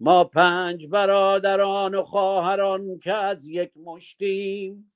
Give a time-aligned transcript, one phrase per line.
[0.00, 4.92] ما پنج برادران و خواهران که از یک مشتیم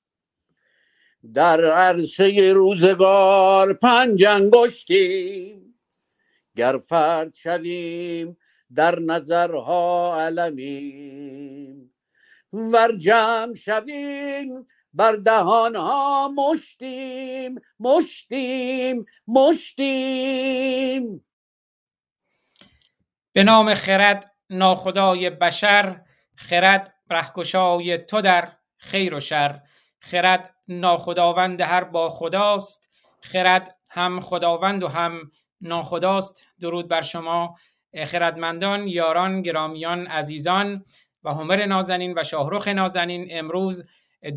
[1.33, 5.79] در عرصه روزگار پنج انگشتیم.
[6.55, 8.37] گر فرد شویم
[8.75, 11.93] در نظرها علمیم.
[12.53, 21.25] ور جمع شویم بر دهانها مشتیم مشتیم مشتیم.
[23.33, 26.01] به نام خرد ناخدای بشر
[26.35, 29.59] خرد رهکشای تو در خیر و شر.
[29.99, 35.31] خرد ناخداوند هر با خداست خرد هم خداوند و هم
[35.61, 36.45] ناخداست.
[36.61, 37.55] درود بر شما
[38.05, 40.85] خردمندان یاران گرامیان عزیزان
[41.23, 43.27] و همر نازنین و شاهرخ نازنین.
[43.31, 43.85] امروز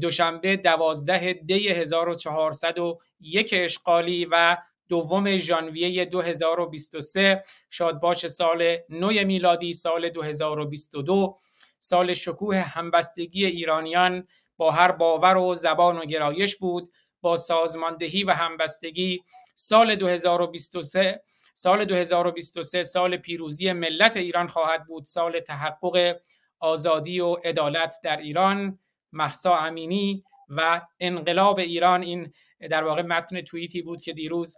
[0.00, 4.56] دوشنبه دوازده دی 1401 اشغالی و
[4.94, 11.36] دوم ژانویه 2023 شادباش سال نو میلادی سال 2022
[11.80, 18.30] سال شکوه همبستگی ایرانیان با هر باور و زبان و گرایش بود با سازماندهی و
[18.30, 19.24] همبستگی.
[19.54, 21.22] سال 2023
[21.54, 25.04] سال 2023 سال پیروزی ملت ایران خواهد بود.
[25.04, 26.16] سال تحقق
[26.60, 28.78] آزادی و عدالت در ایران.
[29.12, 32.02] محسا امینی و انقلاب ایران.
[32.02, 32.32] این
[32.70, 34.56] در واقع متن توییتی بود که دیروز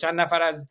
[0.00, 0.66] چند نفر از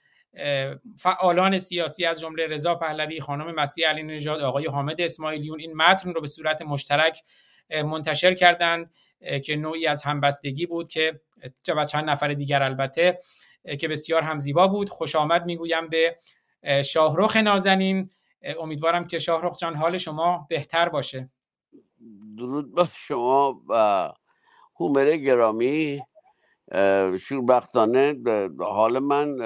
[1.00, 6.14] فعالان سیاسی از جمله رضا پهلوی خانم مسیح علی نژاد آقای حامد اسماعیلیون این متن
[6.14, 7.22] رو به صورت مشترک
[7.70, 8.92] منتشر کردند
[9.46, 11.22] که نوعی از همبستگی بود که
[11.76, 13.20] و چند نفر دیگر البته
[13.80, 14.90] که بسیار هم زیبا بود.
[14.90, 16.18] خوش آمد می‌گویم به
[16.84, 18.10] شاهرخ نازنین.
[18.60, 21.30] امیدوارم که شاهرخ جان حال شما بهتر باشه.
[22.38, 24.12] درود با شما و
[24.76, 26.02] هومر گرامی.
[27.20, 28.16] شوربختانه
[28.60, 29.42] حال من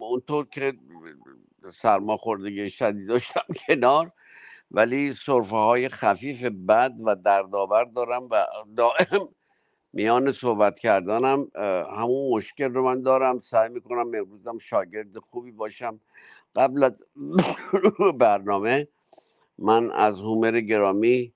[0.00, 0.74] اونطور که
[1.72, 4.12] سرماخوردگی شدید داشتم کنار
[4.70, 9.28] ولی صرفه های خفیف بد و دردآور دارم و دائم
[9.92, 11.48] میان صحبت کردنم
[11.96, 13.38] همون مشکل رو من دارم.
[13.38, 16.00] سعی می‌کنم امروزم شاگرد خوبی باشم.
[16.56, 17.04] قبل از
[18.20, 18.88] برنامه
[19.58, 21.34] من از هومر گرامی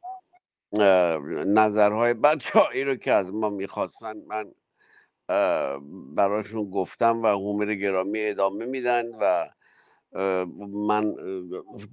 [1.46, 4.52] نظرهای بچههایی رو که از ما می‌خواستن من
[6.16, 9.50] براشون گفتم و هومر گرامی ادامه میدن و
[10.88, 11.14] من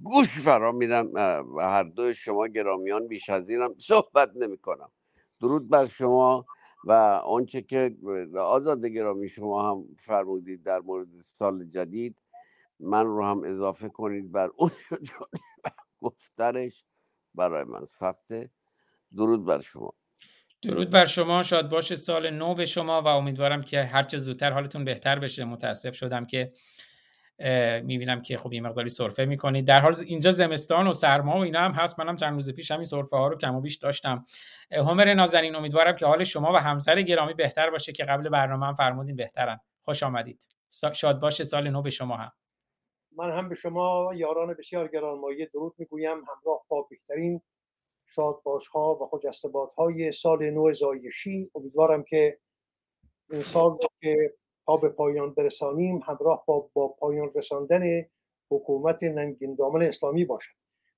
[0.04, 1.16] گوش فرا میدم
[1.60, 4.90] هر دو شما گرامیان بیش از اینم صحبت نمی کنم
[5.40, 6.46] درود بر شما
[6.84, 6.92] و
[7.24, 7.96] آنچه که
[8.38, 12.16] آزاد گرامی شما هم فرمودید در مورد سال جدید
[12.80, 14.70] من رو هم اضافه کنید بر اون
[16.02, 16.84] گفتنش.
[17.34, 18.50] برای من سخته.
[19.16, 19.94] درود بر شما.
[20.62, 24.84] درود بر شما شاد باش سال نو به شما و امیدوارم که هرچه زودتر حالتون
[24.84, 25.44] بهتر بشه.
[25.44, 26.52] متاسف شدم که
[27.82, 29.66] می‌بینم که خب یه مقداری سرفه می‌کنید.
[29.66, 32.00] در حال اینجا زمستان و سرما و اینا هم هست.
[32.00, 34.24] منم چند روز پیش همین سرفه ها رو کم و بیش داشتم.
[34.70, 38.74] همر نازنین امیدوارم که حال شما و همسر گرامی بهتر باشه که قبل برنامه هم
[38.74, 39.60] فرمودین بهترن.
[39.82, 40.48] خوش آمدید.
[40.94, 42.32] شاد باشه سال نو به شما هم.
[43.16, 46.16] من هم به شما یاران بسیار گرانمایه درود می‌گویم.
[46.16, 47.42] همراه با بهترین
[48.06, 51.50] شادباش ها و خجستبات های سال نو زایشی.
[51.54, 52.38] امیدوارم که
[53.30, 54.34] این سال که
[54.66, 58.04] تا به پایان برسانیم همراه با, با پایان رساندن
[58.50, 60.52] حکومت ننگین اسلامی باشد.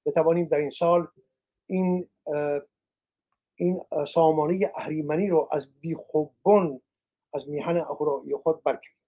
[0.07, 1.09] بتوانیم در این سال
[1.67, 2.09] این
[3.55, 6.81] این سامانه اهریمنی رو از خوبون
[7.35, 8.99] از میهن اهورایی خود برکنیم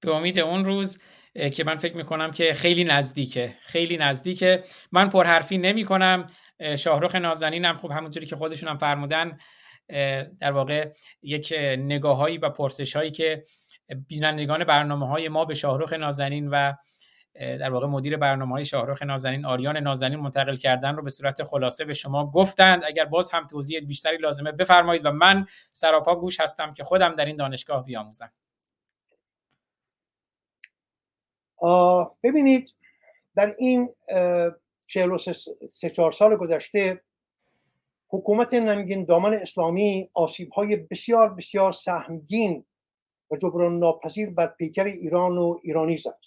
[0.00, 0.98] به امید اون روز
[1.54, 3.54] که من فکر می‌کنم که خیلی نزدیکه.
[3.60, 4.64] خیلی نزدیکه.
[4.92, 6.26] من پرحرفی نمی کنم
[6.78, 9.38] شاهرخ نازنینم خب همونجوری که خودشون هم فرمودن
[10.40, 13.44] در واقع یک نگاههایی و پرسش هایی که
[14.08, 16.72] بینندگان برنامه های ما به شاهرخ نازنین و
[17.34, 21.84] در واقع مدیر برنامه های شاهرخ نازنین آریان نازنین منتقل کردن رو به صورت خلاصه
[21.84, 22.82] به شما گفتند.
[22.84, 27.24] اگر باز هم توضیح بیشتری لازمه بفرمایید و من سراپا گوش هستم که خودم در
[27.24, 28.32] این دانشگاه بیاموزم.
[32.22, 32.74] ببینید
[33.36, 33.94] در این
[35.68, 37.00] سه چهار سال گذشته
[38.08, 42.64] حکومت نمگین دامن اسلامی آسیب های بسیار بسیار سهمگین
[43.30, 46.18] و جبران ناپذیر بر پیکر ایران و ایرانی زد.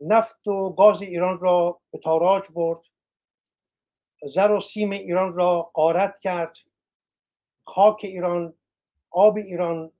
[0.00, 2.80] نفت و گاز ایران را به تاراج برد.
[4.34, 6.56] زر و سیم ایران را قارت کرد.
[7.64, 8.54] خاک ایران
[9.10, 9.92] آب ایران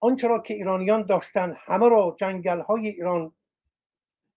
[0.00, 3.32] آنچه را که ایرانیان داشتن همه را جنگل های ایران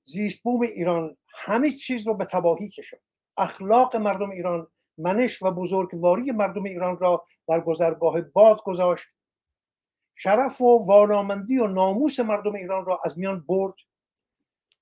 [0.03, 3.01] زیست بوم ایران همه چیز رو به تباهی کشد.
[3.37, 4.67] اخلاق مردم ایران
[4.97, 9.09] منش و بزرگواری مردم ایران را در گذرگاه باد گذاشت.
[10.13, 13.75] شرف و وانامندی و ناموس مردم ایران را از میان برد.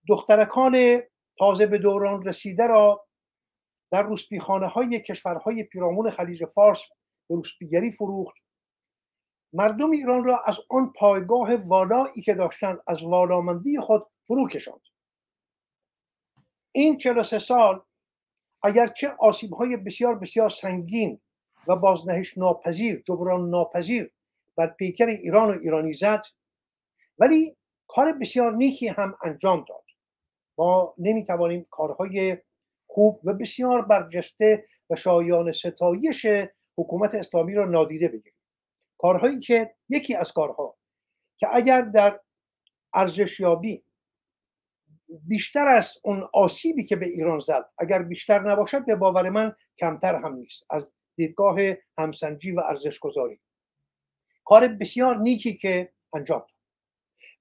[0.08, 1.02] دخترکان
[1.38, 3.06] تازه به دوران رسیده را
[3.92, 6.82] در روسپیخانه های کشورهای پیرامون خلیج فارس
[7.30, 8.36] به روسپیگری فروخت.
[9.54, 14.82] مردم ایران را از آن پایگاه والایی که داشتند از والامندی خود فرو کشاند.
[16.72, 17.82] این 43 سال
[18.64, 21.22] اگرچه آسیب های بسیار بسیار سنگین
[21.68, 24.12] و بازنهش ناپذیر جبران ناپذیر
[24.56, 26.22] بر پیکر ایران و ایرانی زد
[27.20, 27.58] ولی
[27.88, 29.84] کار بسیار نیکی هم انجام داد.
[30.58, 32.38] ما نمی‌توانیم کارهای
[32.88, 36.26] خوب و بسیار برجسته و شایان ستایش
[36.78, 38.40] حکومت اسلامی را نادیده بگیریم.
[38.98, 40.78] کارهایی که یکی از کارها
[41.38, 42.20] که اگر در
[42.94, 43.84] ارزشیابی
[45.10, 50.16] بیشتر از اون آسیبی که به ایران زد اگر بیشتر نباشد به باور من کمتر
[50.16, 50.66] هم نیست.
[50.70, 51.60] از دیدگاه
[51.98, 53.40] همسنجی و ارزش گذاری
[54.46, 56.50] کار بسیار نیکی که انجام داد.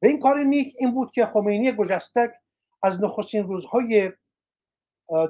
[0.02, 2.30] و این کار نیک این بود که خمینی گجستک
[2.82, 4.12] از نخستین روزهای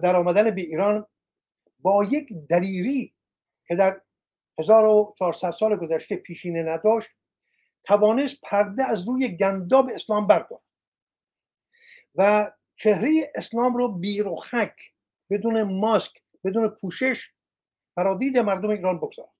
[0.02, 1.06] در آمدن به ایران
[1.78, 3.14] با یک دلیری
[3.68, 4.00] که در
[4.58, 7.10] 1400 سال گذشته پیشینه نداشت
[7.82, 10.67] توانست پرده از روی گنداب اسلام بردارد.
[12.18, 14.74] و چهره اسلام رو بیروخک
[15.30, 16.12] بدون ماسک
[16.44, 17.30] بدون پوشش
[17.94, 19.30] فرادید مردم ایران بگذارد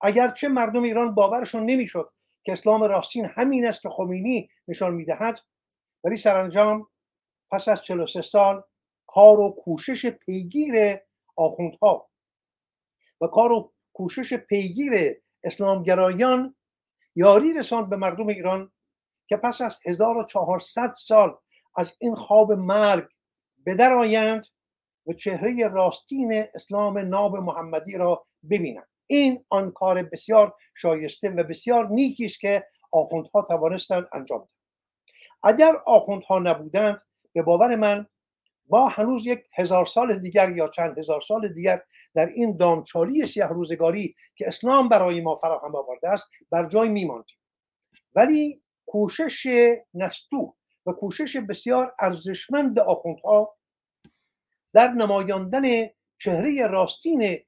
[0.00, 2.12] اگرچه مردم ایران باورشون نمی‌شد
[2.44, 5.40] که اسلام راستین همین است که خمینی نشان می‌دهد
[6.04, 6.88] ولی سرانجام
[7.50, 8.62] پس از 43 سال
[9.06, 10.98] کار و کوشش پیگیر
[11.36, 12.10] آخوندها
[13.20, 16.54] و کار و کوشش پیگیر اسلامگرایان
[17.14, 18.72] یاری رساند به مردم ایران
[19.26, 21.36] که پس از 1400 سال
[21.76, 23.08] از این خواب مرگ
[23.64, 24.46] به آیند
[25.06, 28.88] و چهره راستین اسلام ناب محمدی را ببینند.
[29.06, 34.50] این آن کار بسیار شایسته و بسیار نیکی است که آخوندها توانستند انجام دهند.
[35.42, 37.00] اگر آخوندها نبودند
[37.32, 38.06] به باور من
[38.70, 41.82] ما هنوز یک هزار سال دیگر یا چند هزار سال دیگر
[42.14, 47.36] در این دامچالی سیاه روزگاری که اسلام برای ما فراهم آورده است بر جای میماندیم.
[48.14, 49.46] ولی کوشش
[49.94, 50.56] نستو
[50.86, 53.56] و کوشش بسیار ارزشمند آخوندها
[54.72, 55.62] در نمایاندن
[56.16, 57.38] چهره راستین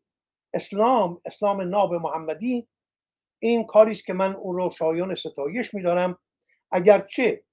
[0.55, 2.69] اسلام اسلام ناب محمدی
[3.39, 6.19] این کاری است که من او را شایان ستایش میدارم.
[6.71, 7.45] اگرچه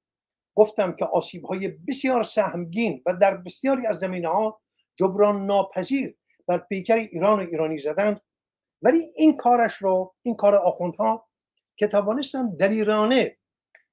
[0.55, 4.61] گفتم که آسیب های بسیار سهمگین و در بسیاری از زمینه ها
[4.95, 6.17] جبران ناپذیر
[6.47, 8.21] بر پیکر ایران و ایرانی زدند
[8.81, 11.27] ولی این کارش رو این کار آخوندها
[11.75, 13.37] که توانستند دلیرانه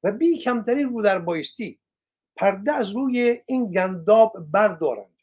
[0.06, 1.78] و بی کمترین رو در بایستی.
[2.36, 5.16] پرده از روی این گنداب بردارند.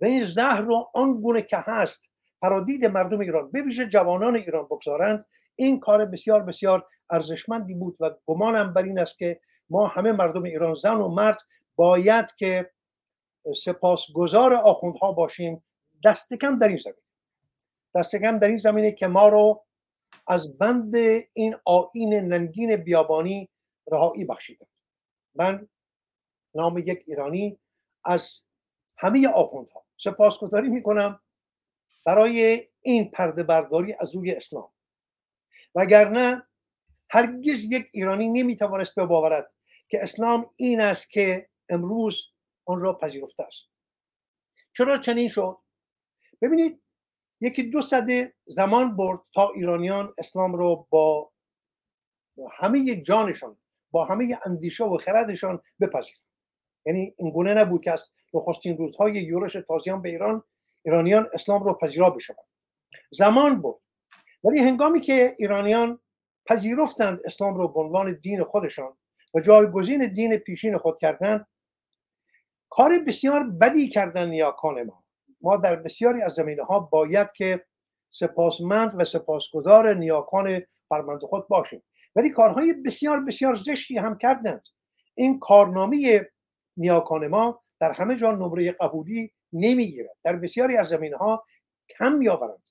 [0.00, 2.02] و این زهر رو آن گونه که هست
[2.42, 5.26] پرادید مردم ایران به ویژه جوانان ایران بگذارند.
[5.56, 9.40] این کار بسیار بسیار ارزشمندی بود و گمانم بر این است که
[9.70, 11.38] ما همه مردم ایران زن و مرد
[11.76, 12.70] باید که
[13.64, 15.62] سپاسگزار آخوندها باشیم.
[16.04, 17.02] دست کم در این زمینه
[17.94, 19.64] دست کم در این زمینه که ما رو
[20.26, 20.94] از بند
[21.32, 23.48] این آین ننگین بیابانی
[23.92, 24.66] رهایی بخشیده.
[25.34, 25.68] من
[26.54, 27.58] نام یک ایرانی
[28.04, 28.40] از
[28.96, 31.20] همه آخوندها سپاسگزاری می‌کنم
[32.06, 34.72] برای این پرده برداری از روی اسلام.
[35.74, 36.46] وگرنه
[37.10, 39.54] هرگز یک ایرانی نمی‌توانست بباورد
[39.88, 42.32] که اسلام این است که امروز
[42.64, 43.64] آن را پذیرفته است.
[44.72, 45.58] چرا چنین شد؟
[46.42, 46.82] ببینید
[47.40, 51.30] یکی دو صده زمان برد تا ایرانیان اسلام رو با
[52.52, 53.56] همه جانشان
[53.90, 56.20] با همه اندیشه و خردشان بپذیرند.
[56.86, 60.42] یعنی این گونه نبود که از نخستین روزهای یورش تازیان به ایران
[60.84, 62.38] ایرانیان اسلام رو پذیرا بشوند.
[63.10, 63.80] زمان بود
[64.44, 66.00] ولی هنگامی که ایرانیان
[66.46, 68.96] پذیرفتند اسلام رو به عنوان دین خودشان
[69.34, 71.46] و جایگزین دین پیشین خود کردند
[72.68, 74.99] کار بسیار بدی کردن نیاکان ما.
[75.40, 77.64] ما در بسیاری از زمینه ها باید که
[78.10, 81.82] سپاسمند و سپاسگزار نیاکان فرمند خود باشیم.
[82.16, 84.62] ولی کارهای بسیار بسیار زشتی هم کردند.
[85.14, 86.30] این کارنامه
[86.76, 90.16] نیاکان ما در همه جا نمره قبولی نمی‌گیرد.
[90.24, 91.44] در بسیاری از زمینه ها
[91.98, 92.62] کم میآورند.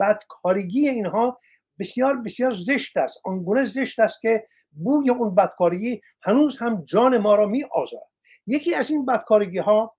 [0.00, 1.40] بدکارگی اینها
[1.78, 3.20] بسیار بسیار زشت است.
[3.24, 8.08] آنگونه زشت است که بوی اون بدکاری هنوز هم جان ما را می آزارد
[8.46, 9.96] یکی از این بدکارگی ها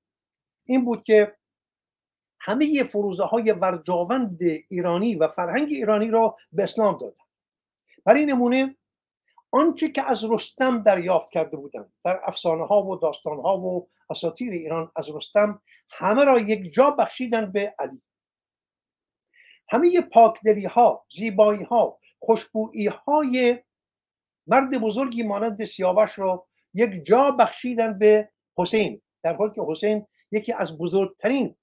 [0.66, 1.36] این بود که
[2.46, 7.24] همه فروزه های ورجاوند ایرانی و فرهنگ ایرانی را به اسلام دادن.
[8.06, 8.76] برای نمونه
[9.52, 14.54] آنچه که از رستم دریافت کرده بودند در افسانه ها و داستان ها و اساطیر
[14.54, 18.02] ایران از رستم همه را یک جا بخشیدن به علی.
[19.70, 23.64] همه پاکدلی ها زیبایی ها خوشبویی های
[24.48, 30.54] مرد بزرگی مانند سیاوش را یک جا بخشیدن به حسین در حالی که حسین یکی
[30.54, 31.56] از بزرگترین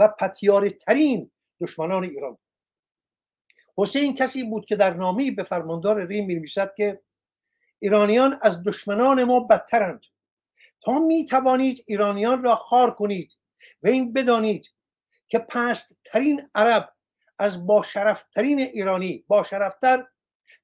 [0.00, 1.30] و پتیارترین
[1.60, 2.38] دشمنان ایران.
[3.78, 7.02] حسین کسی بود که در نامی به فرماندار ریم می که
[7.78, 10.00] ایرانیان از دشمنان ما بدترند.
[10.80, 13.36] تا می توانید ایرانیان را خار کنید
[13.82, 14.70] و این بدانید
[15.28, 16.92] که پستترین عرب
[17.38, 20.06] از با شرفترین ایرانی با شرفتر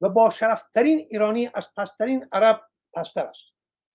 [0.01, 2.61] و با شرفترین ایرانی از پسترین عرب
[2.95, 3.53] پستر است.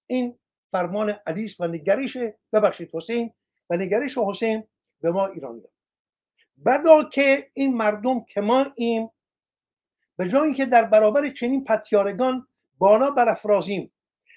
[0.08, 0.40] این
[0.72, 2.18] فرمان عدیس و نگریش
[2.54, 3.34] ببخشید حسین
[3.70, 4.68] و نگریش حسین
[5.02, 5.62] به ما ایرانی
[6.66, 9.10] بدا که این مردم که ما ایم
[10.18, 13.92] به جایی که در برابر چنین پتیارگان بالا برافرازیم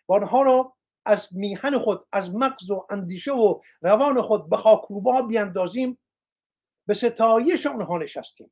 [0.09, 5.23] و آنها را از میهن خود از مغز و اندیشه و روان خود به خاکروبا
[5.23, 5.99] بیاندازیم
[6.87, 8.50] به ستایش آنها نشستیم.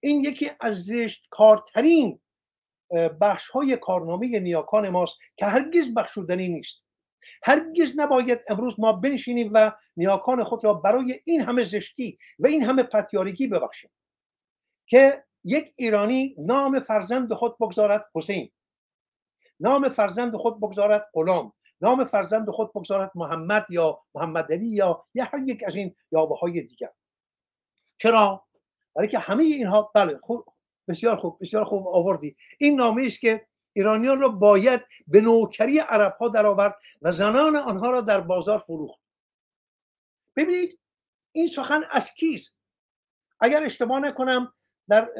[0.00, 2.20] این یکی از زشت کارترین
[3.20, 6.82] بخش های کارنامه نیاکان ماست که هرگز بخشودنی نیست.
[7.42, 12.62] هرگز نباید امروز ما بنشینیم و نیاکان خود را برای این همه زشتی و این
[12.62, 13.90] همه پتیارگی ببخشیم
[14.86, 18.50] که یک ایرانی نام فرزند خود بگذارد حسین
[19.60, 25.24] نام فرزند خود بگذارد غلام نام فرزند خود بگذارد محمد یا محمد علی یا یا
[25.24, 26.90] هر یک از این یاوه های دیگر.
[27.98, 28.46] چرا؟
[28.94, 30.44] برای که همه اینها بله خوب
[30.88, 32.36] بسیار خوب بسیار خوب آوردی.
[32.58, 37.90] این نامه است که ایرانیان را باید به نوکری عرب ها درآورد و زنان آنها
[37.90, 39.00] را در بازار فروخت.
[40.36, 40.78] ببینید
[41.32, 42.54] این سخن از کیست؟
[43.40, 44.52] اگر اشتباه نکنم
[44.88, 45.10] در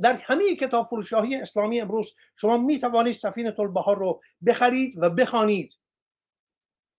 [0.00, 5.78] در همه کتاب فروشی اسلامی امروز شما می توانید سفینه البهار رو بخرید و بخوانید.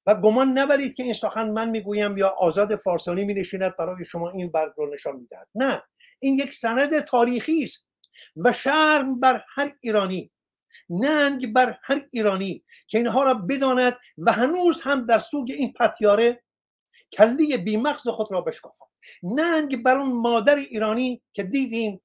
[0.07, 4.29] و گمان نبرید که این سخن من می‌گویم یا آزاد فارسانی می نشیند برای شما
[4.29, 5.47] این برگ رو نشان می‌دهد.
[5.55, 5.83] نه
[6.19, 7.85] این یک سند تاریخی است.
[8.35, 10.31] و شرم بر هر ایرانی
[10.89, 16.43] ننگ بر هر ایرانی که اینها را بداند و هنوز هم در سوگ این پتیاره
[17.13, 18.85] کلی بیمغز خود را بشکافد.
[19.23, 22.01] ننگ بر اون مادر ایرانی که دیدیم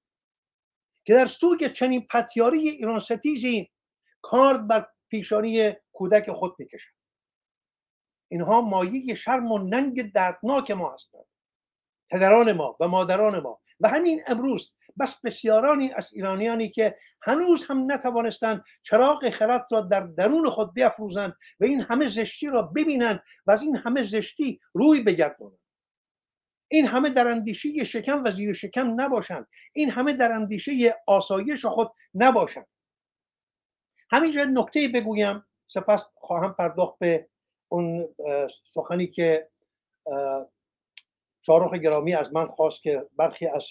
[1.05, 3.71] که در سوگ چنین پتیاری ایران ستیزی
[4.23, 6.93] کار بر پیشانی کودک خود می‌کشد.
[8.29, 11.26] اینها مایه شرم و ننگ دردناک ما هستند.
[12.11, 17.92] پدران ما و مادران ما و همین امروز بس بسیارانی از ایرانیانی که هنوز هم
[17.92, 23.50] نتوانستند چراغ خرد را در درون خود بیافروزند و این همه زشتی را ببینند و
[23.50, 25.59] از این همه زشتی روی بگردانند.
[26.69, 29.47] این همه در اندیشه شکم و زیر شکم نباشند.
[29.73, 32.66] این همه در اندیشه آسایش خود نباشند.
[34.11, 35.45] همینجا نکته بگویم.
[35.66, 37.28] سپس خواهم پرداخت به
[37.69, 38.14] اون
[38.75, 39.50] سخنی که
[41.40, 43.66] شارخ گرامی از من خواست که برخی از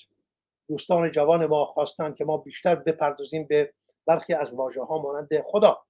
[0.69, 3.73] دوستان جوان ما خواستن که ما بیشتر بپردازیم به
[4.05, 5.85] برخی از واژه ها مانند خدا.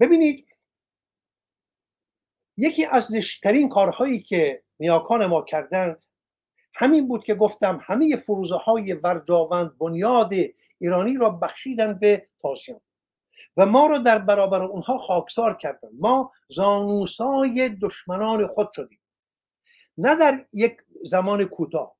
[0.00, 0.46] ببینید
[2.56, 6.02] یکی از زشترین کارهایی که نیاکان ما کردند
[6.74, 10.30] همین بود که گفتم همه فروزه های ورجاوند بنیاد
[10.78, 12.80] ایرانی را بخشیدن به تاسیان
[13.56, 15.88] و ما را در برابر اونها خاکسار کردن.
[15.98, 19.00] ما زانوسای دشمنان خود شدیم.
[19.98, 21.96] نه در یک زمان کوتاه.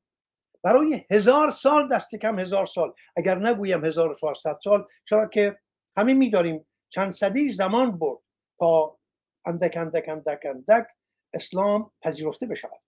[0.65, 2.93] برای هزار سال دست کم هزار سال.
[3.17, 5.59] اگر نگویم 1400 سال چرا که
[5.97, 6.67] همه میداریم.
[6.89, 8.19] چند صدی زمان برد
[8.59, 8.99] تا
[9.47, 10.87] اندک اندک اندک اندک
[11.35, 12.81] اسلام پذیرفته بشود.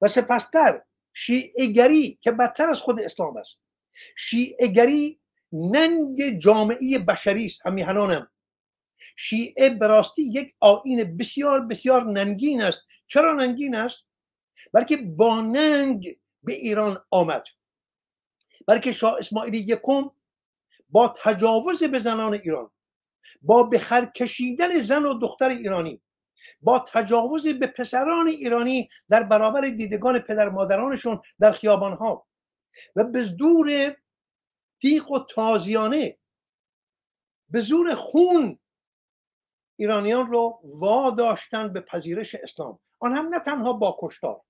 [0.00, 0.82] و سپستر
[1.14, 3.60] شیعگری که بدتر از خود اسلام است.
[4.16, 5.20] شیعگری
[5.52, 7.66] ننگ جامعه بشری است.
[7.66, 8.30] همیهنانم.
[9.16, 12.86] شیعه براستی یک آین بسیار بسیار ننگین است.
[13.06, 14.04] چرا ننگین است؟
[14.72, 17.44] بلکه با ننگ به ایران آمد.
[18.66, 20.10] بلکه شاه اسماعیل یکم
[20.90, 22.70] با تجاوز به زنان ایران
[23.42, 26.02] با بخر کشیدن زن و دختر ایرانی
[26.60, 32.26] با تجاوز به پسران ایرانی در برابر دیدگان پدر مادرانشون در خیابانها
[32.96, 33.96] و به زور
[34.80, 36.18] تیق و تازیانه
[37.50, 38.58] به زور خون
[39.76, 42.78] ایرانیان رو واداشتن به پذیرش اسلام.
[42.98, 44.42] آن هم نه تنها با کشتار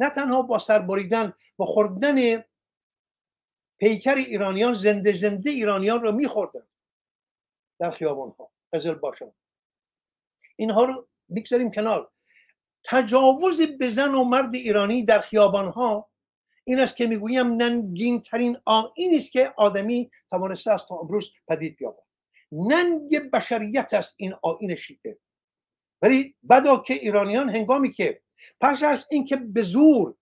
[0.00, 2.44] نه تنها با سربریدن و خوردن
[3.78, 6.66] پیکر ایرانیان زنده زنده ایرانیان رو میخوردن
[7.78, 9.32] در خیابان ها قزل باشن
[10.56, 12.10] اینها رو بگذاریم کنار.
[12.84, 16.10] تجاوز به زن و مرد ایرانی در خیابان ها
[16.64, 21.76] این است که می‌گویم ننگین ترین آین است که آدمی توانسته است تا امروز پدید
[21.76, 22.06] بیاورد
[22.52, 25.18] ننگ بشریت است این آین شیعه
[26.02, 28.22] ولی بدا که ایرانیان هنگامی که
[28.60, 30.14] پس از اینکه به زور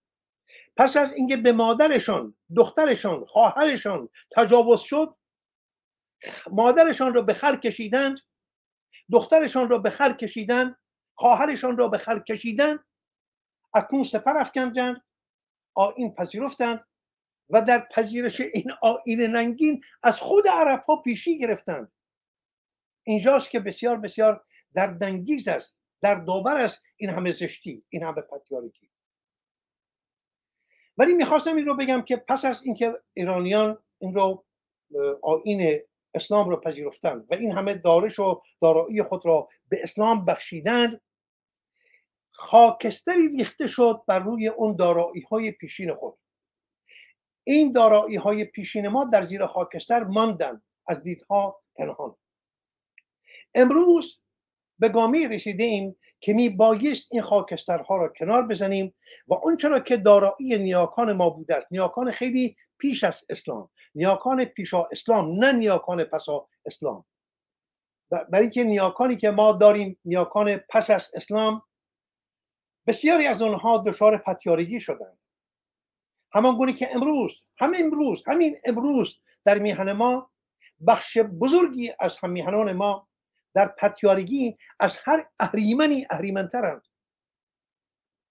[0.76, 5.16] پس از اینکه به مادرشان دخترشان خواهرشان تجاوز شد
[6.50, 8.20] مادرشان را به خر کشیدند
[9.12, 10.76] دخترشان را به خر کشیدند
[11.14, 12.84] خواهرشان را به خر کشیدند
[13.74, 15.04] اکنون سپر افکندند
[15.74, 16.84] آین پذیرفتند
[17.50, 21.92] و در پذیرش این آین ننگین از خود عرب پیشی گرفتند.
[23.06, 24.44] اینجاست که بسیار بسیار
[24.74, 25.77] در دنگیز است.
[26.00, 26.82] در داور است.
[26.96, 28.90] این همه زشتی این همه پتیارگی.
[30.98, 34.44] ولی می‌خواستم این رو بگم که پس از اینکه ایرانیان این رو
[35.22, 35.80] آین
[36.14, 41.00] اسلام رو پذیرفتند و این همه دارش و دارایی خود را به اسلام بخشیدند
[42.30, 46.18] خاکستری ریخته شد بر روی اون دارایی های پیشین خود.
[47.44, 52.16] این دارایی های پیشین ما در زیر خاکستر ماندن از دیدها پنهان.
[53.54, 54.20] امروز
[54.78, 58.94] به گامی رسیده ایم که می بایست این خاکسترها را کنار بزنیم
[59.28, 64.88] و آنچه که دارایی نیاکان ما بوده است نیاکان خیلی پیش از اسلام نیاکان پیشا
[64.92, 67.04] اسلام نه نیاکان پسا اسلام.
[68.32, 71.62] برای که نیاکانی که ما داریم نیاکان پس از اسلام
[72.86, 75.18] بسیاری از آنها دچار پتیارگی شدند.
[76.32, 80.30] همان گونه که امروز همین امروز همین امروز در میهن ما
[80.86, 83.07] بخش بزرگی از هم میهنان ما
[83.58, 86.82] در پتیارگی از هر اهریمنی اهریمنترند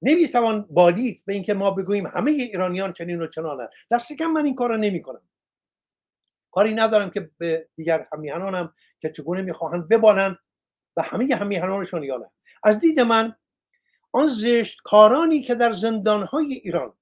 [0.02, 4.56] نمی‌توان بالید به اینکه ما بگوییم همه ایرانیان چنین و چنانند دست کم من این
[4.56, 5.22] کار را نمی کنم
[6.52, 10.38] کاری ندارم که به دیگر همیهنانم که چگونه می‌خواهند ببالند
[10.98, 12.32] و همه همیهنانشون یا نه.
[12.64, 13.36] از دید من
[14.12, 16.94] آن زشت کارانی که در زندانهای ایران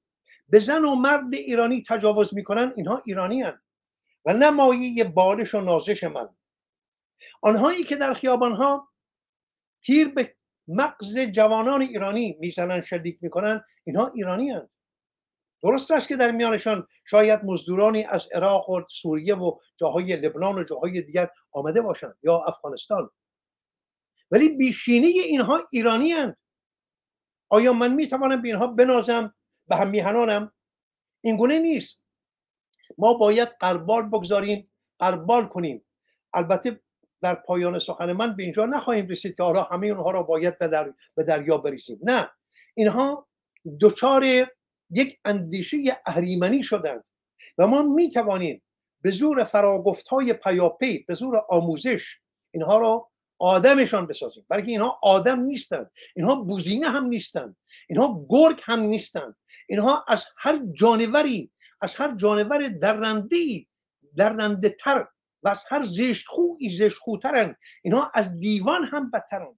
[0.49, 3.61] به زن و مرد ایرانی تجاوز می‌کنن اینها ایرانی هن.
[4.25, 6.29] و نه مایه بالش و نازش من.
[7.41, 8.89] آنهایی که در خیابانها
[9.81, 10.35] تیر به
[10.67, 14.69] مغز جوانان ایرانی می‌زنن شلیک می‌کنن اینها ایرانی هن.
[15.63, 20.63] درست است که در میانشان شاید مزدورانی از عراق و سوریه و جاهای لبنان و
[20.63, 23.09] جاهای دیگر آمده باشند یا افغانستان.
[24.31, 26.37] ولی بیشینه اینها ایرانی هند.
[27.49, 29.35] آیا من می‌توانم به اینها بنازم؟
[29.67, 30.51] به هم میهنانم؟
[31.21, 32.01] این گونه نیست.
[32.97, 35.85] ما باید قربال بگذاریم قربال کنیم.
[36.33, 36.81] البته
[37.25, 40.67] در پایان سخن من به اینجا نخواهیم رسید که حالا همه اونها را باید به,
[40.67, 40.93] در...
[41.15, 41.99] به دریا بریزیم.
[42.03, 42.29] نه.
[42.75, 43.27] اینها
[43.81, 44.23] دچار
[44.89, 47.03] یک اندیشه اهریمنی شدند
[47.57, 48.61] و ما می توانیم
[49.01, 52.19] به زور فراگفت های پیاپی به زور آموزش
[52.51, 53.09] اینها را
[53.39, 54.45] آدمشان بسازیم.
[54.49, 57.55] بلکه اینها آدم نیستند اینها بوزینه هم نیستند
[57.89, 59.35] اینها گرگ هم نیستند.
[59.69, 63.65] اینها از هر جانوری از هر جانور درنده
[64.15, 65.07] درنده تر
[65.45, 66.27] و از هر زشت
[66.99, 67.55] خوترن.
[67.83, 69.57] اینها از دیوان هم بدترن.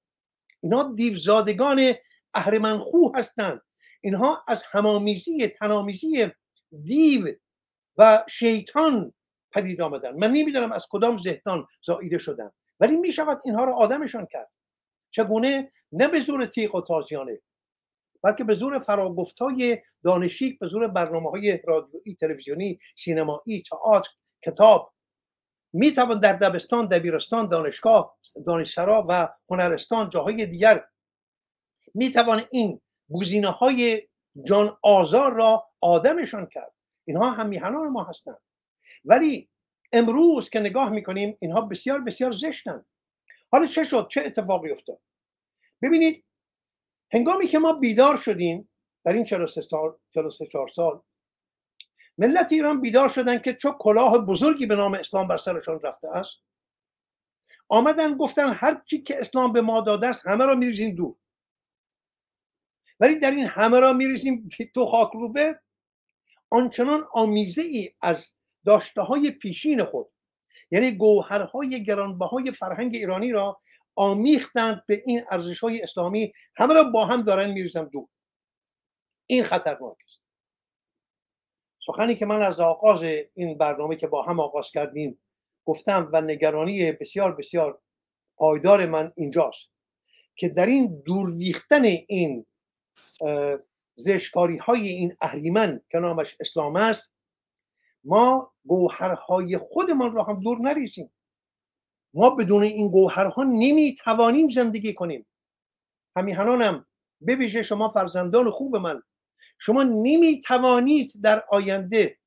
[0.62, 1.94] اینها دیوزادگان
[2.80, 3.62] خو هستند.
[4.02, 6.28] اینها از همامیزی تنامیزی
[6.84, 7.36] دیو
[7.98, 9.14] و شیطان
[9.52, 10.16] پدید آمدن.
[10.16, 12.52] من نمی‌دونم از کدام ذهنان زاییده شدن.
[12.80, 14.52] ولی می شود اینها را آدمشان کرد.
[15.10, 17.42] چگونه؟ نه به زور تیغ و تازیانه
[18.24, 24.10] بلکه به زور فراگفتهای دانشیک به زور برنامه های رادیویی تلویزیونی سینمایی تئاتر
[24.46, 24.94] کتاب
[25.78, 30.86] می توان در دبستان دبیرستان دانشگاه دانشسرا و هنرستان جاهای دیگر
[31.94, 34.08] می توان این بوزینه های
[34.46, 36.74] جان آزار را آدمشان کرد.
[37.08, 38.38] اینها هم میهنان ما هستند.
[39.06, 39.50] ولی
[39.92, 42.86] امروز که نگاه می‌کنیم اینها بسیار بسیار زشتند.
[43.52, 45.00] حالا چه شد؟ چه اتفاقی افتاد؟
[45.82, 46.24] ببینید
[47.14, 48.70] هنگامی که ما بیدار شدیم
[49.06, 51.02] در این 43 سال 43 سال
[52.18, 56.38] ملت ایران بیدار شدن که چه کلاه بزرگی به نام اسلام بر سرشان رفته است.
[57.70, 61.16] آمدن گفتن هر چی که اسلام به ما داده است همه را میریزیم دور.
[63.00, 65.60] ولی در این همه را میریزیم تو خاک روبه
[66.50, 68.34] آنچنان آمیزه ای از
[68.66, 70.08] داشته های پیشین خود
[70.72, 73.62] یعنی گوهرهای گرانبهای فرهنگ ایرانی را
[73.96, 78.08] آمیختند به این ارزش های اسلامی همه را با هم دارن میریزن دور.
[79.28, 80.27] این خطرناک است.
[81.88, 85.20] سخنی که من از آغاز این برنامه که با هم آغاز کردیم
[85.66, 87.82] گفتم و نگرانی بسیار بسیار
[88.38, 89.70] پایدار من اینجاست
[90.36, 92.46] که در این دورویختن این
[93.96, 97.12] زشکاری های این اهریمن که نامش اسلام است
[98.04, 101.12] ما گوهرهای خودمان را هم دور نریزیم.
[102.14, 105.26] ما بدون این گوهرها نمی توانیم زندگی کنیم.
[106.16, 106.86] همیهنانم
[107.28, 109.02] ببیشه شما فرزندان خوب من
[109.58, 112.18] شما نمی توانید در آینده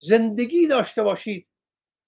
[0.00, 1.48] زندگی داشته باشید.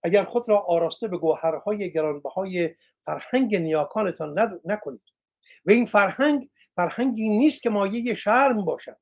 [0.03, 2.75] اگر خود را آراسته به گوهرهای گرانبهای
[3.07, 5.03] فرهنگ نیاکانتان نکنید.
[5.65, 8.97] و این فرهنگ فرهنگی نیست که مایه شرم باشد.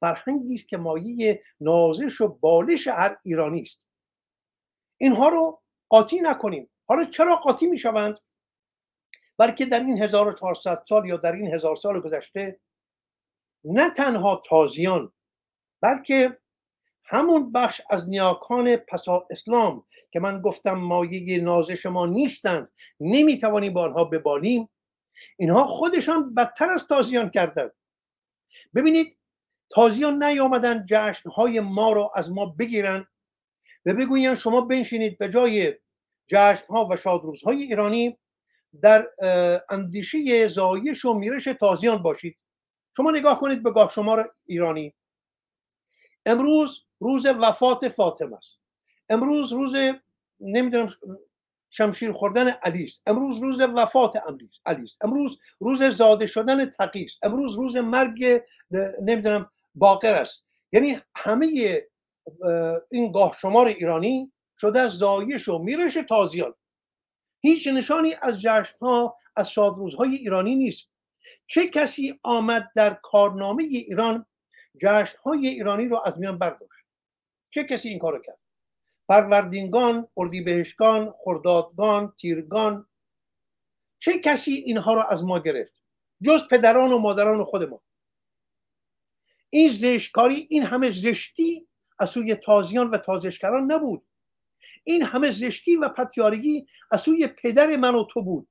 [0.00, 3.84] فرهنگی است که مایه نازش و بالش هر ایرانی است.
[4.98, 6.70] اینها رو قاطی نکنیم.
[6.88, 8.18] حالا چرا قاطی می‌شوند؟
[9.38, 12.60] بلکه در این 1400 سال یا در این هزار سال گذشته
[13.66, 15.12] نه تنها تازیان
[15.80, 16.38] بلکه
[17.04, 22.68] همون بخش از نیاکان پسا اسلام که من گفتم مایه نازش ما نیستند
[23.00, 24.68] نمی‌توانیم با آنها ببالیم
[25.36, 27.72] اینها خودشان بدتر از تازیان کردند.
[28.74, 29.16] ببینید
[29.70, 33.06] تازیان نیامدن جشنهای ما رو از ما بگیرن
[33.86, 35.74] و بگویند شما بنشینید به جای
[36.26, 38.18] جشنها و شادروزهای ایرانی
[38.82, 39.08] در
[39.70, 42.38] اندیشه زایش و میرش تازیان باشید.
[42.96, 44.94] شما نگاه کنید به گاه شمار ایرانی.
[46.26, 48.58] امروز روز وفات فاطمه است.
[49.08, 49.76] امروز روز
[50.40, 50.88] نمی‌دونم
[51.70, 53.02] شمشیر خوردن علی است.
[53.06, 54.16] امروز روز وفات
[54.66, 55.04] علی است.
[55.04, 57.24] امروز روز زاده شدن تقی است.
[57.24, 58.42] امروز روز مرگ
[59.02, 60.44] نمی‌دونم باقر است.
[60.72, 61.46] یعنی همه
[62.90, 66.54] این گاه شمار ایرانی شده از زایش و میرش تازیان.
[67.40, 70.86] هیچ نشانی از جشن ها از شادروزهای ایرانی نیست.
[71.46, 74.26] چه کسی آمد در کارنامه ایران
[74.82, 76.86] جشن های ایرانی رو از میان برداشت؟
[77.50, 78.38] چه کسی این کارو کرد؟
[79.06, 82.86] فروردینگان اردیبهشتگان خردادگان تیرگان
[83.98, 85.74] چه کسی اینها رو از ما گرفت؟
[86.22, 87.82] جز پدران و مادران خود ما.
[89.50, 91.66] این زشتکاری این همه زشتی
[91.98, 94.02] از سوی تازیان و تازشکران نبود.
[94.84, 98.48] این همه زشتی و پتیارگی از سوی پدر من و تو بود.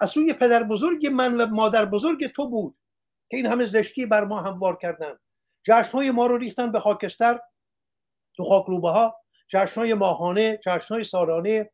[0.00, 2.76] از سوی پدر بزرگ من و مادر بزرگ تو بود
[3.30, 5.18] که این همه زشتی بر ما هموار کردن
[5.66, 7.40] جشنهای ما رو ریختن به خاکستر
[8.36, 9.16] تو خاکروبه ها
[9.48, 11.70] جشنهای ماهانه جشنهای سالانه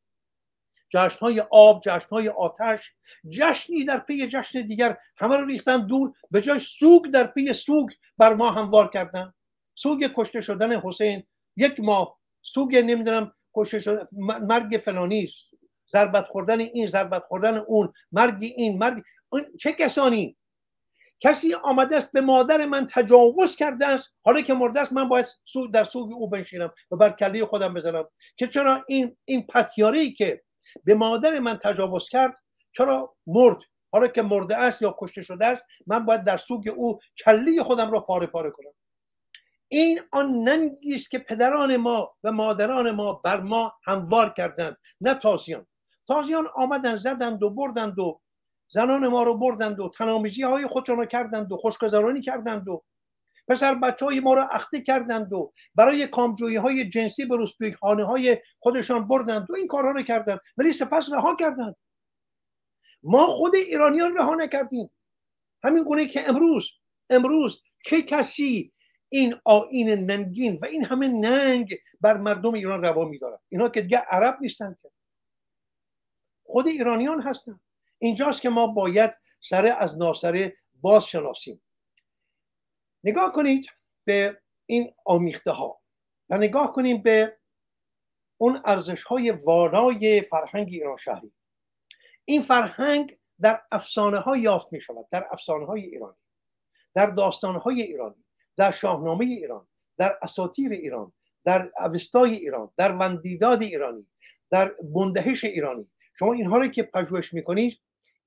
[0.90, 2.92] جشنهای آب جشنهای آتش.
[3.28, 7.90] جشنی در پی جشن دیگر همه رو ریختن دور به جای سوگ در پی سوگ
[8.18, 9.34] بر ما هموار کردن.
[9.74, 11.22] سوگ کشته شدن حسین.
[11.56, 14.08] یک ماه سوگ نمی‌دونم کشته شدن
[14.42, 15.28] مرگ فلانی
[15.92, 19.02] ضربت خوردن این ضربت خوردن اون مرگ این مرگ
[19.58, 20.36] چه کسانی؟
[21.20, 25.26] کسی آمده است به مادر من تجاوز کرده است حالا که مرده است من باید
[25.72, 28.08] در سوگ او بنشینم و بر کله خودم بزنم.
[28.36, 30.42] که چرا این این پتیاری که
[30.84, 32.38] به مادر من تجاوز کرد
[32.72, 33.58] چرا مرد؟
[33.92, 37.90] حالا که مرده است یا کشته شده است من باید در سوگ او کله خودم
[37.90, 38.72] را پاره پاره کنم.
[39.68, 45.14] این آن ننگی است که پدران ما و مادران ما بر ما هموار کردند نه
[45.14, 45.66] تازیان.
[46.10, 48.20] تازیان آمدن زدند و بردند و
[48.68, 52.84] زنان ما رو بردند و تنامیزی های خودشان رو کردند و خوشگذرانی کردند و
[53.48, 58.36] پسر بچه های ما رو اخته کردند و برای کامجویی های جنسی به خانه های
[58.58, 60.40] خودشان بردند و این کارها رو کردند.
[60.56, 61.76] ولی سپس رها کردند.
[63.02, 64.90] ما خود ایرانیان رها نکردیم.
[65.64, 66.70] همین گونه که امروز
[67.10, 68.72] امروز چه کسی
[69.08, 73.98] این آین ننگین و این همه ننگ بر مردم ایران روا میدارد؟ اینها که دیگه
[73.98, 74.90] عرب نیستند که.
[76.50, 77.60] خود ایرانیان هستند
[77.98, 79.10] اینجاست که ما باید
[79.40, 81.62] سره از ناسره باز شناسیم.
[83.04, 83.66] نگاه کنید
[84.04, 85.80] به این آمیخته ها
[86.28, 87.38] و نگاه کنیم به
[88.38, 91.32] اون ارزش های والای فرهنگ ایران شهری.
[92.24, 96.16] این فرهنگ در افسانه ها یافت می شود در افسانه های ایرانی
[96.94, 98.24] در داستان های ایرانی
[98.56, 99.66] در شاهنامه ایران
[99.98, 101.12] در اساطیر ایران
[101.44, 104.06] در اوستای ایران در وندیداد ایرانی
[104.50, 107.80] در بندهش ایرانی شما اینها رو که پژوهش می‌کنید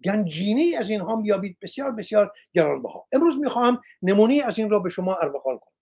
[0.05, 3.07] گنجینی از اینها میابید بسیار بسیار گرانبها.
[3.11, 5.73] امروز می‌خواهم نمونی از این را به شما ارمغان کنم.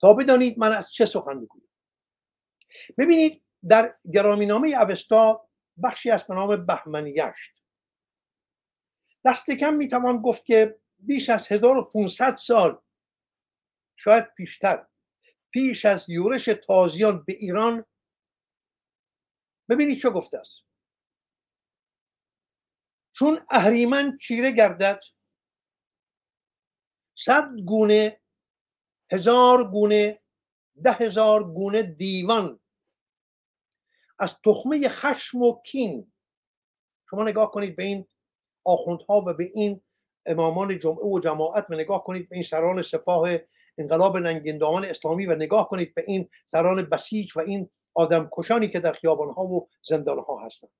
[0.00, 1.68] تا بدانید من از چه سخن می‌گویم.
[2.98, 5.48] ببینید در گرامینامه اوستا
[5.82, 7.62] بخشی از به نام بهمنیشت
[9.24, 12.80] دست کم می‌توان گفت که بیش از 1500 سال
[13.96, 14.86] شاید پیشتر
[15.50, 17.84] پیش از یورش تازیان به ایران
[19.68, 20.67] ببینید چه گفته است.
[23.18, 25.00] چون اهریمن چیره گردد.
[27.14, 28.20] صد گونه
[29.12, 30.20] هزار گونه
[30.84, 32.60] ده هزار گونه دیوان.
[34.18, 36.12] از تخمه خشم و کین.
[37.10, 38.06] شما نگاه کنید به این
[38.64, 39.80] آخوندها و به این
[40.26, 43.28] امامان جمعه و جماعت و نگاه کنید به این سران سپاه
[43.78, 48.80] انقلاب ننگندامان اسلامی و نگاه کنید به این سران بسیج و این آدم کشانی که
[48.80, 50.70] در خیابانها و زندانها هستند.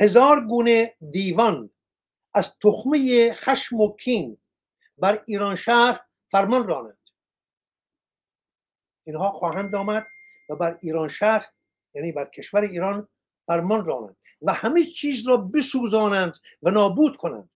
[0.00, 1.70] هزار گونه دیوان
[2.34, 4.38] از تخمه خشم و کین
[4.98, 6.98] بر ایران شهر فرمان رانند
[9.06, 10.06] اینها خواهند آمد
[10.48, 11.46] و بر ایران شهر
[11.94, 13.08] یعنی بر کشور ایران
[13.46, 17.50] فرمان رانند و همه چیز را بسوزانند و نابود کنند.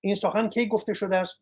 [0.00, 1.40] این سخن کی گفته شده است؟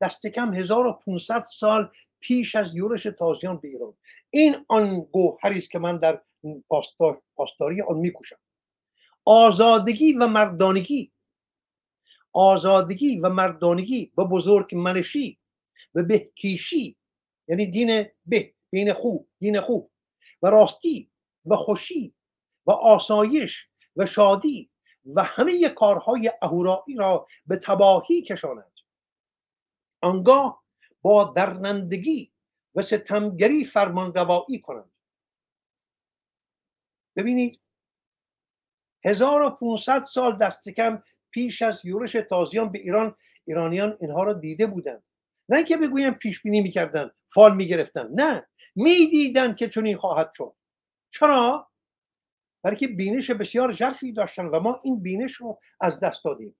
[0.00, 3.94] دست کم 1500 سال پیش از یورش تازیان به ایران.
[4.30, 6.22] این آن گوهری است که من در
[7.36, 8.38] پاسداری آن میکوشم.
[9.24, 11.12] آزادگی و مردانگی.
[12.32, 15.38] آزادگی و مردانگی و بزرگ منشی
[15.94, 16.96] و بهکیشی
[17.48, 19.90] یعنی دین به دین خوب دین خوب
[20.42, 21.10] و راستی
[21.46, 22.14] و خوشی
[22.66, 24.70] و آسایش و شادی
[25.06, 28.72] و همه کارهای اهورایی را به تباهی کشاند.
[30.00, 30.64] آنگاه
[31.02, 32.32] با درنندگی
[32.74, 34.92] و ستمگری فرمان روایی کنند.
[37.16, 37.60] ببینید
[39.04, 45.02] 1500 سال دست کم پیش از یورش تازیان به ایران ایرانیان اینها را دیده بودند
[45.48, 48.46] نه اینکه بگویم پیش بینی می‌کردن فال می‌گرفتن نه.
[48.74, 50.54] می‌دیدن که چنین خواهد شد.
[51.10, 51.68] چرا؟
[52.62, 56.56] برای که بینش بسیار ژرفی داشتن و ما این بینش رو از دست دادیم.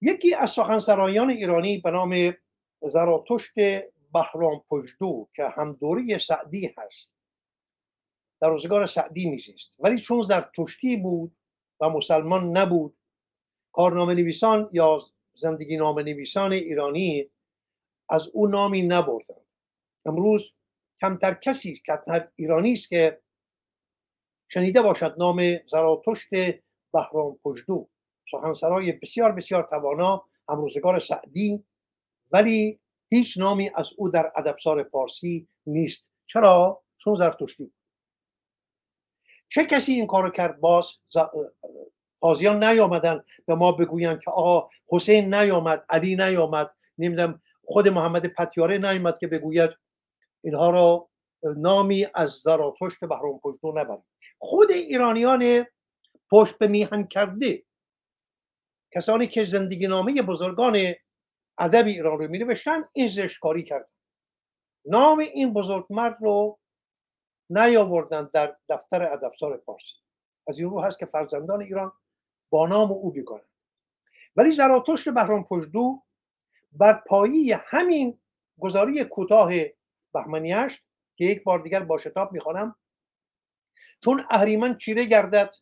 [0.00, 2.34] یکی از سخنسرایان ایرانی به نام
[2.88, 3.54] زراتشت
[4.14, 7.14] بهرام پژدو که هم دوری سعدی هست
[8.42, 9.76] در روزگار سعدی میزیست.
[9.78, 11.36] ولی چون زرتشتی بود
[11.80, 12.96] و مسلمان نبود
[13.72, 14.98] کارنامه نویسان یا
[15.34, 17.30] زندگی نامه نویسان ایرانی
[18.08, 19.40] از او نامی نبردن
[20.06, 20.52] امروز
[21.00, 21.98] کمتر کسی که
[22.36, 23.20] ایرانی است که
[24.48, 26.28] شنیده باشد نام زراتشت
[26.92, 27.88] بهرام پژدو
[28.30, 31.64] سخنسرای بسیار بسیار توانا همروزگار سعدی
[32.32, 36.12] ولی هیچ نامی از او در ادبسار پارسی نیست.
[36.26, 37.72] چرا؟ چون زرتشتی
[39.54, 40.86] چه کسی این کارو کرد؟ باز
[42.20, 48.78] تازیان نیامدن به ما بگویند که آقا حسین نیامد علی نیامد نمی‌دونم خود محمد پتیاره
[48.78, 49.70] نیامد که بگوید
[50.44, 51.08] اینها را
[51.56, 54.04] نامی از زراتشت بهرام پشتو نبرید
[54.38, 55.66] خود ایرانیان
[56.30, 57.62] پشت به میهن کرده.
[58.94, 60.94] کسانی که زندگی نامه بزرگان
[61.58, 63.92] ادب ایران رو می نوشتن این زشکاری کردن.
[64.84, 66.58] نام این بزرگ مرد رو
[67.50, 69.94] نیاوردن در دفتر ادبسار پارسی.
[70.48, 71.92] از این رو هست که فرزندان ایران
[72.50, 73.46] با نام او بیگانند
[74.36, 76.02] ولی زراتشت بهرام پژدو
[76.72, 78.18] بر پایی همین
[78.58, 79.52] گزاری کوتاه
[80.14, 80.82] بهمنیش
[81.16, 82.76] که یک بار دیگر با شتاب می‌خوانم
[84.04, 85.54] چون اهریمن چیره گردد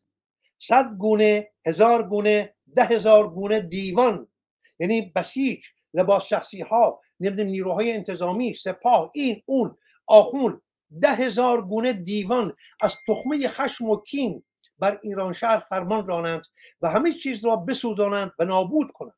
[0.58, 4.28] صد گونه هزار گونه ده هزار گونه دیوان
[4.78, 5.64] یعنی بسیج
[5.94, 10.62] لباس شخصی ها نمی‌دونم نیروهای انتظامی سپاه این اون آخون
[11.02, 14.42] ده هزار گونه دیوان از تخمه خشم و کین
[14.78, 16.46] بر ایران شهر فرمان رانند
[16.82, 19.14] و همه چیز را بسوزانند و نابود کنند.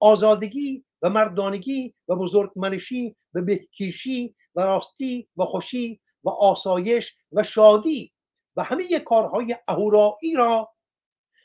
[0.00, 7.42] آزادگی و مردانگی و بزرگ منشی و بهکیشی و راستی و خوشی و آسایش و
[7.42, 8.12] شادی
[8.56, 10.72] و همه کارهای اهورایی را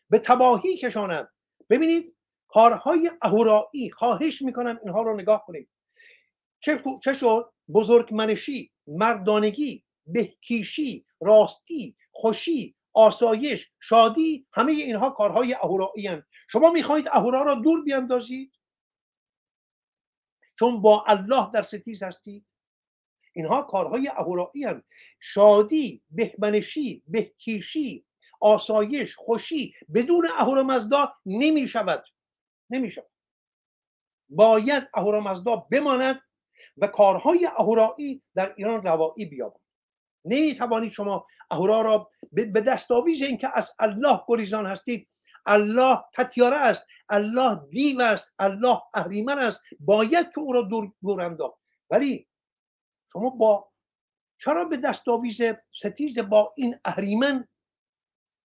[0.10, 1.30] به تباهی کشانند.
[1.70, 2.16] ببینید
[2.48, 5.70] کارهای اهورایی خواهش می‌کنم اینها رو نگاه کنید.
[7.04, 16.72] چه شد؟ بزرگ منشی مردانگی بهکیشی راستی خوشی آسایش شادی همه اینها کارهای اهورایی شما
[16.72, 18.52] می‌خواهید اهورا را دور بیاندازید؟
[20.60, 22.46] چون با الله در ستیز هستید.
[23.34, 24.66] اینها کارهای اهورایی
[25.20, 28.06] شادی بهمنشی بهکیشی
[28.40, 32.04] آسایش خوشی بدون اهورامزدا نمی شود
[32.70, 33.10] نمی شود
[34.30, 36.22] باید اهورامزدا بماند
[36.82, 39.42] و کارهای اهورایی در ایران روایی
[40.26, 45.10] نمی توانید شما اهورا را به دستاویز اینکه از الله گریزان هستید.
[45.46, 49.62] الله پتیاره است الله دیو است الله اهریمن است.
[49.80, 51.60] باید که او را دور, دور انداخت.
[51.90, 52.28] ولی
[53.12, 53.72] شما با
[54.38, 57.48] چرا به دستاویز ستیز با این اهریمن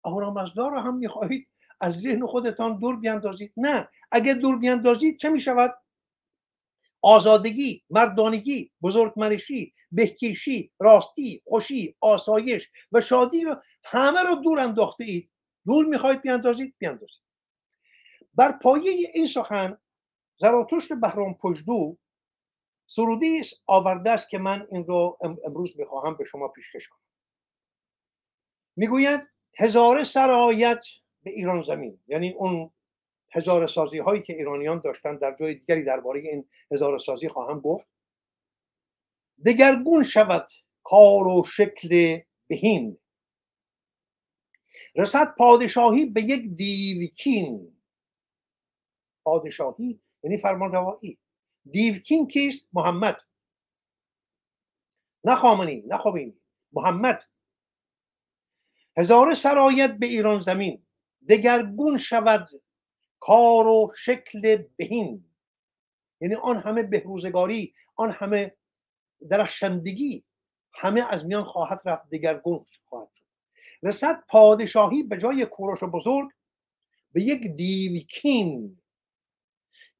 [0.04, 1.48] اهورامزدا را هم می‌خواهید
[1.80, 3.88] از ذهن خودتان دور بیاندازید؟ نه.
[4.10, 5.81] اگه دور بیاندازید چه می‌شود؟
[7.02, 15.30] آزادگی مردانگی بزرگمنشی بهکیشی راستی خوشی آسایش و شادی رو همه رو دور انداخته اید.
[15.66, 17.22] دور می‌خواهید بیاندازید بیاندازید.
[18.34, 19.78] بر پایه این سخن
[20.36, 21.98] زراتشت بهرام پژدو
[22.86, 27.00] سرودی آورده است که من این رو امروز می‌خواهم به شما پیشکش کنم.
[28.76, 29.20] می‌گوید
[29.58, 30.84] هزاره سرایت
[31.22, 31.98] به ایران زمین.
[32.06, 32.70] یعنی اون
[33.34, 37.86] هزار سازی هایی که ایرانیان داشتن در جای دیگری درباره این هزار سازی خواهم گفت.
[39.46, 40.46] دگرگون شود
[40.82, 42.98] کار و شکل بهین.
[44.94, 47.76] رسد پادشاهی به یک دیوکین.
[49.24, 51.18] پادشاهی یعنی فرمان روایی
[51.70, 53.16] دیوکین کیست؟ محمد.
[55.24, 56.40] نه خامنی نه خوبینی
[56.72, 57.24] محمد.
[58.96, 60.86] هزار سرایت به ایران زمین.
[61.28, 62.48] دگرگون شود
[63.24, 65.24] کار و شکل بهین.
[66.20, 68.56] یعنی آن همه بهروزگاری آن همه
[69.30, 70.24] درخشندگی
[70.74, 73.24] همه از میان خواهد رفت دگرگون خواهد شد.
[73.82, 76.30] رسد پادشاهی به جای کوروش بزرگ
[77.12, 78.80] به یک دیوکین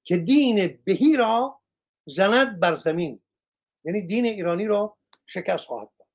[0.04, 1.60] که دین بهی را
[2.06, 3.22] زند بر زمین.
[3.84, 6.08] یعنی دین ایرانی را شکست خواهد داد.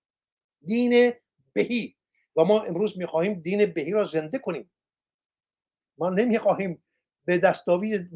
[0.65, 1.13] دین
[1.53, 1.95] بهی.
[2.35, 4.71] و ما امروز می‌خواهیم دین بهی را زنده کنیم.
[5.97, 6.83] ما نمی‌خواهیم
[7.27, 8.09] به دستاوی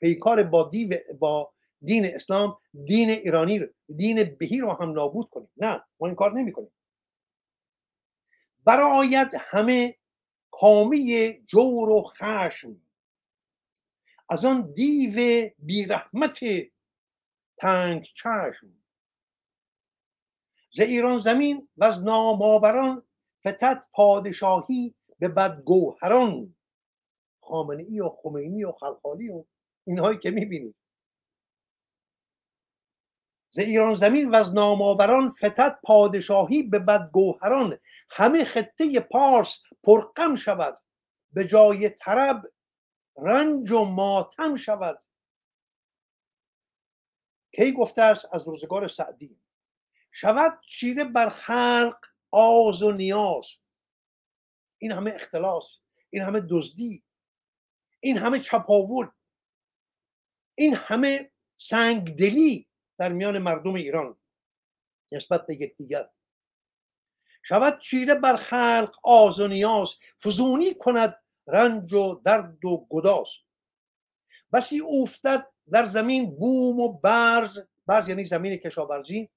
[0.00, 3.60] پیکار با دیو با دین اسلام دین ایرانی
[3.96, 5.48] دین بهی رو هم نابود کنیم.
[5.56, 6.70] نه ما این کار نمی کنیم
[8.64, 9.96] برایت همه
[10.50, 12.80] کامی جور و خشم.
[14.28, 16.38] از آن دیو بیرحمت
[17.56, 18.72] تنگ چشم.
[20.70, 23.02] ز ایران زمین و از نامآوران
[23.40, 26.54] فتت پادشاهی به بدگوهران.
[27.54, 29.44] خامنه ای و خمینی و خلخالی و
[29.86, 30.76] اینهایی که می‌بینید
[33.48, 37.78] ز ایران زمین و از نامآوران فتت پادشاهی به بدگوهران.
[38.10, 40.78] همه خطه پارس پرغم شود.
[41.32, 42.52] به جای طرب
[43.16, 44.98] رنج و ماتم شود.
[47.56, 49.40] کی گفته است از روزگار سعدی؟
[50.10, 51.96] شود چیره بر خلق
[52.30, 53.46] آز و نیاز.
[54.78, 55.78] این همه اختلاس
[56.10, 57.04] این همه دزدی
[58.04, 59.06] این همه چپاول
[60.54, 64.16] این همه سنگدلی در میان مردم ایران
[65.12, 66.08] نسبت به یکدیگر.
[67.42, 73.28] شود چیره بر خلق آز و نیاز فزونی کند رنج و درد و گداز.
[74.52, 79.30] بسی افتد در زمین بوم و برز برز یعنی زمین کشاورزی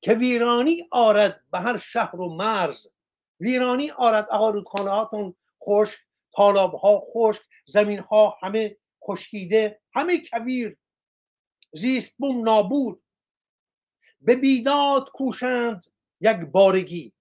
[0.00, 2.86] که ویرانی آرد به هر شهر و مرز.
[3.40, 5.34] ویرانی آرد اقا رودخانه هاتون
[5.64, 5.98] خشک
[6.32, 10.76] تالاب ها خشک زمین ها همه خشکیده همه کویر
[11.72, 13.02] زیست بوم نابود.
[14.20, 15.84] به بیداد کوشند
[16.20, 17.12] یک بارگی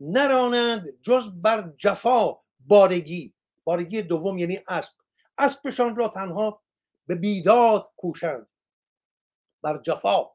[0.00, 3.34] نرانند جز بر جفا بارگی.
[3.64, 4.92] بارگی دوم یعنی اسب.
[5.38, 6.62] اسبشان را تنها
[7.06, 8.46] به بیداد کوشند.
[9.62, 10.30] بر جفا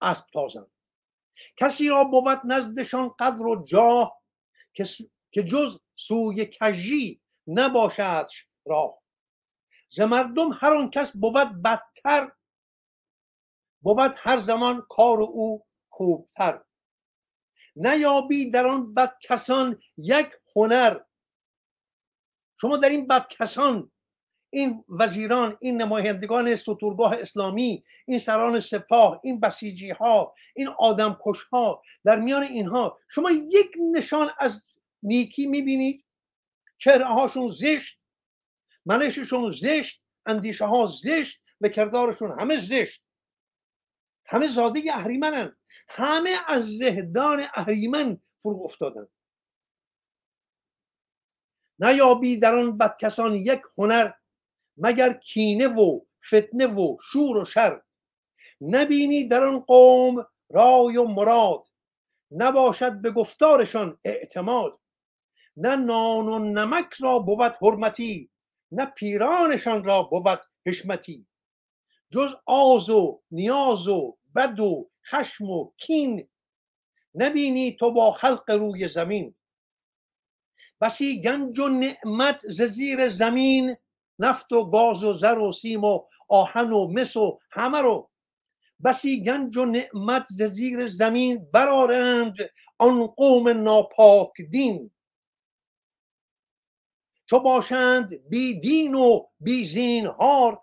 [0.00, 0.70] اسب تازند.
[1.56, 4.22] کسی را بود نزدشان قدر و جاه
[5.32, 9.02] که جز سوی کجی نباشدش راه.
[9.88, 12.32] ز مردم هر آن کس بود بدتر
[13.80, 16.64] بود هر زمان کار او خوبتر.
[17.76, 21.00] نیابی در آن بدکسان یک هنر.
[22.56, 23.92] شما در این بدکسان
[24.50, 31.42] این وزیران این نمایندگان ستورگاه اسلامی این سران سپاه این بسیجی ها این آدم کش
[31.42, 36.04] ها در میان اینها شما یک نشان از نیکی می‌بینید؟
[36.82, 38.00] چهره هاشون زشت
[38.86, 43.04] منششون زشت اندیشه ها زشت و کردارشون همه زشت.
[44.26, 45.56] همه زاده اهریمنن.
[45.88, 49.08] همه از زهدان اهریمن فرو افتادن.
[51.78, 54.12] نیابی در آن بدکسان یک هنر
[54.76, 57.82] مگر کینه و فتنه و شور و شر.
[58.60, 61.66] نبینی در آن قوم رای و مراد.
[62.30, 64.81] نباشد به گفتارشان اعتماد.
[65.56, 68.30] نه نان و نمک را بود حرمتی
[68.72, 71.26] نه پیرانشان را بود حشمتی.
[72.10, 76.28] جز آز و نیاز و بد و خشم و کین
[77.14, 79.34] نبینی تو با خلق روی زمین.
[80.80, 83.76] بسی گنج و نعمت ز زیر زمین
[84.18, 88.10] نفت و گاز و زر و سیم و آهن و مس و همه رو.
[88.84, 92.36] بسی گنج و نعمت ز زیر زمین برارند
[92.78, 94.91] آن قوم ناپاک دین.
[97.32, 100.62] چو باشند بی دین و بی زینهار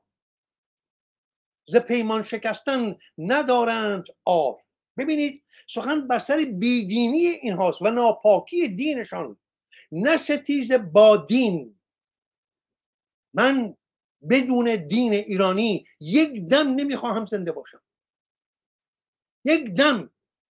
[1.65, 4.55] ز پیمان شکستن ندارند آر
[4.97, 9.37] ببینید سخن بر سر بیدینی این هاست و ناپاکی دینشان
[9.91, 11.79] نه ستیز با دین.
[13.33, 13.77] من
[14.29, 17.81] بدون دین ایرانی یک دم نمی‌خواهم زنده باشم.
[19.45, 20.09] یک دم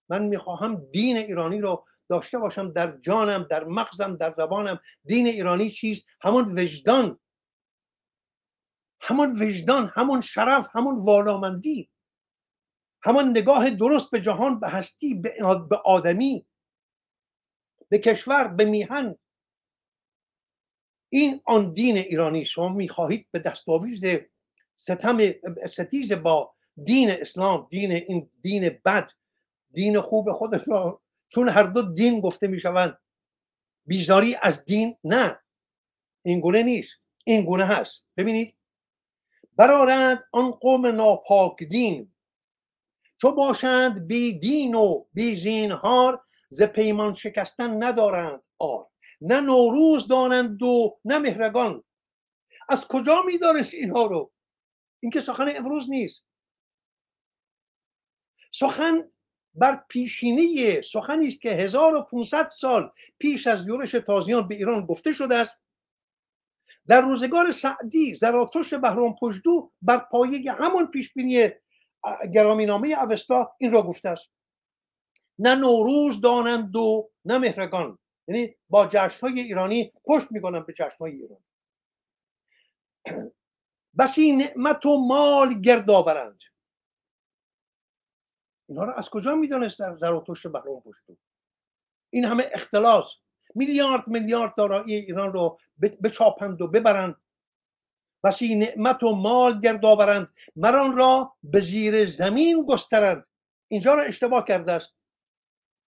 [0.09, 4.81] من می‌خواهم دین ایرانی رو داشته باشم در جانم در مغزم در زبانم.
[5.05, 7.19] دین ایرانی چیست؟ همون وجدان.
[9.01, 11.91] همون وجدان همون شرف همون والامندی
[13.03, 15.35] همون نگاه درست به جهان به هستی به
[15.85, 16.47] آدمی
[17.89, 19.19] به کشور به میهن.
[21.09, 22.45] این آن دین ایرانی.
[22.45, 24.05] شما می‌خواهید به دستاویز
[24.77, 25.19] ستم
[25.67, 26.55] ستیز با
[26.85, 29.13] دین اسلام دین این دین بد
[29.73, 31.03] دین خوب خود را
[31.37, 32.99] چون هر دو دین گفته می‌شوند.
[33.87, 35.41] بیزاری از دین نه.
[36.25, 36.95] این گونه نیست.
[37.25, 38.05] این گونه هست.
[38.17, 38.57] ببینید.
[39.57, 42.15] برارند آن قوم ناپاک دین.
[43.21, 48.89] چو باشند بی دین و بی زینهار ز پیمان شکستن ندارند آر
[49.21, 51.85] نه نوروز دانند و نه مهرگان.
[52.69, 54.33] از کجا می‌دانست اینها رو؟
[55.01, 56.27] این که سخن امروز نیست.
[58.51, 59.11] سخن
[59.57, 65.35] بر پیشینی سخنی است که 1500 سال پیش از یورش تازیان به ایران گفته شده
[65.35, 65.57] است.
[66.87, 71.49] در روزگار سعدی زراتشت بهرام پشدو بر پایه همان پیشبینی
[72.35, 74.29] گرامینامه اوستا این را گفته است.
[75.39, 77.99] نه نوروز دانند و نه مهرگان.
[78.29, 81.45] یعنی با جشن های ایرانی پشت می‌کنن به جشن های ایرانی
[83.99, 86.41] بسی نعمت و مال گرد آورند.
[88.69, 91.17] اینها رو از کجا می‌دانست در زراتشت بهرام پشتو؟
[92.11, 93.15] این همه اختلاس.
[93.55, 95.59] میلیارد میلیارد دارایی ایران رو
[96.03, 97.17] بچاپند و ببرند.
[98.25, 100.31] بسی نعمت و مال گرد آورند.
[100.57, 103.27] مران را به زیر زمین گسترند.
[103.69, 104.95] اینجا رو اشتباه کرده است.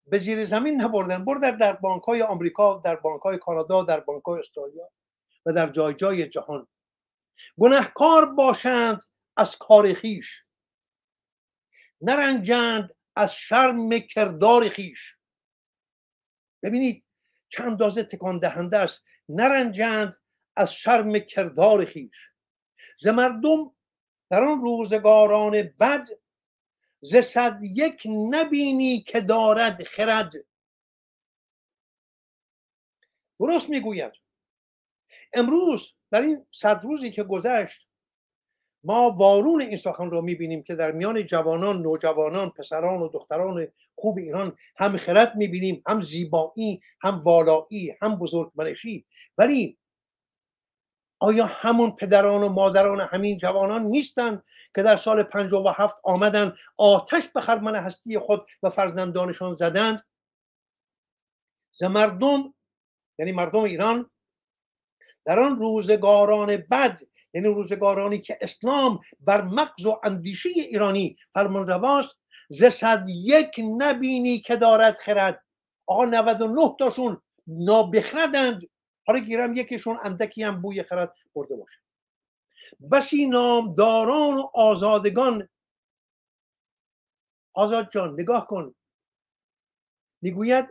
[0.07, 1.25] به زیر زمین نبردن.
[1.25, 4.89] بردن در بانک های آمریکا در بانک های کانادا در بانک های استرالیا
[5.45, 6.67] و در جای جای جهان.
[7.59, 9.01] گنهکار باشند
[9.37, 10.43] از کار خیش.
[12.01, 15.15] نرنجند از شرم کردار خیش.
[16.63, 17.05] ببینید
[17.49, 19.03] چند اندازه تکان دهنده است.
[19.29, 20.17] نرنجند
[20.55, 22.29] از شرم کردار خیش.
[22.99, 23.75] ز مردم
[24.29, 26.07] در آن روزگاران بد
[27.01, 30.31] ز صد یک نبینی که دارد خرد.
[33.39, 34.11] درست می‌گوید.
[35.33, 37.86] امروز در این صد روزی که گذشت
[38.87, 44.17] ما وارون این سخن را می‌بینیم که در میان جوانان نوجوانان پسران و دختران خوب
[44.17, 49.05] ایران هم خرد می‌بینیم هم زیبایی هم والایی هم بزرگمنشی
[49.37, 49.77] ولی
[51.19, 54.43] آیا همون پدران و مادران همین جوانان نیستند
[54.75, 60.05] که در سال 57 آمدن آتش به خرمن هستی خود و فرزندانشان زدند؟
[61.71, 62.53] ز مردم
[63.19, 64.09] یعنی مردم ایران
[65.25, 67.01] در آن روزگاران بد
[67.33, 72.15] یعنی روزگارانی که اسلام بر مغز و اندیشه ایرانی فرمان رواست
[72.49, 75.43] ز صد یک نبینی که دارد خرد.
[75.85, 78.61] آقا 99 تاشون نابخردند.
[79.07, 81.77] حالا گیرم یکیشون اندکی هم بوی خرد برده باشه.
[82.91, 85.49] بسی نامداران و آزادگان.
[87.53, 88.75] آزاد جان نگاه کن.
[90.21, 90.69] می‌گوید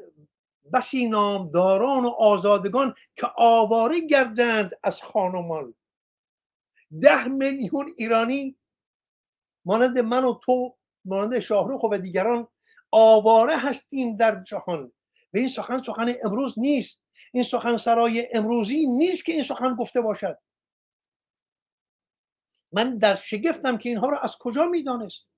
[0.73, 5.75] بسی نامداران و آزادگان که آواره گردند از خانمان.
[7.03, 8.57] ده میلیون ایرانی
[9.65, 12.49] مانند من و تو مانند شاهروخ و دیگران
[12.91, 14.93] آواره هستیم در جهان.
[15.35, 17.03] و این سخن سخن امروز نیست.
[17.33, 20.39] این سخن سرای امروزی نیست که این سخن گفته باشد.
[22.73, 25.31] من در شگفتم که اینها را از کجا می‌دانست؟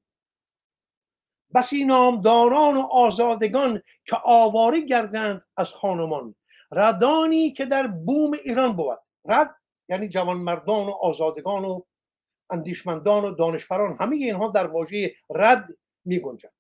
[1.55, 6.34] بسی نامداران و آزادگان که آواره گردند از خانمان.
[6.72, 8.99] ردانی که در بوم ایران بود.
[9.24, 9.57] رد
[9.89, 11.80] یعنی جوان مردان و آزادگان و
[12.51, 15.68] اندیشمندان و دانشوران همه اینها در واژه رد
[16.05, 16.53] می گنجند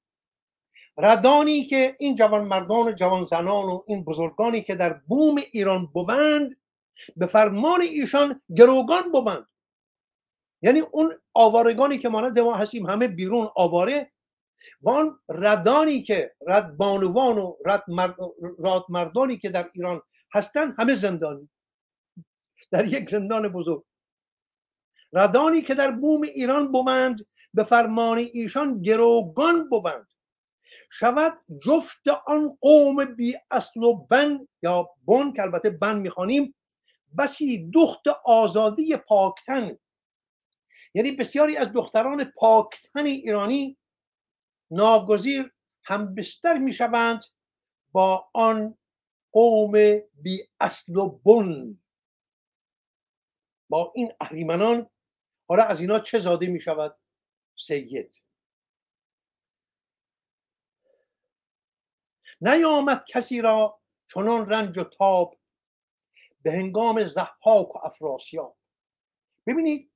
[0.98, 5.86] ردانی که این جوان مردان و جوان زنان و این بزرگانی که در بوم ایران
[5.86, 6.56] بوند
[7.16, 9.46] به فرمان ایشان گروگان بوند
[10.62, 14.12] یعنی اون آوارگانی که مانند ما هستیم همه بیرون آواره
[14.82, 17.84] و آن ردانی که رد بانوان و رد
[18.58, 20.02] راد مردانی که در ایران
[20.34, 21.48] هستند همه زندانی.
[22.70, 23.84] در یک زندان بزرگ.
[25.12, 30.08] ردانی که در بوم ایران بومند به فرمان ایشان گروگان بوند
[30.90, 31.32] شود
[31.66, 36.54] جفت آن قوم بی اصل و بند یا بن که البته بند می‌خوانیم
[37.18, 39.78] بسی دخت آزادی پاکتن.
[40.94, 43.76] یعنی بسیاری از دختران پاکتن ایرانی
[44.70, 45.52] ناگزیر
[45.84, 47.24] هم بستر می‌شوند
[47.92, 48.78] با آن
[49.32, 49.72] قوم
[50.22, 51.78] بی اصل و بن.
[53.68, 54.90] با این اهریمنان
[55.48, 56.98] حالا از اینا چه زاده می شود؟
[57.56, 58.22] سید.
[62.40, 63.80] نیامد کسی را
[64.14, 65.38] چنان رنج و تاب
[66.42, 68.56] به هنگام زحاک و افراسیاب.
[69.46, 69.90] ببینید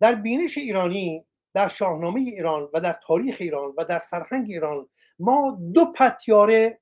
[0.00, 5.58] در بینش ایرانی در شاهنامه ایران و در تاریخ ایران و در فرهنگ ایران ما
[5.74, 6.80] دو پتیاره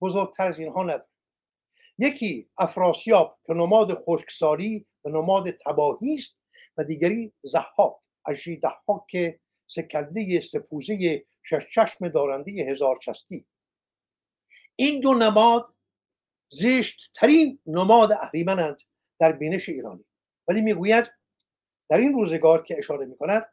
[0.00, 1.06] بزرگتر از اینها نداریم.
[1.98, 6.36] یکی افراسیاب که نماد خشکساری و نماد تباهی است
[6.76, 7.96] و دیگری زحاک
[8.28, 8.60] اجی
[9.08, 13.46] که سکلده سپوزه شش چشم دارنده هزار چستی.
[14.76, 15.66] این دو نماد
[16.48, 18.78] زشت ترین نماد اهریمنند
[19.18, 20.04] در بینش ایرانی.
[20.48, 21.12] ولی می‌گوید
[21.88, 23.52] در این روزگار که اشاره می کند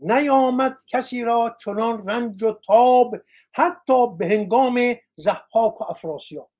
[0.00, 3.16] نیامد کسی را چنان رنج و تاب
[3.52, 4.80] حتی به هنگام
[5.16, 6.50] زحاک و افراسیاب.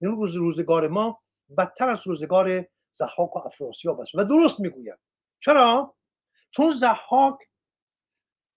[0.00, 1.20] این روز روزگار ما
[1.58, 4.96] بدتر از روزگار زحاک و افراسیاب است و درست می‌گویم.
[5.38, 5.94] چرا؟
[6.50, 7.38] چون زحاک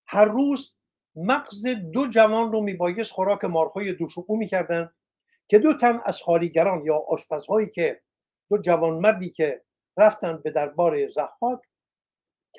[0.07, 0.75] هر روز
[1.15, 4.93] مغز دو جوان رو میبایست خوراک مارهای دوشقو می‌کردن
[5.47, 8.01] که دو تن از خالیگران یا آشپزهایی که
[8.49, 9.63] دو جوانمردی که
[9.97, 11.59] رفتن به دربار زحاک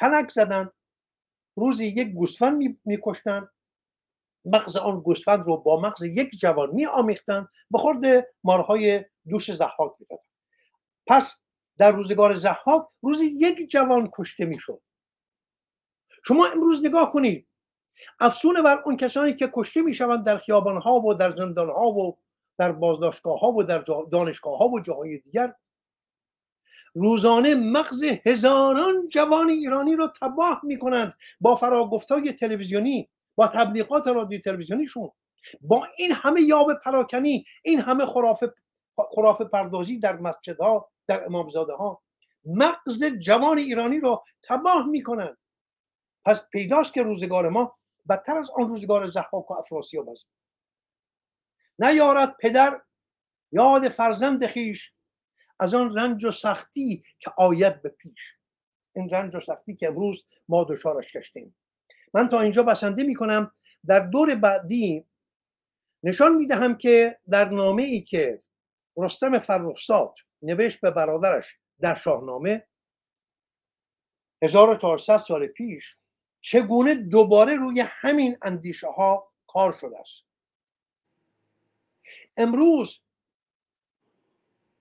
[0.00, 0.70] کنک زدن
[1.56, 3.48] روزی یک گوسفند میکشتن
[4.44, 9.92] مغز آن گوسفند رو با مغز یک جوان می آمیختن به خورد مارهای دوش زحاک
[10.00, 10.22] می‌دادن
[11.06, 11.43] پس
[11.78, 14.80] در روزگار زحاک روزی یک جوان کشته می‌شد.
[16.24, 17.48] شما امروز نگاه کنید.
[18.20, 22.18] افسون بر اون کسانی که کشته می‌شوند در خیابان ها و در زندان ها و
[22.58, 25.54] در بازداشتگاه ها و در دانشگاه ها و جاهای دیگر
[26.94, 35.10] روزانه مغز هزاران جوان ایرانی رو تباه می‌کنند با فراگفتای تلویزیونی با تبلیغات رادیو تلویزیونیشون.
[35.60, 38.54] با این همه یاب پراکنی این همه خرافه
[38.96, 42.02] خرافه پردازی در مسجدها در امامزاده ها
[42.44, 45.38] مغز جوان ایرانی رو تباه می‌کنند
[46.24, 47.78] پس پیداست که روزگار ما
[48.08, 50.26] بدتر از آن روزگار زحاک و افراسیاب است.
[51.78, 52.80] نیارد پدر
[53.52, 54.92] یاد فرزند خیش
[55.60, 58.20] از آن رنج و سختی که آید به پیش.
[58.96, 61.56] این رنج و سختی که امروز ما دچارش گشتیم.
[62.14, 63.52] من تا اینجا بسنده می کنم
[63.86, 65.06] در دور بعدی
[66.02, 68.38] نشان می دهم که در نامه ای که
[68.96, 70.14] رستم فرخزاد
[70.44, 72.66] نوشت به برادرش در شاهنامه
[74.42, 75.96] 1400 سال پیش
[76.40, 80.22] چگونه دوباره روی همین اندیشه ها کار شده است؟
[82.36, 83.00] امروز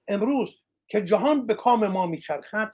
[0.08, 2.74] امروز که جهان به کام ما میچرخد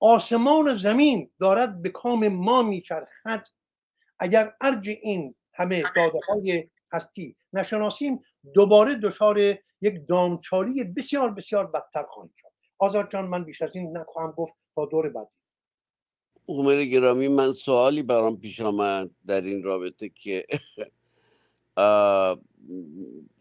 [0.00, 3.46] آسمان و زمین دارد به کام ما میچرخد
[4.18, 8.24] اگر ارج این همه داده های هستی نشناسیم
[8.54, 9.38] دوباره دچار
[9.80, 12.48] یک دامچالی بسیار بسیار بدتر خواهیم شد.
[12.78, 14.54] آزاد جان من بیش از این نخواهم گفت.
[14.74, 15.34] تا دور بعدی.
[16.48, 20.46] عمر گرامی من سوالی برام پیش آمد در این رابطه که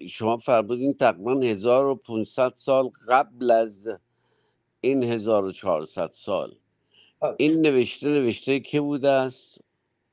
[0.09, 3.89] شما فرمودین تقریبا 1500 سال قبل از
[4.81, 6.55] این 1400 سال.
[7.37, 9.61] این نوشته نوشته که بوده است؟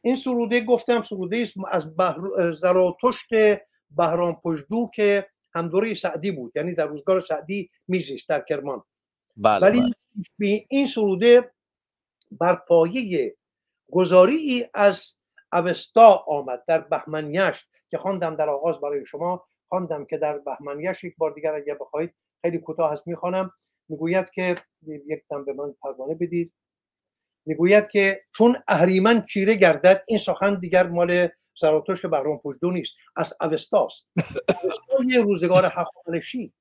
[0.03, 2.53] این سروده گفتم سروده است از بحر...
[2.53, 3.29] زراتشت
[3.91, 8.83] بهرام پشدو که هم دوره سعدی بود یعنی در روزگار سعدی میزیست در کرمان.
[9.37, 9.81] بله ولی
[10.39, 10.65] بله.
[10.69, 11.53] این سروده
[12.31, 13.37] بر پایه
[13.91, 15.15] گزاری ای از
[15.53, 19.47] اوستا آمد در بهمنیشت که خواندم در آغاز برای شما.
[19.69, 23.51] خواندم که در بهمنیش یک بار دیگر اگر بخواهید خیلی کوتاه هست می‌خوانم.
[23.89, 24.57] می‌گوید که
[24.87, 26.53] یک دم به من پروانه بدید.
[27.47, 31.29] می‌گوید که چون اهریمن چیره گردد این سخن دیگر مال
[31.61, 34.07] زراتشت بهرام پشدو نیست از اوستاست
[34.65, 36.53] اوستای روزگار حقانشی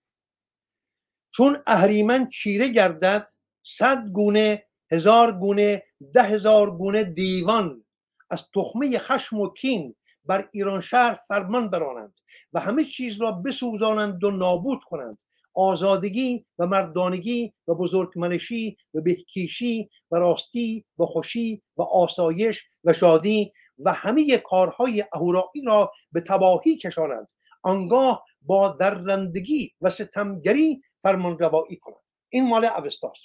[1.31, 3.27] چون اهریمن چیره گردد
[3.63, 5.83] صد گونه هزار گونه
[6.13, 7.83] ده هزار گونه دیوان
[8.29, 12.19] از تخمه خشم و کین بر ایران شهر فرمان برانند
[12.53, 15.17] و همه چیز را بسوزانند و نابود کنند.
[15.53, 23.51] آزادگی و مردانگی و بزرگمنشی و بهکیشی و راستی و خوشی و آسایش و شادی
[23.85, 27.27] و همه کارهای اهورایی را به تباهی کشانند.
[27.61, 32.03] آنگاه با درندگی و ستمگری فرمان روایی کنند.
[32.29, 33.23] این مال اوستاست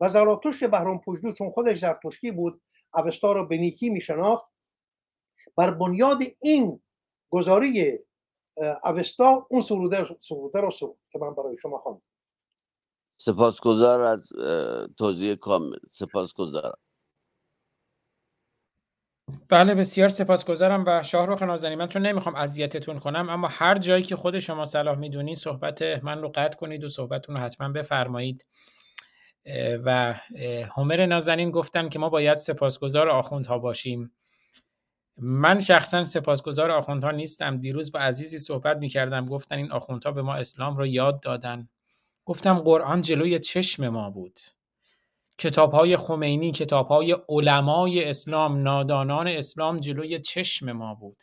[0.00, 2.62] و زراتشت بهرام پوجدو چون خودش زرتشتی بود
[2.94, 4.52] اوستا را به نیکی میشناخت
[5.56, 6.82] بر بنیاد این
[7.30, 7.98] گزاری
[8.84, 12.02] اوستا اون سروده, سروده رو سرود که من برای شما خواندم.
[13.16, 14.32] سپاسگزار از
[14.98, 15.76] توضیح کامل.
[15.90, 16.78] سپاسگزارم.
[19.48, 21.78] بله بسیار سپاسگزارم و شاهرخ نازنین.
[21.78, 26.22] من چون نمی‌خوام اذیتتون کنم اما هر جایی که خود شما صلاح می‌دونید صحبت من
[26.22, 28.46] رو قطع کنید و صحبتتون رو حتما بفرمایید.
[29.84, 30.14] و
[30.76, 34.12] همر نازنین گفتن که ما باید سپاسگزار آخوندها باشیم.
[35.16, 37.56] من شخصا سپاسگزار آخوندها نیستم.
[37.56, 41.68] دیروز با عزیزی صحبت می‌کردم گفتن این آخوندها به ما اسلام رو یاد دادن.
[42.24, 44.38] گفتم قرآن جلوی چشم ما بود.
[45.42, 51.22] کتاب های خمینی کتاب های علمای اسلام نادانان اسلام جلوی چشم ما بود.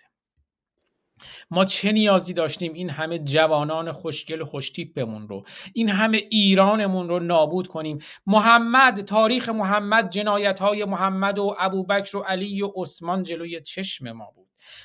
[1.51, 5.43] ما چه نیازی داشتیم این همه جوانان خوشگل و خوشتیپمون رو؟
[5.73, 7.97] این همه ایرانمون رو نابود کنیم.
[8.25, 14.38] محمد تاریخ محمد جنایت محمد و ابوبکر و علی و عثمان جلوی چشم ما بود.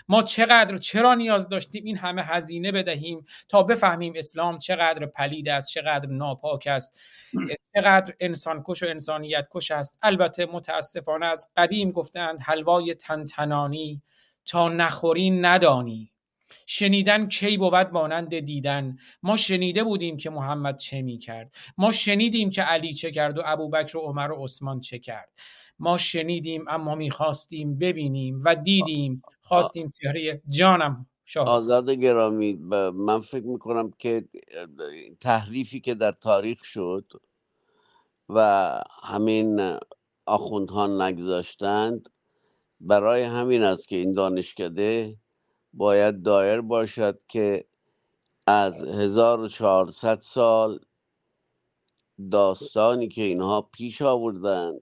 [0.09, 5.71] ما چقدر چرا نیاز داشتیم این همه هزینه بدهیم تا بفهمیم اسلام چقدر پلید است
[5.71, 7.01] چقدر ناپاک است
[7.75, 9.99] چقدر انسان کش و انسانیت کش است.
[10.03, 14.03] البته متاسفانه از قدیم گفتند حلوای تنتنانی
[14.45, 16.11] تا نخوری ندانی.
[16.67, 18.97] شنیدن کی بود مانند دیدن.
[19.23, 23.43] ما شنیده بودیم که محمد چه می کرد ما شنیدیم که علی چه کرد و
[23.45, 25.29] ابوبکر و عمر و عثمان چه کرد.
[25.79, 29.23] ما شنیدیم اما می‌خواستیم ببینیم و دیدیم.
[29.43, 32.53] خواستیم چهره جانم شاه آزاد گرامی
[32.95, 34.29] من فکر می‌کنم که
[35.21, 37.13] تحریفی که در تاریخ شد
[38.29, 38.71] و
[39.03, 39.79] همین
[40.27, 42.09] آخوندها نگذاشتند
[42.81, 45.17] برای همین است که این دانشکده
[45.75, 47.65] باید دایر باشد که
[48.47, 50.81] از 1400 سال
[52.31, 54.81] داستانی که اینها پیش آوردند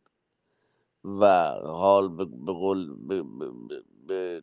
[1.04, 2.96] و حال به قول
[4.06, 4.42] به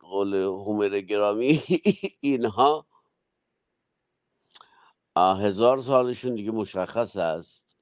[0.00, 1.60] قول هومر گرامی
[2.20, 2.86] اینها
[5.16, 7.76] هزار سالشون دیگه مشخص است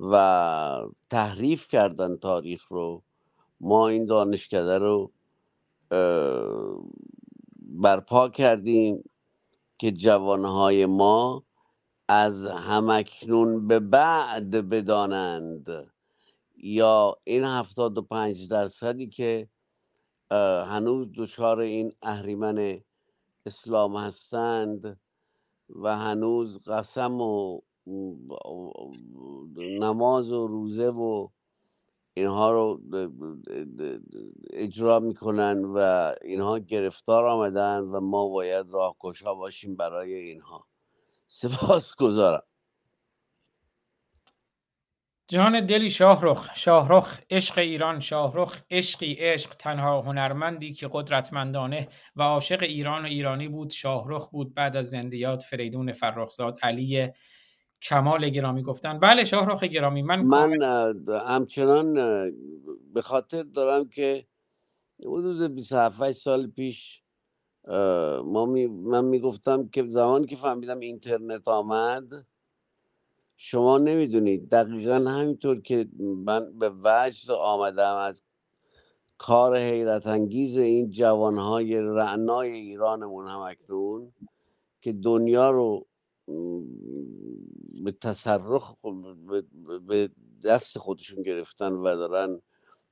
[0.00, 3.02] و تحریف کردن تاریخ رو
[3.60, 5.12] ما این دانشکده رو
[7.60, 9.10] برپا کردیم
[9.78, 11.44] که جوانهای ما
[12.08, 15.93] از همکنون به بعد بدانند.
[16.66, 19.48] یا این هفتاد و پنج درصدی که
[20.66, 22.80] هنوز دچار این اهریمن
[23.46, 25.00] اسلام هستند
[25.68, 27.60] و هنوز قسم و
[29.56, 31.28] نماز و روزه و
[32.14, 32.80] اینها رو
[34.50, 40.66] اجرا می‌کنن و اینها گرفتار آمدن و ما باید راهکشا باشیم برای اینها.
[41.26, 42.42] سپاس گذارم
[45.28, 52.62] جان دلی شاهرخ شاهرخ عشق ایران شاهرخ عشقی عشق تنها هنرمندی که قدرتمندانه و عاشق
[52.62, 57.08] ایران و ایرانی بود شاهرخ بود بعد از زندیات فریدون فرخزاد علی
[57.82, 58.98] کمال گرامی گفتن.
[58.98, 60.52] بله شاهرخ گرامی من من
[61.26, 61.94] همچنان
[62.94, 64.26] به خاطر دارم که
[65.00, 67.02] حدود 27 سال پیش
[68.24, 72.04] ما می من می‌گفتم که زمانی که فهمیدم اینترنت آمد
[73.36, 74.48] شما نمی‌دونید.
[74.48, 78.22] دقیقا همینطور که من به وجد آمدم از
[79.18, 84.12] کار حیرت انگیز این جوانهای رعنای ایرانمون هم اکنون
[84.80, 85.86] که دنیا رو
[87.84, 88.74] به تصرخ
[89.86, 90.10] به
[90.44, 92.40] دست خودشون گرفتن و دارن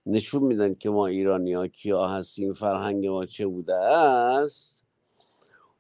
[0.07, 4.85] نشون میدن که ما ایرانی ها کیا هستیم فرهنگ ما چه بوده است.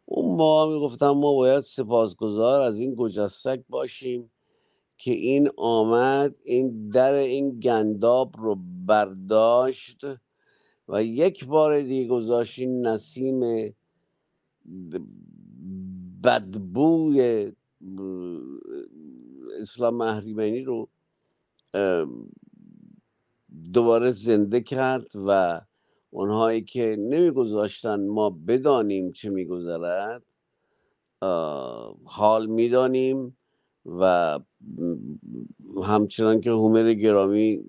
[0.04, 4.30] اون ما می‌گفتم ما باید سپاسگزار از این گجستک باشیم.
[5.03, 10.00] که این آمد این در این گنداب رو برداشت
[10.88, 13.74] و یک بار دیگه گذاشت این نسیم
[16.24, 17.53] بدبوی
[19.61, 20.88] اسلام محریمینی رو
[23.72, 25.61] دوباره زنده کرد و
[26.11, 30.22] اونهایی که نمیگذاشتن ما بدانیم چه میگذرد
[32.05, 33.36] حال می‌دانیم.
[33.86, 34.38] و
[35.84, 37.64] همچنان که هومر گرامی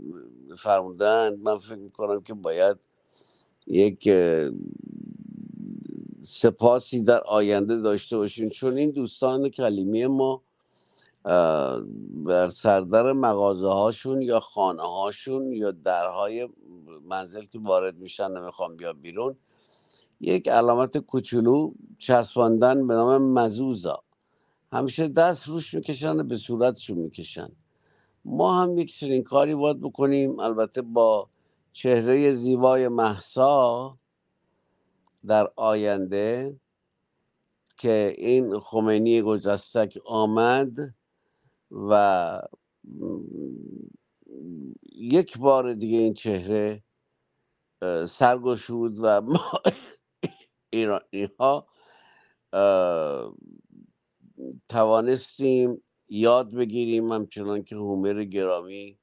[0.57, 2.77] فرمودن من فکر می‌کنم که باید
[3.67, 4.09] یک
[6.23, 8.49] سپاسی در آینده داشته باشیم.
[8.49, 10.41] چون این دوستان کلیمی ما
[12.25, 16.49] بر سردر مغازه هاشون یا خانه هاشون یا درهای
[17.09, 19.35] منزل که وارد میشن نمی‌خوام بیا بیرون
[20.21, 24.03] یک علامت کوچولو چسباندن به نام مزوزا.
[24.73, 27.49] همیشه دست روش می‌کشن به صورتشون می‌کشن.
[28.25, 30.39] ما هم یک چنین کاری باید بکنیم.
[30.39, 31.29] البته با
[31.73, 33.97] چهره زیبای محسا
[35.27, 36.59] در آینده
[37.77, 40.95] که این خمینی گجستک آمد
[41.71, 42.41] و
[44.93, 46.83] یک بار دیگه این چهره
[48.09, 49.51] سرگشود و ما
[50.73, 51.67] ایرانی ها
[54.69, 58.99] توانستیم یاد بگیریم همچنان که هومر گرامی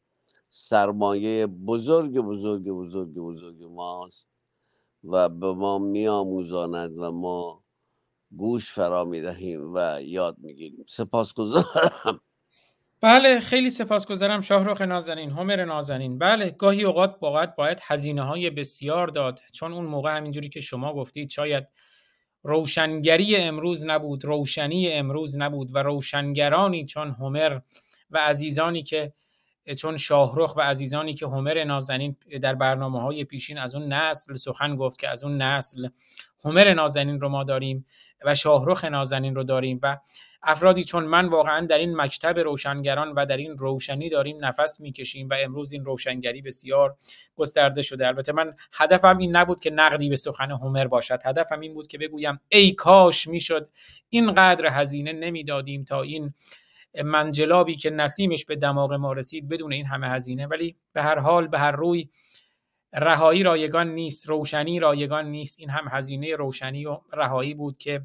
[0.49, 4.29] سرمایه بزرگ بزرگ بزرگ بزرگ ماست
[5.05, 7.65] و به ما میآموزاند و ما
[8.37, 10.85] گوش فرا می‌دهیم و یاد می‌گیریم.
[10.89, 12.21] سپاسگزارم.
[13.01, 14.41] بله خیلی سپاسگزارم.
[14.41, 16.19] شاهرخ نازنین همر نازنین.
[16.19, 20.95] بله گاهی اوقات باید باید هزینه های بسیار داد چون اون موقع همینجوری که شما
[20.95, 21.69] گفتید شاید
[22.43, 27.61] روشنگری امروز نبود روشنی امروز نبود و روشنگرانی چون هومر
[28.11, 29.13] و عزیزانی که
[29.79, 34.77] چون شاهرخ و عزیزانی که همر نازنین در برنامه های پیشین از اون نسل سخن
[34.77, 35.89] گفت که از اون نسل
[36.45, 37.87] همر نازنین رو ما داریم.
[38.25, 39.99] و شاهرخ نازنین رو داریم و
[40.43, 45.29] افرادی چون من واقعا در این مکتب روشنگران و در این روشنی داریم نفس می‌کشیم
[45.29, 46.97] و امروز این روشنگری بسیار
[47.37, 48.07] گسترده شده.
[48.07, 51.19] البته من هدفم این نبود که نقدی به سخن هومر باشد.
[51.25, 53.69] هدفم این بود که بگویم ای کاش می‌شد
[54.09, 56.35] اینقدر هزینه نمی‌دادیم تا این
[57.05, 60.47] منجلابی که نسیمش به دماغ ما رسید بدون این همه هزینه.
[60.47, 62.09] ولی به هر حال به هر روی
[62.93, 65.61] رهایی رایگان نیست روشنی رایگان نیست.
[65.61, 68.03] این هم هزینه روشنی و رهایی بود که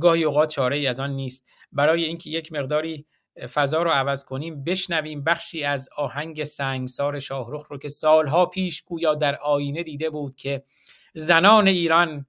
[0.00, 1.48] گاهی اوقات چاره ای از آن نیست.
[1.72, 3.06] برای اینکه یک مقداری
[3.54, 9.14] فضا رو عوض کنیم بشنویم بخشی از آهنگ سنگسار شاهرخ رو که سالها پیش گویا
[9.14, 10.62] در آینه دیده بود که
[11.14, 12.26] زنان ایران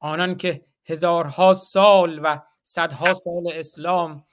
[0.00, 4.24] آنان که هزارها سال و صدها سال اسلام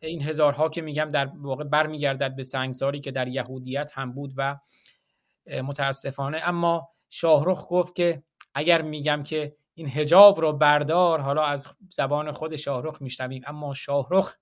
[0.00, 4.56] این هزارها که میگم در واقع برمیگردد به سنگساری که در یهودیت هم بود و
[5.46, 6.40] متاسفانه.
[6.44, 8.22] اما شاهرخ گفت که
[8.54, 13.42] اگر میگم که این هجاب رو بردار حالا از زبان خود شاهرخ میشنویم.
[13.46, 14.36] اما شاهرخ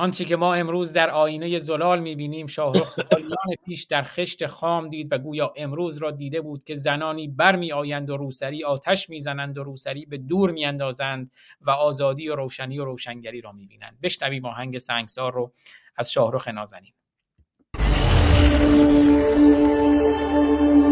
[0.00, 5.12] آنچه که ما امروز در آینه زلال می‌بینیم شاهرخ سالیان پیش در خشت خام دید
[5.12, 9.64] و گویا امروز را دیده بود که زنانی برمی آیند و روسری آتش می‌زنند و
[9.64, 13.98] روسری به دور میاندازند و آزادی و روشنی و روشنگری را می‌بینند.
[14.02, 15.52] بشنویم آهنگ سنگسار رو
[15.96, 16.92] از شاهرخ نازنین.
[20.38, 20.87] Música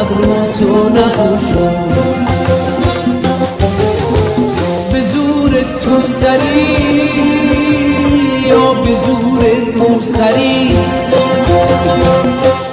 [0.00, 1.88] ابرو تو نپوشم
[4.92, 5.50] به زور
[5.84, 6.66] تو سری
[8.48, 9.42] یا به زور
[9.76, 10.76] موسری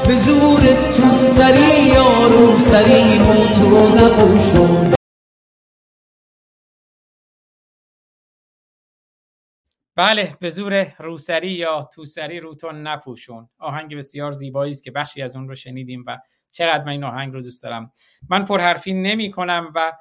[0.07, 0.61] به زور
[0.97, 4.94] تو سری یا رو سری مو تو نپوشم
[9.95, 13.49] بله به زور روسری یا توسری روتون نپوشون.
[13.57, 16.17] آهنگ بسیار زیبایی است که بخشی از اون رو شنیدیم و
[16.49, 17.91] چقدر من این آهنگ رو دوست دارم.
[18.29, 19.93] من پرحرفی نمی کنم و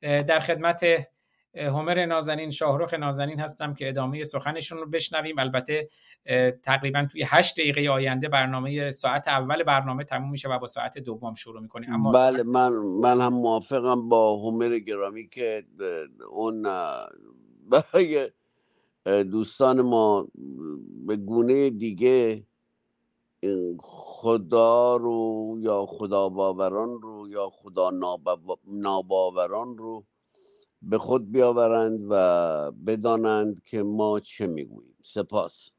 [0.00, 0.86] در خدمت
[1.54, 5.38] همر نازنین شاهرخ نازنین هستم که ادامه سخنشون رو بشنویم.
[5.38, 5.88] البته
[6.62, 11.34] تقریبا توی هشت دقیقه آینده برنامه ساعت اول برنامه تموم میشه و با ساعت دوم
[11.34, 11.94] شروع می‌کنیم.
[11.94, 12.72] اما بله من
[13.02, 15.64] من هم موافقم با همر گرامی که
[16.30, 16.62] اون
[17.70, 18.30] برای
[19.06, 20.28] دوستان ما
[21.06, 22.46] به گونه دیگه
[23.78, 27.90] خدا رو یا خدا باوران رو یا خدا
[28.66, 30.04] ناباوران رو
[30.82, 34.96] به خود بیاورند و بدانند که ما چه می‌گوییم.
[35.04, 35.70] سپاس.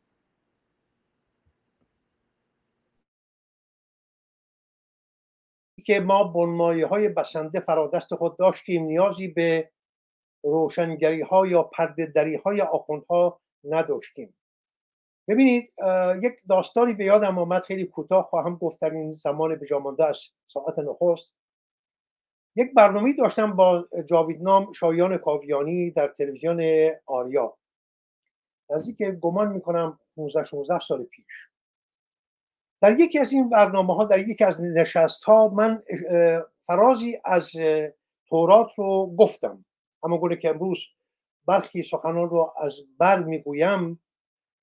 [5.86, 9.72] که ما بنمایه های بسنده فرادست خود داشتیم نیازی به
[10.43, 14.33] روشنگری ها یا پردهدری های آخوندها نداشتیم.
[15.27, 15.73] ببینید
[16.23, 20.79] یک داستانی به یادم آمد خیلی کوتاه خواهم گفت در این زمان بجامانده از ساعت
[20.79, 21.31] نخست.
[22.55, 27.57] یک برنامه داشتم با جاویدنام شایان کاویانی در تلویزیون آریا.
[28.97, 31.49] که گمان می‌کنم 15 16 سال پیش.
[32.81, 35.83] در یکی از این برنامه ها در یکی از نشست ها من
[36.67, 37.51] فرازی از
[38.29, 39.65] تورات رو گفتم.
[40.03, 40.79] اما گونه که امروز
[41.47, 44.01] برخی سخنان رو از بل می‌گویم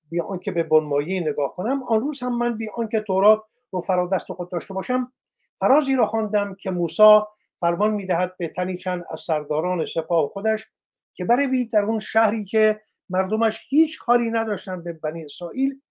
[0.09, 4.33] بی آنکه به بنمایی نگاه کنم آن روز هم من بی آنکه تورات رو فرادست
[4.33, 5.13] خود داشته باشم
[5.59, 7.19] فرازی را خواندم که موسی
[7.59, 10.67] فرمان می‌دهد به تنی چند از سرداران سپاه خودش
[11.13, 15.81] که بروید در اون شهری که مردمش هیچ کاری نداشتن به بنی اسرائیل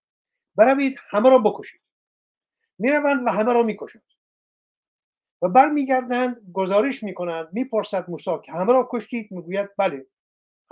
[0.57, 1.80] بروید همه را بکشید.
[2.78, 4.03] می‌روند و همه را می‌کشند.
[5.43, 10.07] و برمیگردند گزارش می‌کنند می‌پرسد موسی که همه را کشتید؟ می‌گوید بله.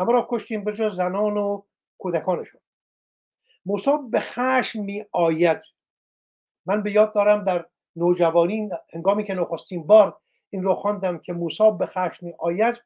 [0.01, 1.63] همه را کشتیم به زنان و
[1.99, 2.61] کودکانشون.
[3.67, 5.61] موسی به خشم می آید
[6.67, 7.67] من به یاد دارم در
[7.97, 12.85] نوجوانی هنگامی که نخستین بار این رو خواندم که موسی به خشم می آید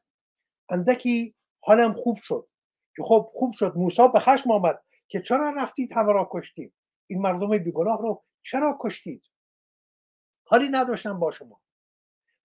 [0.69, 2.47] اندکی حالم خوب شد.
[2.95, 3.73] که خب خوب شد.
[3.75, 6.73] موسی به خشم آمد که چرا رفتید همه را کشتید؟
[7.07, 9.23] این مردم بیگناه رو چرا کشتید؟
[10.45, 11.62] حالی نداشتم با شما.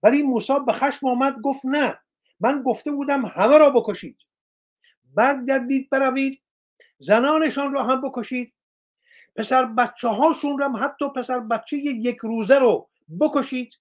[0.02, 1.98] ولی موسی به خشم آمد گفت نه
[2.40, 4.20] من گفته بودم همه را بکشید.
[5.14, 6.42] برگردید بروید
[6.98, 8.54] زنانشان را هم بکشید.
[9.36, 12.88] پسر بچه هاشون رو هم حتی پسر بچه یک روزه رو
[13.20, 13.74] بکشید.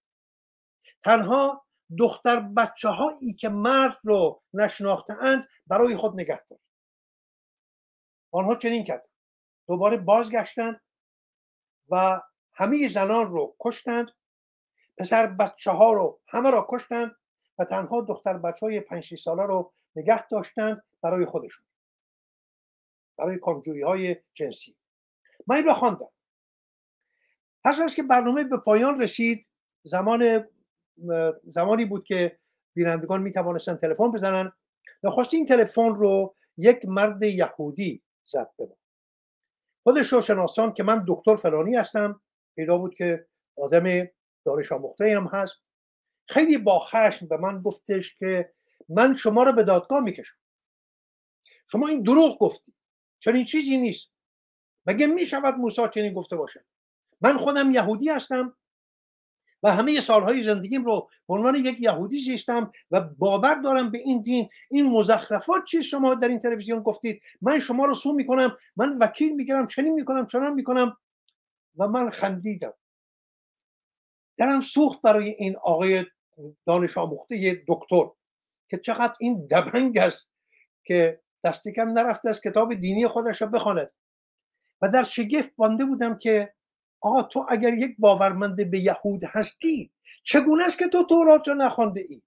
[1.04, 1.66] تنها
[2.00, 6.64] دختر بچه هایی که مرد رو نشناختند برای خود نگه داشت
[8.32, 9.10] آنها چنین کرد
[9.68, 10.82] دوباره بازگشتند
[11.90, 12.22] و
[12.54, 14.12] همه زنان رو کشتند.
[14.98, 17.16] پسر بچه ها رو همه را کشتند
[17.60, 21.66] و تنها دختر بچه های پنج ساله رو نگه داشتند برای خودشون.
[23.18, 24.78] برای کامجویی های جنسی.
[25.48, 26.10] من این را خواندم.
[27.64, 29.50] پس از که برنامه به پایان رسید
[29.84, 30.48] زمان
[31.44, 32.40] زمانی بود که
[32.74, 34.52] بینندگان می توانستن تلفن بزنن
[35.04, 38.68] نخواست این تلفن رو یک مرد یهودی زد به
[39.84, 42.22] خودش رو شناسان که من دکتر فلانی هستم
[42.56, 43.28] پیدا بود که
[43.58, 44.08] آدم
[44.48, 45.56] دانش آموخته هم هست.
[46.30, 48.54] خیلی با خشم به من گفتش که
[48.90, 50.36] من شما رو به دادگاه می‌کشم.
[51.72, 52.74] شما این دروغ گفتی.
[53.20, 54.12] چنین چیزی نیست.
[54.86, 56.66] مگه می‌شود موسی چنین گفته باشه؟
[57.22, 58.58] من خودم یهودی هستم
[59.64, 64.22] و همه سالهای زندگیم رو به عنوان یک یهودی زیستم و باور دارم به این
[64.22, 64.50] دین.
[64.72, 68.58] این مزخرفات چی شما در این تلویزیون گفتید؟ من شما رو سو می‌کنم.
[68.76, 69.68] من وکیل می‌گیرم.
[69.68, 70.26] چنین می‌کنم.
[70.26, 70.98] چنان می‌کنم.
[71.78, 72.74] و من خندیدم.
[74.38, 76.06] درم سوخت برای این آقای
[76.66, 78.06] دانش آموخته دکتر
[78.70, 80.30] که چقدر این دبنگ است
[80.84, 83.92] که دستی کم نرفته از کتاب دینی خودش رو بخواند
[84.82, 86.54] و در شگفت بانده بودم که
[87.02, 89.92] آقا تو اگر یک باورمند به یهود هستی
[90.24, 92.22] چگونه است که تو تورات را نخوانده ای؟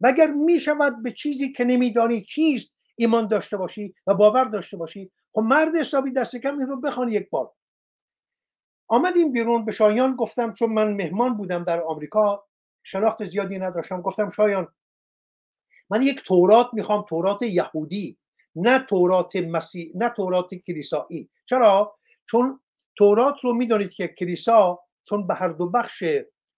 [0.00, 5.12] مگر می شود به چیزی که نمیدانی چیست ایمان داشته باشی و باور داشته باشی؟
[5.32, 7.52] خب مرد حسابی دست کم این رو بخوان یک بار.
[8.88, 12.44] آمدیم بیرون به شایان گفتم چون من مهمان بودم در آمریکا
[12.82, 14.68] شناخت زیادی نداشتم گفتم شایان
[15.90, 18.18] من یک تورات می‌خوام تورات یهودی
[18.56, 21.30] نه تورات مسیح نه تورات کلیسایی.
[21.46, 21.96] چرا؟
[22.30, 22.60] چون
[22.98, 26.04] تورات رو می‌دانید که کلیسا چون به هر دو بخش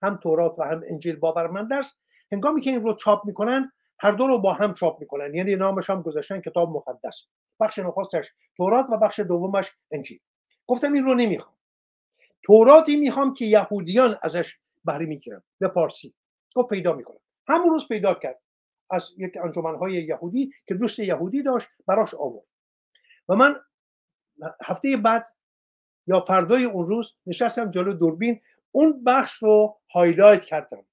[0.02, 1.98] هم تورات و هم انجیل باورمند است
[2.32, 5.90] هنگامی که این رو چاپ می‌کنن هر دو رو با هم چاپ می‌کنن یعنی نامش
[5.90, 7.22] هم گذاشتن کتاب مقدس.
[7.60, 10.20] بخش نخستش تورات و بخش دومش انجیل.
[10.66, 11.55] گفتم این رو نمی‌خوام.
[12.46, 16.14] توراتی می‌خوام که یهودیان ازش بهره می‌گیرن به پارسی.
[16.56, 18.42] گفت پیدا می‌کنم همون روز پیدا کرد
[18.90, 22.46] از یک انجمنهای یهودی که دوست یهودی داشت براش آورد.
[23.28, 23.60] و من
[24.64, 25.26] هفته بعد
[26.06, 28.40] یا فردای اون روز نشستم جلو دوربین
[28.72, 30.86] اون بخش رو هایلایت کردم.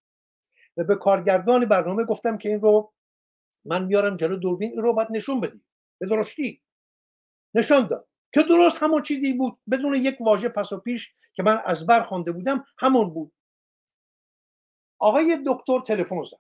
[0.78, 2.94] و به کارگردان برنامه گفتم که این رو
[3.66, 5.62] من میارم جلو دوربین این رو باید نشون بدی.
[6.00, 6.62] به درستی.
[7.54, 8.08] نشان داد.
[8.34, 12.04] که درست همون چیزی بود بدون یک واژه پس و پیش که من از بر
[12.04, 13.34] خوانده بودم همون بود.
[15.00, 16.38] آقای دکتر تلفن زد.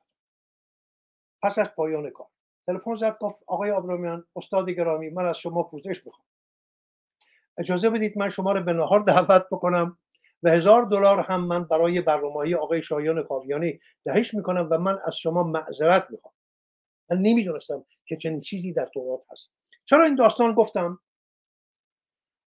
[1.43, 2.27] پس از پایان کار.
[2.67, 6.25] تلفن زد گفت آقای آبرامیان استاد گرامی من از شما پوزش می‌خوام.
[7.57, 9.97] اجازه بدید من شما رو به نهار دعوت بکنم
[10.43, 15.15] و هزار دلار هم من برای برنامه آقای شایان کاویانی دهش می‌کنم و من از
[15.17, 16.33] شما معذرت می‌خوام.
[17.09, 19.51] من نمی‌دونستم که چنین چیزی در تورات هست.
[19.85, 20.99] چرا این داستان گفتم؟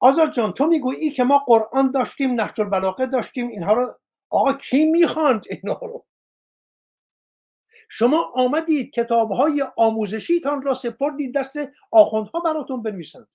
[0.01, 3.99] آزاد جان تو می‌گویی که ما قرآن داشتیم نهج البلاغه داشتیم اینها رو
[4.31, 6.07] آقا کی می‌خواند اینها رو؟
[7.89, 11.59] شما آمدید کتاب های آموزشیتان را سپردید دست
[11.93, 13.29] آخوندها براتون بنویسند.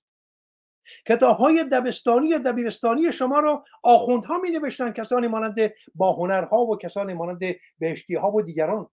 [1.08, 5.56] کتاب های دبستانی یا دبیرستانی شما را آخوندها می نوشتن کسانی مانند
[5.94, 7.40] با هنرها و کسانی مانند
[7.78, 8.88] بهشتی ها و دیگران.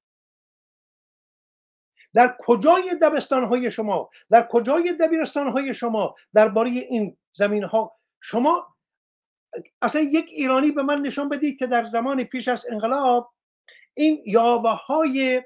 [2.14, 8.76] در کجای دبستان های شما در کجای دبیرستان های شما درباره این زمین ها شما
[9.82, 13.34] اصلا یک ایرانی به من نشان بدید که در زمان پیش از انقلاب
[13.93, 15.43] این یاوه های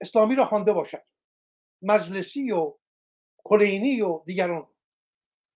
[0.00, 1.02] اسلامی را خوانده باشد.
[1.82, 2.74] مجلسی و
[3.44, 4.66] کلینی و دیگران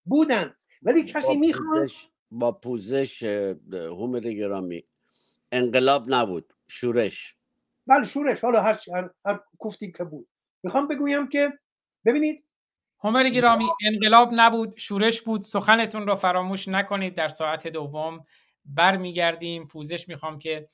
[0.05, 1.89] بودن ولی کسی می‌خواد
[2.31, 3.23] با پوزش
[3.73, 4.85] هومر گرامی.
[5.53, 6.53] انقلاب نبود.
[6.69, 7.38] شورش.
[7.89, 8.41] بله شورش.
[8.41, 10.29] حالا هر, هر, هر کوفتی که بود.
[10.63, 11.49] می‌خوام بگویم که
[12.07, 12.45] ببینید
[13.01, 15.43] هومر گرامی انقلاب نبود شورش بود.
[15.43, 17.15] سخنتون رو فراموش نکنید.
[17.15, 18.25] در ساعت دوم
[18.65, 19.67] برمیگردیم.
[19.67, 20.69] پوزش می‌خوام که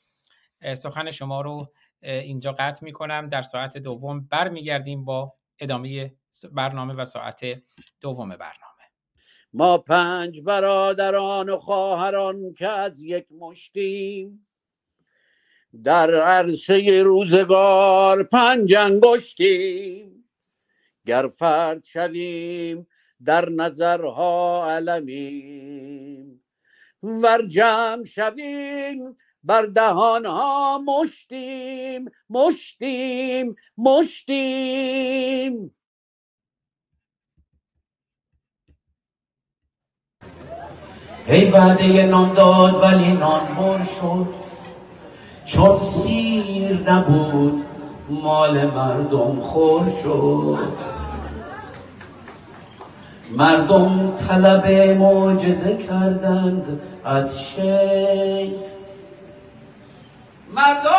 [0.76, 3.28] سخن شما رو اینجا قطع می‌کنم.
[3.28, 6.14] در ساعت دوم برمیگردیم با ادامه
[6.52, 7.62] برنامه و ساعت
[8.00, 8.84] دوم برنامه.
[9.52, 14.46] ما پنج برادران و خواهران که از یک مشتیم
[15.82, 20.30] در عرصه روزگار پنج انگشتیم.
[21.06, 22.86] گر فرد شویم
[23.24, 26.44] در نظرها علمیم.
[27.02, 32.10] ور جمع شویم بر دهانها مشتیم.
[32.30, 35.74] مشتیم مشتیم.
[41.26, 44.43] هی وعده نان داد ولی نان مر شد.
[45.44, 47.66] چون سیر نبود
[48.08, 50.58] مال مردم خور شد.
[53.30, 54.66] مردم طلب
[54.98, 58.60] معجزه کردند از شیخ.
[60.54, 60.90] مردم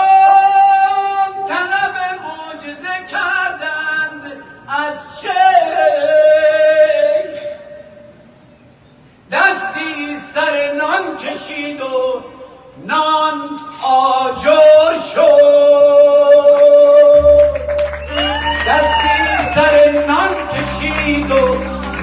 [1.47, 4.31] طلب معجزه کردند
[4.67, 5.35] از شیخ.
[9.31, 12.34] دستی سر نان کشید و
[12.77, 15.21] نان آجر شد.
[18.67, 21.57] دستی سر نان کشید و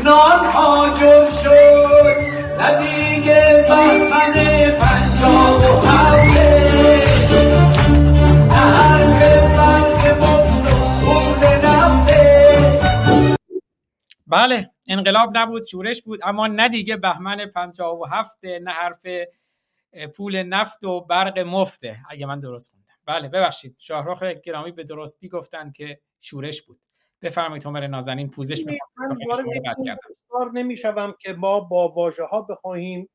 [0.05, 2.17] نان آجر شد.
[2.61, 4.33] ندیگه بهمن
[4.79, 6.63] پنجاه و هفته.
[14.27, 19.07] بله انقلاب نبود شورش بود اما نه دیگه بهمن 57 نه حرف
[20.17, 22.87] پول نفت و برق مفته اگه من درست خوندم.
[23.07, 23.77] بله ببخشید.
[23.79, 26.81] شاهرخ گرامی به درستی گفتن که شورش بود.
[27.23, 28.77] بفرمایید عمر نازنین پوزش من
[30.31, 33.09] وارد نمی‌شوم که ما با واژه ها بخواهیم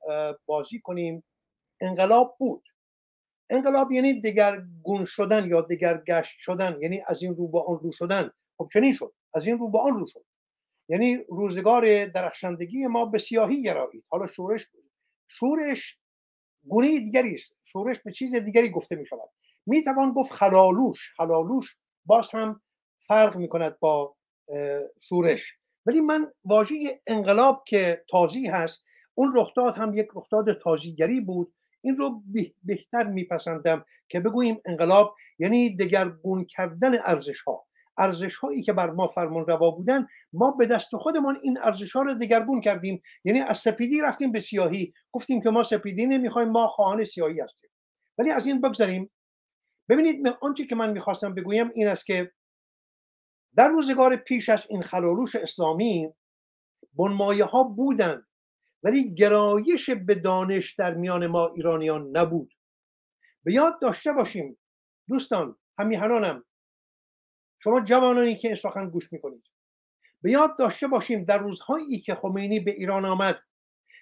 [0.45, 1.23] بازی کنیم.
[1.79, 2.63] انقلاب بود.
[3.49, 8.31] انقلاب یعنی دگرگون شدن یا دگرگشت شدن یعنی از این رو به آن رو شدن.
[8.57, 9.13] خب چنین شد.
[9.33, 10.25] از این رو به آن رو شد.
[10.89, 14.83] یعنی روزگار درخشندگی ما به سیاهی گرایید حالا شورش بود.
[15.27, 15.97] شورش
[16.69, 17.55] گونه دیگری است.
[17.63, 19.29] شورش به چیز دیگری گفته می شود
[19.65, 22.61] می توان گفت خلالوش خلالوش باز هم
[22.97, 24.15] فرق می کند با
[25.01, 25.53] شورش.
[25.85, 28.83] ولی من واژه انقلاب که تازی هست
[29.15, 31.53] اون رخداد هم یک رخداد تازیگری بود.
[31.81, 32.23] این رو
[32.63, 37.66] بهتر میپسندم که بگوییم انقلاب یعنی دگرگون کردن ارزش ها
[37.97, 42.01] ارزش هایی که بر ما فرمان روا بودن ما به دست خودمان این ارزش ها
[42.01, 43.01] رو دگرگون کردیم.
[43.23, 44.93] یعنی از سپیدی رفتیم به سیاهی.
[45.11, 47.69] گفتیم که ما سپیدی نمی‌خوایم ما خواهان سیاهی هستیم.
[48.17, 49.11] ولی از این بگذاریم
[49.89, 52.31] ببینید آنچه که من می‌خواستم بگویم این است که
[53.55, 56.09] در روزگار پیش از این خلالوش اسلامی
[56.93, 58.27] بنمایه ها بودند
[58.83, 62.53] ولی گرایش به دانش در میان ما ایرانیان نبود.
[63.43, 64.57] به یاد داشته باشیم
[65.09, 66.43] دوستان همیهنانم
[67.59, 69.43] شما جوانانی که این گوش می‌کنید.
[70.21, 73.39] به یاد داشته باشیم در روزهایی که خمینی به ایران آمد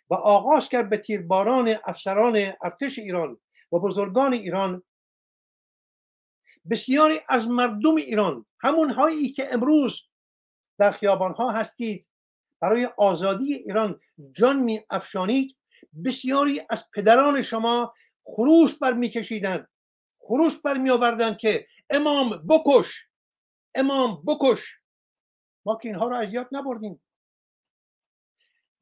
[0.10, 3.38] و آغاز کرد به تیرباران افسران ارتش ایران
[3.72, 4.84] و بزرگان ایران
[6.70, 10.02] بسیاری از مردم ایران همون هایی که امروز
[10.78, 12.10] در خیابان ها هستید
[12.62, 14.00] برای آزادی ایران
[14.32, 15.58] جان می افشانید
[16.06, 17.94] بسیاری از پدران شما
[18.24, 19.68] خروش بر میکشیدند
[20.20, 23.08] خروش بر می آوردن که امام بکش!
[23.76, 24.80] امام بکش.
[25.66, 27.02] ما که اینها رو از یاد نبردیم.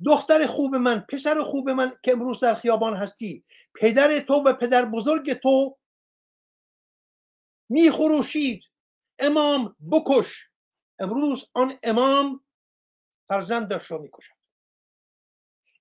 [0.05, 4.85] دختر خوب من پسر خوب من که امروز در خیابان هستی پدر تو و پدر
[4.85, 5.77] بزرگ تو
[7.69, 8.63] میخروشید.
[9.19, 10.49] امام بکش.
[10.99, 12.45] امروز آن امام
[13.27, 14.33] فرزندش را می‌کشد.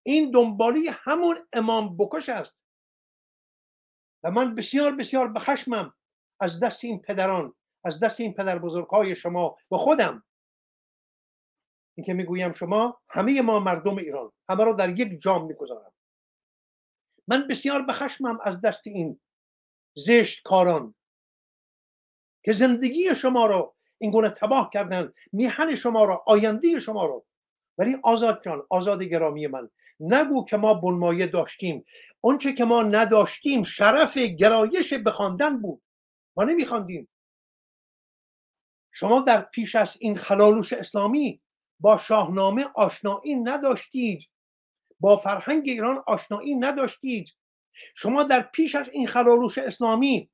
[0.03, 2.63] این دنبالی همون امام بکش است.
[4.25, 5.95] و من بسیار بسیار به خشمم
[6.41, 7.55] از دست این پدران.
[7.85, 10.25] از دست این پدر بزرگهای شما و خودم.
[11.97, 15.93] اینکه می‌گویم شما همه ما مردم ایران همه را در یک جام می‌گذارم.
[17.29, 19.21] من بسیار به خشمم از دست این
[19.95, 20.95] زشت کاران
[22.45, 27.25] که زندگی شما را این گونه تباه کردن میهن شما را آینده شما را.
[27.79, 29.71] ولی آزاد جان آزاد گرامی من
[30.01, 31.85] نگو که ما بنمایه داشتیم.
[32.21, 35.83] اونچه که ما نداشتیم شرف گرایش بخواندن بود.
[36.37, 37.09] ما نمیخواندیم.
[38.93, 41.41] شما در پیش از این خلالوش اسلامی
[41.81, 44.29] با شاهنامه آشنایی نداشتید.
[45.01, 47.31] با فرهنگ ایران آشنایی نداشتید.
[47.95, 50.31] شما در پیش از این خلالوش اسلامی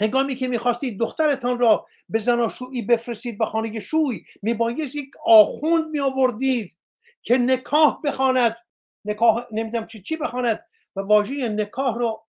[0.00, 6.78] هنگامی که می‌خواستید دخترتان را به زناشویی بفرستید به خانه شوی میبایست یک آخوند میآوردید
[7.22, 8.56] که نکاح بخواند.
[9.04, 10.64] نکاح نمی‌دونم چی چی بخواند؟
[10.96, 12.26] و واژه نکاح رو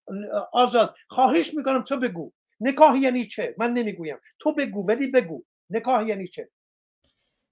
[0.52, 2.32] آزاد خواهش می‌کنم تو بگو.
[2.60, 4.16] نکاح یعنی چه؟ من نمی‌گویم.
[4.38, 5.44] تو بگو ولی بگو.
[5.70, 6.48] نکاح یعنی چه؟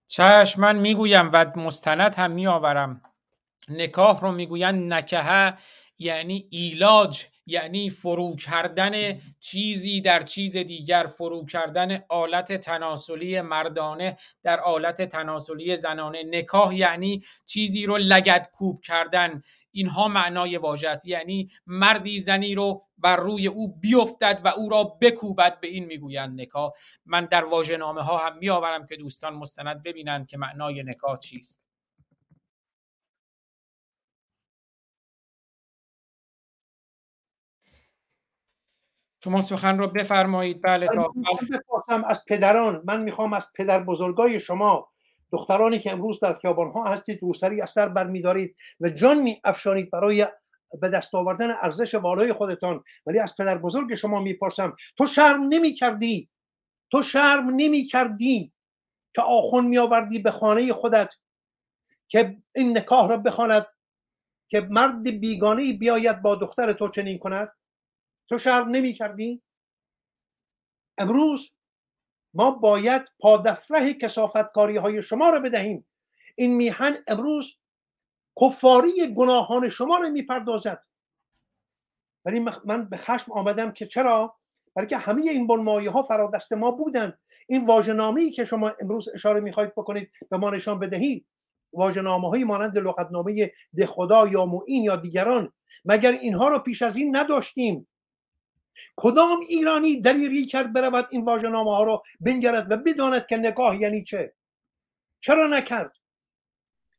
[0.07, 3.03] چشم من می‌گویم و مستند هم میآورم.
[3.69, 5.59] نکاح رو می‌گوین نکهه
[5.99, 11.07] یعنی ایلاج یعنی فرو کردن چیزی در چیز دیگر.
[11.07, 16.23] فرو کردن آلت تناسلی مردانه در آلت تناسلی زنانه.
[16.23, 19.43] نکاح یعنی چیزی رو لگد کوب کردن.
[19.73, 21.07] اینها معنای واژه است.
[21.07, 26.41] یعنی مردی زنی رو بر روی او بیفتد و او را بکوبد به این می‌گویند
[26.41, 26.73] نکاح.
[27.07, 31.69] من در واژه نامه ها هم میآورم که دوستان مستند ببینند که معنای نکاح چیست.
[39.25, 40.63] شما سخن رو بفرمایید.
[40.63, 41.13] بله تا
[41.53, 44.92] بپرسم از پدران من می‌خوام از پدر بزرگای شما
[45.33, 49.91] دخترانی که امروز در خیابان ها هستید روسری از سر برمیدارید و جان می افشانید
[49.91, 50.27] برای
[50.81, 52.85] به دست آوردن ارزش بالای خودتان.
[53.07, 56.31] ولی از پدر بزرگ شما می‌پرسم تو شرم نمی کردی
[56.91, 58.53] تو شرم نمی کردی
[59.15, 61.15] که آخون می آوردی به خانه خودت
[62.09, 63.67] که این نکاح را بخواند
[64.49, 67.53] که مرد بیگانه بیاید با دختر تو چنین کند؟
[68.29, 69.43] تو شرم نمی کردی
[70.99, 71.51] امروز
[72.35, 75.87] ما باید پادفره کسافتکاری های شما را بدهیم.
[76.37, 77.57] این میهن امروز
[78.41, 80.83] کفاری گناهان شما را می‌پردازد.
[82.25, 84.35] ولی من به خشم آمدم که چرا؟
[84.75, 87.19] برای که همه این بنمایه ها فرادست ما بودن.
[87.49, 91.27] این واژه‌نامه‌ای که شما امروز اشاره می‌خواهید بکنید به ما نشان بدهید.
[91.73, 95.53] واژه‌نامه های مانند لغتنامه ده خدا یا معین یا دیگران.
[95.85, 97.89] مگر اینها رو پیش از این نداشتیم؟
[98.97, 104.03] کدام ایرانی دلیری کرد برود این واژه‌نامه ها رو بنگرد و بداند که نگاه یعنی
[104.03, 104.35] چه؟
[105.21, 105.99] چرا نکرد؟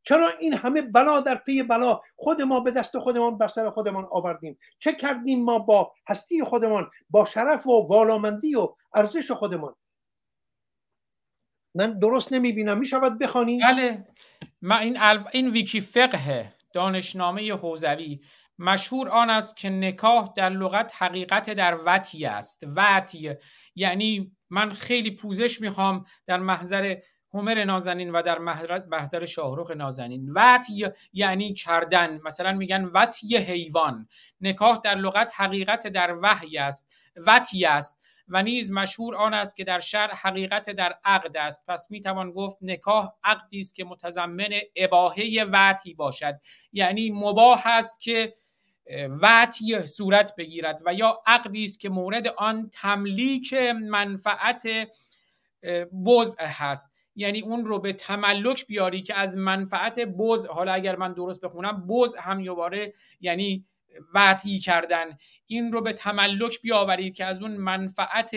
[0.04, 4.08] چرا این همه بلا در پی بلا خود ما به دست خودمان بر سر خودمان
[4.12, 9.76] آوردیم؟ چه کردیم ما با هستی خودمان با شرف و والامندی و ارزش خودمان؟
[11.76, 12.78] من درست نمی‌بینم.
[12.78, 14.08] می‌شود بخوانی؟ بله.
[14.62, 14.98] ما این,
[15.32, 18.22] این ویکی فقه دانشنامه حوزوی.
[18.60, 22.64] مشهور آن است که نکاح در لغت حقیقت در وطی است.
[22.76, 23.34] وطی
[23.76, 26.98] یعنی من خیلی پوزش می‌خوام در محضر
[27.34, 28.38] هومر نازنین و در
[28.88, 30.32] محضر شاهروخ نازنین.
[30.36, 32.20] وطی یعنی کردن.
[32.26, 34.08] مثلا میگن وطی حیوان.
[34.42, 36.94] نکاح در لغت حقیقت در وحی است.
[37.16, 38.03] وطی است.
[38.34, 41.66] و نیز مشهور آن است که در شرع حقیقت در عقد است.
[41.68, 46.40] پس می‌توان گفت نکاح عقدی است که متضمن اباهه وطی باشد.
[46.72, 48.34] یعنی مباح است که
[49.22, 54.64] وطی صورت بگیرد و یا عقدی است که مورد آن تملیک منفعت
[56.06, 56.94] بزع هست.
[57.16, 61.88] یعنی اون رو به تملک بیاری که از منفعت بز حالا اگر من درست بخونم
[61.88, 63.66] بز هم یواره یعنی
[64.14, 65.18] وطی کردن.
[65.48, 68.36] این رو به تملک بیاورید که از اون منفعت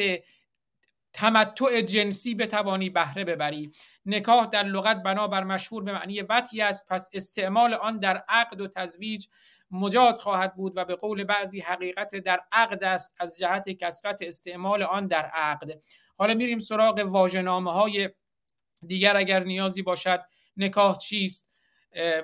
[1.12, 3.70] تمتع جنسی بتوانی بهره ببری.
[4.07, 8.68] نکاح در لغت بنابر مشهور به معنی وطی است پس استعمال آن در عقد و
[8.68, 9.26] تزویج
[9.70, 14.82] مجاز خواهد بود و به قول بعضی حقیقت در عقد است از جهت کسرت استعمال
[14.82, 15.70] آن در عقد.
[16.18, 18.11] حالا میریم سراغ واژه‌نامه های
[18.86, 20.20] دیگر اگر نیازی باشد.
[20.57, 21.52] نکاح چیست؟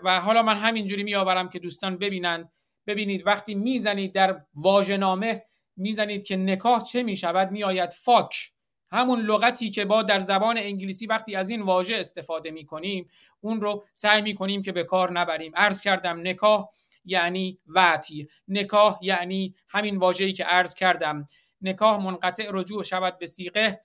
[0.03, 2.53] و حالا من همینجوری میآورم که دوستان ببینند
[2.87, 5.45] ببینید وقتی می‌زنید در واژه‌نامه
[5.77, 8.53] می‌زنید که نکاح چه می‌شود میآید فاک.
[8.91, 13.09] همون لغتی که با در زبان انگلیسی وقتی از این واژه استفاده می کنیم
[13.41, 15.53] اون رو سعی می کنیم که به کار نبریم.
[15.57, 16.69] عرض کردم نکاح
[17.05, 21.27] یعنی وعتی نکاح یعنی همین واژه‌ای که عرض کردم.
[21.61, 23.81] نکاح منقطع رجوع شود به سیقه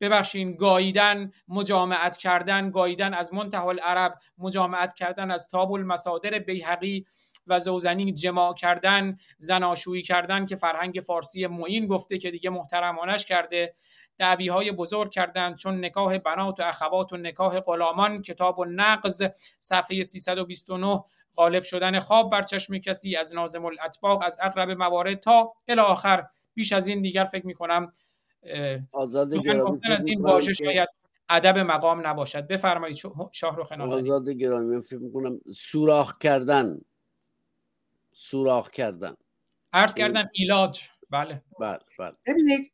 [0.00, 2.70] ببخشین گاییدن مجامعت کردن.
[2.70, 7.06] گاییدن از منتها العرب مجامعت کردن از تاب المصادر بیهقی.
[7.46, 13.74] و زوزنی جماع کردن زناشویی کردن که فرهنگ فارسی معین گفته که دیگه محترمانش کرده.
[14.18, 19.22] دعوی های بزرگ کردند چون نکاح بنات و اخوات و نکاح غلامان کتاب و نقض
[19.58, 21.04] صفحه 329
[21.36, 26.26] غالب شدن خواب بر چشم کسی از نازم الاطباق از اقرب موارد تا الی آخر.
[26.54, 27.92] بیش از این دیگر فکر می کنم
[28.92, 29.34] آزاد
[29.90, 30.88] از این واژه شاید
[31.28, 32.46] ادب مقام نباشد.
[32.46, 32.96] بفرمایید
[33.32, 34.04] شاهرخ نازنین.
[34.04, 36.80] آزاد گرامی فکر می‌کنم سوراخ کردن
[38.20, 39.16] سوراخ کردن.
[39.72, 40.88] عرض کردن ایلاج.
[41.10, 41.42] بله.
[41.60, 42.16] بله بله.
[42.26, 42.72] ببینید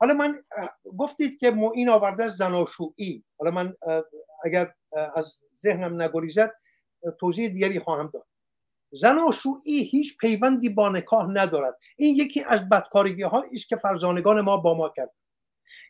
[0.00, 0.44] حالا من
[0.98, 3.24] گفتید که این آورده زناشویی.
[3.38, 3.76] حالا من
[4.44, 4.74] اگر
[5.14, 6.54] از ذهنم نگریزد
[7.20, 8.26] توضیح دیگری خواهم داد.
[8.90, 11.78] زناشویی هیچ پیوندی با نکاح ندارد.
[11.96, 15.10] این یکی از بدکارگی ها است که فرزانگان ما با ما کرد.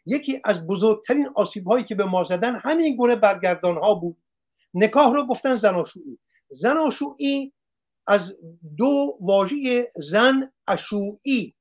[0.06, 4.16] یکی از بزرگترین آسیب هایی که به ما زدن همین گونه برگردان ها بود.
[4.74, 6.18] نکاح رو گفتن زناشویی.
[6.50, 7.52] زناشویی
[8.06, 8.36] از
[8.76, 11.54] دو واژه زن اشویی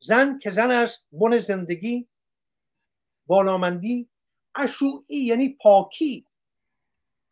[0.00, 2.08] زن که زن است بن زندگی
[3.26, 4.08] بالامندی
[4.54, 6.26] اشویی یعنی پاکی.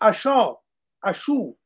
[0.01, 0.57] اشا
[1.03, 1.57] اشو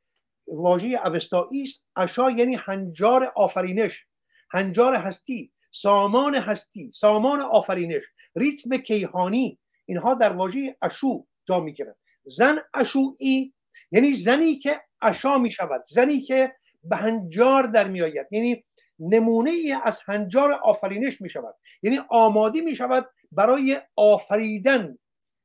[0.47, 1.85] واژه اوستایی است.
[1.97, 4.07] اشا یعنی هنجار آفرینش
[4.51, 8.03] هنجار هستی سامان هستی سامان آفرینش
[8.37, 9.59] ریتم کیهانی.
[9.87, 11.95] اینها در واژه اشو جا می‌گیرن.
[12.25, 13.55] زن اشوعی
[13.93, 16.55] یعنی زنی که اشا می شود زنی که
[16.85, 18.27] به هنجار در می آید.
[18.31, 18.65] یعنی
[18.99, 21.55] نمونه ای از هنجار آفرینش می شود.
[21.83, 24.99] یعنی آماده می شود برای آفریدن.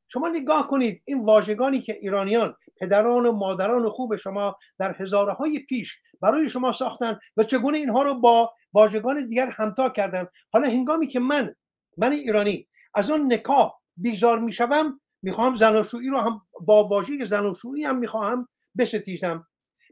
[0.07, 5.59] شما نگاه کنید این واژگانی که ایرانیان پدران و مادران خوب شما در هزاره های
[5.59, 10.27] پیش برای شما ساختن و چگونه اینها رو با واژگان دیگر همتا کردن.
[10.53, 11.55] حالا هنگامی که من
[11.97, 17.97] من ایرانی از آن نکاح بیزار می‌شوم می‌خواهم زناشویی رو هم با واژه زناشویی هم
[17.97, 18.47] می‌خواهم
[18.77, 19.47] بستیزم.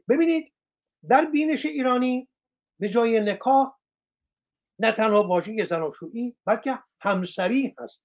[0.08, 0.52] ببینید
[1.08, 2.28] در بینش ایرانی
[2.80, 3.74] به جای نکاح
[4.78, 8.04] نه تنها واژه زناشویی بلکه همسری هست.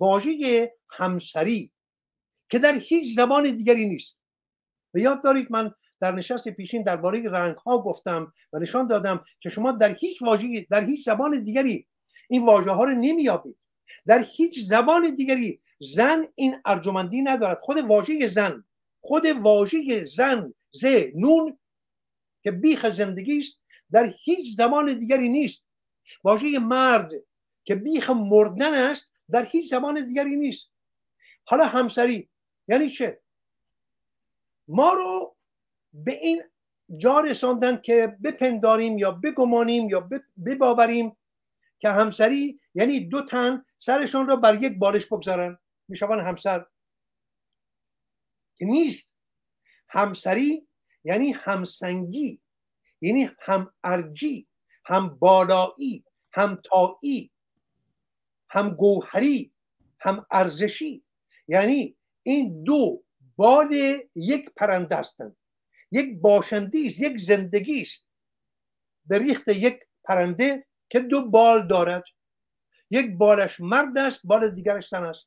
[0.00, 1.72] واژه همسری
[2.50, 4.20] که در هیچ زبان دیگری نیست.
[4.94, 9.48] و یاد دارید من در نشست پیشین درباره رنگ ها گفتم و نشان دادم که
[9.48, 11.86] شما در هیچ واژه در هیچ زبان دیگری
[12.28, 13.56] این واژه ها رو نمیابید
[14.06, 17.58] در هیچ زبان دیگری زن این ارجمندی ندارد.
[17.62, 18.64] خود واژه زن
[19.00, 20.84] خود واژه زن ز
[21.14, 21.58] نون
[22.46, 23.60] که بیخ زندگی است
[23.90, 25.66] در هیچ زبان دیگری نیست.
[26.24, 27.10] واژه مرد
[27.64, 30.70] که بیخ مردن است در هیچ زبان دیگری نیست.
[31.44, 32.28] حالا همسری
[32.68, 33.20] یعنی چه؟
[34.68, 35.36] ما رو
[35.92, 36.42] به این
[36.96, 40.08] جا رساندن که بپنداریم یا بگمانیم یا
[40.46, 41.16] بباوریم
[41.78, 45.58] که همسری یعنی دو تن سرشون رو بر یک بالش بگذارن.
[45.88, 46.66] می‌شوند همسر.
[48.56, 49.12] که نیست.
[49.88, 50.65] همسری
[51.06, 52.40] یعنی همسنگی
[53.00, 54.48] یعنی هم ارجی
[54.84, 57.30] هم بالایی هم تایی
[58.50, 59.52] هم گوهری
[60.00, 61.04] هم ارزشی.
[61.48, 63.02] یعنی این دو
[63.36, 65.36] بال یک پرنده هستند
[65.92, 68.06] یک باشندی است یک زندگی است.
[69.06, 72.04] به ریخت یک پرنده که دو بال دارد.
[72.90, 75.26] یک بالش مرد است بال دیگرش زن است.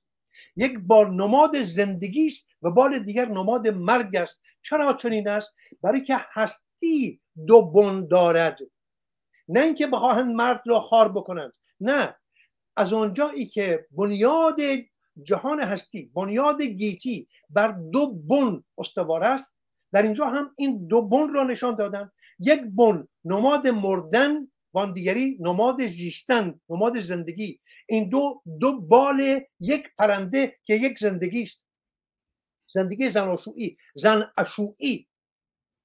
[0.55, 4.41] یک بال نماد زندگی است و بال دیگر نماد مرگ است.
[4.61, 8.57] چرا چنین است؟ برای که هستی دو بن دارد.
[9.47, 11.53] نه اینکه بخواهند مرد را خار بکنند.
[11.79, 12.15] نه.
[12.75, 14.57] از آنجایی که بنیاد
[15.23, 19.55] جهان هستی بنیاد گیتی بر دو بن استوار است.
[19.91, 22.11] در اینجا هم این دو بن را نشان دادن.
[22.39, 27.59] یک بن نماد مردن وان دیگری نماد زیستن نماد زندگی.
[27.89, 31.61] این دو دو بال یک پرنده که یک زندگی است.
[32.67, 35.07] زندگی زن اشوعی زن اشوعی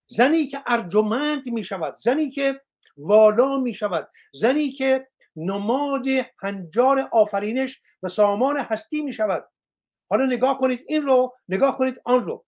[0.07, 2.61] زنی که ارجمند می شود زنی که
[2.97, 6.07] والا می شود زنی که نماد
[6.39, 9.49] هنجار آفرینش و سامان هستی می شود.
[10.11, 12.45] حالا نگاه کنید این رو نگاه کنید آن رو.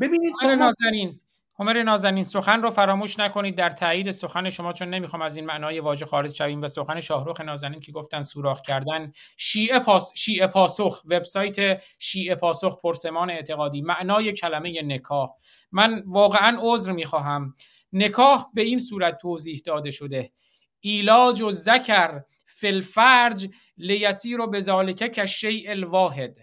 [0.00, 1.20] ببینید نازنین.
[1.58, 3.54] همر نازنین سخن رو فراموش نکنید.
[3.54, 7.40] در تایید سخن شما چون نمی‌خوام از این معنای واژه خارج شویم و سخن شاهروخ
[7.40, 14.32] نازنین که گفتن سوراخ کردن شیعه, پاس، شیعه پاسخ وبسایت شیعه پاسخ پرسمان اعتقادی معنای
[14.32, 15.30] کلمه نکاح.
[15.72, 17.54] من واقعا عذر می‌خواهم.
[17.92, 20.32] نکاح به این صورت توضیح داده شده.
[20.80, 26.38] ایلاج و ذکر فلفرج لیسی رو به ذالکه که شیء الواحد.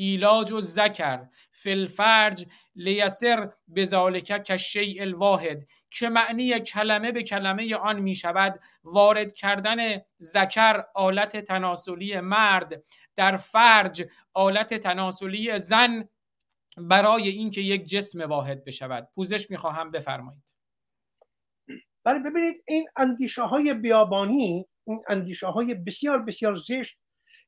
[0.00, 1.26] ایلاج و ذکر.
[1.52, 5.64] فلفرج لیسر بزالک کشی الواحد.
[5.90, 12.82] که معنی کلمه به کلمه آن می شود وارد کردن ذکر آلت تناسلی مرد.
[13.16, 14.04] در فرج
[14.34, 16.08] آلت تناسلی زن
[16.76, 19.08] برای اینکه یک جسم واحد بشود.
[19.14, 20.56] پوزش می‌خواهم بفرمایید.
[22.04, 26.98] بله ببینید این اندیشه های بیابانی این اندیشه های بسیار بسیار زشت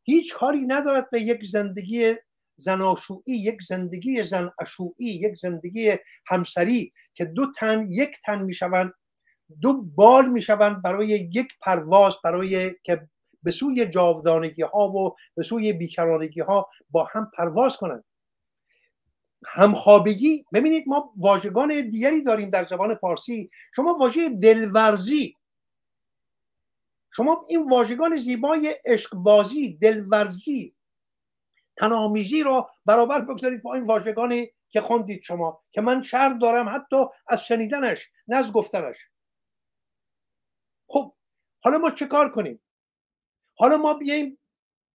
[0.05, 2.15] هیچ کاری ندارد به یک زندگی
[2.57, 5.97] زناشویی یک زندگی زن اشویی یک زندگی
[6.27, 8.93] همسری که دو تن یک تن می‌شوند
[9.61, 13.09] دو بال می‌شوند برای یک پرواز برای که
[13.43, 18.05] به سوی جاودانگی ها و به سوی بیکرانگی ها با هم پرواز کنند.
[19.47, 23.51] همخوابگی ببینید ما واژگان دیگری داریم در زبان پارسی.
[23.77, 25.37] شما واژه دلورزی
[27.17, 30.75] شما این واژگان زیبای عشقبازی دلورزی
[31.83, 36.97] تنامیزی رو برابر بگذارید با این واژگانی که خوندید شما که من شر دارم حتی
[37.29, 38.97] از شنیدنش نه از گفتنش.
[40.87, 41.15] خب
[41.63, 42.63] حالا ما چه کار کنیم؟
[43.55, 44.39] حالا ما بیایم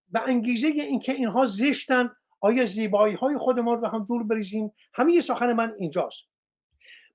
[0.08, 5.54] به انگیزه اینکه اینها زشتن آیا زیبایی های خودمان رو هم دور بریزیم؟ همه سخن
[5.54, 6.24] من اینجاست.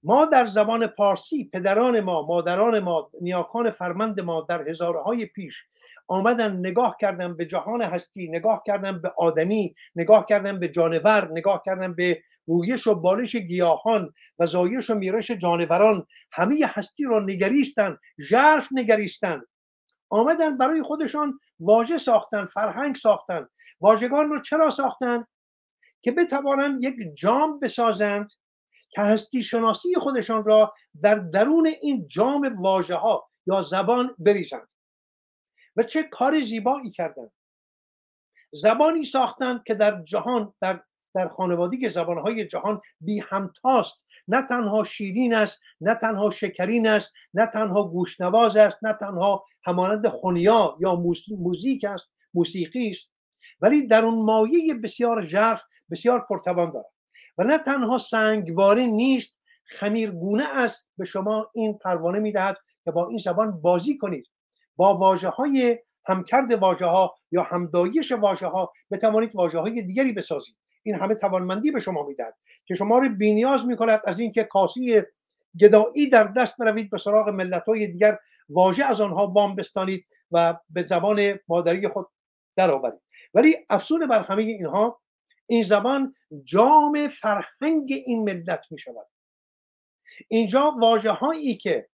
[0.02, 5.64] ما در زبان پارسی پدران ما مادران ما نیاکان فرمند ما در هزاره های پیش
[6.12, 11.62] آمدن نگاه کردن به جهان هستی نگاه کردن به آدمی نگاه کردن به جانور نگاه
[11.66, 16.06] کردن به رویش و بالش گیاهان و زایش و میرش جانوران.
[16.32, 19.42] همه هستی را نگریستن ژرف نگریستن.
[20.10, 23.48] آمدن برای خودشان واژه ساختن فرهنگ ساختن.
[23.80, 25.26] واژگان رو چرا ساختن؟
[26.02, 28.32] که بتوانند یک جام بسازند
[28.90, 34.71] که هستی شناسی خودشان را در درون این جام واژه ها یا زبان بریزند.
[35.76, 37.32] و چه کار زیبایی کردند
[38.52, 40.82] زبانی ساختند که در جهان در
[41.14, 44.04] در خانوادگی زبانهای جهان بی همتاست.
[44.28, 50.08] نه تنها شیرین است نه تنها شکرین است نه تنها گوشنواز است نه تنها همانند
[50.08, 51.02] خونیا یا
[51.38, 53.10] موزیک است موسیقی است.
[53.60, 56.86] ولی در اون مایه بسیار ژرف بسیار پرتوان دارد.
[57.38, 63.18] و نه تنها سنگواره نیست خمیرگونه است به شما این پروانه می‌دهد که با این
[63.18, 64.26] زبان بازی کنید.
[64.76, 70.56] با واژه های همکرد واژه ها یا همدایش واژه ها بتوانید واژه های دیگری بسازید.
[70.82, 72.34] این همه توانمندی به شما می‌دهد
[72.66, 75.02] که شما رو بینیاز می‌کند از اینکه کاسی
[75.60, 78.18] گدایی در دست بروید به سراغ ملت های دیگر
[78.48, 82.06] واژه از آنها وام بستانید و به زبان مادری خود
[82.56, 83.00] درآورید.
[83.34, 85.00] ولی افسون بر همه اینها
[85.46, 89.06] این زبان جام فرهنگ این ملت می شود
[90.28, 91.88] اینجا واجه هایی که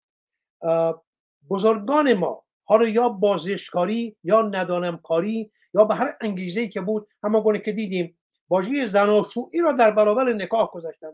[1.50, 7.08] بزرگان ما حالا یا بازشکاری یا ندانمکاری یا به هر انگیزه که بود.
[7.22, 8.18] همه گونه که دیدیم
[8.50, 11.12] واژه زناشویی را در برابر نکاح گذاشتن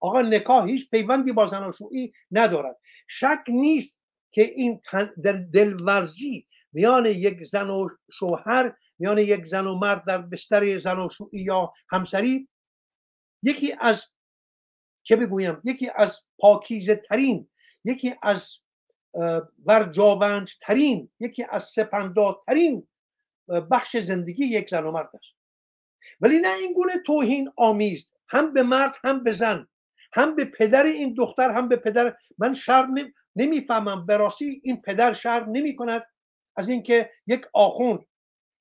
[0.00, 2.76] آقا نکاح هیچ پیوندی با زناشویی ندارد.
[3.08, 4.00] شک نیست
[4.30, 4.80] که این
[5.52, 11.72] دلورزی میان یک زن و شوهر میان یک زن و مرد در بستر زناشویی یا
[11.90, 12.48] همسری
[13.42, 14.06] یکی از
[15.02, 17.48] چه بگویم؟ یکی از پاکیزه ترین
[17.84, 18.58] یکی از
[19.66, 22.86] ورجاوند ترین یکی از سپنداد ترین
[23.70, 25.34] بخش زندگی یک زن و مرد است.
[26.20, 29.68] ولی نه این گونه توهین آمیز هم به مرد هم به زن
[30.12, 32.16] هم به پدر این دختر هم به پدر.
[32.38, 32.86] من شر
[33.36, 36.02] نمی‌فهمم به راستی این پدر شر نمی کند
[36.56, 38.00] از اینکه یک آخوند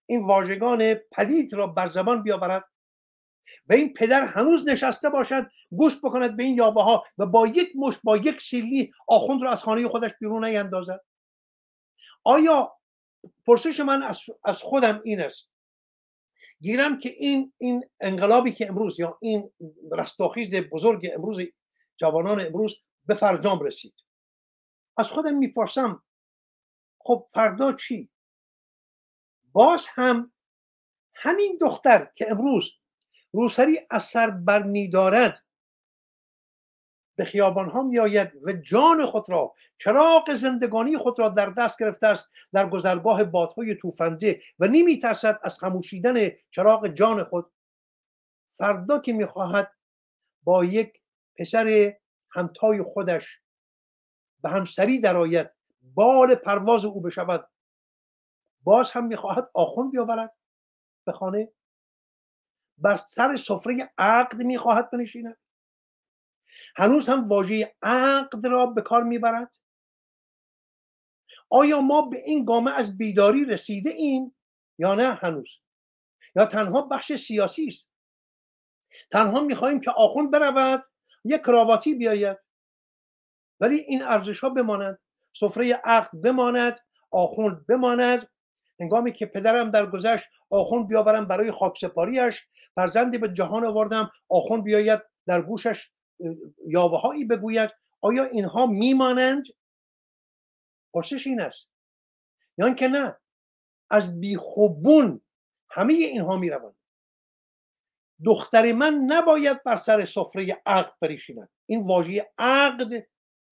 [0.06, 2.64] این واژگان پدید را بر زبان بیاورد.
[3.70, 7.72] و این پدر هنوز نشسته باشد گوش بکند به این یاوه ها و با یک
[7.76, 11.02] مش با یک سیلی آخوند را از خانه خودش بیرون نیندازد.
[12.24, 12.78] آیا
[13.48, 14.04] پرسش من
[14.44, 15.50] از خودم این است؟
[16.62, 19.52] گیرم که این این انقلابی که امروز یا این
[19.92, 21.40] رستاخیز بزرگ امروز
[21.98, 22.76] جوانان امروز
[23.06, 23.94] به فرجام رسید.
[24.98, 26.04] از خودم می‌پرسم
[27.00, 28.10] خب فردا چی؟
[29.52, 30.34] باز هم
[31.14, 32.72] همین دختر که امروز
[33.34, 35.44] روسری از سر بر میدارد
[37.16, 41.80] به خیابان ها می آید و جان خود را چراغ زندگانی خود را در دست
[41.80, 47.52] گرفته است در گذرگاه بادهای توفنده و نمی ترسد از خموشیدن چراغ جان خود.
[48.48, 49.72] فردا که می خواهد
[50.44, 51.02] با یک
[51.40, 51.94] پسر
[52.32, 53.40] همتای خودش
[54.44, 55.50] به همسری درآید
[55.82, 57.50] بال پرواز او بشود.
[58.64, 60.38] باز هم می‌خواهد آخون بیاورد
[61.06, 61.52] به خانه.
[62.78, 65.38] بر سر سفره عقد می‌خواهد بنشیند.
[66.76, 69.54] هنوز هم واژه عقد را به کار می‌برد؟
[71.50, 74.36] آیا ما به این گامه از بیداری رسیده ایم
[74.78, 75.50] یا نه هنوز؟
[76.36, 77.90] یا تنها بخش سیاسی است؟
[79.12, 80.84] تنها می‌خواهیم که آخون برود
[81.24, 82.38] یک کراواتی بیاید.
[83.60, 85.00] ولی این ارزش ها بماند
[85.34, 86.80] سفره عقد بماند
[87.12, 88.30] آخوند بماند.
[88.80, 94.12] هنگامی که پدرم در گذشت آخوند بیاورم برای خاکسپاریش فرزندی به جهان آوردم.
[94.30, 95.92] آخوند بیاید در گوشش
[96.68, 97.70] یاوه هایی بگوید.
[98.02, 99.46] آیا اینها میمانند؟
[100.94, 101.70] پرسش این است.
[102.58, 103.18] یا که نه
[103.90, 105.22] از بیخوبون
[105.70, 106.76] همه اینها می‌روند.
[108.26, 112.92] دختر من نباید بر سر سفره عقد بریشیند این واژه عقد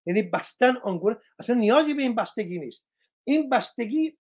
[0.05, 2.85] یعنی بستن آنگونه اصلا نیازی به این بستگی نیست.
[3.23, 4.17] این بستگی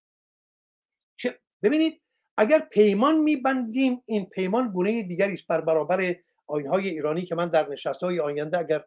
[1.15, 2.01] چه؟ ببینید
[2.41, 6.15] اگر پیمان میبندیم این پیمان گونه دیگری است بر برابر
[6.47, 8.83] های ایرانی که من در نشست های آینده اگر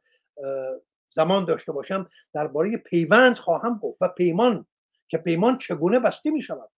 [1.10, 4.66] زمان داشته باشم درباره پیوند خواهم گفت و پیمان
[5.08, 6.70] که پیمان چگونه بسته می شود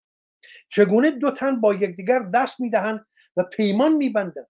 [0.69, 4.49] چگونه دو تن با یکدیگر دست می‌دهند و پیمان میبندند؟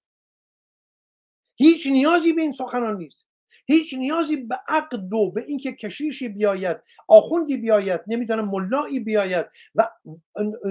[1.56, 3.25] هیچ نیازی به این سخنان نیست.
[3.66, 6.76] هیچ نیازی به عقد و به اینکه کشیشی بیاید
[7.08, 9.90] آخوندی بیاید نمی‌دونم ملایی بیاید و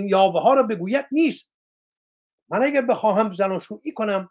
[0.09, 1.51] یاوه ها را بگوید نیست.
[2.49, 4.29] من اگر بخواهم زناشویی کنم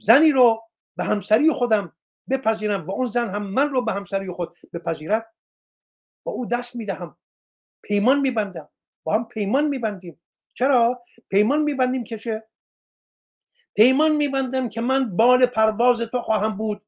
[0.00, 0.62] زنی رو
[0.96, 1.96] به همسری خودم
[2.30, 5.34] بپذیرم و اون زن هم من رو به همسری خود بپذیرد
[6.22, 7.16] با او دست می‌دهم
[7.82, 8.68] پیمان میبندم
[9.04, 10.20] با هم پیمان میبندیم.
[10.54, 12.48] چرا؟ پیمان میبندیم که چه؟
[13.74, 16.82] پیمان میبندم که من بال پرواز تو خواهم بود.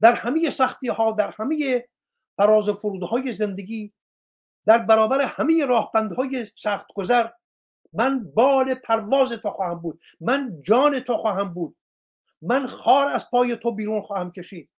[0.00, 1.88] در همه سختی ها در همه
[2.36, 3.92] فراز و فرودهای زندگی
[4.66, 7.28] در برابر همه راهبندهای سخت گذر
[7.92, 11.76] من بال پرواز تو خواهم بود من جان تو خواهم بود
[12.42, 14.70] من خار از پای تو بیرون خواهم کشید.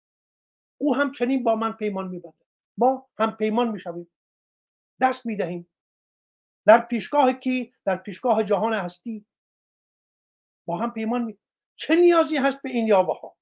[0.78, 2.46] او هم چنین با من پیمان میبنده
[2.78, 4.12] ما هم پیمان می‌شویم.
[5.02, 5.70] دست می‌دهیم.
[6.66, 9.26] در پیشگاه کی؟ در پیشگاه جهان هستی.
[10.66, 11.38] با هم پیمان می...
[11.76, 13.38] چه نیازی هست به این یاوه ها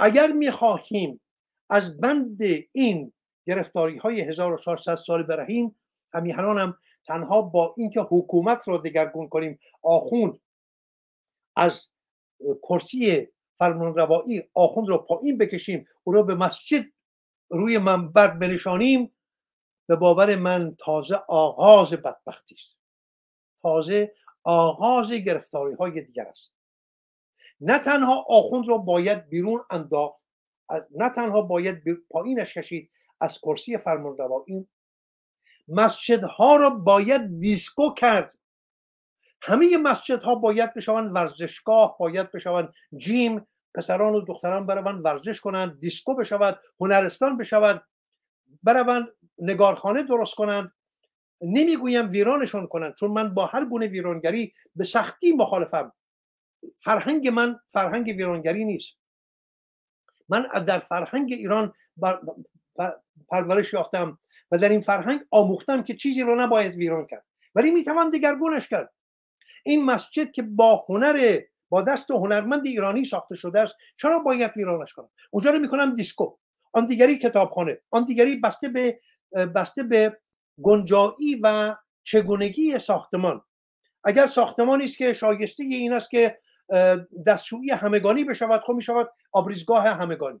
[0.00, 1.20] اگر می‌خواهیم
[1.70, 2.38] از بند
[2.72, 3.12] این
[3.46, 5.76] گرفتاری های 1400 سال برهیم
[6.12, 10.40] همیهنان هم تنها با اینکه حکومت را دگرگون کنیم آخوند
[11.56, 11.88] از
[12.62, 13.28] کرسی
[13.58, 16.84] فرمان روایی آخوند را پایین بکشیم او را به مسجد
[17.48, 19.14] روی منبر بنشانیم
[19.86, 22.78] به باور من تازه آغاز بدبختی است.
[23.62, 24.14] تازه
[24.44, 26.52] آغاز گرفتاری های دیگر است.
[27.60, 30.26] نه تنها آخوند را باید بیرون انداخت
[30.90, 34.68] نه تنها باید پایینش کشید از کرسی فرمان روایی
[35.68, 38.32] مسجدها را باید دیسکو کرد.
[39.42, 46.14] همه مسجدها باید بشوند ورزشگاه باید بشوند gym پسران و دختران بروند ورزش کنند دیسکو
[46.14, 47.86] بشود هنرستان بشود
[48.62, 49.08] بروند
[49.38, 50.72] نگارخانه درست کنند.
[51.42, 55.92] نمی‌گویم ویرانشون کنند چون من با هر گونه ویرانگری به سختی مخالفم.
[56.78, 58.96] فرهنگ من فرهنگ ویرانگری نیست.
[60.28, 61.72] من در فرهنگ ایران
[63.28, 64.18] پرورش یافتم
[64.50, 67.24] و در این فرهنگ آموختم که چیزی رو نباید ویران کرد.
[67.54, 68.92] ولی می‌توان دگرگونش کرد.
[69.64, 74.92] این مسجد که با هنر با دست هنرمند ایرانی ساخته شده است چرا باید ویرانش
[74.92, 76.36] کنم؟ اونجا رو می‌کنم دیسکو.
[76.72, 77.78] آن دیگری کتابخانه.
[77.90, 79.00] آن دیگری بسته به
[79.54, 80.18] بسته به
[80.62, 83.42] گنجایی و چگونگی ساختمان.
[84.04, 86.40] اگر ساختمانی است که شایسته این است که
[87.26, 90.40] دستشویی همگانی بشود خب می‌شود آبریزگاه همگانی.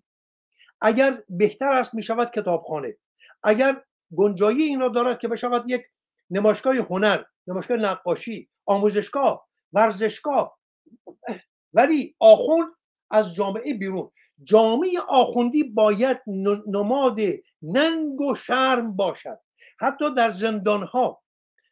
[0.80, 2.96] اگر بهتر است می‌شود کتابخانه.
[3.42, 3.84] اگر
[4.16, 5.82] گنجایی این را دارد که بشود یک
[6.30, 10.58] نمایشگاه هنر نمایشگاه نقاشی آموزشگاه ورزشگاه.
[11.72, 12.72] ولی آخوند
[13.10, 14.10] از جامعه بیرون.
[14.42, 16.20] جامعه آخوندی باید
[16.66, 17.18] نماد
[17.62, 19.38] ننگ و شرم باشد.
[19.80, 21.22] حتی در زندان ها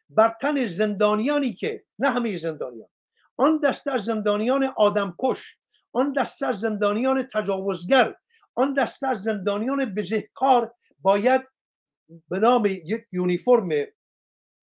[0.09, 2.89] بر تن زندانیانی که نه همه زندانیان.
[3.39, 5.57] آن دسته از زندانیان آدمکش
[5.93, 8.15] آن دسته از زندانیان تجاوزگر
[8.55, 11.41] آن دسته از زندانیان بزهکار باید
[12.29, 13.69] به نام یک یونیفرم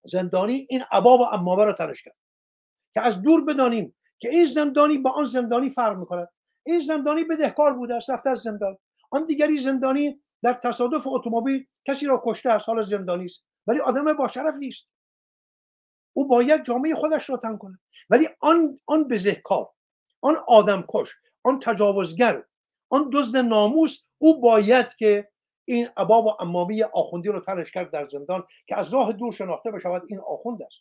[0.03, 2.15] زندانی این عبا و امامه را تنش کرد
[2.93, 6.27] که از دور بدانیم که این زندانی با آن زندانی فرق می‌کند.
[6.65, 8.77] این زندانی بدهکار بوده است رفته از زندان.
[9.11, 13.45] آن دیگری زندانی در تصادف اتومبیل کسی را کشته است حالا زندانی است.
[13.67, 14.89] ولی آدم با شرف نیست.
[16.17, 17.79] او باید جامعه خودش را تن کنه.
[18.09, 19.69] ولی آن آن بزهکار
[20.21, 21.07] آن آدمکش
[21.43, 22.43] آن تجاوزگر
[22.89, 25.29] آن دزد ناموس او باید که
[25.65, 29.71] این عبا و امامی آخوندی رو تنش کرد در زندان که از راه دور شناخته
[29.71, 30.75] بشود این آخوند است.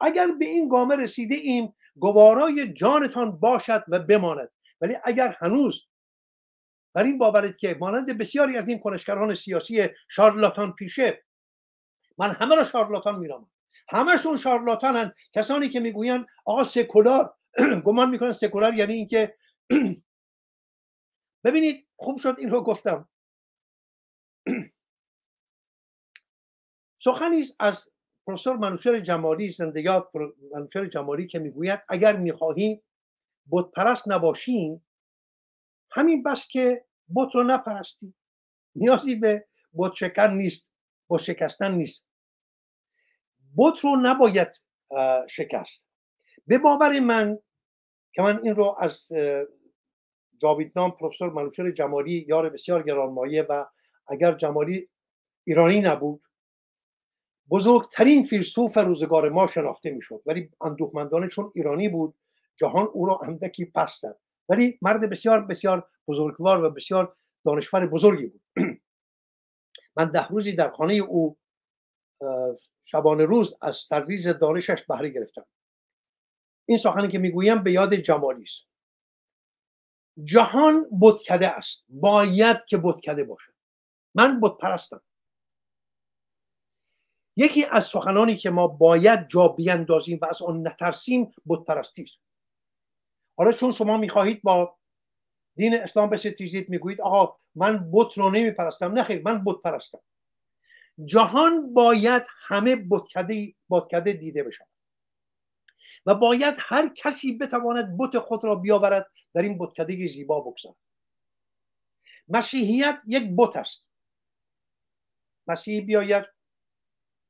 [0.00, 4.50] اگر به این گامه رسیده ایم گوارای جانتان باشد و بماند.
[4.80, 5.86] ولی اگر هنوز
[6.94, 11.24] بر این باورید که مانند بسیاری از این کنشگران سیاسی شارلاتان پیشه
[12.18, 13.50] من همه را شارلاتان میرم
[13.90, 15.12] همشون شارلاتانن.
[15.32, 17.34] کسانی که می‌گویند آقا سکولار.
[17.84, 19.36] گمان می‌کنن سکولار یعنی اینکه
[21.44, 23.08] ببینید خوب شد این رو گفتم.
[27.04, 27.90] سخنی از
[28.26, 30.08] پروفسور منوشر جمالی زندگیات
[30.52, 32.82] منوشر جمالی که می‌گوید اگر می‌خواهیم
[33.50, 34.86] بت پرست نباشیم
[35.90, 36.84] همین بس که
[37.16, 38.16] بت رو نپرستیم
[38.74, 40.70] نیازی به بت شکن نیست
[41.08, 42.09] با شکستن نیست.
[43.56, 44.62] بت رو نباید
[45.28, 45.86] شکست.
[46.46, 47.38] به باور من
[48.12, 49.08] که من این رو از
[50.42, 53.64] جاویدنام پروفسور منوشر جمالی یار بسیار گرانمایه و
[54.08, 54.88] اگر جمالی
[55.44, 56.22] ایرانی نبود
[57.50, 60.22] بزرگترین فیلسوف روزگار ما شناخته می‌شد.
[60.26, 62.14] ولی اندوهمندانه چون ایرانی بود
[62.56, 64.18] جهان او را اندکی پس زد.
[64.48, 68.42] ولی مرد بسیار بسیار بزرگوار و بسیار دانشور بزرگی بود.
[69.96, 71.36] من ده روزی در خانه او
[72.84, 75.46] شبانه روز از ترویز دانشش بهره گرفتم.
[76.68, 78.66] این سخنی که می‌گویم به یاد جمالی است.
[80.24, 81.84] جهان بتکده است.
[81.88, 83.52] باید که بتکده باشد.
[84.14, 85.02] من بت پرستم
[87.36, 92.18] یکی از سخنانی که ما باید جا بیندازیم و از آن نترسیم بت پرستی است.
[93.38, 94.78] حالا چون شما می‌خواهید با
[95.56, 98.92] دین اسلام بستیزید می‌گویید آقا من بت رو نمیپرستم.
[98.92, 100.00] نه خیر من بت پرستم
[101.04, 104.64] جهان باید همه بتکده بتکده دیده بشن
[106.06, 110.76] و باید هر کسی بتواند بت خود را بیاورد در این بتکده زیبا بگذارد.
[112.28, 113.86] مسیحیت یک بت است.
[115.46, 116.24] مسیحی بیاید.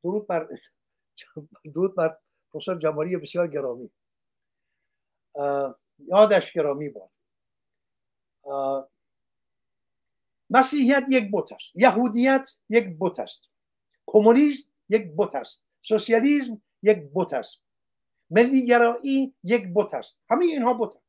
[0.02, 0.48] درود بر
[1.74, 2.18] درود بر
[2.52, 3.90] پروفسور جمالی بسیار گرامی.
[5.98, 7.10] یادش گرامی باد.
[10.50, 11.70] مسیحیت یک بت است.
[11.74, 13.49] یهودیت یک بت است.
[14.12, 15.64] کمونیسم یک بت است.
[15.82, 17.62] سوسیالیسم یک بت است.
[18.30, 20.18] ملی گرایی یک بت است.
[20.30, 21.02] همه اینها بتند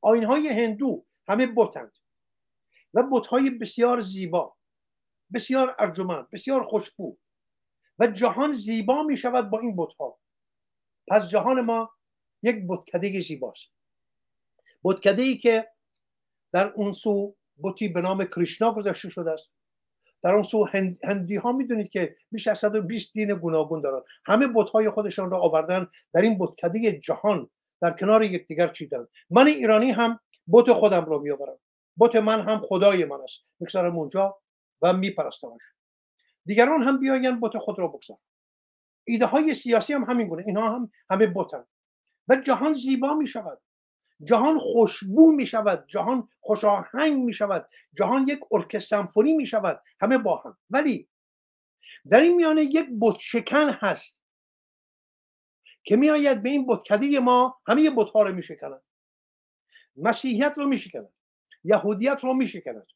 [0.00, 1.92] آینهای هندو همه بتند
[2.94, 4.56] و بتهای بسیار زیبا
[5.34, 7.16] بسیار ارجمند بسیار خوشبو.
[7.98, 10.18] و جهان زیبا می شود با این بتها
[11.08, 11.90] پس جهان ما
[12.42, 13.68] یک بتکده زیباست.
[14.84, 15.68] بتکده ای که
[16.52, 19.50] در اون سو بتی به نام کریشنا گذاشته شده است.
[20.22, 20.66] در اون سو
[21.04, 24.02] هندی ها می‌دونید که بیش از 120 دین گوناگون دارن.
[24.26, 27.50] همه بت های خودشان را آوردن در این بتکده جهان
[27.82, 29.06] در کنار یکدیگر چیدن.
[29.30, 30.20] من ایرانی هم
[30.52, 31.58] بت خودم رو میآورم.
[32.00, 33.40] بت من هم خدای من است.
[33.60, 34.38] می‌گذارم اونجا
[34.82, 35.60] و میپرستمش.
[36.46, 38.20] دیگران هم بیاین بت خود را بگذارن.
[39.06, 40.44] ایده های سیاسی هم همین گونه.
[40.46, 41.64] اینها هم همه بتن
[42.28, 43.60] و جهان زیبا می شود
[44.24, 50.18] جهان خوشبو می شود جهان خوشاهنگ می شود جهان یک ارکستر سمفونی می شود همه
[50.18, 50.58] با هم.
[50.70, 51.08] ولی
[52.10, 54.24] در این میانه یک بت شکن هست
[55.84, 58.82] که میآید به این بتکده ما همه بت ها رو می شکند
[59.96, 61.12] مسیحیت رو می شکند
[61.64, 62.86] یهودیت رو می شکند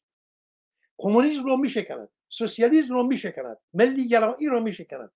[0.97, 5.11] کمونیسم رو می شکند سوسیالیسم رو می شکند ملی گرایی رو می شکند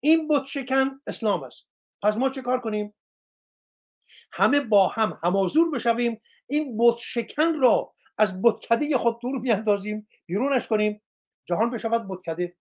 [0.00, 1.66] این بت شکن اسلام است.
[2.02, 2.94] پس ما چه کار کنیم؟
[4.32, 10.68] همه با هم همازور بشویم این بت شکن را از بتکده خود دور بیاندازیم بیرونش
[10.68, 11.02] کنیم
[11.44, 12.56] جهان بشود بتکده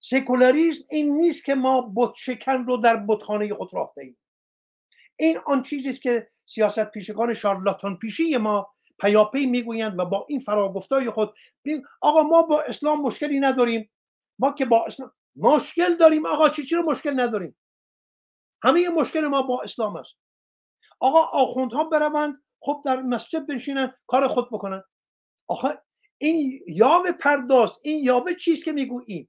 [0.00, 4.18] سکولاریسم این نیست که ما بت شکن رو در بتخانه خود راه دهیم.
[5.16, 10.38] این آن چیزی است که سیاست پیشگان شارلاتان پیشی ما پیاپی می‌گویند و با این
[10.38, 11.34] فراگفتای خود
[12.00, 13.90] آقا ما با اسلام مشکلی نداریم.
[14.38, 17.56] ما که با اسلام مشکل داریم آقا چی چی رو مشکل نداریم؟
[18.62, 20.16] همه مشکل ما با اسلام است.
[21.00, 24.82] آقا آخوندها بروند خب در مسجد بنشینن کار خود بکنن.
[25.48, 25.82] آخه
[26.18, 29.28] این یاوه پرداز این یاوه چیست که می‌گویی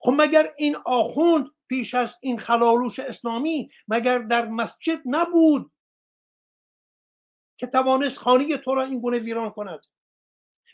[0.00, 5.72] خب مگر این آخوند پیش از این خلالوش اسلامی مگر در مسجد نبود
[7.58, 9.80] که توانست خانه تو را این گونه ویران کند؟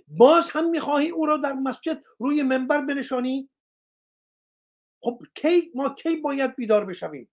[0.09, 3.51] باز هم می‌خواهی او را در مسجد روی منبر بنشانی؟
[5.05, 7.29] خب کی ما کی باید بیدار بشویم؟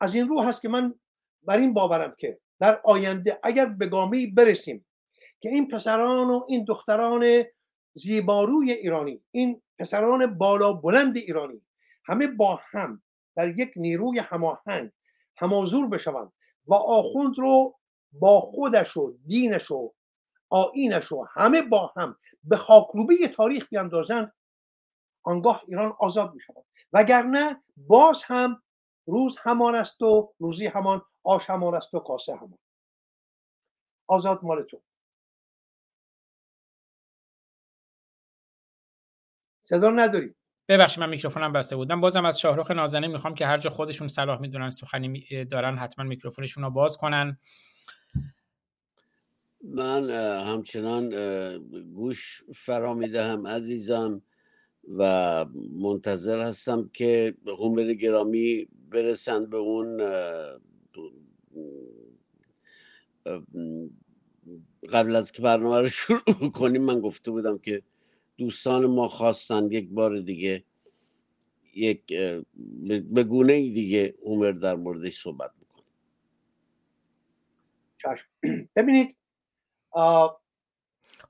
[0.00, 0.94] از این رو هست که من
[1.42, 4.86] بر این باورم که در آینده اگر به گامی برسیم
[5.40, 7.44] که این پسران و این دختران
[7.94, 11.62] زیباروی ایرانی این پسران بالا بلند ایرانی
[12.04, 13.02] همه با هم
[13.36, 14.90] در یک نیروی هماهنگ
[15.36, 16.32] همازور بشوند
[16.66, 17.78] و آخوند رو
[18.12, 19.92] با خودش و دینش و
[20.48, 24.32] آینش و همه با هم به خاکروبه تاریخ بیاندازند
[25.22, 28.62] آنگاه ایران آزاد می شود وگرنه باز هم
[29.06, 32.58] روز همان است و روزی همان آش همان است و کاسه همان.
[34.06, 34.82] آزاد مال تو.
[39.62, 40.34] صدا نداری؟
[40.68, 42.00] ببخشید من میکروفونم بسته بودم.
[42.00, 46.64] بازم از شاهرخ نازنین می‌خوام که هر جا خودشون صلاح می‌دونن سخنی دارن حتما میکروفونشون
[46.64, 47.38] رو باز کنن.
[49.64, 50.10] من
[50.46, 51.08] همچنان
[51.92, 54.22] گوش فرا می‌دهم عزیزان
[54.88, 55.44] و
[55.82, 60.00] منتظر هستم که هومر گرامی برسن به اون
[64.92, 67.82] قبل از که برنامه رو شروع کنیم من گفته بودم که
[68.38, 70.64] دوستان ما خواستن یک بار دیگه
[71.74, 72.06] یک
[73.10, 75.84] به گونه ای دیگه هومر در موردش صحبت بکنه
[78.76, 79.16] ببینید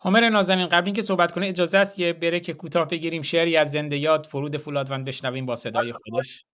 [0.05, 3.71] همر نازنین قبل اینکه صحبت کنه اجازه است یه بره که کوتاه بگیریم شعری از
[3.71, 6.45] زنده یاد فرود فولادوند بشنویم با صدای خودش.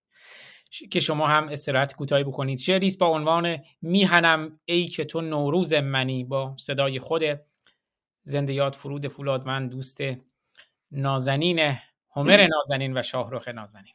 [0.91, 2.59] که شما هم استراحت کوتاهی بکنید.
[2.59, 7.23] شعری با عنوان میهنم ای که تو نوروز منی با صدای خود
[8.23, 10.01] زنده یاد فرود فولادوند دوست
[10.91, 11.79] نازنین
[12.17, 13.95] همر نازنین و شاهرخ نازنین.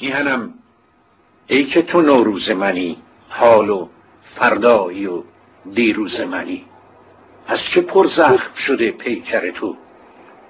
[0.00, 0.54] میهنم
[1.46, 2.96] ای که تو نوروز منی
[3.28, 3.88] حال و
[4.20, 5.22] فردایی و
[5.74, 6.69] دیروز منی.
[7.46, 9.76] از چه پر زخم شده پیکر تو؟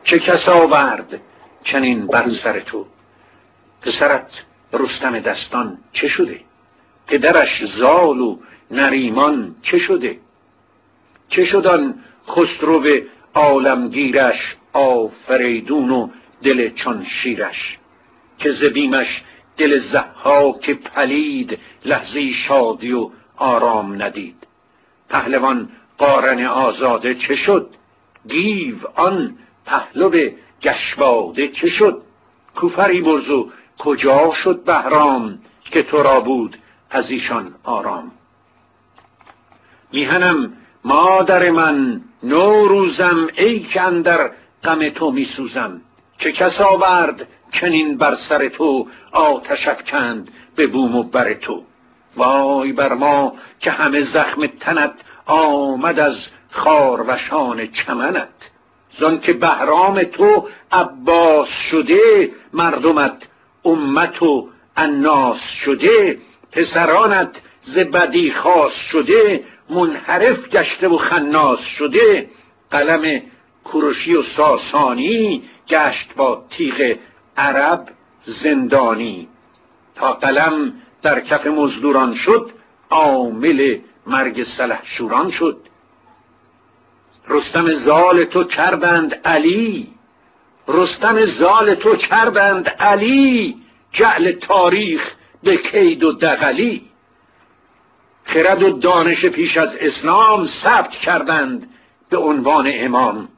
[0.03, 1.21] چه کس آورد
[1.65, 2.87] چنین بر سر تو؟
[3.83, 6.41] پسرت رستم دستان چه شده؟
[7.07, 8.39] پدرش زال و
[8.71, 10.19] نریمان چه شده؟
[11.29, 11.95] چه شدن
[12.29, 12.87] خسرو
[13.35, 16.09] عالمگیرش آفریدون و
[16.43, 17.79] دل چون شیرش؟
[18.39, 19.23] که زبیمش
[19.57, 19.81] دل
[20.61, 24.47] که پلید لحظه شادی و آرام ندید.
[25.09, 25.69] پهلوان
[26.01, 27.71] قارن آزاده چه شد؟
[28.29, 29.37] گیو آن
[29.67, 30.31] پهلو
[30.63, 32.03] گشواده چه شد؟
[32.55, 36.59] کوفری برزو کجا شد بهرام که تو را بود
[36.91, 38.11] از ایشان آرام؟
[39.93, 40.53] میهنم
[40.85, 44.31] مادر من نوروزم ای که اندر
[44.65, 45.81] غم تو میسوزم.
[46.19, 51.65] چه کس آورد چنین بر سر تو آتش افکند به بوم و بر تو؟
[52.17, 54.93] وای بر ما که همه زخم تنت
[55.27, 58.29] آمد از خاروشان چمنت.
[58.91, 63.29] زان که بهرام تو عباس شده مردمت
[63.65, 66.19] امت و الناس شده
[66.53, 72.31] پسرانت ز بدی خاص شده منحرف گشته و خناس شده.
[72.71, 73.23] قلم
[73.65, 76.97] کوروشی و ساسانی گشت با تیغ
[77.37, 77.89] عرب
[78.23, 79.29] زندانی.
[79.95, 80.73] تا قلم
[81.03, 82.51] در کف مزدوران شد
[82.91, 85.61] عامل مرگ سلح شوران شد.
[87.29, 89.95] رستم زال تو کردند علی.
[90.69, 93.63] رستم زال تو کردند علی.
[93.93, 96.91] جعل تاریخ به کید و دقلی
[98.25, 101.75] خرد و دانش پیش از اسلام ثبت کردند
[102.09, 103.29] به عنوان امام.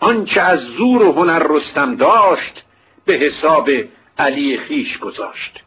[0.00, 2.64] آنچه از زور و هنر رستم داشت
[3.04, 3.70] به حساب
[4.18, 5.64] علی خیش گذاشت.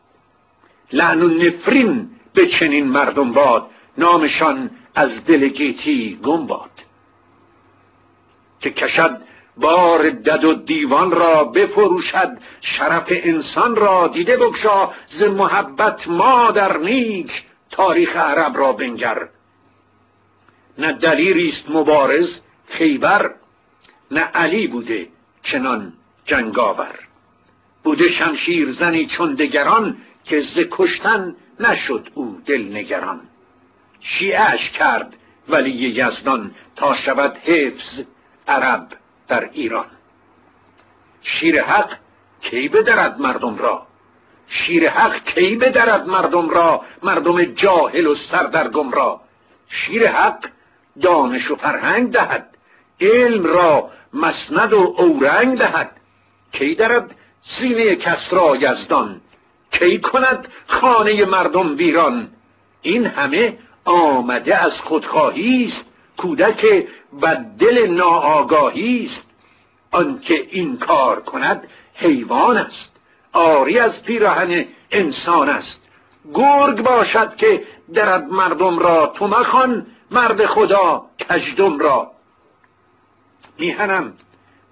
[0.93, 6.71] لعن و نفرین به چنین مردم باد نامشان از دل گیتی گم باد.
[8.59, 9.21] که کشد
[9.57, 16.77] بار دد و دیوان را بفروشد شرف انسان را دیده بگشا ز محبت ما در
[16.77, 19.29] نیک تاریخ عرب را بنگر.
[20.77, 23.33] نه دلیری است مبارز خیبر
[24.11, 25.07] نه علی بوده
[25.43, 25.93] چنان
[26.25, 26.99] جنگاور.
[27.83, 33.21] بوده شمشیر زنی چون دگران که ز کشتن نشد او دل نگران
[33.99, 35.15] شیعش کرد
[35.47, 38.01] ولی یزدان تا شود حفظ
[38.47, 38.87] عرب
[39.27, 39.85] در ایران.
[41.21, 41.97] شیر حق
[42.41, 43.87] کی بدرد مردم را؟
[44.47, 49.21] شیر حق کی بدرد مردم را؟ مردم جاهل و سردرگم را.
[49.67, 50.45] شیر حق
[51.01, 52.57] دانش و فرهنگ دهد
[53.01, 55.91] علم را مسند و اورنگ دهد.
[56.51, 59.21] کی درد سینه کس را یزدان؟
[59.73, 62.29] کی کند خانه مردم ویران؟
[62.81, 65.85] این همه آمده از خودخواهی است
[66.17, 66.87] کودک
[67.21, 69.23] بددل ناآگاهی است.
[69.91, 72.95] آنکه این کار کند حیوان است
[73.33, 75.81] آری از پیراهن انسان است.
[76.33, 77.63] گرگ باشد که
[77.93, 82.11] درد مردم را تو مخوان مرد خدا کجدم را.
[83.59, 84.13] میهنم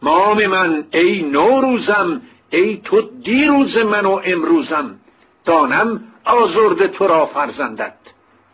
[0.02, 2.22] مام من ای نوروزم
[2.52, 4.99] ای تو دیروز من و امروزم
[5.45, 7.94] دانم آزرد تو را فرزندت.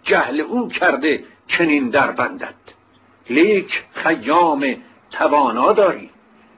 [0.03, 2.55] جهل او کرده چنین در بندد
[3.29, 4.75] لیک خیام
[5.11, 6.09] توانا داری.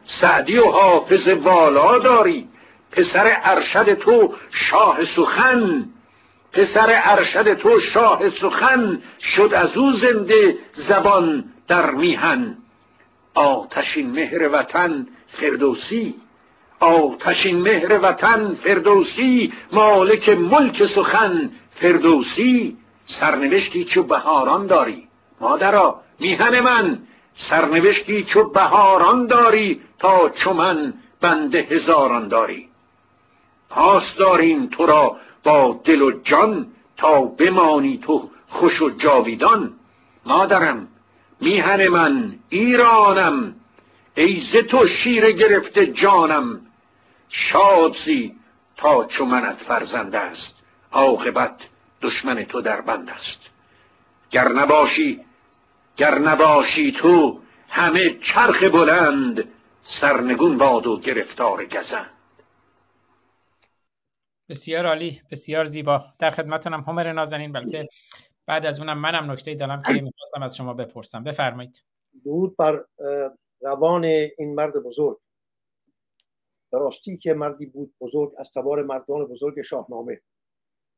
[0.06, 2.49] سعدی و حافظ والا داری.
[2.91, 5.90] پسر ارشد تو شاه سخن.
[6.52, 12.57] پسر ارشد تو شاه سخن شد از او زنده زبان در میهن.
[13.34, 16.22] آتشین مهر وطن فردوسی.
[16.80, 22.77] آتشین مهر وطن فردوسی مالک ملک سخن فردوسی.
[23.06, 25.07] سرنوشتی چو بهاران داری
[25.41, 26.99] مادرا میهن من.
[27.35, 32.69] سرنوشتی چو بهاران داری تا چو من بنده هزاران داری.
[33.69, 39.73] پاس داریم تو را با دل و جان تا بمانی تو خوش و جاویدان.
[40.26, 40.88] مادرم
[41.41, 43.56] میهن من ایرانم.
[44.15, 46.61] ای ز تو شیر گرفته جانم.
[47.30, 48.39] شادزی
[48.77, 50.56] تا چو منت فرزند است.
[50.91, 51.69] عاقبت
[52.01, 53.51] دشمن تو در بند است.
[54.30, 55.26] گر نباشی
[55.97, 59.43] گر نباشی تو همه چرخ بلند
[59.84, 62.10] سرنگون باد و گرفتار گزند.
[64.49, 66.06] بسیار عالی بسیار زیبا.
[66.19, 67.51] در خدمتونم همر نازنین.
[67.51, 67.88] بلکه
[68.45, 71.23] بعد از اونم منم نکته دارم که می‌خواستم از شما بپرسم.
[71.23, 71.84] بفرمایید.
[72.26, 72.85] درود بر
[73.61, 74.03] روان
[74.38, 75.18] این مرد بزرگ.
[76.72, 80.22] راستی که مردی بود بزرگ از تبار مردان بزرگ شاهنامه.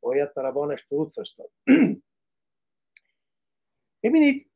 [0.02, 1.52] باید بر روانش درود فرستاد.
[4.04, 4.52] ببینید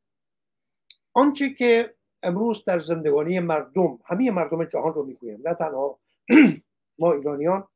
[1.12, 6.00] آنچه که امروز در زندگانی مردم همه مردم جهان رو می‌گویم نه تنها
[6.98, 7.68] ما ایرانیان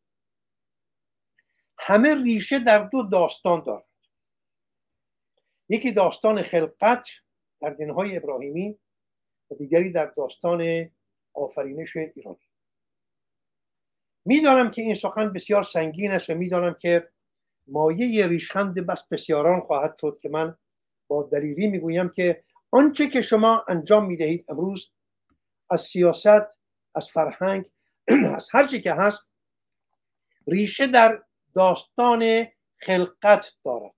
[1.79, 3.87] همه ریشه در دو داستان دارد.
[5.69, 7.09] یکی داستان خلقت
[7.61, 8.79] در دینهای ابراهیمی
[9.51, 10.91] و دیگری در داستان
[11.35, 12.50] آفرینش ایرانی
[14.25, 17.09] می‌دانم که این سخن بسیار سنگین است و می‌دانم که
[17.67, 20.57] مایه ریشخند بس بسیاران خواهد شد که من
[21.09, 24.91] با دلیری می‌گویم که آنچه که شما انجام می‌دهید امروز
[25.71, 26.59] از سیاست
[26.95, 27.65] از فرهنگ
[28.37, 29.27] از هر چی که هست
[30.47, 31.23] ریشه در
[31.55, 32.45] داستان
[32.77, 33.95] خلقت دارد.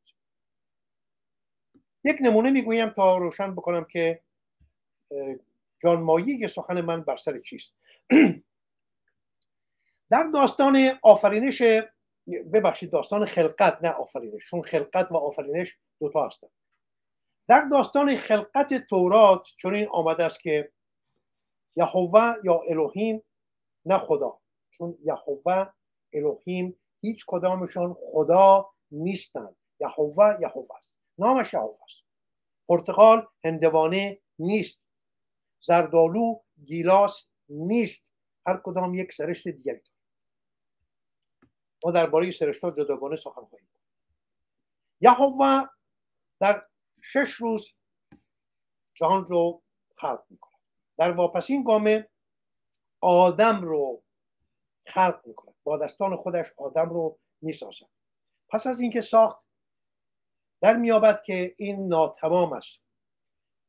[2.05, 4.23] یک نمونه می‌گویم تا روشن بکنم که
[5.79, 7.75] جانمایی سخن من بر سر چیست.
[10.13, 11.63] در داستان آفرینش
[12.53, 16.49] ببخشید داستان خلقت نه آفرینش چون خلقت و آفرینش دوتا هستن.
[17.49, 20.73] در داستان خلقت تورات چون این آمده است که
[21.77, 23.23] یهوه یا الوهیم
[23.85, 24.41] نه خدا.
[24.71, 25.67] چون یهوه
[26.13, 29.57] الوهیم هیچ کدامشان خدا نیستند.
[29.81, 30.97] یهوه یهوه است.
[31.19, 32.03] نامش یهوه است.
[32.69, 34.87] پرتغال هندوانه نیست.
[35.61, 38.09] زردالو گیلاس نیست.
[38.47, 39.81] هر کدام یک سرشت دیگری
[41.85, 43.69] ما درباره سرشت ها جداگانه سخن خواهیم
[45.01, 45.63] یهوه
[46.41, 46.67] در
[47.03, 47.75] شش روز
[48.95, 49.63] جهان رو
[49.97, 50.53] خلق می‌کنه
[50.99, 52.09] در واپسین گامه
[53.01, 54.03] آدم رو
[54.87, 57.87] خلق می‌کنه با دستان خودش آدم رو می‌سازد.
[58.49, 59.43] پس از اینکه ساخت
[60.61, 62.81] در میابد که این ناتمام است.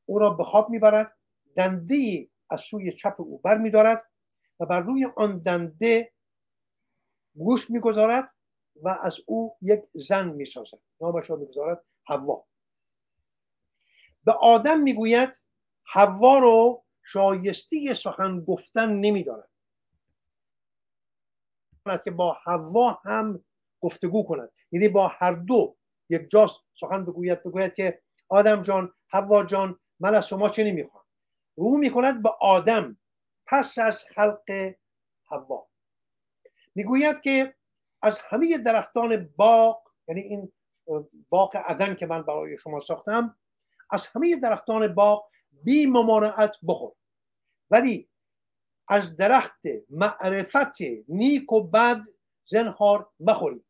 [0.05, 1.17] او را به خواب می‌برد
[1.55, 4.09] دنده از سوی چپ او بر میدارد
[4.59, 6.12] و بر روی آن دنده
[7.35, 8.33] گوش می‌گذارد
[8.83, 10.79] و از او یک زن می‌سازد.
[11.01, 12.45] نامش را می‌گذارد حوا.
[14.23, 15.29] به آدم می‌گوید
[15.83, 19.49] حوا رو شایسته سخن گفتن نمیدارد.
[22.03, 23.45] که با حوا هم
[23.81, 24.51] گفتگو کند.
[24.71, 25.77] یعنی با هر دو
[26.09, 31.03] یک جاست سخن بگوید بگوید که آدم جان حوا جان من از شما چه نمی‌خوام؟
[31.55, 32.97] رو می‌کند به آدم.
[33.47, 34.75] پس از خلق
[35.29, 35.72] حوا.
[36.75, 37.55] می‌گوید که
[38.01, 40.51] از همه درختان باغ یعنی این
[41.29, 43.37] باغ عدن که من برای شما ساختم
[43.89, 46.93] از همه درختان باغ بی ممانعت بخور.
[47.71, 48.09] ولی
[48.87, 52.01] از درخت معرفت نیک و بد
[52.45, 53.65] زنهار بخورید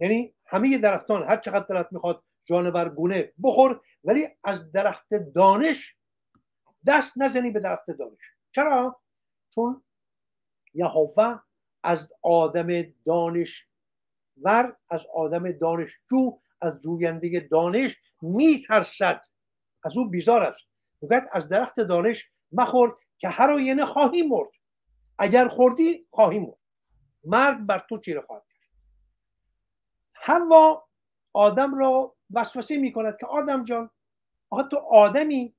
[0.00, 5.96] یعنی همه درختان هر چقدر دلت می‌خواد جانور گونه بخور ولی از درخت دانش
[6.86, 8.34] دست نزنی به درخت دانش.
[8.50, 9.00] چرا؟
[9.54, 9.82] چون
[10.74, 11.38] یهوه
[11.82, 12.68] از آدم
[13.06, 13.66] دانش
[14.42, 19.22] ور از آدم دانشجو از جوینده دانش میترسد.
[19.84, 20.60] از او بیزار است.
[21.00, 24.50] می‌گوید از درخت دانش مخور که هر آینه خواهی مرد.
[25.18, 26.58] اگر خوردی خواهی مرد.
[27.24, 28.60] مرگ بر تو چیره خواهد کرد.
[30.14, 30.88] هوا
[31.32, 33.90] آدم را وسوسه می کند که آدم جان
[34.50, 35.54] آها تو آدمی؟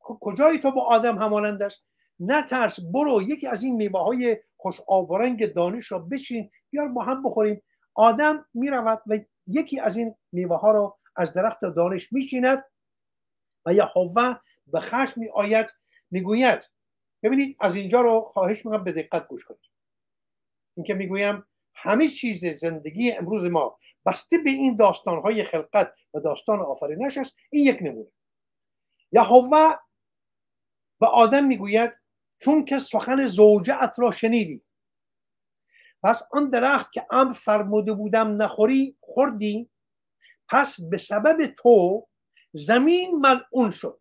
[0.00, 1.84] خب کجایی تو با آدم همانند است؟
[2.20, 7.22] نترس برو یکی از این میوه های خوش آبرنگ دانش را بچین بیار با هم
[7.22, 7.62] بخوریم.
[7.94, 12.64] آدم می‌رود و یکی از این میوه ها را از درخت دانش میشیند
[13.66, 14.36] و یهوه
[14.66, 15.70] به خشم می آید
[16.10, 16.70] می‌گوید
[17.22, 19.70] ببینید از اینجا رو خواهش می‌کنم به دقت گوش کنید.
[20.76, 26.60] اینکه می‌گویم همه چیز زندگی امروز ما بسته به این داستان های خلقت و داستان
[26.60, 28.10] آفرینش است این یک نمونه.
[29.12, 29.74] یهوه
[31.00, 31.92] به آدم می‌گوید
[32.38, 34.62] چون که سخن زوجت را شنیدی.
[36.02, 39.70] پس آن درخت که امر فرموده بودم نخوری خوردی؟
[40.48, 42.08] پس به سبب تو
[42.52, 44.00] زمین ملعون شد.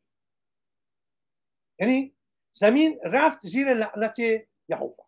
[1.80, 2.16] یعنی
[2.52, 4.20] زمین رفت زیر لعنت
[4.70, 5.08] یهوه.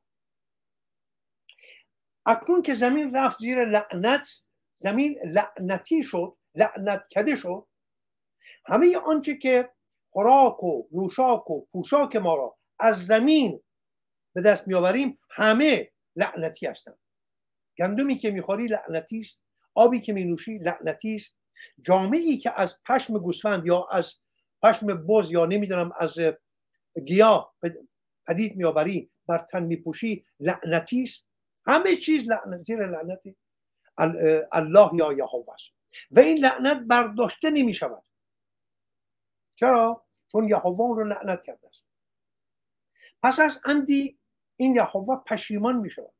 [2.25, 4.43] اکنون که زمین رفت زیر لعنت
[4.77, 7.67] زمین لعنتی شد لعنت کده شد
[8.65, 9.73] همه آنچه که
[10.09, 13.63] خوراک و نوشاک و پوشاک ما را از زمین
[14.33, 16.99] به دست میآوریم همه لعنتی هستند
[17.77, 19.41] گندمی که می‌خوری لعنتی است
[19.75, 21.35] آبی که مینوشی لعنتی است.
[21.81, 24.15] جامعی که از پشم گوسفند یا از
[24.63, 26.17] پشم بز یا نمی‌دونم از
[27.05, 27.55] گیاه
[28.27, 31.27] پدید میآوری بر تن میپوشی لعنتی است.
[31.65, 33.35] همه چیز لعنتی لعنتی
[34.51, 35.71] الله یا یهوه است.
[36.11, 38.03] و این لعنت برداشته نمی شود
[39.55, 41.83] چرا؟ چون یهوه رو لعنت کرده است.
[43.23, 44.19] پس از اندی
[44.57, 46.13] این یهوه پشیمان می شود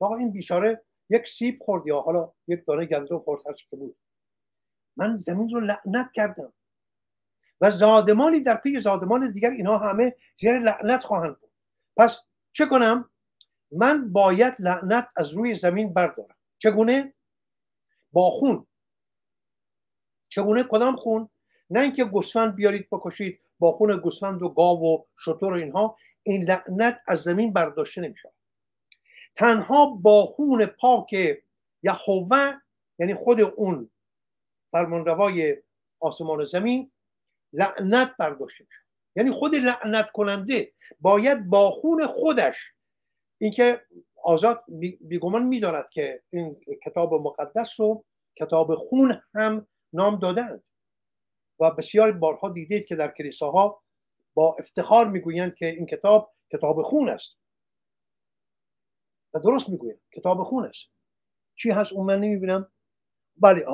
[0.00, 3.96] آقا این بیچاره یک سیب خورد یا حالا یک دانه گندم خورد هر که بود.
[4.96, 6.52] من زمین رو لعنت کردم.
[7.60, 11.50] و زادمانی در پی زادمان دیگر اینها همه زیر لعنت خواهند بود.
[11.96, 13.10] پس چه کنم؟
[13.70, 16.36] من باید لعنت از روی زمین بردارم.
[16.58, 17.14] چگونه؟
[18.12, 18.66] با خون.
[20.28, 21.28] چگونه؟ کدام خون؟
[21.70, 25.96] نه اینکه گوسفند بیارید بکشید با خون گوسفند و گاو و شتر و اینها.
[26.22, 28.32] این لعنت از زمین برداشته نمیشه
[29.34, 31.12] تنها با خون پاک
[31.82, 32.52] یهوه
[32.98, 33.90] یعنی خود اون
[34.72, 35.56] فرمانروای
[36.00, 36.90] آسمان و زمین
[37.52, 38.80] لعنت برداشته میشه
[39.16, 42.72] یعنی خود لعنت کننده باید با خون خودش
[43.40, 43.82] اینکه
[44.22, 44.64] آزاد
[45.00, 48.04] بیگمان می‌داند که این کتاب مقدس رو
[48.36, 50.62] کتاب خون هم نام دادند.
[51.60, 53.82] و بسیار بارها دیدید که در کلیساها
[54.38, 57.36] با افتخار می‌گویند که این کتاب کتاب خون است.
[59.34, 60.86] و درست می‌گویند کتاب خون است.
[61.56, 62.72] چی هست؟ اون من نمی‌بینم.
[63.36, 63.64] بله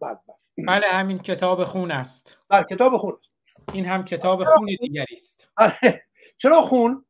[0.00, 0.18] بله
[0.66, 0.86] بله.
[0.86, 2.38] همین کتاب خون است.
[2.48, 3.30] بله کتاب خون است.
[3.74, 5.48] این هم کتاب خون دیگری است.
[5.56, 6.02] بله.
[6.36, 7.06] چرا خون؟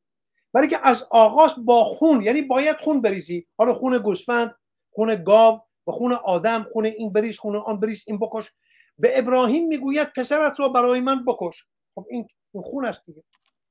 [0.52, 3.46] برای که از آغاز با خون یعنی باید خون بریزی.
[3.58, 4.58] حالا خون گوسفند
[4.90, 8.50] خون گاو و خون آدم خون این بریز خون آن بریز این بکش.
[8.98, 11.64] به ابراهیم می‌گوید پسرت رو برای من بکش.
[11.94, 13.24] خب این خون است دیگه.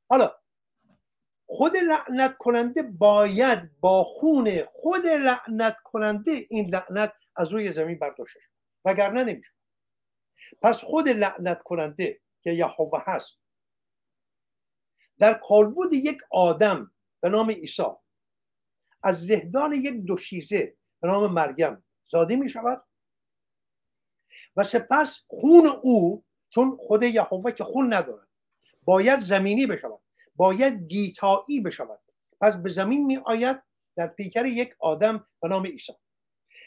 [0.10, 0.36] حالا
[1.46, 8.40] خود لعنت کننده باید با خون خود لعنت کننده این لعنت از روی زمین برداشته
[8.40, 8.50] شد
[8.86, 9.52] وگرنه نمیشه.
[10.62, 13.40] پس خود لعنت کننده که یهوه هست
[15.20, 16.92] در کالبود یک آدم
[17.22, 17.84] به نام عیسی
[19.04, 22.86] از زهدان یک دوشیزه به نام مریم زاده می شود
[24.56, 28.29] و سپس خون او چون خود یهوه که خون ندارد.
[28.90, 30.02] باید زمینی بشود
[30.36, 32.00] باید گیتایی بشود.
[32.42, 33.64] پس به زمین می آید
[33.96, 35.94] در پیکر یک آدم به نام عیسی.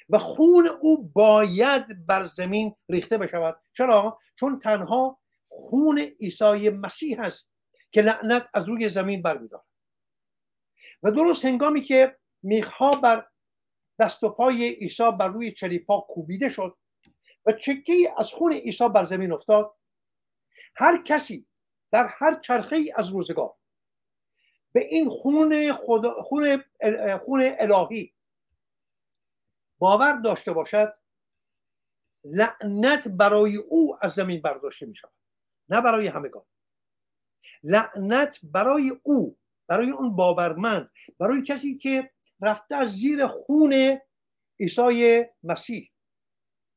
[0.08, 3.60] و خون او باید بر زمین ریخته بشود.
[3.72, 5.18] چرا؟ چون تنها
[5.48, 7.48] خون عیسی مسیح هست
[7.92, 9.64] که لعنت از روی زمین برمیدارد.
[11.02, 13.26] و درست هنگامی که میخها بر
[13.98, 16.76] دست و پای عیسی بر روی چلیپا کوبیده شد
[17.46, 19.74] و چکه از خون عیسی بر زمین افتاد
[20.76, 21.46] هر کسی
[21.92, 23.54] در هر چرخه ای از روزگار.
[24.72, 26.64] به این خون, خدا خون,
[27.24, 28.14] خون الهی
[29.78, 30.94] باور داشته باشد
[32.24, 35.12] لعنت برای او از زمین برداشته می شود
[35.68, 36.44] نه برای همگان.
[37.62, 42.10] لعنت برای او برای اون باورمند برای کسی که
[42.40, 43.98] رفته از زیر خون
[44.60, 45.92] عیسی مسیح.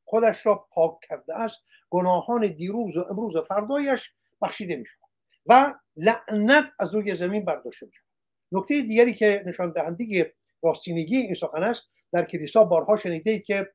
[0.03, 5.04] خودش را پاک کرده است گناهان دیروز و امروز و فردایش بخشیده می شود
[5.45, 8.05] و لعنت از روی زمین برداشته می شود
[8.51, 13.73] نکته دیگری که نشان دهنده راستینگی این سخن است در کلیسا بارها شنیده که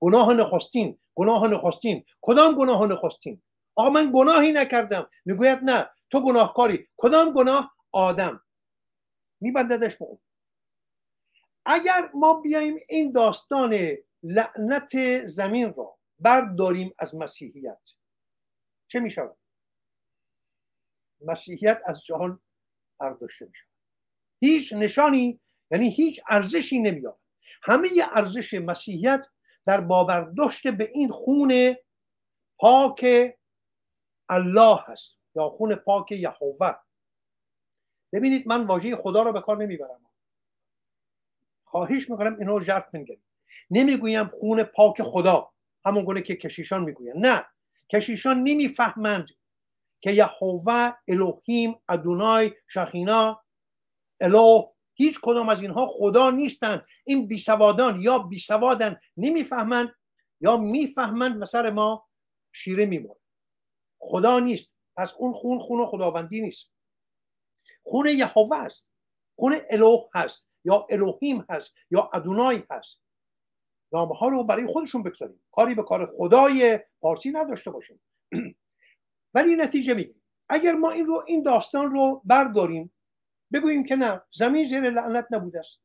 [0.00, 2.04] گناه نخستین گناه نخستین.
[2.20, 3.42] کدام گناه نخستین؟
[3.74, 5.10] آقا من گناهی نکردم.
[5.24, 6.88] می‌گوید نه تو گناهکاری.
[6.96, 8.42] کدام گناه؟ آدم.
[9.40, 10.18] میبنددش به اون.
[11.66, 13.76] اگر ما بیایم این داستان
[14.22, 17.88] لعنت زمین را برداریم از مسیحیت
[18.88, 19.36] چه می شود
[21.20, 22.40] مسیحیت از جهان
[22.98, 23.70] برداشته می شود
[24.40, 25.40] هیچ نشانی
[25.70, 27.18] یعنی هیچ ارزشی نمیاد.
[27.62, 29.26] همه ارزش مسیحیت
[29.66, 31.74] در باورداشت به این خون
[32.58, 33.06] پاک
[34.28, 36.74] الله هست یا خون پاک یهوه.
[38.12, 40.00] ببینید من واژه خدا رو به کار نمی‌برم.
[41.64, 43.24] خواهش می‌کنم اینو جرف بنگرید.
[43.70, 45.50] نمی‌گویم خون پاک خدا
[45.84, 47.46] همون گونه که کشیشان می‌گوین نه
[47.92, 49.28] کشیشان نمی‌فهمند
[50.00, 53.44] که یهوه الوهیم ادونای شخینا
[54.20, 59.94] الو هیچ کدام از اینها خدا نیستند این بیسوادان یا بیسوادن نمی‌فهمند
[60.40, 62.08] یا می‌فهمند و سر ما
[62.52, 63.20] شیره میمونه.
[63.98, 64.74] خدا نیست.
[64.96, 66.72] پس اون خون خون خداوندی نیست.
[67.82, 68.86] خون یهوه است.
[69.38, 73.00] خون الوه هست یا الوهیم هست یا ادونای هست.
[73.92, 75.42] نامه ها رو برای خودشون بگذاریم.
[75.52, 78.00] کاری به کار خدای پارسی نداشته باشیم.
[79.34, 82.92] ولی نتیجه میگیم اگر ما این رو این داستان رو برداریم
[83.52, 85.80] بگوییم که نه زمین زیر لعنت نبوده است.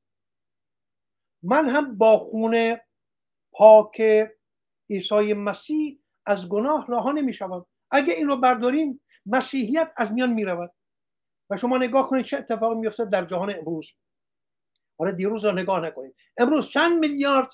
[1.44, 2.78] من هم با خون
[3.52, 4.02] پاک
[4.90, 7.66] عیسی مسیح از گناه رها نمی‌شوم.
[7.92, 10.72] اگه این رو برداریم مسیحیت از میان می‌رود.
[11.50, 13.92] و شما نگاه کنید چه اتفاقی میفته در جهان امروز.
[14.98, 16.16] حالا دیروز رو نگاه نکنید.
[16.38, 17.48] امروز چند میلیارد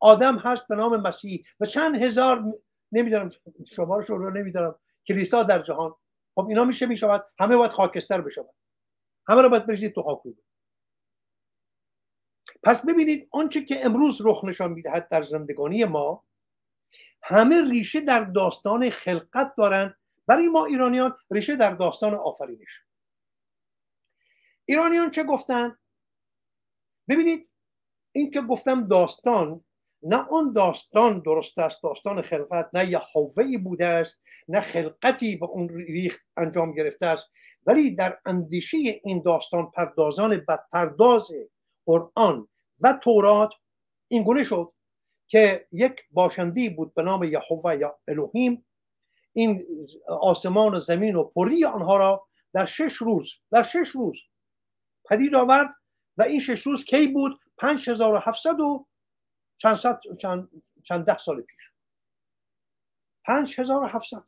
[0.00, 2.44] آدم هست به نام مسیح و چند هزار
[2.92, 3.28] نمی‌دونم
[3.70, 4.78] شما رو نمی‌دونم
[5.08, 5.94] کلیسا در جهان.
[6.34, 7.26] خب اینا میشه می‌شود.
[7.38, 8.54] همه باید خاکستر بشود.
[9.28, 10.42] همه رو باید بریزید تو خاکوبه
[12.62, 16.24] پس ببینید آنچه که امروز رخ نشان می‌دهد در زندگانی ما
[17.22, 22.82] همه ریشه در داستان خلقت دارند برای ما ایرانیان ریشه در داستان آفرینش.
[24.64, 25.78] ایرانیان چه گفتن؟
[27.08, 27.50] ببینید
[28.12, 29.64] این که گفتم داستان
[30.04, 35.68] نه آن داستان درست است داستان خلقت نه یهوهی بوده است نه خلقتی به اون
[35.68, 37.30] ریخت انجام گرفته است.
[37.66, 41.28] ولی در اندیشه این داستان پردازان بدپرداز
[41.86, 42.48] قرآن
[42.80, 43.54] و تورات
[44.08, 44.72] این گونه شد
[45.28, 48.66] که یک باشندی بود به نام یهوه یا الوهیم
[49.32, 49.66] این
[50.08, 54.16] آسمان و زمین و پری آنها را در شش روز در شش روز
[55.10, 55.70] پدید آورد
[56.16, 58.86] و این شش روز کی بود؟ 5700 و
[59.56, 61.70] چند, ست، چند, چند ده سال پیش.
[63.24, 64.24] 5700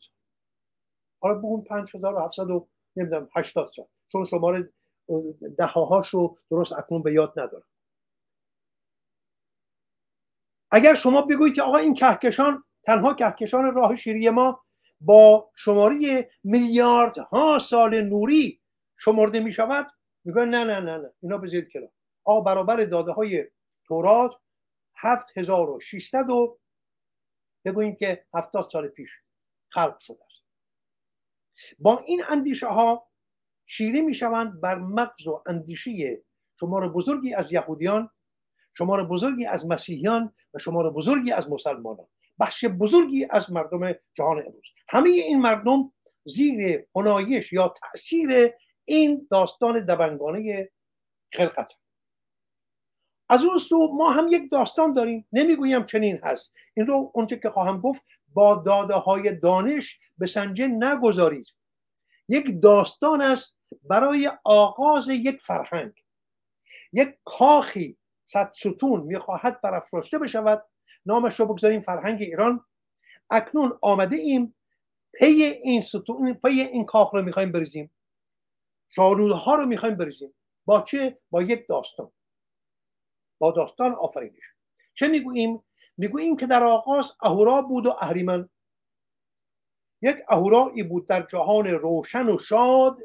[1.20, 3.86] حالا بگون 5700 و نمی‌دونم 80 سال.
[4.12, 4.72] چون شماره
[6.10, 7.66] رو درست اکنون به یاد ندارم.
[10.70, 14.62] اگر شما بگویید که آقا این کهکشان تنها کهکشان راه شیری ما
[15.00, 18.60] با شماره میلیارد ها سال نوری
[18.96, 19.86] شمرده می شود
[20.24, 21.88] میگه نه نه نه نه اینا زیر کلا
[22.24, 23.44] آقا برابر داده های
[23.84, 24.32] تورات
[24.96, 26.58] 7600 و
[27.64, 29.10] بگوییم که 70 سال پیش
[29.68, 30.44] خلق شده است.
[31.78, 33.10] با این اندیشه ها
[33.66, 36.22] چیره می شوند بر مغز و اندیشه
[36.60, 38.10] شمار بزرگی از یهودیان
[38.78, 42.06] شمار بزرگی از مسیحیان و شمار بزرگی از مسلمانان.
[42.40, 44.68] بخش بزرگی از مردم جهان امروز.
[44.88, 45.92] همه این مردم
[46.24, 48.50] زیر هنایش یا تاثیر
[48.84, 50.70] این داستان دبنگانه
[51.32, 51.72] خلقت.
[53.28, 55.26] از اون سو ما هم یک داستان داریم.
[55.32, 56.52] نمی‌گویم چنین هست.
[56.76, 58.02] این رو اونچه که خواهم گفت
[58.34, 61.46] با داده های دانش به سنجه نگذارید.
[62.28, 65.92] یک داستان است برای آغاز یک فرهنگ.
[66.92, 70.64] یک کاخی صد ستون می‌خواهد برافراشته بشود.
[71.06, 72.64] نامش رو بگذاریم فرهنگ ایران.
[73.30, 74.54] اکنون آمده ایم
[75.12, 75.26] پی
[75.62, 77.90] این ستون پی این کاخ رو می‌خوایم بریزیم.
[78.98, 80.34] ها رو می‌خوایم بریزیم.
[80.64, 82.12] با چه؟ با یک داستان.
[83.38, 84.44] با داستان آفرینش.
[84.94, 85.62] چه می‌گوییم؟
[85.96, 88.48] می‌گوییم که در آغاز اهورا بود و اهریمن.
[90.02, 93.00] یک اهورایی بود در جهان روشن و شاد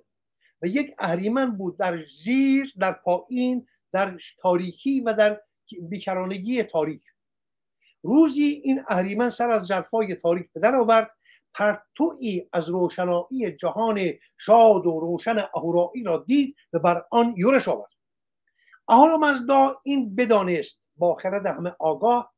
[0.62, 5.41] و یک اهریمن بود در زیر در پایین در تاریکی و در
[5.82, 7.03] بیکرانگی تاریک.
[8.03, 11.12] روزی این اهریمن سر از جرفای تاریک به در آورد.
[11.53, 13.99] پرتوی از روشنایی جهان
[14.38, 17.91] شاد و روشن اهورایی را دید و بر آن یورش آورد.
[18.91, 22.34] اهورامزدا این بدانست با خرد همه آگاه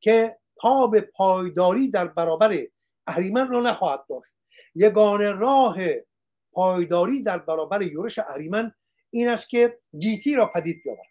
[0.00, 2.66] که تاب پایداری در برابر
[3.06, 4.32] اهریمن را نخواهد داشت.
[4.74, 5.76] یگان راه
[6.52, 8.74] پایداری در برابر یورش اهریمن
[9.10, 11.08] این است که گیتی را پدید بیاورد.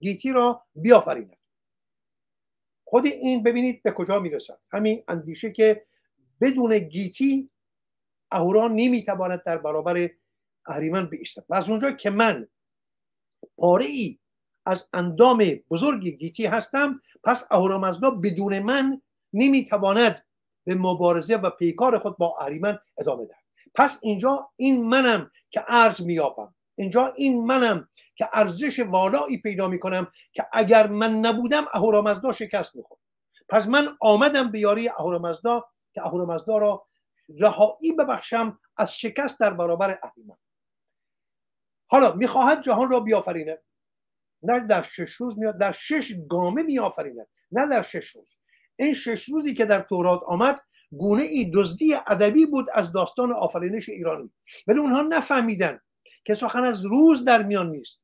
[0.00, 1.36] گیتی را بیافریند.
[2.84, 4.58] خود این ببینید به کجا می‌رسد.
[4.72, 5.86] همین اندیشه که
[6.40, 7.50] بدون گیتی
[8.30, 10.10] اهورا نمی‌تواند در برابر
[10.66, 12.48] اهریمن بیستد و از اونجا که من
[13.58, 14.18] پاره ای
[14.66, 17.00] از اندام بزرگ گیتی هستم.
[17.24, 19.02] پس اهورامزدا بدون من
[19.32, 20.24] نمی‌تواند
[20.64, 23.44] به مبارزه و پیکار خود با اهریمن ادامه دهد.
[23.74, 30.06] پس اینجا این منم که ارز میابم اینجا این منم که ارزش والایی پیدا می‌کنم
[30.32, 33.00] که اگر من نبودم اهورامزدا شکست می‌خورد.
[33.48, 35.64] پس من آمدم به یاری اهورامزدا
[35.94, 36.86] که اهورامزدا را
[37.38, 40.36] رهایی ببخشم از شکست در برابر اهریمن.
[41.86, 43.58] حالا می‌خواهد جهان را بیافرینه.
[44.42, 47.26] نه در شش روز میاد در شش گامه میآفریند.
[47.52, 48.36] نه در شش روز.
[48.76, 50.60] این شش روزی که در تورات آمد
[50.90, 54.32] گونه ای دزدی ادبی بود از داستان آفرینش ایرانی.
[54.66, 55.80] ولی اونها نفهمیدن
[56.24, 58.02] که سخن از روز در میان نیست.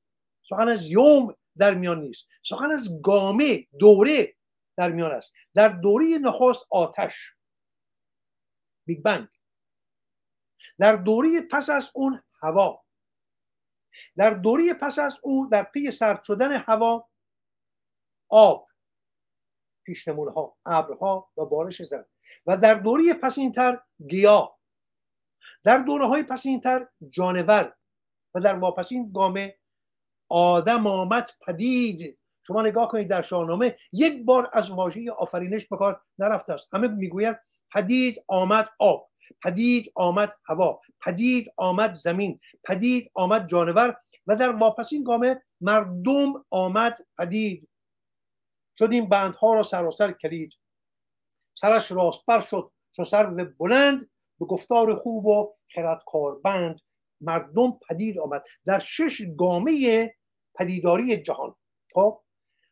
[0.48, 2.28] سخن از یوم در میان نیست.
[2.42, 4.34] سخن از گامه دوره
[4.76, 5.32] در میان است.
[5.54, 7.34] در دوره نخست آتش.
[8.86, 9.28] Big Bang
[10.78, 12.81] در دوره پس از اون هوا.
[14.16, 17.08] در دوره پس از او در پی سرد شدن هوا
[18.28, 18.68] آب
[19.84, 22.04] پیشنمون ها ابرها و بارش زن
[22.46, 24.58] و در دوره پس اینتر گیاه
[25.64, 27.74] در دوره های پس اینتر جانور.
[28.34, 29.58] و در واپسین گامه
[30.28, 32.18] آدم آمد پدید.
[32.46, 36.68] شما نگاه کنید در شاهنامه یک بار از واژه آفرینش به کار نرفته است.
[36.72, 37.40] همه می‌گویند
[37.72, 39.11] پدید آمد آب.
[39.44, 43.96] پدید آمد هوا پدید آمد زمین پدید آمد جانور
[44.26, 47.68] و در واپسین گامه مردم آمد پدید.
[48.78, 50.52] شد این بندها را سراسر کلید
[51.54, 53.26] سرش راستبر شد چو سر
[53.58, 56.80] بلند به گفتار خوب و خردکار بند
[57.20, 60.14] مردم پدید آمد در شش گامه
[60.54, 61.54] پدیداری جهان.
[61.94, 62.22] خب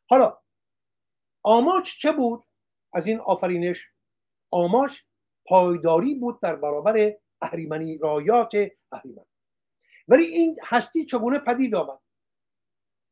[0.07, 0.39] حالا
[1.43, 2.45] آماج چه بود؟
[2.93, 3.89] از این آفرینش
[4.51, 5.01] آماج
[5.51, 7.13] پایداری بود در برابر
[7.43, 8.53] اهریمنی رایات
[8.93, 9.25] اهریمن.
[10.09, 11.99] ولی این هستی چگونه پدید آمد؟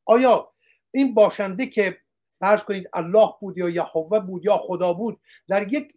[0.04, 0.52] آیا
[0.90, 1.98] این باشنده که
[2.38, 5.94] فرض کنید الله بود یا یهوه بود یا خدا بود در یک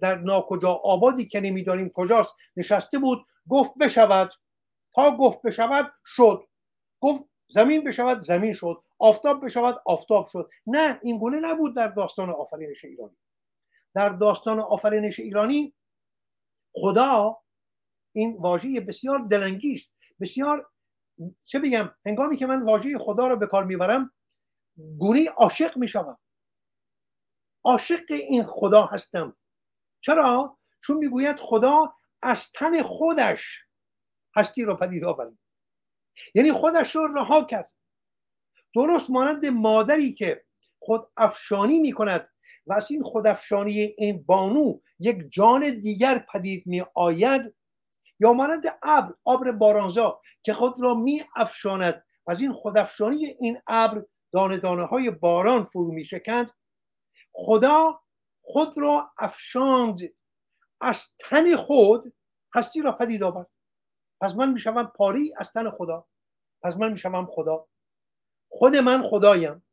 [0.00, 4.32] در ناکجا آبادی که نمی‌دانیم کجاست نشسته بود گفت بشود.
[4.94, 6.44] تا گفت بشود شد.
[7.00, 8.82] گفت زمین بشود زمین شد.
[8.98, 10.50] آفتاب بشود آفتاب شد.
[10.66, 13.16] نه این گونه نبود در داستان آفرینش ایرانی.
[13.94, 15.74] در داستان آفرینش ایرانی
[16.80, 17.38] خدا
[18.12, 19.96] این واژه بسیار دلنگی است.
[20.20, 20.70] بسیار
[21.44, 24.12] چه بگم هنگامی که من واژه خدا رو به کار می‌برم
[24.98, 26.18] گونه عاشق می‌شوم.
[27.64, 29.36] عاشق این خدا هستم.
[30.00, 33.64] چرا؟ چون می‌گوید خدا از تن خودش
[34.36, 35.38] هستی رو پدید آورد.
[36.34, 37.72] یعنی خودش رو رها کرد.
[38.74, 40.44] درست مانند مادری که
[40.78, 42.28] خود افشانی می کند
[42.68, 47.54] و از این خودافشانی این بانو یک جان دیگر پدید می آید.
[48.20, 52.04] یا مانند ابر ابر بارانزا که خود را می افشاند.
[52.26, 56.50] و از این خودافشانی این ابر دانه دانه های باران فرو می شکند.
[57.32, 58.00] خدا
[58.42, 60.00] خود را افشاند.
[60.80, 62.14] از تن خود
[62.54, 63.50] هستی را پدید آورد.
[64.20, 66.06] پس من می‌شوم پاری از تن خدا.
[66.62, 67.68] پس من می‌شوم خدا.
[68.48, 69.67] خود من خدایم.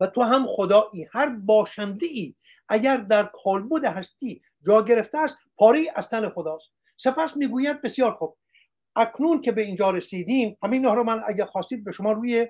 [0.00, 2.34] و تو هم خدایی هر باشنده ای
[2.68, 6.70] اگر در کالبد هستی جا گرفته است پاری از تن خداست.
[6.96, 8.36] سپس می‌گوید بسیار خوب
[8.96, 12.48] اکنون که به اینجا رسیدیم همین رو من اگر خواستید به شما روی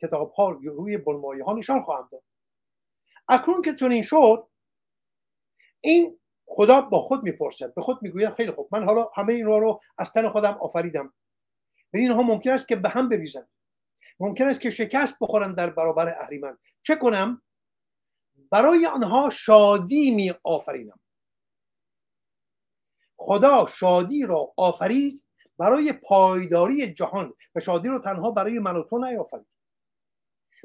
[0.00, 2.22] کتاب ها روی بنمایه ها نشان خواهم داد.
[3.28, 4.48] اکنون که چنین شد
[5.80, 7.74] این خدا با خود می‌پرسد.
[7.74, 11.14] به خود می‌گوید خیلی خوب من حالا همه این رو از تن خودم آفریدم.
[11.94, 13.48] و اینها ممکن است که به هم بریزن
[14.20, 16.58] ممکن است که شکست بخورن در برابر اهریمن.
[16.82, 17.42] چه کنم؟
[18.50, 21.00] برای آنها شادی می آفرینم.
[23.16, 25.24] خدا شادی را آفرید
[25.58, 29.46] برای پایداری جهان و شادی رو تنها برای من و تو نیافرید.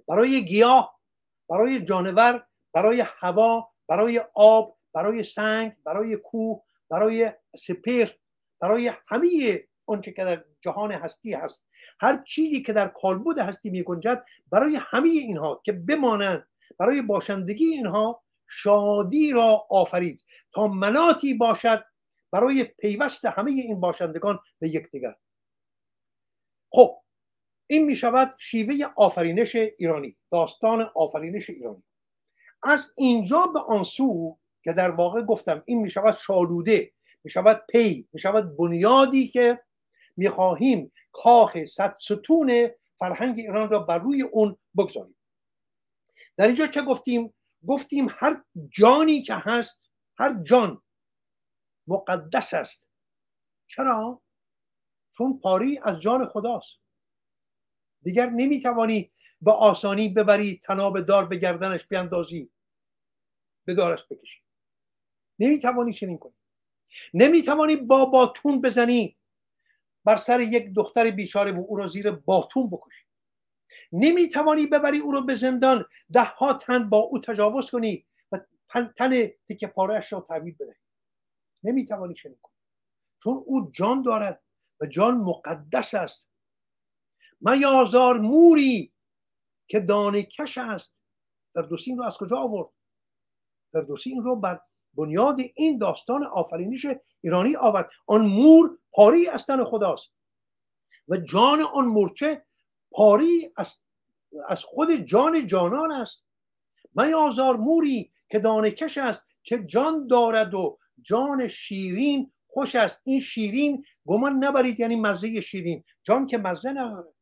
[0.08, 1.00] برای گیاه
[1.50, 8.20] برای جانور برای هوا برای آب برای سنگ برای کوه برای سپیر
[8.60, 9.28] برای همه
[9.86, 11.68] آنچه که در جهان هستی هست.
[12.00, 16.48] هر چیزی که در کالبد هستی می گنجد برای همه اینها که بمانند
[16.78, 21.86] برای باشندگی اینها شادی را آفرید تا مناتی باشد
[22.32, 25.16] برای پیوست همه این باشندگان به یکدیگر.
[26.72, 27.00] خب
[27.68, 31.84] این می شود شیوه آفرینش ایرانی داستان آفرینش ایرانی.
[32.64, 36.92] از اینجا به آنسو که در واقع گفتم این می شود شالوده
[37.24, 39.60] می شود پی می شود بنیادی که
[40.18, 42.70] می خواهیم کاخ صد ستون
[43.00, 45.16] فرهنگ ایران را بر روی اون بگذاریم.
[46.38, 47.34] در اینجا چه گفتیم؟
[47.68, 49.82] گفتیم هر جانی که هست
[50.18, 50.82] هر جان
[51.88, 52.90] مقدس است.
[53.68, 54.22] چرا؟
[55.18, 56.80] چون پاری از جان خداست.
[58.02, 59.12] دیگر نمی‌توانی
[59.42, 62.52] به آسانی ببری تناب دار به گردنش بیاندازی
[63.66, 64.42] به دارش بکشی.
[65.40, 66.34] نمی‌توانی چنین کنی.
[67.14, 69.18] نمی‌توانی با باتون بزنی.
[70.06, 73.06] بر سر یک دختر بیچاره و او را زیر باتون بکشی.
[73.92, 75.86] نمی‌توانی ببری او را به زندان.
[76.14, 78.40] ده ها تن با او تجاوز کنی و
[78.98, 80.76] تن تکه پارهش را تحویل بدهی.
[81.64, 82.54] نمی‌توانی چنین کنی.
[83.24, 84.44] چون او جان دارد
[84.82, 86.30] و جان مقدس است.
[87.42, 88.94] میازار موری
[89.68, 90.96] که دانه کش است.
[91.56, 92.70] در دوسی این رو از کجا آورد؟
[93.74, 94.62] در دوسی این رو بر
[94.94, 96.86] بنیاد این داستان آفرینش
[97.22, 97.90] ایرانی آورد.
[98.08, 100.12] آن مور پاری از تن خداست
[101.08, 102.46] و جان آن مورچه
[102.92, 103.78] پاری از,
[104.48, 106.24] از خود جان جانان است.
[106.96, 113.02] میازار موری که دانه کش است که جان دارد و جان شیرین خوش است.
[113.04, 115.84] این شیرین گمان نبرید یعنی مزه شیرین.
[116.04, 117.14] جان که مزه نداره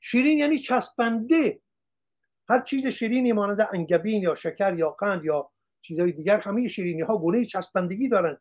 [0.00, 1.60] شیرین یعنی چسبنده.
[2.48, 5.50] هر چیز شیرینی مانند انگبین یا شکر یا قند یا
[5.84, 8.38] چیزهای دیگر همه شیرینی ها گونه چسبندگی دارن.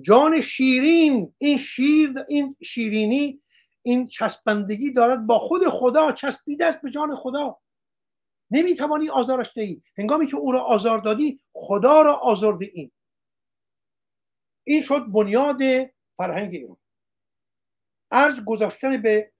[0.00, 3.42] جان شیرین این شیر این شیرینی
[3.82, 7.58] این چسبندگی دارد با خود خدا چسبیده است به جان خدا.
[8.50, 9.82] نمی‌توانی آزارش دهی.
[9.98, 12.90] هنگامی که او را آزار دادی خدا را آزرده این
[14.64, 15.58] این شد بنیاد
[16.16, 16.76] فرهنگ ایران.
[18.10, 19.32] ارج گذاشتن به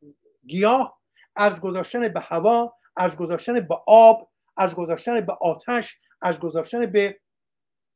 [0.47, 1.01] گیاه
[1.37, 7.21] ارج گذاشتن به هوا ارج گذاشتن به آب ارج گذاشتن به آتش ارج گذاشتن به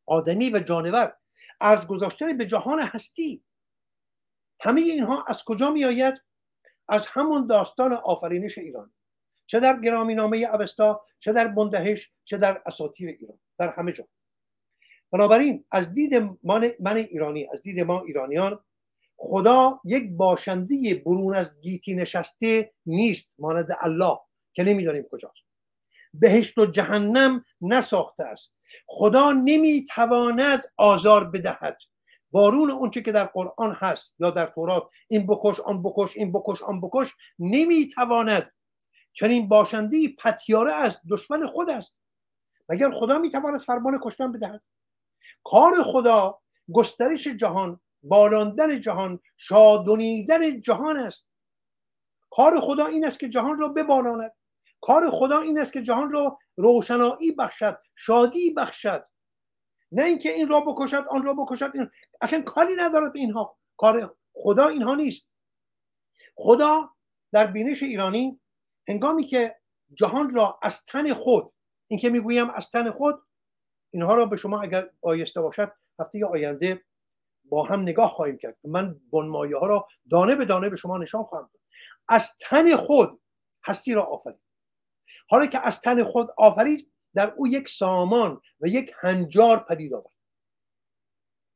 [0.07, 1.17] آدمی و جانور
[1.61, 3.45] ارج گذاشتن به جهان هستی.
[4.61, 6.23] همه اینها از کجا می آید
[6.89, 8.93] از همون داستان آفرینش ایران.
[9.47, 14.09] چه در گرامی نامه اوستا چه در بندهش چه در اساطیر ایران در همه جا.
[15.13, 16.15] بنابراین از دید
[16.81, 18.65] من ایرانی از دید ما ایرانیان
[19.17, 24.19] خدا یک باشنده برون از گیتی نشسته نیست مانند الله
[24.53, 25.52] که نمی‌دانیم کجاست.
[26.15, 28.53] بهشت و جهنم نساخته است.
[28.87, 31.79] خدا نمی‌تواند آزار بدهد.
[32.31, 36.63] بارون اونچه که در قرآن هست یا در تورات این بکش آن بکش این بکش
[36.63, 38.53] آن بکش نمی‌تواند
[39.13, 41.97] چنین باشنده پتیاره است دشمن خود است.
[42.69, 44.63] مگر خدا می‌تواند فرمان کشتن بدهد؟
[45.45, 46.39] کار خدا
[46.73, 51.29] گسترش جهان بالاندن جهان شادونیدن جهان است.
[52.31, 54.33] کار خدا این است که جهان را ببالاند
[54.83, 59.05] کار خدا این است که جهان را روشنایی بخشد شادی بخشد.
[59.93, 61.91] نه اینکه این را بکشد آن را بکشد این...
[62.21, 63.57] اصلا کاری ندارد به اینها.
[63.77, 65.29] کار خدا اینها نیست.
[66.35, 66.91] خدا
[67.33, 68.41] در بینش ایرانی
[68.89, 69.57] هنگامی که
[69.95, 71.53] جهان را از تن خود
[71.89, 73.23] این که می‌گویم از تن خود
[73.91, 76.85] اینها را به شما اگر آیسته باشد هفته آینده
[77.45, 78.57] با هم نگاه خواهیم کرد.
[78.65, 81.63] من بنمایه ها را دانه به دانه به شما نشان خواهم داد.
[82.09, 83.21] از تن خود
[83.65, 84.42] هستی را آفرید.
[85.29, 90.15] حالا که از تن خود آفرید در او یک سامان و یک هنجار پدید آورد.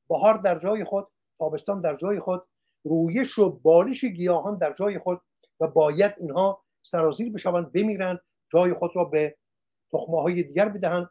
[0.08, 2.46] بهار در جای خود تابستان در جای خود
[2.84, 5.20] رویش و بالش گیاهان در جای خود
[5.60, 8.20] و باید اینها سرازیر بشوند بمیرند
[8.52, 9.36] جای خود را به
[9.92, 11.10] تخمه های دیگر بدهند.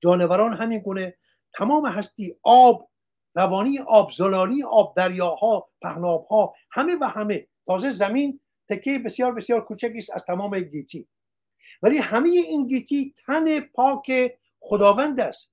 [0.00, 1.16] جانوران همین گونه
[1.54, 2.90] تمام هستی آب
[3.34, 9.98] روانی آب زلالی آب دریاها پهنابها همه و همه تازه زمین تکه بسیار بسیار کوچکی
[9.98, 11.08] است از تمام گیتی.
[11.82, 15.52] ولی همه این گیتی تن پاک خداوند است.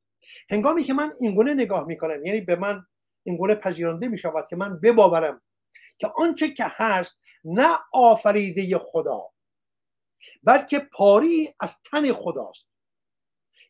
[0.49, 2.85] هنگامی که من اینگونه نگاه می‌کنم یعنی به من
[3.23, 5.41] اینگونه پذیرانده می شود که من بباورم
[5.97, 9.29] که آنچه که هست نه آفریده خدا
[10.43, 12.67] بلکه پاری از تن خداست.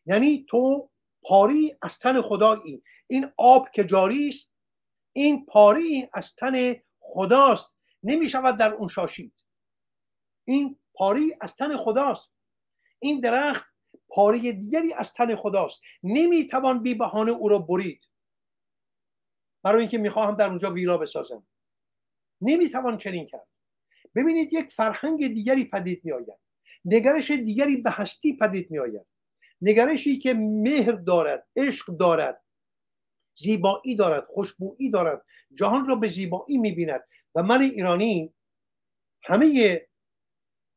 [0.06, 0.90] یعنی تو
[1.22, 2.82] پاری از تن خدایی.
[3.06, 4.50] این آب که جاری است
[5.12, 7.74] این پاری از تن خداست.
[8.02, 9.44] نمی شود در اون شاشید.
[10.44, 12.33] این پاری از تن خداست.
[13.04, 13.66] این درخت
[14.08, 15.80] پاره دیگری از تن خداست.
[16.02, 18.08] نمی‌توان بی بهانه او را برید.
[19.62, 21.46] برای اینکه می‌خواهم در اونجا ویلا بسازم.
[22.40, 23.46] نمی‌توان چنین کرد.
[24.14, 26.38] ببینید یک فرهنگ دیگری پدید میآید.
[26.84, 29.06] نگرش دیگری به هستی پدید میآید.
[29.62, 32.42] نگرشی که مهر دارد عشق دارد
[33.36, 35.24] زیبایی دارد خوشبویی دارد
[35.54, 37.00] جهان را به زیبایی می‌بیند.
[37.34, 38.34] و من ایرانی
[39.22, 39.80] همه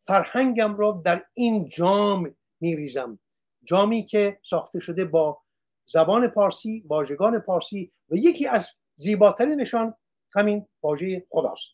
[0.08, 3.20] فرهنگم را در این جام میریزم.
[3.64, 5.42] جامی که ساخته شده با
[5.86, 9.94] زبان پارسی واژگان پارسی و یکی از زیباترینشان
[10.36, 11.70] همین واژه خداست.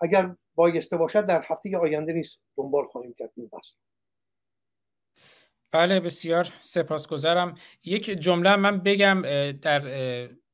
[0.00, 3.66] اگر بایسته باشد در هفته آینده نیست دنبال خواهیم کرد این بحث.
[5.70, 7.54] بله بسیار سپاسگزارم.
[7.84, 9.22] یک جمله من بگم
[9.52, 9.80] در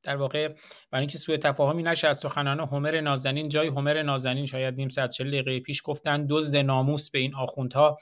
[0.04, 0.48] در واقع
[0.90, 5.10] برای اینکه سوء تفاهمی نشه از سخنان هومر نازنین جای هومر نازنین شاید نیم ساعت
[5.10, 7.98] چل دقیقه پیش گفتن دزد ناموس به این آخوندها.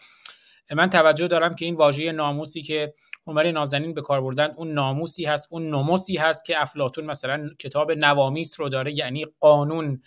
[0.70, 2.94] من توجه دارم که این واژه ناموسی که
[3.26, 7.92] هومر نازنین به کار بردن اون ناموسی هست اون ناموسی هست که افلاتون مثلا کتاب
[7.92, 10.02] نوامیس رو داره یعنی قانون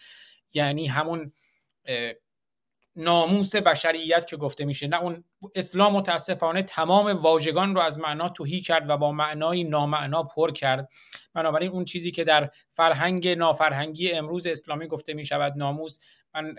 [0.54, 1.32] یعنی همون
[2.96, 5.24] ناموس بشریت که گفته میشه نه اون
[5.56, 10.90] اسلام متاسفانه تمام واژگان رو از معنا توهی کرد و با معنای نامعنا پر کرد.
[11.34, 16.00] بنابراین اون چیزی که در فرهنگ نافرهنگی امروز اسلامی گفته می شود ناموس
[16.36, 16.56] من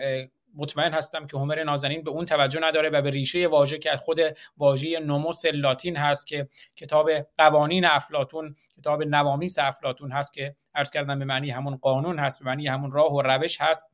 [0.55, 4.19] مطمئن هستم که هومر نازنین به اون توجه نداره و به ریشه واژه که خود
[4.57, 11.19] واژه نوموس لاتین هست که کتاب قوانین افلاتون کتاب نوامیس افلاتون هست که عرض کردم
[11.19, 13.91] به معنی همون قانون هست به معنی همون راه و روش هست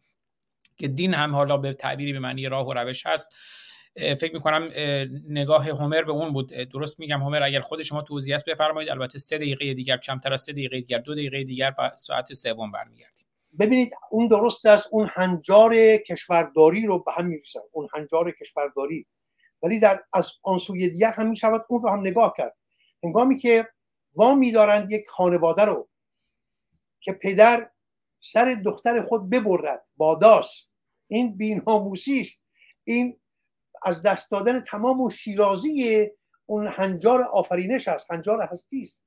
[0.78, 3.36] که دین هم حالا به تعبیری به معنی راه و روش هست.
[3.96, 4.70] فکر می‌کنم
[5.30, 6.48] نگاه هومر به اون بود.
[6.48, 10.42] درست میگم هومر اگر خود شما توضیح است بفرمایید البته سه دقیقه دیگر کمتر از
[10.42, 13.26] سه دقیقه دیگر دو دقیقه دیگر با ساعت سوم برمیگردیم.
[13.60, 19.08] ببینید اون درست است اون هنجار کشورداری رو به هم میریزن اون هنجار کشورداری.
[19.64, 22.56] ولی در از آن سوی دیگر هم می‌شود اون رو هم نگاه کرد.
[23.04, 23.68] هنگامی که
[24.16, 25.90] وا میدارند یک خانواده رو
[27.02, 27.70] که پدر
[28.22, 30.68] سر دختر خود ببرد باداس
[31.08, 32.44] این بیناموسی است.
[32.84, 33.20] این
[33.86, 36.08] از دست دادن تمام و شیرازی
[36.46, 39.04] اون هنجار آفرینش است هنجار هستی است.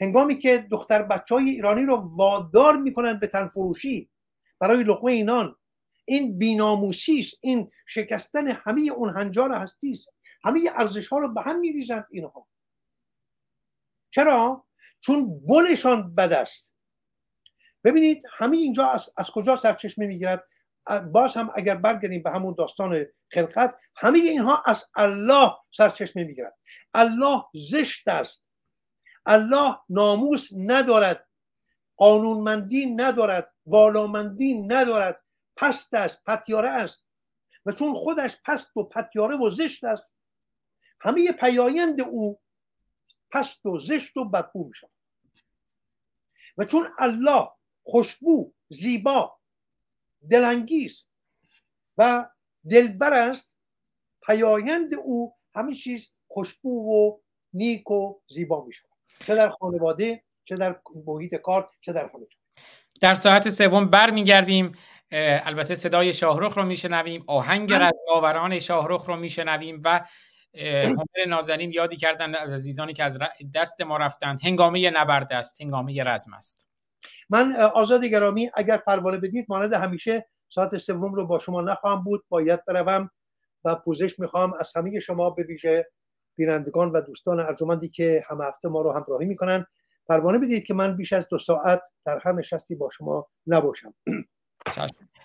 [0.00, 4.10] هنگامی که دختر بچه های ایرانی رو وادار می‌کنن به تن فروشی
[4.60, 5.56] برای لقمه اینان
[6.04, 10.14] این بیناموسی است این شکستن همه اون هنجار هستی است.
[10.44, 12.46] همه ارزش ها رو به هم میریزند اینها.
[14.10, 14.66] چرا؟
[15.00, 16.74] چون بنشان بد است.
[17.84, 20.44] ببینید همه اینجا از, از کجا سرچشمه می‌گیرد؟
[21.12, 26.56] باز هم اگر برگردیم به همون داستان خلقت همه اینها از الله سرچشمه می‌گیرد.
[26.94, 28.46] الله زشت است.
[29.26, 31.26] الله ناموس ندارد.
[31.96, 33.52] قانونمندی ندارد.
[33.66, 35.22] والامندی ندارد.
[35.56, 37.06] پست است پتیاره است.
[37.66, 40.10] و چون خودش پست و پتیاره و زشت است
[41.00, 42.40] همه پیایند او
[43.30, 44.72] پست و زشت و بدبو می
[46.58, 47.48] و چون الله
[47.82, 49.39] خوشبو زیبا
[50.30, 51.04] دلانگیز
[51.98, 52.28] و
[52.70, 53.52] دلبر است
[54.26, 57.20] پیایند او همه چیز خوشبو و
[57.52, 58.90] نیک و زیبا می شود
[59.26, 62.26] چه در خانواده چه در محیط کار چه در همه
[63.00, 64.72] در ساعت سوم برمیگردیم.
[65.12, 70.06] البته صدای شاهرخ رو میشنویم آهنگ رزماوران شاهرخ رو میشنویم و
[70.54, 73.18] همه نازنین یادی کردن از عزیزانی که از
[73.54, 76.69] دست ما رفتند هنگامه نبرد است هنگامه رزم است.
[77.30, 82.24] من آزاد گرامی اگر پروانه بدید مانند همیشه ساعت سوم رو با شما نخواهم بود.
[82.28, 83.10] باید بروم
[83.64, 84.52] و پوزش می‌خوام.
[84.60, 85.86] از همه شما به ویژه
[86.36, 89.66] بینندگان و دوستان ارجمندی که هم هفته ما رو همراهی می‌کنن.
[90.08, 93.94] پروانه بدید که من بیش از دو ساعت در هر نشستی با شما نباشم.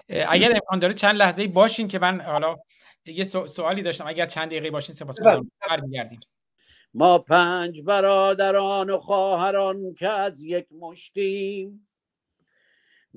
[0.09, 2.55] اگر امکان داره چند لحظه باشین که من حالا
[3.05, 4.07] یه سوالی داشتم.
[4.07, 5.19] اگر چند دقیقه باشین سپاس
[5.69, 6.19] برمیگردیم.
[6.97, 11.87] ما پنج برادران و خواهران که از یک مشتیم.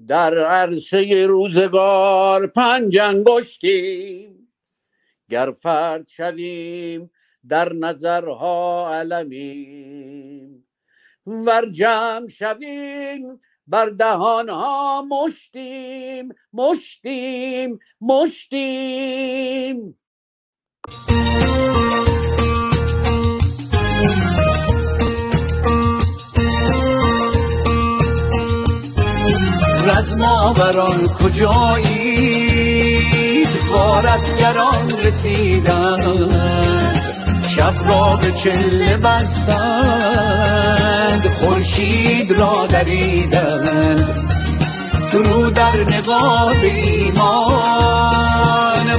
[0.07, 4.53] در عرصه روزگار پنج انگشتیم.
[5.31, 7.11] گر فرد شویم
[7.49, 10.69] در نظرها علمیم.
[11.27, 16.29] ور جمع شویم بر دهانها مشتیم.
[16.53, 19.99] مشتیم مشتیم.
[29.89, 32.69] رزماوران کجایید
[33.73, 36.59] غارتگران رسیدند
[37.49, 40.49] شب را به چله بستند
[41.41, 44.29] خورشید را دریدند.
[45.13, 47.67] تو در نقاب ایمان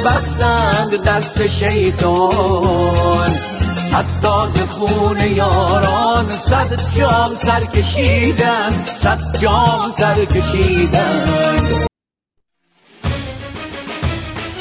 [0.06, 3.36] بستند دست شیطان.
[3.94, 11.24] حتی ز خون یاران صد جام سر کشیدن صد جام سر کشیدن.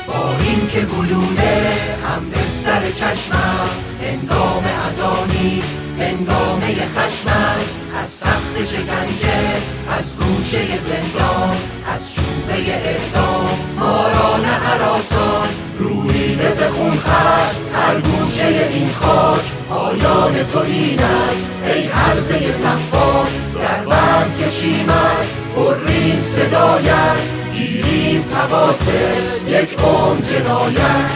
[0.06, 1.72] با این که گلوله
[2.08, 2.22] هم
[2.64, 7.74] سر چشم است هنگام ازانیست هنگامه خشم است.
[8.02, 9.52] از تخت شکنجه
[9.98, 11.56] از گوشه زندان
[11.94, 13.48] از چوبه اعدام.
[13.78, 15.47] ماران حراسان
[15.78, 21.50] روی ز خون خشم هر گوشه این خاک پایان تو این است.
[21.66, 25.36] ای هرزه صفان در بند کشیم است.
[25.56, 29.12] برین صدای است گیریم تقاسه
[29.46, 31.10] یک عمر جنایت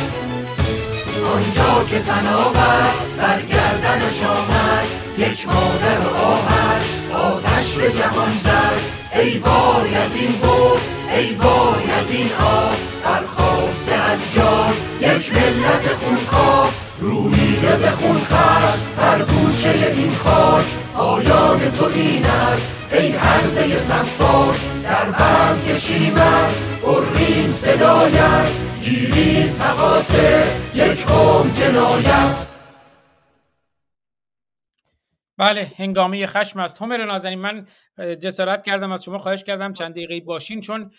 [1.35, 4.87] آنجا که تناوت بر گردنش آمد.
[5.19, 8.81] یک مادر آهش آتش به جهان زد.
[9.21, 10.81] ای وای از این بود
[11.17, 12.92] ای وای از این آب.
[13.05, 20.65] برخواسته از جان یک ملت خونخواه روحی رز خونخش بر گوشه این خاک.
[20.95, 24.57] آیان تو این است ای هرزه صفاک.
[24.85, 28.49] در بند کشیمت برین صدایت
[28.85, 32.52] گیریم تقاسه یک قوم جنایت.
[35.39, 37.39] بله هنگامه خشم است همر نازنین.
[37.39, 37.67] من
[37.99, 40.91] جسارت کردم از شما خواهش کردم چند دقیقه باشین چون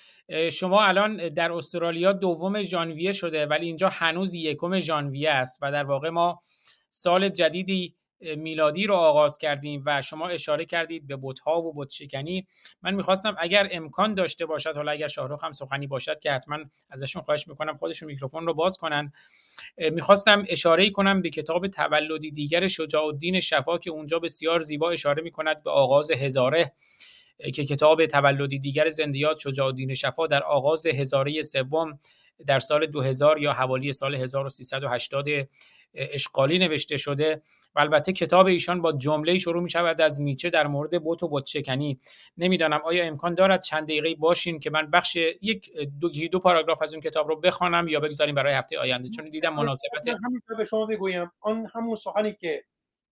[0.51, 5.83] شما الان در استرالیا دوم ژانویه شده ولی اینجا هنوز یکم ژانویه است و در
[5.83, 6.41] واقع ما
[6.89, 7.95] سال جدیدی
[8.37, 12.47] میلادی رو آغاز کردیم و شما اشاره کردید به بتها و بت شکنی.
[12.81, 16.57] من می‌خواستم اگر امکان داشته باشد حالا اگر شاهرخ هم سخنی باشد که حتما
[16.89, 19.11] ازشون خواهش می‌کنم خودشون میکروفون رو باز کنن.
[19.77, 25.23] می‌خواستم اشاره کنم به کتاب تولدی دیگر شجاع الدین شفا که اونجا بسیار زیبا اشاره
[25.23, 26.71] می‌کند به آغاز هزاره
[27.53, 31.99] که کتاب تولدی دیگر زندیات شجاع الدین شفا در آغاز هزاره سوم
[32.47, 35.27] در سال 2000 یا حوالی سال 1380
[35.93, 37.41] اشغالی نوشته شده
[37.75, 41.27] و البته کتاب ایشان با جمله شروع می شود از نیچه در مورد بوت و
[41.27, 41.99] بت شکنی
[42.37, 45.71] نمی‌دانم آیا امکان دارد چند دقیقه باشین که من بخش یک
[46.01, 49.53] دو, دو پاراگراف از اون کتاب رو بخوانم یا بگذاریم برای هفته آینده؟ چون دیدم
[49.53, 51.31] مناسبت همین به شما بگویم.
[51.41, 52.63] آن همون سخنی که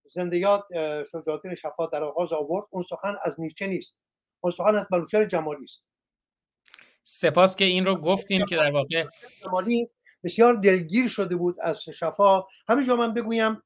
[0.05, 0.63] زندیات
[1.11, 3.99] شجاعتین شفا در آغاز آورد اون سخن از نیچه نیست.
[4.41, 5.85] اون سخن از بلوچر جمالی است.
[7.03, 9.05] سپاس که این رو گفتیم که در واقع
[9.43, 9.89] جمالی
[10.23, 12.43] بسیار دلگیر شده بود از شفا.
[12.67, 13.63] همینجا من بگویم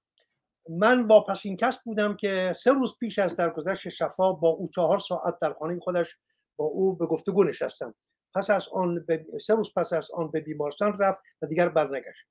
[0.69, 4.99] من با پسین کس بودم که سه روز پیش از درگذشت شفا با او چهار
[4.99, 6.17] ساعت در خانه خودش
[6.55, 7.95] با او به گفتگو نشستم.
[8.35, 9.05] پس از آن
[9.41, 12.27] سه روز پس از آن به بیمارستان رفت و دیگر برنگشت.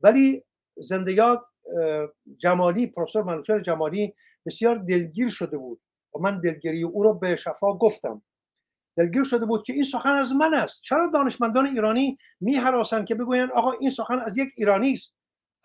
[0.00, 0.42] ولی
[0.76, 1.40] زندگیات
[2.36, 4.14] جمالی پروفسور منوچهر جمالی
[4.46, 5.80] بسیار دلگیر شده بود
[6.14, 8.22] و من دلگیری او را به شفا گفتم.
[9.00, 10.80] دلگیر شده بود که این سخن از من است.
[10.82, 12.60] چرا دانشمندان ایرانی می
[13.08, 15.14] که بگویند آقا این سخن از یک ایرانی است؟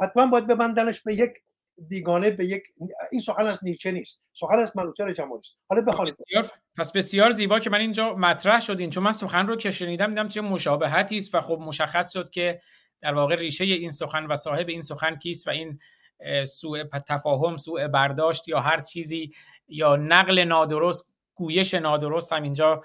[0.02, 1.32] حتما باید ببندنش به یک
[1.78, 2.64] بیگانه به یک
[3.12, 4.22] این سخن از نیچه نیست.
[4.34, 5.60] سخن از منوچهر جمالی است.
[5.70, 6.16] حالا بخوانید.
[6.78, 10.28] پس بسیار زیبا که من اینجا مطرح شدین چون من سخن رو که شنیدم دیدم
[10.28, 12.60] چه مشابهتی است و خب مشخص شد که
[13.02, 15.80] در واقع ریشه این سخن و صاحب این سخن کیست و این
[16.45, 19.32] سوء تفاهم سوء برداشت یا هر چیزی
[19.68, 22.82] یا نقل نادرست گویش نادرست هم اینجا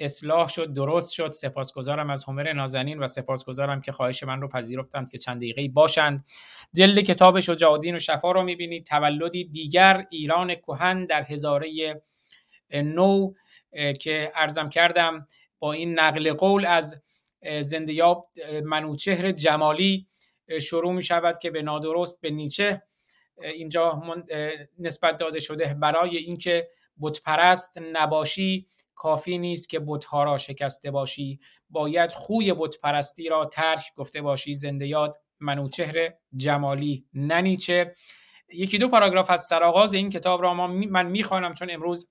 [0.00, 1.30] اصلاح شد درست شد.
[1.30, 6.24] سپاسگزارم از همر نازنین و سپاسگزارم که خواهش من رو پذیرفتند که چند دقیقه باشند.
[6.74, 8.86] جلد کتاب شجاعالدین و شفا رو می‌بینید.
[8.86, 12.02] تولدی دیگر ایران کهن در هزاره
[12.72, 13.32] نو
[14.00, 15.26] که ارزم کردم
[15.58, 17.02] با این نقل قول از
[17.60, 18.28] زندیاب
[18.64, 20.06] منوچهر جمالی
[20.62, 22.82] شروع می شود که به نادرست به نیچه
[23.42, 24.02] اینجا
[24.78, 26.68] نسبت داده شده برای اینکه
[27.00, 28.68] بتپرست نباشی
[28.98, 31.40] کافی نیست که بتها را شکسته باشی.
[31.70, 34.54] باید خوی بتپرستی را ترک گفته باشی.
[34.54, 37.94] زنده یاد منوچهر جمالی ننیچه.
[38.48, 42.10] یکی دو پاراگراف از سرآغاز این کتاب را ما من می‌خوانم چون امروز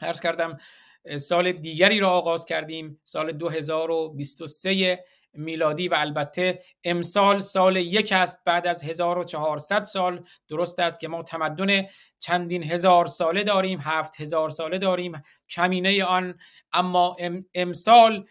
[0.00, 0.56] عرض کردم
[1.16, 8.66] سال دیگری را آغاز کردیم سال 2023 میلادی و البته امسال سال یک است بعد
[8.66, 10.24] از 1400 سال.
[10.48, 11.86] درست است که ما تمدن
[12.18, 16.38] چندین هزار ساله داریم هفت هزار ساله داریم کمینه آن.
[16.72, 17.16] اما
[17.54, 18.26] امسال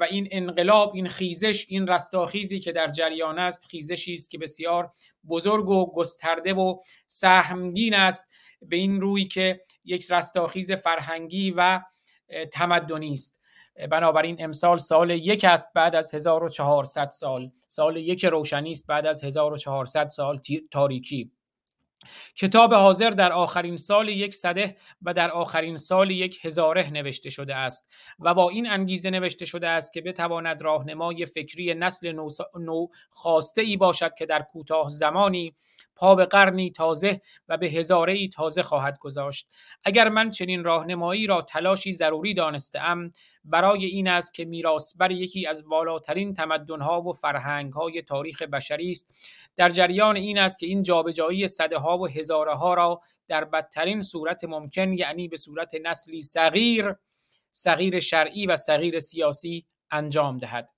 [0.00, 4.90] و این انقلاب این خیزش این رستاخیزی که در جریان است خیزشی است که بسیار
[5.28, 8.32] بزرگ و گسترده و سهمگین است.
[8.62, 11.80] به این روی که یک رستاخیز فرهنگی و
[12.52, 13.40] تمدنی است.
[13.90, 17.50] بنابراین امسال سال یک است بعد از 1400 سال.
[17.68, 20.40] سال یک روشنی است بعد از 1400 سال
[20.70, 21.32] تاریکی.
[22.36, 27.54] کتاب حاضر در آخرین سال یک صده و در آخرین سال یک هزاره نوشته شده
[27.54, 32.12] است و با این انگیزه نوشته شده است که بتواند راهنمای فکری نسل
[32.60, 35.54] نو, خواسته ای باشد که در کوتاه زمانی
[35.96, 39.48] پا به قرنی تازه و به هزاره ای تازه خواهد گذاشت.
[39.84, 43.12] اگر من چنین راهنمایی را تلاشی ضروری دانستم
[43.44, 44.48] برای این است که
[44.98, 49.28] بر یکی از والاترین تمدنها و فرهنگهای تاریخ بشری است.
[49.56, 54.02] در جریان این است که این جابجایی صده ها و هزاره ها را در بدترین
[54.02, 56.94] صورت ممکن یعنی به صورت نسلی صغیر
[57.50, 60.68] صغیر شرعی و صغیر سیاسی انجام دهد.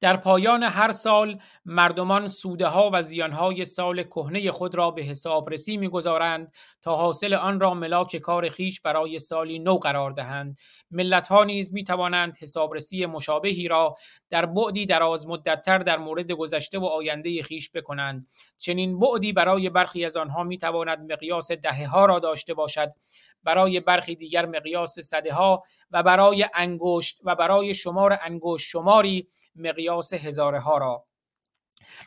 [0.00, 5.02] در پایان هر سال مردمان سوده ها و زیان های سال کهنه خود را به
[5.02, 6.52] حسابرسی می‌گذارند
[6.82, 10.58] تا حاصل آن را ملاک کار خیش برای سالی نو قرار دهند.
[10.90, 13.94] ملت ها نیز می توانند حسابرسی مشابهی را
[14.30, 18.26] در بعدی دراز مدتتر در مورد گذشته و آینده خیش بکنند.
[18.58, 22.92] چنین بعدی برای برخی از آنها می تواند مقیاس دهه ها را داشته باشد.
[23.44, 29.28] برای برخی دیگر مقیاس صده ها و برای انگشت و برای شمار انگشت شماری
[29.60, 31.06] مقیاس هزاره ها را.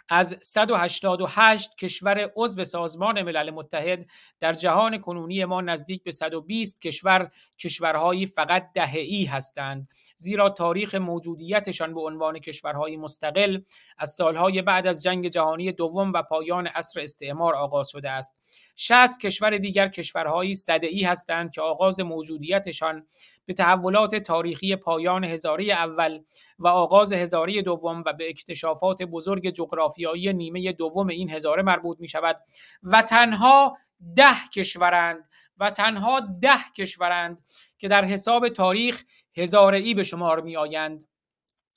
[0.09, 4.05] از 188 کشور عضو سازمان ملل متحد
[4.39, 11.93] در جهان کنونی ما نزدیک به 120 کشور کشورهایی فقط دهه‌ای هستند زیرا تاریخ موجودیتشان
[11.93, 13.61] به عنوان کشورهای مستقل
[13.97, 18.35] از سالهای بعد از جنگ جهانی دوم و پایان عصر استعمار آغاز شده است.
[18.75, 23.07] 60 کشور دیگر کشورهایی صدعی هستند که آغاز موجودیتشان
[23.45, 26.19] به تحولات تاریخی پایان هزاره اول
[26.59, 32.07] و آغاز هزاره دوم و به اکتشافات بزرگ جغرافیایی نیمه دوم این هزاره مربوط می
[32.07, 32.39] شود
[32.83, 33.77] و تنها
[34.15, 37.37] ده کشورند و تنها ده کشورند
[37.77, 39.03] که در حساب تاریخ
[39.37, 41.07] هزاره ای به شمار می آیند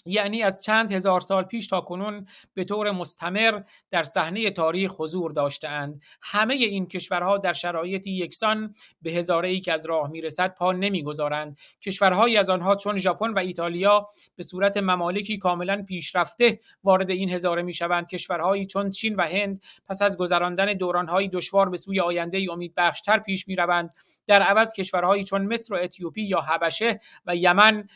[0.07, 5.33] یعنی از چند هزار سال پیش تا کنون به طور مستمر در صحنه تاریخ حضور
[5.33, 6.03] داشتهاند.
[6.23, 11.59] همه این کشورها در شرایطی یکسان به هزاره ای که از راه می‌رسد پا نمی‌گذارند.
[11.83, 14.07] کشورهایی از آنها چون ژاپن و ایتالیا
[14.37, 18.09] به صورت ممالکی کاملا پیشرفته وارد این هزاره می‌شوند.
[18.09, 23.19] کشورهایی چون چین و هند پس از گذراندن دورانهایی دشوار به سوی آینده ای امیدبخشتر
[23.19, 23.91] پیش می‌روند.
[24.27, 27.89] در عوض کشورهایی چون مصر و اتیوپی یا حبشه و یمن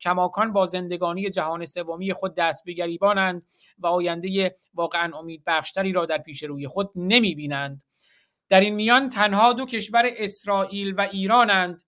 [0.00, 3.42] کماکان با زندگانی جهان سومی خود دست به گریبانند
[3.78, 7.82] و آینده واقعا امید بخشتری را در پیش روی خود نمی بینند.
[8.48, 11.82] در این میان تنها دو کشور اسرائیل و ایرانند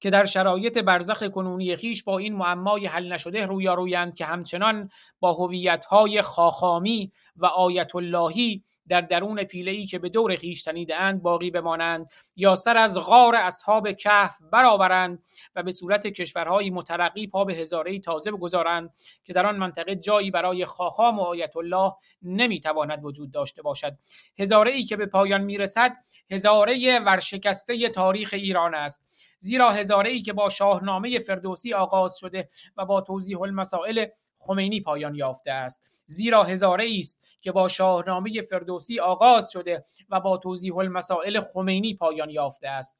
[0.00, 5.32] که در شرایط برزخ کنونی خیش با این معمای حل نشده رویارویند که همچنان با
[5.32, 11.50] هویت‌های خاخامی و آیت اللهی در درون پیله ای که به دور خیش تنیدهاند باقی
[11.50, 12.06] بمانند
[12.36, 15.22] یا سر از غار اصحاب کهف برآورند
[15.54, 18.90] و به صورت کشورهای مترقی پا به هزاره تازه بگذارند
[19.24, 21.92] که در آن منطقه جایی برای خاخام و آیت الله
[22.22, 23.96] نمی‌تواند وجود داشته باشد.
[24.38, 25.96] هزاره ای که به پایان می‌رسد
[26.30, 29.08] هزاره ورشکسته تاریخ ایران است.
[29.40, 34.06] زیرا هزاره ای که با شاهنامه فردوسی آغاز شده و با توضیح المسائل
[34.38, 36.04] خمینی پایان یافته است.
[36.06, 42.30] زیرا هزاره است که با شاهنامه فردوسی آغاز شده و با توضیح المسائل خمینی پایان
[42.30, 42.96] یافته است.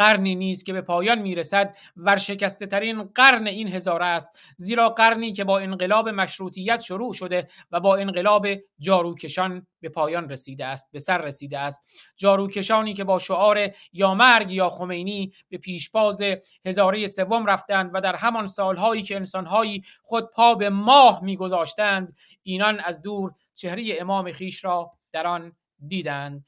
[0.00, 5.44] قرنی نیست که به پایان می‌رسد ورشکسته ترین قرن این هزاره است زیرا قرنی که
[5.44, 8.46] با انقلاب مشروطیت شروع شده و با انقلاب
[8.78, 11.88] جاروکشان به پایان رسیده است به سر رسیده است.
[12.16, 16.22] جاروکشانی که با شعار یا مرگ یا خمینی به پیشباز
[16.66, 22.80] هزاره سوم رفتند و در همان سالهایی که انسانهایی خود پا به ماه میگذاشتند اینان
[22.80, 25.52] از دور چهره امام خیش را در آن
[25.88, 26.44] دیدند.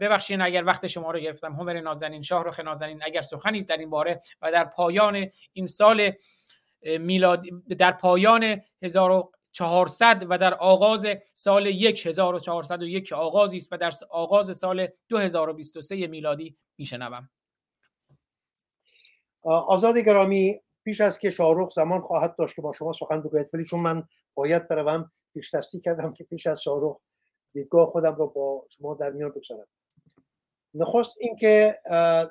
[0.00, 1.52] ببخشید اگر وقت شما رو گرفتم.
[1.52, 6.12] همر نازنین شاهرخ نازنین اگر سخنی در این باره و در پایان این سال
[6.82, 7.44] میلاد
[7.78, 14.88] در پایان 1400 و در آغاز سال 1401 که آغازی است و در آغاز سال
[15.08, 17.30] 2023 میلادی میشنوم.
[19.42, 23.64] آزاد گرامی پیش از که شاهرخ زمان خواهد داشت که با شما سخن بگوید ولی
[23.64, 24.02] چون من
[24.34, 25.54] باید بروم پیش
[25.84, 26.96] کردم که پیش از شاهرخ
[27.54, 29.66] دیدگاه خودم رو با شما در میان بگذارم.
[30.74, 31.78] نخست اینکه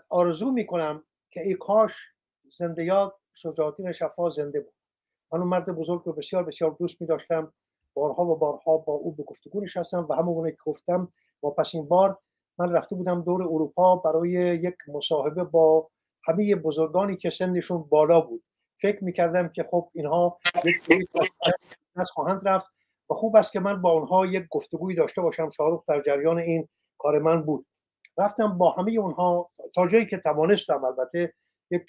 [0.10, 2.12] آرزو می‌کنم که ای کاش
[2.58, 4.74] زنده یاد شجاعتین شفا زنده بود.
[5.32, 7.54] من اون مرد بزرگ رو بسیار بسیار دوست می داشتم
[7.94, 11.88] بارها و بارها با او به گفتگو نشستم و همون که گفتم با پس این
[11.88, 12.18] بار
[12.58, 15.90] من رفته بودم دور اروپا برای یک مصاحبه با
[16.28, 18.44] همه بزرگانی که سنشون بالا بود.
[18.78, 21.10] فکر می‌کردم که خب اینها یک
[22.14, 22.68] خواهند رفت.
[23.14, 25.50] خوب است که من با اونها یک گفتگوی داشته باشم.
[25.50, 26.68] شاهرخ در جریان این
[26.98, 27.66] کار من بود.
[28.18, 31.34] رفتم با همه اونها تا جایی که توانستم البته
[31.72, 31.84] یک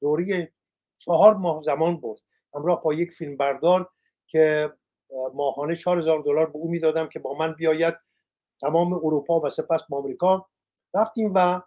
[0.00, 0.48] دوری
[0.98, 2.20] چهار ماه زمان برد.
[2.54, 3.90] همراه با یک فیلم بردار
[4.26, 4.72] که
[5.34, 7.94] ماهانه 4000 دلار به او می‌دادم که با من بیاید.
[8.60, 10.46] تمام اروپا و سپس با آمریکا.
[10.94, 11.60] رفتیم و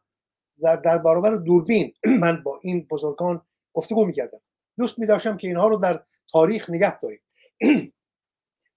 [0.61, 1.93] در, در برابر دوربین
[2.23, 3.41] من با این بزرگان
[3.73, 4.41] گفتگو می‌کردم.
[4.77, 7.21] دوست میداشتم که اینها رو در تاریخ نگه داریم.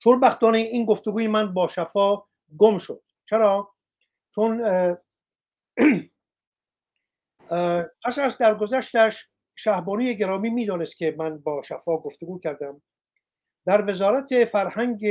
[0.03, 2.23] شوربختانه این گفتگوی من با شفا
[2.59, 3.03] گم شد.
[3.25, 3.75] چرا؟
[4.35, 4.61] چون
[8.05, 12.83] پس از در گذشتش شهبانی گرامی می‌دانست که من با شفا گفتگو کردم.
[13.67, 15.07] در وزارت فرهنگ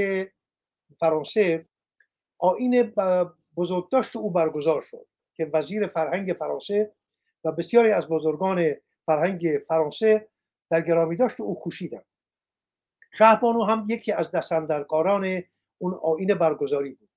[0.99, 1.65] فرانسه
[2.37, 2.93] آین
[3.55, 6.93] بزرگداشت او برگزار شد که وزیر فرهنگ فرانسه
[7.43, 8.75] و بسیاری از بزرگان
[9.05, 10.29] فرهنگ فرانسه
[10.69, 12.05] در گرامی داشت او کوشیدند.
[13.11, 15.43] شهبانو هم یکی از دستندرکاران
[15.77, 17.09] اون آین برگزاری بود.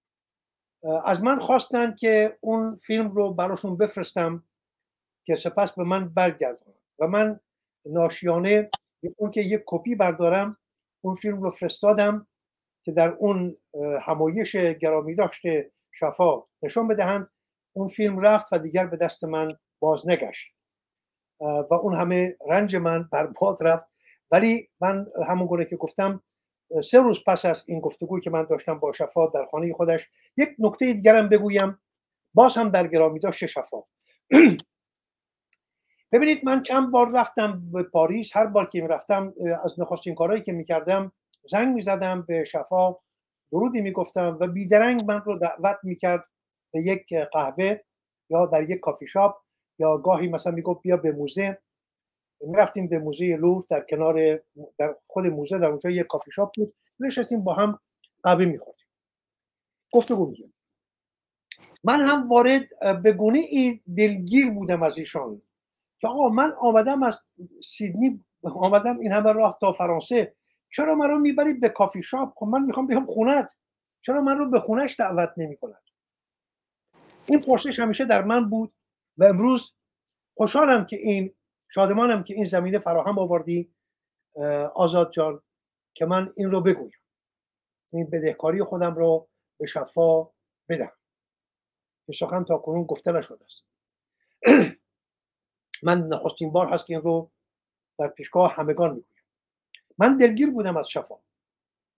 [1.04, 4.44] از من خواستن که اون فیلم رو براشون بفرستم
[5.26, 6.72] که سپس به من برگردن.
[6.98, 7.40] و من
[7.86, 8.70] ناشیانه
[9.16, 10.56] اون که یک کپی بردارم
[11.04, 12.26] اون فیلم رو فرستادم
[12.84, 13.56] که در اون
[14.00, 17.30] همایش گرامی داشته شفا نشان بدهند.
[17.72, 20.54] اون فیلم رفت و دیگر به دست من باز نگشت
[21.40, 23.91] و اون همه رنج من برباد رفت.
[24.32, 26.22] ولی من همون گونه که گفتم
[26.84, 30.48] سه روز پس از این گفتگوی که من داشتم با شفا در خانه خودش یک
[30.58, 31.78] نکته دیگرم بگویم.
[32.34, 33.82] باز هم در گرامی داشت شفا
[36.12, 38.36] ببینید من چند بار رفتم به پاریس.
[38.36, 39.34] هر بار که رفتم
[39.64, 41.12] از نخستین کارهایی که می‌کردم
[41.50, 42.96] زنگ می‌زدم به شفا
[43.52, 46.24] درودی می‌گفتم و بیدرنگ من رو دعوت می‌کرد
[46.72, 47.76] به یک قهوه
[48.30, 49.36] یا در یک کافی شاپ
[49.78, 51.58] یا گاهی مثلا می‌گفت بیا به موزه.
[52.54, 54.40] رفتیم به موزه لوور در کنار
[54.78, 56.74] در خود موزه در اونجا یک کافی شاپ بود.
[57.00, 57.80] نشستیم با هم
[58.22, 58.86] قهوه میخوردیم.
[59.92, 60.54] گفتگو میگیم
[61.84, 62.68] من هم وارد
[63.02, 65.42] به گونه ای دلگیر بودم از ایشان
[66.00, 67.20] که آقا من آمدم از
[67.62, 70.34] سیدنی آمدم این همه راه تا فرانسه.
[70.70, 73.56] چرا من رو می‌برید به کافی شاپ؟ خب من می‌خوام بیام خونت
[74.02, 75.82] چرا من رو به خونش دعوت نمی کند
[77.26, 78.74] این پرسش همیشه در من بود
[79.18, 79.74] و امروز
[80.34, 81.34] خوشحالم که این
[81.74, 83.72] شادمانم که این زمینه فراهم آوردی
[84.74, 85.42] آزاد جان
[85.94, 86.98] که من این رو بگویم.
[87.92, 89.28] این بدهکاری خودم رو
[89.58, 90.28] به شفا
[90.68, 90.92] بدم.
[92.06, 93.64] که سخن تا کنون گفته نشده است.
[95.82, 97.30] من نخستین بار هست که این رو
[97.98, 99.22] در پیشگاه همگان می‌گویم.
[99.98, 101.14] من دلگیر بودم از شفا.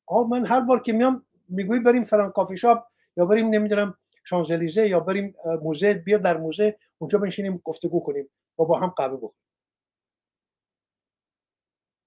[0.07, 2.87] آه من هر بار که میام می‌گویی بریم فلان کافی شاپ
[3.17, 8.31] یا بریم نمی‌دونم شانزلیزه یا بریم موزه بیا در موزه اونجا بنشینیم گفتگو کنیم.
[8.59, 9.44] و با هم قهوه بخوریم.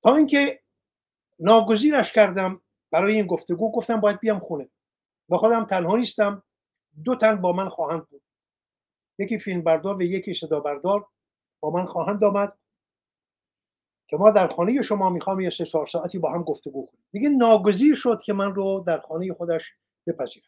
[0.04, 0.62] تا اینکه
[1.40, 2.62] ناگزیرش کردم
[2.92, 4.70] برای این گفتگو گفتم باید بیام خونه.
[5.30, 6.44] و خودم تنها نیستم.
[7.04, 8.22] دو تن با من خواهند بود.
[9.20, 11.08] یکی فیلم بردار و یکی صدا بردار
[11.60, 12.58] با من خواهند آمد.
[14.10, 17.04] که ما در خانه شما می‌خوام یه سه چهار ساعتی با هم گفتگو کنیم.
[17.12, 19.74] دیگه ناگزیر شد که من رو در خانه خودش
[20.08, 20.48] بپذیرد.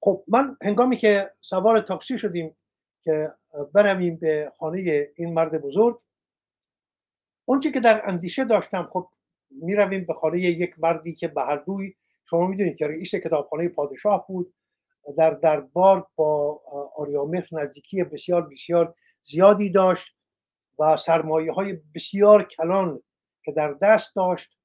[0.00, 2.56] خب من هنگامی که سوار تاکسی شدیم
[3.02, 3.34] که
[3.74, 6.00] برویم به خانه این مرد بزرگ
[7.44, 9.08] اونچه که در اندیشه داشتم خب
[9.50, 14.26] می‌رویم به خانه یک مردی که به هر روی شما می‌دونید که رئیس کتابخانه پادشاه
[14.26, 14.54] بود.
[15.18, 16.60] در دربار با
[16.96, 20.16] آریامهر نزدیکی بسیار بسیار زیادی داشت
[20.78, 23.02] و سرمایه های بسیار کلان
[23.44, 24.56] که در دست داشت.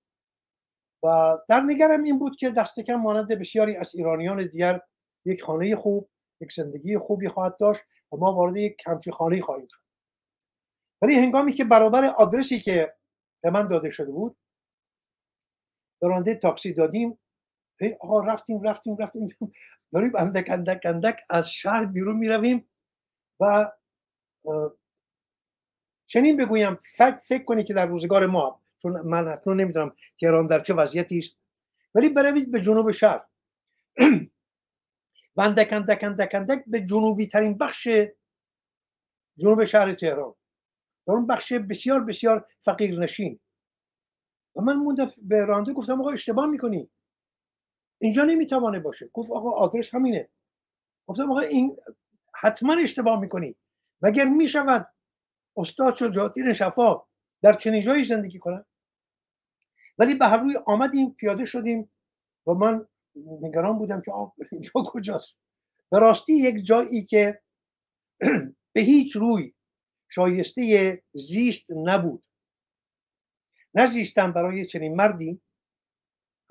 [1.04, 4.82] و در نگرم این بود که دست کم مانند بسیاری از ایرانیان دیگر
[5.26, 6.10] یک خانه خوب
[6.42, 7.82] یک زندگی خوبی خواهد داشت
[8.12, 9.89] و ما وارد یک کمچی خانه خواهیم شد.
[11.02, 12.94] ولی هنگامی که برابر آدرسی که
[13.44, 14.38] به من داده شده بود
[16.02, 17.20] راننده تاکسی دادیم
[18.00, 19.28] آقا رفتیم رفتیم رفتیم
[19.94, 22.70] داریم اندک اندک اندک از شهر بیرون می رویم
[23.40, 23.72] و
[26.06, 30.60] چنین بگویم فکر, فکر کنی که در روزگار ما چون من اکنون نمی‌دونم تهران در
[30.60, 31.38] چه وضعیتی است
[31.96, 33.26] ولی بروید به جنوب شهر.
[35.36, 37.88] و اندک اندک اندک اندک به جنوبی ترین بخش
[39.38, 40.36] جنوب شهر تهران.
[41.10, 43.40] در اون بخش بسیار بسیار فقیر نشین.
[44.56, 46.90] و من موندم به رانده گفتم آقا اشتباه می‌کنی.
[48.02, 49.10] اینجا نمی‌توانه باشه.
[49.14, 50.30] گفت آقا آدرس همینه.
[51.08, 51.78] گفتم آقا این
[52.36, 53.56] حتما اشتباه می‌کنی.
[54.02, 54.94] مگر می‌شود
[55.58, 57.02] استاد شجاعتی شفا
[57.42, 58.66] در چنین جایی زندگی کنن
[59.98, 61.92] ولی به هر روی آمدیم پیاده شدیم
[62.48, 62.88] و من
[63.42, 64.12] نگران بودم که
[64.52, 65.42] اینجا کجاست؟
[65.92, 67.42] به راستی یک جایی که
[68.74, 69.54] به هیچ روی
[70.10, 72.24] شایسته زیست نبود.
[73.74, 75.42] نه زیستن برای چنین مردی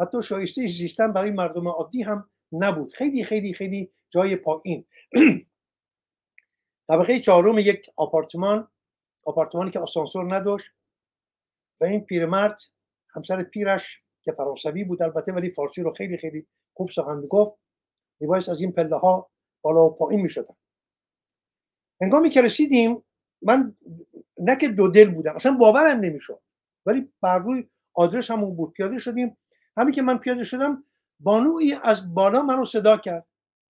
[0.01, 2.94] حتی شایسته زیستن برای مردم عادی هم نبود.
[2.94, 4.86] خیلی خیلی خیلی جای پایین.
[6.89, 8.68] طبقه چهارم یک آپارتمان
[9.24, 10.70] آپارتمانی که آسانسور نداشت
[11.80, 12.60] و این پیرمرد
[13.14, 17.59] همسر پیرش که فرانسوی بود البته ولی فارسی رو خیلی خیلی خوب سخن می‌گفت.
[18.20, 19.30] میبایست از این پله ها
[19.62, 20.55] بالا و پایین می‌شدن.
[22.01, 23.05] هنگامی که رسیدیم
[23.43, 23.77] من
[24.39, 26.40] نه که دو دل بودم اصلا باورم نمی‌شد.
[26.86, 28.73] ولی بر روی آدرس همون بود.
[28.73, 29.36] پیاده شدیم.
[29.77, 30.85] همین که من پیاده شدم
[31.20, 33.27] بانوی از بالا منو صدا کرد.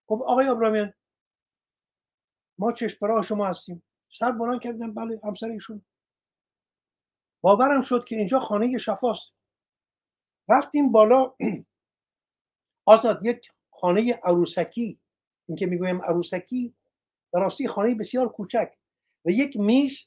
[0.08, 0.94] گفت آقای ابراهیمیان
[2.60, 3.84] ما چشم شما هستیم.
[4.10, 4.94] سر بلند کردم.
[4.94, 5.82] بله همسر ایشون.
[7.42, 9.32] باورم شد که اینجا خانه شفاست.
[10.50, 11.34] رفتیم بالا.
[12.86, 15.00] آزاد یک خانه عروسکی.
[15.48, 16.76] این که می‌گویم عروسکی
[17.34, 18.74] به راستی خانه بسیار کوچک.
[19.28, 20.04] و یک میز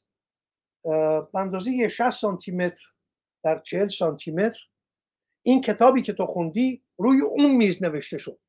[1.33, 2.87] به اندازه 60 سانتی متر
[3.45, 4.61] در 40 سانتی متر
[5.43, 8.41] این کتابی که تو خوندی روی اون میز نوشته شد.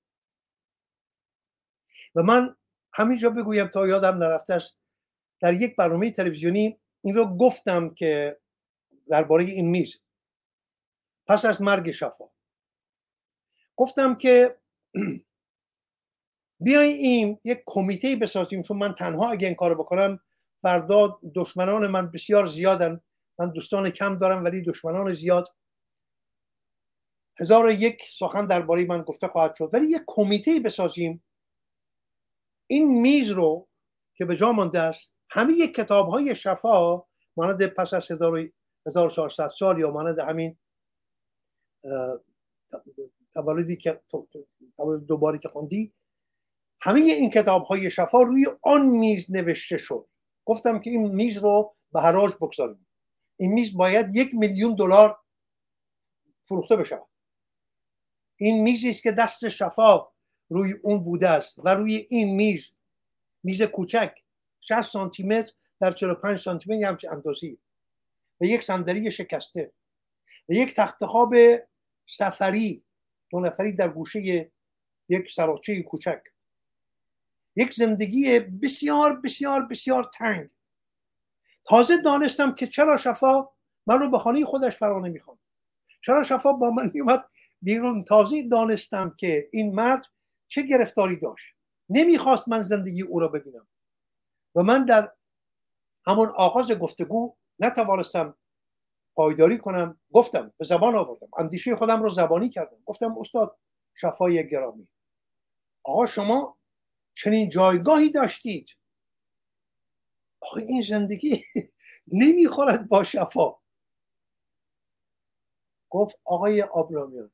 [2.15, 2.55] و من
[2.93, 4.77] همینجا بگویم تا یادم نرفته است
[5.41, 8.39] در یک برنامه تلویزیونی این رو گفتم که
[9.09, 10.03] درباره این میز.
[11.27, 12.25] پس از مرگ شفا.
[13.75, 14.57] گفتم که
[16.65, 20.19] بیاییم یک کمیته بسازیم چون من تنها اگه این کار بکنم
[20.61, 23.01] فردا دشمنان من بسیار زیادن.
[23.39, 25.47] من دوستان کم دارم ولی دشمنان زیاد.
[27.39, 29.69] هزار یک سخن درباره من گفته خواهد شد.
[29.73, 31.23] ولی یک کمیته بسازیم.
[32.67, 33.67] این میز رو
[34.15, 37.03] که به جا مانده است همه کتاب های شفا
[37.37, 38.11] مانند پس از
[38.85, 40.57] 1400 سال یا مانند همین
[43.33, 44.01] تولدی که
[45.07, 45.93] دوباره که خوندی
[46.81, 50.07] همه این کتاب های شفا روی آن میز نوشته شد.
[50.51, 52.87] گفتم که این میز رو به حراج بگذاریم.
[53.37, 55.19] این میز باید یک میلیون دلار
[56.43, 57.07] فروخته بشود
[58.35, 60.07] این میزی است که دست شفا
[60.49, 62.73] روی اون بوده است و روی این میز
[63.43, 64.13] میز کوچک
[64.61, 67.57] 60 سانتی متر در 45 سانتی متر همچه اندازی
[68.41, 69.71] و یک صندلی شکسته.
[70.49, 71.33] و یک تخت خواب
[72.07, 72.83] سفری
[73.29, 74.51] دو نفری در گوشه
[75.09, 76.21] یک سراچه کوچک.
[77.55, 80.49] یک زندگی بسیار بسیار بسیار تنگ.
[81.63, 83.49] تازه دانستم که چرا شفا
[83.87, 85.39] من رو به خانه خودش فرا نمی‌خوام
[86.01, 87.25] چرا شفا با من میومد
[87.61, 90.05] بیرون؟ تازه دانستم که این مرد
[90.47, 91.55] چه گرفتاری داشت.
[91.89, 93.67] نمی‌خواست من زندگی او را ببینم.
[94.55, 95.11] و من در
[96.07, 98.35] همون آغاز گفتگو نتوانستم
[99.15, 99.99] پایداری کنم.
[100.13, 101.27] گفتم به زبان آوردم.
[101.37, 102.77] اندیشه خودم رو زبانی کردم.
[102.85, 103.57] گفتم استاد
[103.95, 104.87] شفای گرامی.
[105.83, 106.57] آقا شما
[107.23, 108.69] چنین جایگاهی داشتید.
[110.41, 111.43] آقا این زندگی
[112.21, 113.55] نمی‌خورد با شفا.
[115.89, 117.31] گفت آقای آبرامیان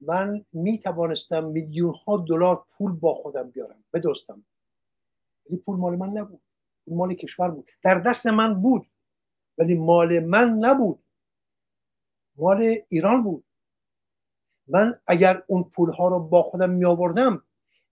[0.00, 4.44] من می توانستم میلیون ها دلار پول با خودم بیارم بدوستم
[5.46, 6.40] ولی پول مال من نبود
[6.84, 7.70] پول مال کشور بود.
[7.82, 8.90] در دست من بود
[9.58, 11.04] ولی مال من نبود.
[12.36, 13.44] مال ایران بود.
[14.66, 17.47] من اگر اون پول ها رو با خودم می آوردم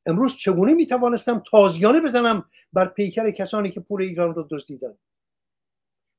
[0.07, 4.99] امروز چگونه می توانستم تازیانه بزنم بر پیکر کسانی که پول ایران رو دزدیدن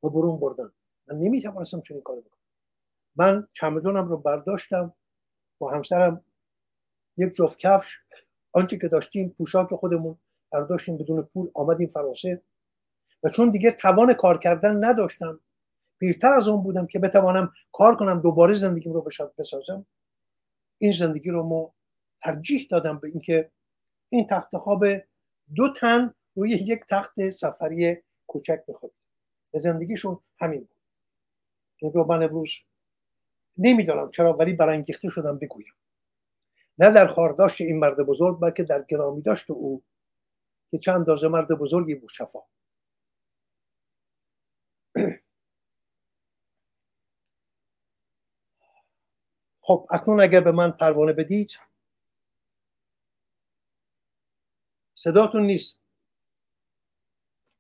[0.04, 0.72] و برون بردن؟
[1.08, 2.38] من نمی توانستم چنین کار بکنم.
[3.16, 4.94] من چمدونم رو برداشتم
[5.60, 6.24] با همسرم
[7.18, 8.00] یک جفت کفش.
[8.52, 10.18] آنچه که داشتیم پوشاک خودمون
[10.52, 12.42] برداشتیم بدون پول آمدیم فرانسه.
[13.24, 15.40] و چون دیگر توان کار کردن نداشتم
[16.00, 19.86] پیرتر از اون بودم که بتوانم کار کنم دوباره زندگیم رو بسازم.
[20.78, 21.74] این زندگی رو ما
[22.24, 23.52] ترجیح دادم به اینکه
[24.10, 24.86] این تخت خواب
[25.56, 28.92] دو تن روی یک تخت سفری کوچک بخواد
[29.52, 30.78] به زندگیشون همین بود.
[31.78, 32.52] این رو من امروز
[33.58, 35.74] نمی‌دانم چرا ولی برانگیخته شدم بگویم.
[36.80, 39.84] نه در خارداشت این مرد بزرگ بلکه در گرامی داشت او
[40.72, 42.40] که چند اندازه مرد بزرگی بود شفا.
[49.62, 51.60] خب اکنون اگر به من پروانه بدید
[55.00, 55.80] صداتون نیست.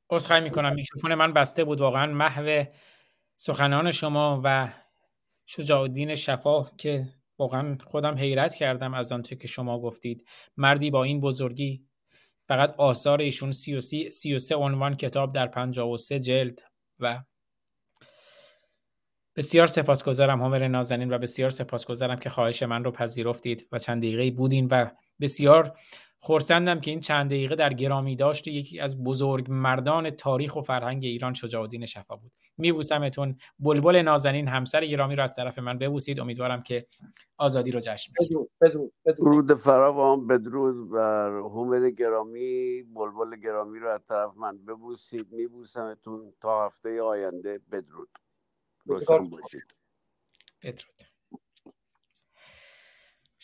[0.09, 2.13] عذرخواهی می‌کنم میکروفون من بسته بود واقعا.
[2.13, 2.63] محو
[3.35, 4.73] سخنان شما و
[5.45, 7.05] شجاع الدین شفا که
[7.37, 10.27] واقعا خودم حیرت کردم از آنچه که شما گفتید.
[10.57, 11.85] مردی با این بزرگی
[12.47, 16.61] فقط آثار ایشون سی و, سی, سی عنوان کتاب در پنجاه و سه جلد
[16.99, 17.23] و
[19.35, 24.31] بسیار سپاسگزارم همر نازنین و بسیار سپاسگزارم که خواهش من رو پذیرفتید و چند دقیقه
[24.31, 24.89] بودین و
[25.21, 25.77] بسیار
[26.19, 31.05] خورسندم که این چند دقیقه در گرامی داشت یکی از بزرگ مردان تاریخ و فرهنگ
[31.05, 32.31] ایران شجاع الدین شفا بود.
[32.57, 36.19] میبوسمتون بلبل نازنین همسر گرامی رو از طرف من ببوسید.
[36.19, 36.87] امیدوارم که
[37.37, 42.83] آزادی رو جشن بدرود بدرود درود فراوان بدرود بر هومر گرامی.
[42.83, 45.31] بلبل گرامی رو از طرف من ببوسید.
[45.31, 47.59] میبوسمتون تا هفته آینده.
[47.71, 48.09] بدرود.
[48.85, 49.81] روشن باشید.
[50.63, 51.06] بدرود.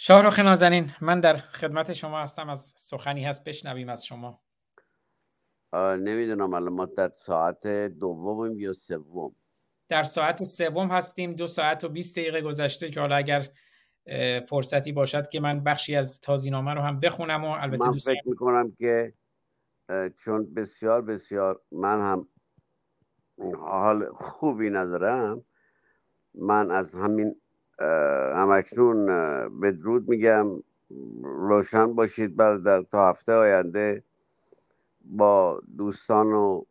[0.05, 2.49] شاهرخ نازنین من در خدمت شما هستم.
[2.49, 4.41] از سخنی هست بشنویم از شما.
[5.73, 9.35] نمی‌دونم الان ما در ساعت دوم یا سوم؟
[9.89, 13.49] در ساعت سوم هستیم دو ساعت و 20 دقیقه گذشته که حالا اگر
[14.49, 18.71] فرصتی باشد که من بخشی از تازینامه رو هم بخونم و البته من فکر می‌کنم
[18.71, 19.13] که
[20.17, 22.27] چون بسیار بسیار من هم
[23.57, 25.45] حال خوبی ندارم
[26.35, 27.35] من از همین
[28.35, 29.05] همکنون
[29.61, 30.45] بدرود میگم
[31.23, 34.03] روشن باشید برادر تا هفته آینده
[35.05, 36.63] با دوستان و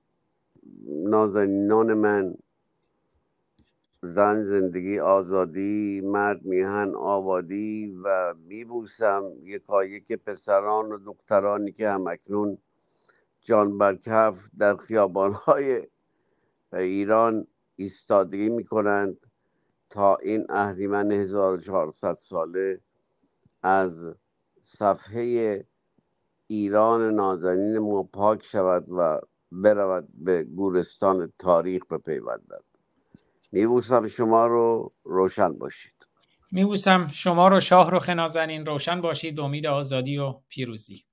[0.89, 2.34] نازنینان من
[4.02, 12.58] زن زندگی آزادی مرد میهن آبادی و میبوسم یکایک پسران و دخترانی که همکنون
[13.42, 15.89] جان برکف در خیابانهای
[16.74, 19.26] ایران ایستادگی می‌کنند.
[19.92, 22.80] تا این اهریمن 1400 ساله
[23.62, 24.14] از
[24.60, 25.64] صفحه
[26.46, 29.20] ایران نازنین ما پاک شود و
[29.52, 32.64] برود به گورستان تاریخ بپیوندد.
[33.52, 36.06] میبوسم شما رو روشن باشید.
[36.52, 39.40] میبوسم شما رو شاه رو نازنین روشن باشید.
[39.40, 41.04] امید آزادی و پیروزی.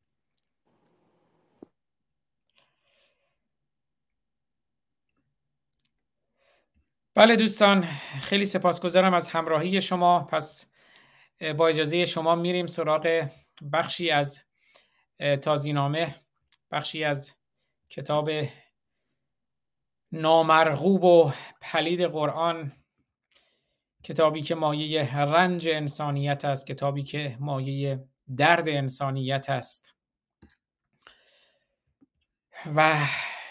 [7.19, 7.85] بله دوستان
[8.21, 10.19] خیلی سپاسگزارم از همراهی شما.
[10.19, 10.65] پس
[11.57, 13.29] با اجازه شما میریم سراغ
[13.73, 14.43] بخشی از
[15.41, 16.15] تازینامه
[16.71, 17.33] بخشی از
[17.89, 18.29] کتاب
[20.11, 21.31] نامرغوب و
[21.61, 22.71] پلید قرآن.
[24.03, 28.07] کتابی که مایه رنج انسانیت است کتابی که مایه
[28.37, 29.93] درد انسانیت است.
[32.75, 33.07] و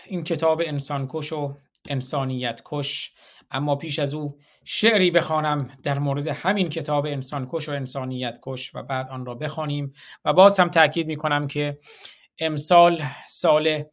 [0.07, 1.57] این کتاب انسانکش و
[1.89, 3.13] انسانیت کش
[3.51, 8.75] اما پیش از او شعری بخوانم در مورد همین کتاب انسان کش و انسانیت کش
[8.75, 9.93] و بعد آن را بخوانیم
[10.25, 11.79] و باز هم تاکید می کنم که
[12.39, 13.85] امسال سال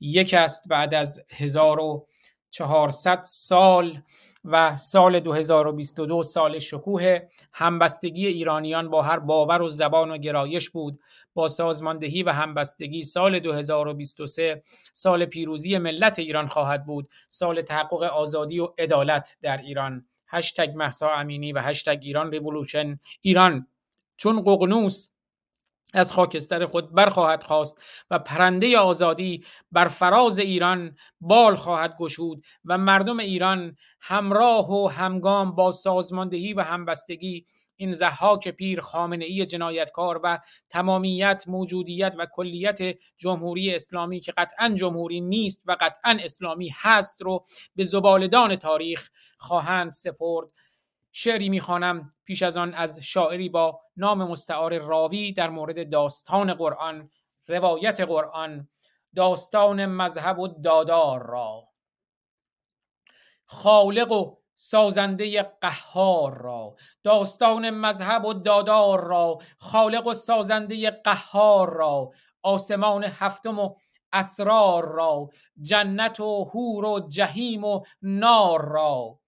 [0.00, 4.02] یک است بعد از 1400 سال
[4.44, 7.18] و سال 2022 سال شکوه
[7.52, 11.00] همبستگی ایرانیان با هر باور و زبان و گرایش بود.
[11.34, 17.08] با سازماندهی و همبستگی سال 2023 سال پیروزی ملت ایران خواهد بود.
[17.28, 20.06] سال تحقق آزادی و عدالت در ایران.
[20.28, 22.98] هشتگ محسا امینی و هشتگ ایران ریولوشن.
[23.20, 23.66] ایران
[24.16, 25.10] چون ققنوس
[25.94, 32.78] از خاکستر خود برخواهد خواست و پرنده آزادی بر فراز ایران بال خواهد گشود و
[32.78, 37.46] مردم ایران همراه و همگام با سازماندهی و همبستگی
[37.80, 42.78] این زحاک پیر خامنه ای جنایتکار و تمامیت موجودیت و کلیت
[43.16, 47.44] جمهوری اسلامی که قطعا جمهوری نیست و قطعا اسلامی هست رو
[47.76, 50.48] به زبالدان تاریخ خواهند سپرد.
[51.12, 57.10] شعری می‌خوانم پیش از آن از شاعری با نام مستعار راوی در مورد داستان قرآن
[57.46, 58.68] روایت قرآن
[59.16, 61.68] داستان مذهب و دادار را.
[63.44, 72.10] خالق و سازنده قهار را داستان مذهب و دادار را خالق و سازنده قهار را
[72.42, 73.74] آسمان هفتم و
[74.12, 75.28] اسرار را
[75.62, 79.18] جنت و هور و جهیم و نار را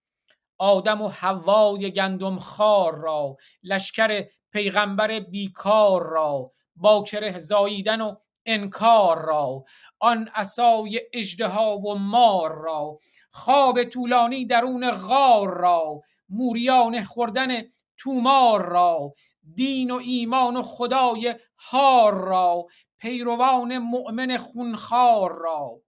[0.58, 8.14] آدم و حوای گندم خار را لشکر پیغمبر بیکار را باکره زاییدن و
[8.46, 9.64] انکار را
[9.98, 12.98] آن اسای اجدها و مار را
[13.30, 17.62] خواب طولانی درون غار را موریان خوردن
[17.96, 19.14] تومار را
[19.54, 22.66] دین و ایمان و خدای هار را
[22.98, 25.82] پیروان مؤمن خونخوار را.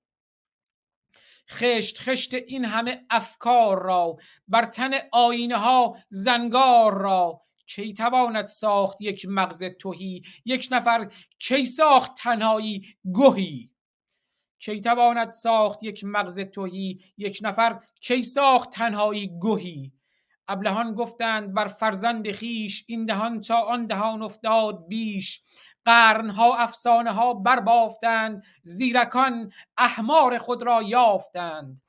[1.51, 4.17] خشت خشت این همه افکار را
[4.49, 11.65] بر تن آینه ها زنگار را کی تواند ساخت یک مغز توهی یک نفر کی
[11.65, 13.71] ساخت تنهایی گهی؟
[14.59, 19.93] کی تواند ساخت یک مغز توهی یک نفر کی ساخت تنهایی گهی؟
[20.49, 25.43] ابلهان گفتند بر فرزند خیش این دهان تا آن دهان افتاد بیش.
[25.85, 31.83] قرنها افسانه ها بربافتند زیرکان احمار خود را یافتند.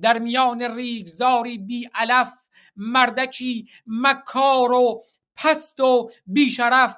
[0.00, 2.32] در میان ریگزاری بی علف
[2.76, 5.02] مردکی مکار و
[5.38, 6.96] پست و بیشرف.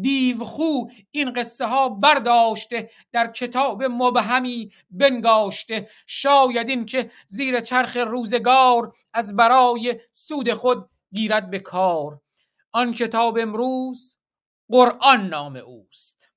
[0.00, 5.88] دیوخو این قصه ها برداشته در کتاب مبهمی بنگاشته.
[6.06, 12.20] شاید این که زیر چرخ روزگار از برای سود خود گیرد به کار.
[12.72, 14.18] آن کتاب امروز
[14.68, 16.32] قرآن نام اوست.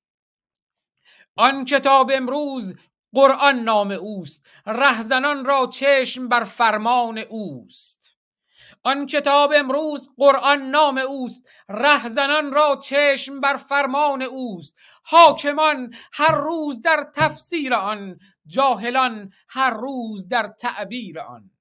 [1.35, 2.75] آن کتاب امروز
[3.13, 4.47] قرآن نام اوست.
[4.65, 8.06] رهزنان را چشم بر فرمان اوست.
[8.87, 14.77] آن کتاب امروز قرآن نام اوست رهزنان را چشم بر فرمان اوست.
[15.03, 21.56] حاکمان هر روز در تفسیر آن جاهلان هر روز در تعبیر آن.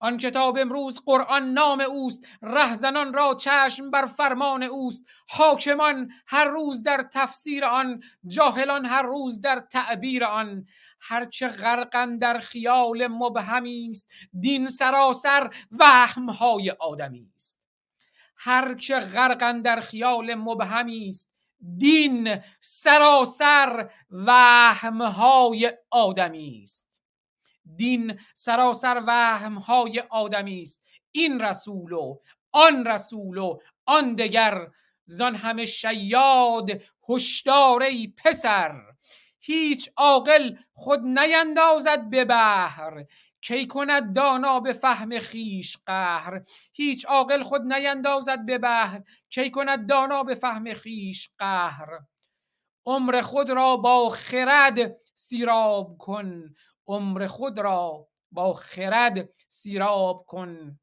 [0.00, 5.06] آن کتاب امروز قرآن نام اوست رهزنان را چشم بر فرمان اوست.
[5.28, 10.66] حاکمان هر روز در تفسیر آن جاهلان هر روز در تعبیر آن.
[11.00, 17.60] هرچه غرقن در خیال مبهمی است دین سراسر وهمهای آدمی است.
[18.36, 21.32] هرچه غرقن در خیال مبهمی است
[21.78, 26.89] دین سراسر وهمهای آدمی است.
[27.76, 30.84] دین سراسر وهم های آدمی است.
[31.10, 32.18] این رسول و
[32.52, 34.68] آن رسول و آن دگر
[35.06, 37.84] زان همه شیاد هشدار
[38.24, 38.80] پسر.
[39.40, 43.04] هیچ عاقل خود نیندازد به بحر.
[43.42, 46.42] کی کند دانا به فهم خیش قهر؟
[46.72, 49.00] هیچ عاقل خود نیندازد به بحر.
[49.30, 51.88] کی کند دانا به فهم خیش قهر؟
[52.86, 56.54] عمر خود را با خرد سیراب کن.
[56.86, 60.80] عمر خود را با خرد سیراب کن.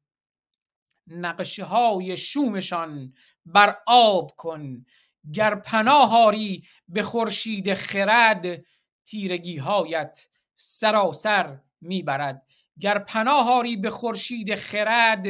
[1.06, 3.14] نقشه های شومشان
[3.46, 4.86] بر آب کن.
[5.32, 8.64] گر پناهاری به خورشید خرد
[9.04, 12.46] تیرگی هایت سراسر می‌برد.
[12.80, 15.26] گر پناهاری به خورشید خرد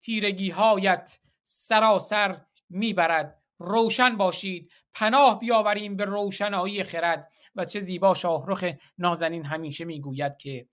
[0.00, 3.42] تیرگی هایت سراسر می‌برد.
[3.58, 7.32] روشن باشید پناه بیاوریم به روشنایی خرد.
[7.56, 8.64] و چه زیبا شاهرخ
[8.98, 10.66] نازنین همیشه می‌گوید که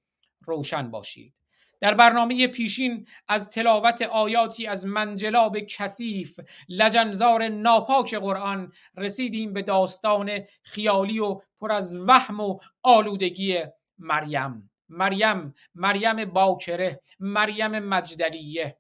[0.46, 1.34] روشن باشید.
[1.80, 6.40] در برنامه پیشین از تلاوت آیاتی از منجلاب کثیف
[6.70, 13.64] لجنزار ناپاک قرآن رسیدیم به داستان خیالی و پر از وهم و آلودگی
[13.98, 14.72] مریم.
[14.90, 18.78] مریم مریم باکره مریم مجدلیه.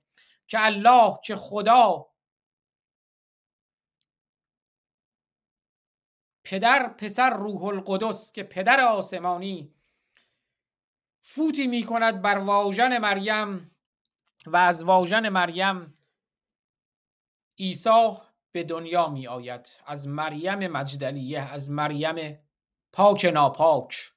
[0.47, 2.05] که الله که خدا
[6.49, 9.73] پدر پسر روح القدس که پدر آسمانی
[11.21, 13.71] فوتی می کند بر واژن مریم
[14.45, 15.93] و از واژن مریم
[17.59, 18.09] عیسی
[18.51, 22.39] به دنیا می آید از مریم مجدلیه از مریم
[22.93, 24.11] پاک ناپاک.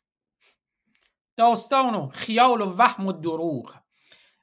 [1.36, 3.76] داستان و خیال و وهم و دروغ.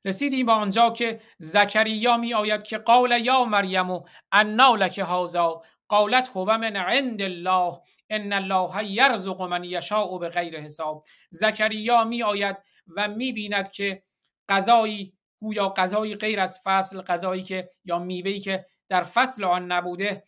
[0.05, 5.61] رسیدیم به آنجا که زکریا می آید که قال یا مریم و انا لک هازا
[5.89, 11.03] قالت هو من عند الله ان الله یرزق من یشاء به غیر حساب.
[11.29, 12.57] زکریا می آید
[12.95, 14.03] و می بیند که
[14.49, 20.23] غذایی گویا غذایی غیر از فصل غذایی که یا میوهی که در فصل آن نبوده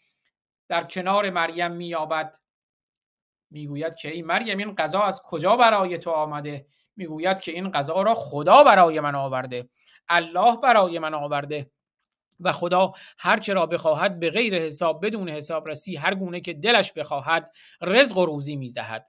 [0.68, 2.36] در کنار مریم مییابد.
[3.52, 6.66] می‌گوید که ای مریم این غذا از کجا برای تو آمده؟
[6.96, 9.70] می‌گوید که این غذا را خدا برای من آورده.
[10.10, 11.72] الله برای من آورده.
[12.40, 16.94] و خدا هر که را بخواهد به غیر حساب بدون حسابرسی هر گونه که دلش
[16.94, 17.52] بخواهد
[17.82, 19.08] رزق و روزی می‌دهد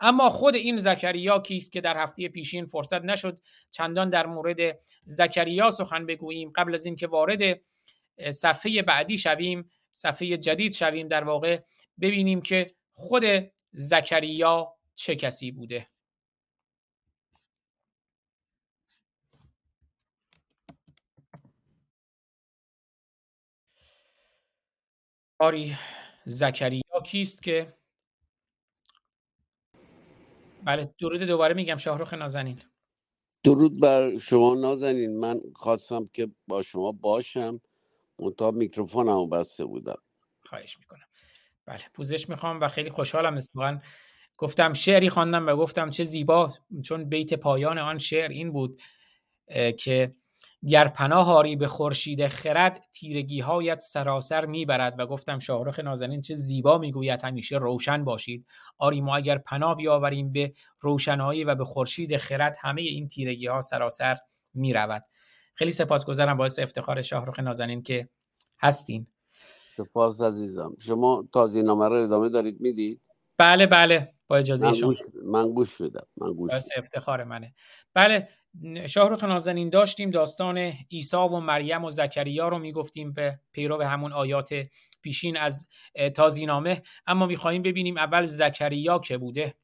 [0.00, 3.40] اما خود این زکریا کیست که در هفته پیشین فرصت نشد
[3.70, 7.60] چندان در مورد زکریا سخن بگوییم؟ قبل از اینکه وارد
[8.30, 11.60] صفحه بعدی شویم صفحه جدید شویم در واقع
[12.00, 13.24] ببینیم که خود
[13.72, 15.86] زکریا چه کسی بوده.
[25.40, 25.76] آری
[26.24, 27.74] زکریا کیست که؟
[30.64, 32.60] بله درود دوباره میگم شاهروخ نازنین.
[33.44, 35.20] درود بر شما نازنین.
[35.20, 37.60] من خواستم که با شما باشم.
[38.18, 40.02] منتها میکروفونمو بسته بودم.
[40.44, 41.06] خواهش می‌کنم.
[41.66, 43.80] بله پوزش می‌خوام و خیلی خوشحالم اتفاقا
[44.36, 46.54] گفتم شعری خواندم و گفتم چه زیبا
[46.84, 48.82] چون بیت پایان آن شعر این بود
[49.78, 50.14] که
[50.68, 54.94] گر پناه هاری به خورشید خرد تیرگی هایت سراسر می‌برد.
[54.98, 58.46] و گفتم شاهرخ نازنین چه زیبا می‌گوید همیشه روشن باشید.
[58.78, 63.60] آری ما اگر پناه بیاوریم به روشنایی و به خورشید خرد همه این تیرگی ها
[63.60, 64.16] سراسر
[64.54, 65.04] می‌رود.
[65.54, 68.08] خیلی سپاسگزارم باعث افتخار شاهرخ نازنین که
[68.60, 69.06] هستین.
[69.76, 70.76] سپاس عزیزم.
[70.78, 71.24] شما
[71.64, 73.00] نامه رو ادامه دارید می‌دید؟
[73.38, 74.14] بله بله.
[74.30, 74.92] با اجازه من شما.
[75.24, 77.54] من گوش میدم من گوش باعث افتخار منه.
[77.94, 78.28] بله
[78.88, 80.58] شاهرخ نازنین داشتیم داستان
[80.92, 84.50] عیسی و مریم و زکریا رو می‌گفتیم به پیرو همون آیات
[85.02, 85.68] پیشین از
[86.14, 86.82] تازینامه.
[87.06, 89.54] اما می‌خواهیم ببینیم اول زکریا که بوده.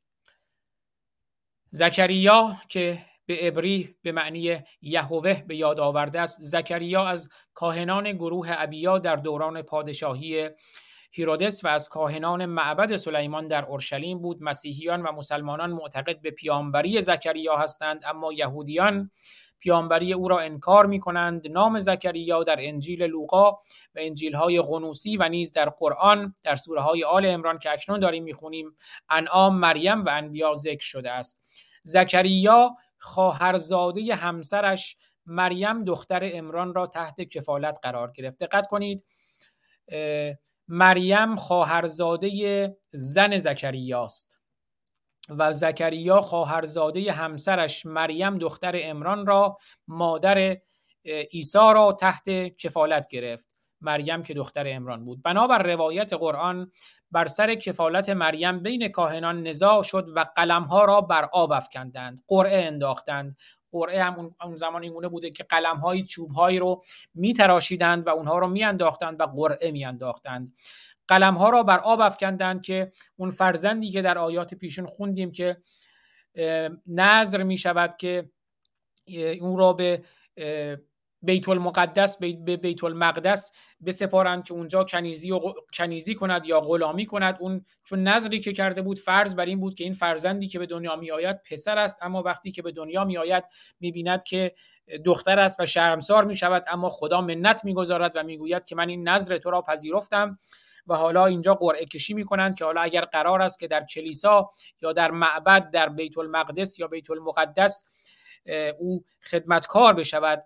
[1.70, 6.38] زکریا که به عبری به معنی یهوه به یاد آورده است.
[6.40, 10.50] زکریا از کاهنان گروه ابیا در دوران پادشاهی
[11.16, 14.42] هیرودس و از کاهنان معبد سلیمان در اورشلیم بود.
[14.42, 19.10] مسیحیان و مسلمانان معتقد به پیامبری زکریا هستند اما یهودیان
[19.58, 23.50] پیامبری او را انکار می کنند نام زکریا در انجیل لوقا
[23.94, 28.00] و انجیل های غنوسی و نیز در قرآن در سوره های آل امران که اکنون
[28.00, 28.76] داریم می‌خونیم
[29.08, 31.42] انعام مریم و انبیا ذکر شده است.
[31.82, 34.96] زکریا خواهرزاده همسرش
[35.26, 38.38] مریم دختر امران را تحت کفالت قرار گرفت.
[38.38, 39.04] دقت کنید
[40.68, 44.40] مریم خواهرزاده زن زکریاست
[45.28, 50.56] و زکریا خواهرزاده همسرش مریم دختر امران را مادر
[51.32, 53.48] عیسی را تحت کفالت گرفت.
[53.80, 55.22] مریم که دختر امران بود.
[55.22, 56.72] بنابر روایت قرآن
[57.10, 62.66] بر سر کفالت مریم بین کاهنان نزاع شد و قلمها را بر آب افکندند قرعه
[62.66, 63.36] انداختند
[63.72, 66.82] قرعه هم اون زمان اینگونه بوده که قلم های چوب هایی رو
[67.14, 70.54] میتراشیدند و اونها رو میانداختند و قرعه میانداختند.
[71.08, 75.56] قلم ها را بر آب افکندند که اون فرزندی که در آیات پیشون خوندیم که
[76.86, 78.30] نظر می شود که
[79.40, 80.02] اون را به
[81.22, 83.52] بیت المقدس به بیت المقدس
[83.86, 85.40] بسپارند که اونجا کنیزی و
[85.74, 87.36] کنیزی کند یا غلامی کند.
[87.40, 90.66] اون چون نظری که کرده بود فرض بر این بود که این فرزندی که به
[90.66, 93.44] دنیا می آید پسر است اما وقتی که به دنیا می آید
[93.80, 94.54] می بیند که
[95.04, 98.76] دختر است و شرمسار می شود اما خدا منت می گذارد و می گوید که
[98.76, 100.38] من این نظر تو را پذیرفتم.
[100.86, 104.50] و حالا اینجا قرعه کشی می کنند که حالا اگر قرار است که در کلیسا
[104.82, 107.84] یا در معبد در بیت المقدس یا بیت المقدس
[108.78, 110.44] او خدمتکار بشود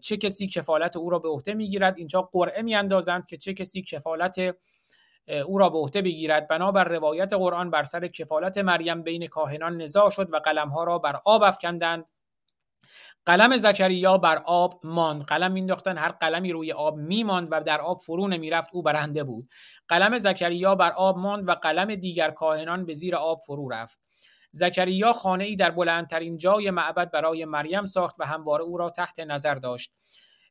[0.00, 4.36] چه کسی کفالت او را به عهده می‌گیرد؟ اینجا قرعه میاندازند که چه کسی کفالت
[5.46, 6.48] او را به عهده بگیرد.
[6.48, 11.20] بنابر روایت قرآن بر سر کفالت مریم بین کاهنان نزاع شد و قلمها را بر
[11.24, 12.04] آب افکندند.
[13.26, 15.22] قلم زکریا بر آب ماند.
[15.22, 19.48] قلم مینداختن هر قلمی روی آب میماند و در آب فرو نمی‌رفت او برنده بود.
[19.88, 24.00] قلم زکریا بر آب ماند و قلم دیگر کاهنان به زیر آب فرو رفت.
[24.54, 29.20] زکریا خانه ای در بلندترین جای معبد برای مریم ساخت و همواره او را تحت
[29.20, 29.92] نظر داشت.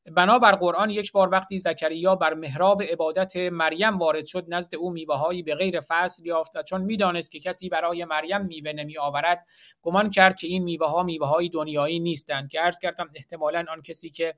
[0.05, 5.43] بنابر قرآن یک بار وقتی زکریا بر محراب عبادت مریم وارد شد نزد او میوههایی
[5.43, 9.45] به غیر فصل یافت و چون می‌دانست که کسی برای مریم میوه نمی آورد
[9.81, 13.81] گمان کرد که این میوه ها میوه های دنیایی نیستند که عرض کردم احتمالا آن
[13.81, 14.35] کسی که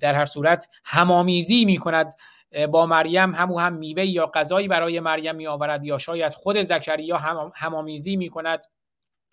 [0.00, 2.14] در هر صورت همامیزی می کند
[2.70, 7.16] با مریم همو هم میوه یا غذایی برای مریم می آورد یا شاید خود زکریا
[7.16, 8.64] هم همامیزی می کند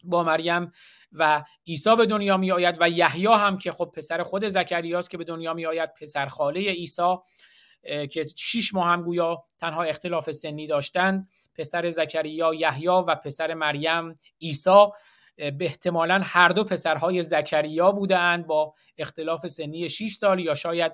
[0.04, 0.72] با مریم
[1.12, 5.18] و عیسی به دنیا می آید و یحیی هم که خب پسر خود زکریاست که
[5.18, 7.16] به دنیا می آید پسر خاله عیسی
[8.12, 14.20] که شش ماه هم گویا تنها اختلاف سنی داشتند پسر زکریا یحیی و پسر مریم
[14.42, 14.86] عیسی
[15.38, 20.92] به احتمالا هر دو پسرهای زکریا بودند با اختلاف سنی 6 سال یا شاید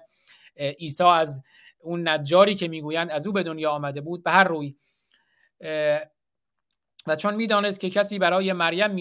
[0.58, 1.44] عیسی از
[1.84, 4.76] اون نجاری که می‌گویند از او به دنیا آمده بود به هر روی.
[7.08, 8.92] و چون می‌دانست که کسی برای مریم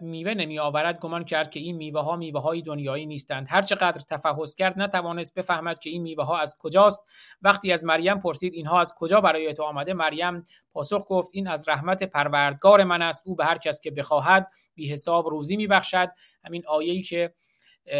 [0.00, 3.46] میوه نمی آورد گمان کرد که این میوه ها میوه های دنیایی نیستند.
[3.50, 7.08] هر چقدر تفحص کرد نتوانست بفهمد که این میوه ها از کجاست.
[7.42, 11.68] وقتی از مریم پرسید اینها از کجا برای تو آمده؟ مریم پاسخ گفت این از
[11.68, 13.22] رحمت پروردگار من است.
[13.26, 16.10] او به هر کس که بخواهد بی حساب روزی میبخشد.
[16.44, 17.34] همین آیه‌ای که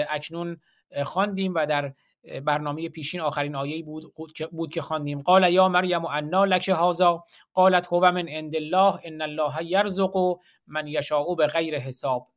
[0.08, 0.60] اکنون
[1.04, 1.92] خواندیم و در
[2.44, 4.14] برنامه پیشین آخرین آیه بود
[4.52, 5.18] بود که خواندیم.
[5.18, 10.86] قال یا مریم انا لک هذا؟ قالت هو من عند الله ان الله یرزق من
[10.86, 12.28] یشاء به غیر حساب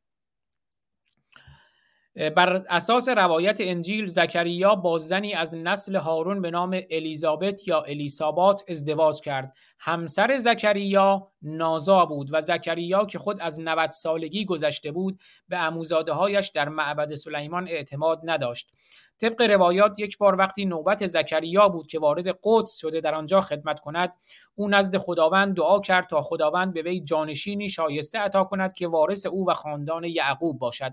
[2.16, 8.64] بر اساس روایت انجیل زکریا با زنی از نسل هارون به نام الیزابت یا الیسابات
[8.68, 9.56] ازدواج کرد.
[9.78, 16.12] همسر زکریا نازا بود و زکریا که خود از 90 سالگی گذشته بود به اموزاده
[16.12, 18.72] هایش در معبد سلیمان اعتماد نداشت.
[19.20, 23.80] طبق روایات یک بار وقتی نوبت زکریا بود که وارد قدس شده در آنجا خدمت
[23.80, 24.12] کند
[24.54, 29.26] او نزد خداوند دعا کرد تا خداوند به وی جانشینی شایسته عطا کند که وارث
[29.26, 30.92] او و خاندان یعقوب باشد.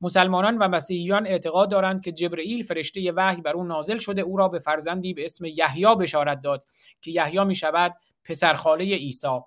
[0.00, 4.48] مسلمانان و مسیحیان اعتقاد دارند که جبرئیل فرشته وحی بر او نازل شده او را
[4.48, 6.64] به فرزندی به اسم یحیی بشارت داد
[7.00, 9.40] که یحیی می شود پسرخاله عیسی.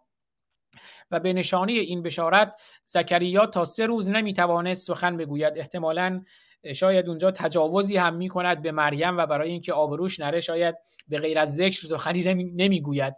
[1.12, 5.58] و به نشانه این بشارت زکریا تا سه روز نمی‌توانست سخن بگوید.
[5.58, 6.24] احتمالا
[6.72, 10.76] شاید اونجا تجاوزی هم می کند به مریم و برای اینکه آبروش نره شاید
[11.08, 13.16] به غیر از ذکر سخنی نمی‌گوید.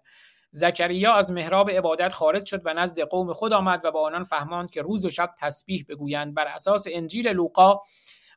[0.52, 4.72] زکریا از محراب عبادت خارج شد و نزد قوم خود آمد و با آنان فهماند
[4.72, 6.34] که روز و شب تسبیح بگویند.
[6.34, 7.80] بر اساس انجیل لوقا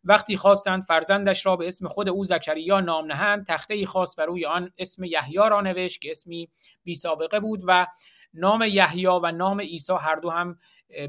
[0.05, 4.27] وقتی خواستند فرزندش را به اسم خود او زکریا نام نهند تخته ای خاص بر
[4.27, 6.49] روی آن اسم یحیی را نوشت که اسمی
[6.85, 7.87] بی سابقه بود و
[8.35, 10.59] نام یحیی و نام عیسی هر دو هم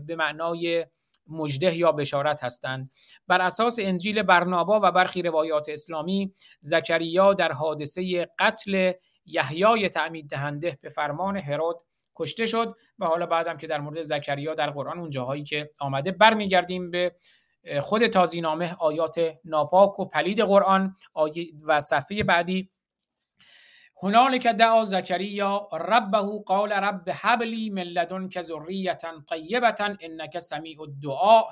[0.05, 0.85] به معنای
[1.29, 2.91] مجده یا بشارت هستند.
[3.27, 8.91] بر اساس انجیل برنابا و برخی روایات اسلامی زکریا در حادثه قتل
[9.25, 11.81] یحیای تعمید دهنده به فرمان هرود
[12.15, 16.11] کشته شد و حالا بعدم که در مورد زکریا در قرآن اون جاهایی که آمده
[16.11, 17.15] برمیگردیم به
[17.81, 20.93] خود تازینامه آیات ناپاک و پلید قرآن
[21.63, 22.69] و صفحه بعدی.
[24.03, 28.97] هنالک دعا زکریا ربه قال رب حبلی من لدنک ذریه
[29.29, 31.43] طیبه انک سمیع الدعاء.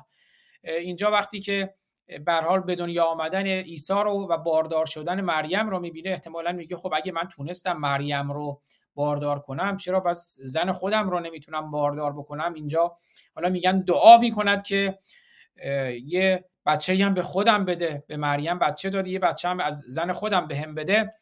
[0.64, 1.74] اینجا وقتی که
[2.26, 6.77] به حال به دنیا آمدن عیسی رو و باردار شدن مریم رو می‌بینه احتمالا میگه
[6.77, 8.61] خب اگه من تونستم مریم رو
[8.95, 12.98] باردار کنم چرا بس زن خودم رو نمی‌تونم باردار بکنم؟ اینجا
[13.35, 15.00] حالا میگن دعا می‌کند که
[16.06, 20.11] یه بچه هم به خودم بده به مریم بچه داده یه بچه هم از زن
[20.11, 21.14] خودم به هم بده.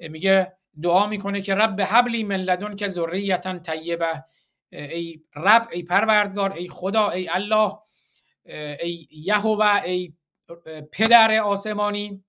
[0.00, 4.24] میگه دعا می‌کنه که رب حبلی من لدن که ذریتا طیبه.
[4.72, 7.78] ای رب ای پروردگار ای خدا ای الله
[8.80, 10.12] ای یهوه ای
[10.92, 12.24] پدر آسمانی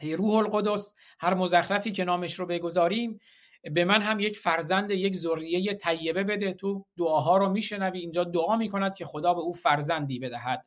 [0.00, 3.20] ای روح القدس هر مزخرفی که نامش رو بگذاریم
[3.62, 6.52] به من هم یک فرزند یک ذریه طیبه بده.
[6.52, 10.66] تو دعاها رو میشنوی اینجا دعا می‌کند که خدا به او فرزندی بدهد.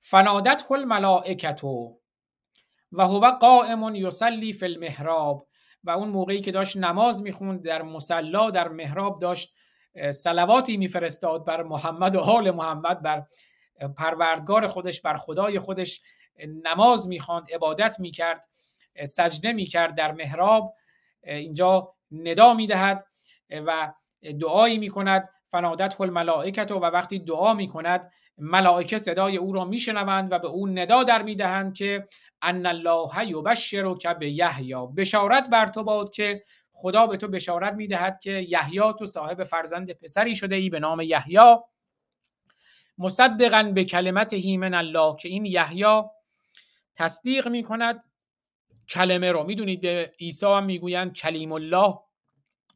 [0.00, 2.00] فنادت کل ملائکتو
[2.94, 5.46] و هو قائم یصلی فی المحراب.
[5.84, 9.54] و اون موقعی که داشت نماز می‌خوند در مسلا در محراب داشت
[10.10, 13.22] سلواتی میفرستاد بر محمد و حال محمد بر
[13.96, 16.02] پروردگار خودش بر خدای خودش.
[16.64, 18.44] نماز می‌خواند عبادت می‌کرد
[19.04, 20.74] سجده می‌کرد در محراب.
[21.24, 23.06] اینجا ندا می‌دهد
[23.50, 23.92] و
[24.40, 25.28] دعایی می‌کند.
[25.50, 30.66] فنادت کل ملائکت و وقتی دعا می‌کند ملائکه صدای او را میشنوند و به او
[30.68, 32.08] ندا در می‌دهند که
[32.44, 34.74] ان الله که به یحیی.
[34.96, 36.42] بشارت بر تو باد که
[36.72, 41.00] خدا به تو بشارت می‌دهد که یحیی تو صاحب فرزند پسری شده ای به نام
[41.00, 41.56] یحیی.
[42.98, 46.02] مصدقا به کلمت هیمن الله که این یحیی
[46.94, 48.04] تصدیق می کند
[48.88, 49.44] کلمه رو.
[49.44, 51.98] می‌دونید به عیسی هم می‌گویند کلیم الله.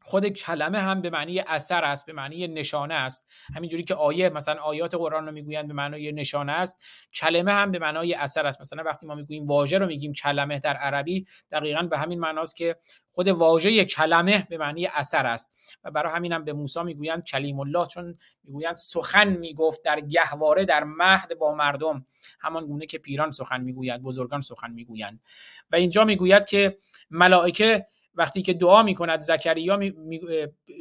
[0.09, 3.29] خود کلمه هم به معنی اثر است به معنی نشانه است.
[3.55, 7.79] همینجوری که آیه مثلا آیات قرآن رو می‌گویند به معنای نشانه است کلمه هم به
[7.79, 8.61] معنای اثر است.
[8.61, 12.75] مثلا وقتی ما می‌گوییم واژه رو میگیم کلمه در عربی دقیقا به همین معناست که
[13.11, 15.51] خود واژه کلمه به معنی اثر است.
[15.83, 20.65] و برای همین هم به موسی می‌گویند کلیم الله چون می‌گویند سخن می‌گفت در گهواره
[20.65, 22.05] در مهد با مردم.
[22.39, 25.19] همان گونه که پیران سخن می‌گوید بزرگان سخن می‌گویند.
[25.71, 26.77] و اینجا می‌گوید که
[27.09, 29.79] ملائکه وقتی که دعا می‌کند زکریا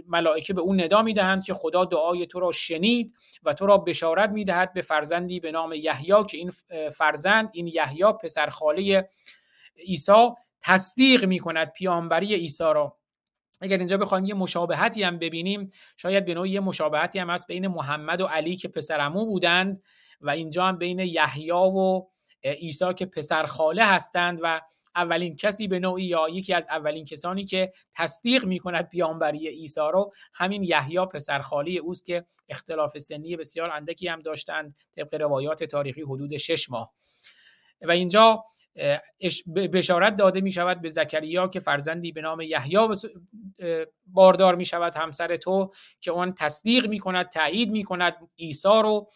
[0.07, 4.31] ملائکه به اون ندا می‌دهند که خدا دعای تو را شنید و تو را بشارت
[4.31, 6.52] می‌دهد به فرزندی به نام یحیی که این
[6.90, 9.08] فرزند این یحیی پسر خاله
[9.86, 10.28] عیسی
[10.60, 12.98] تصدیق می‌کند پیامبری عیسی را.
[13.60, 15.66] اگر اینجا بخوایم یه مشابهتی هم ببینیم
[15.97, 19.82] شاید به نوعی یه مشابهتی هم هست بین محمد و علی که پسرمو بودند
[20.20, 22.02] و اینجا هم بین یحیی و
[22.44, 24.60] عیسی که پسر خاله هستند و
[24.98, 30.12] اولین کسی به نوعی یا یکی از اولین کسانی که تصدیق می‌کند پیامبری عیسی رو
[30.34, 36.36] همین یحیی پسرخالی اوست که اختلاف سنی بسیار اندکی هم داشتند طبق روایات تاریخی حدود
[36.36, 36.92] شش ماه.
[37.82, 38.44] و اینجا
[39.72, 42.88] بشارت داده می شود به زکریا که فرزندی به نام یحیی
[44.06, 49.08] باردار می شود همسر تو که آن تصدیق می کند تایید می کند عیسی رو.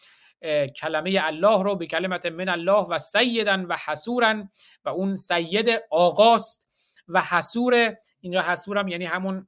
[0.81, 4.49] کلمه الله رو به کلمت من الله و سیدن و حسورن
[4.85, 6.67] و اون سید آقاست
[7.07, 9.47] و حسور اینجا حسورم یعنی همون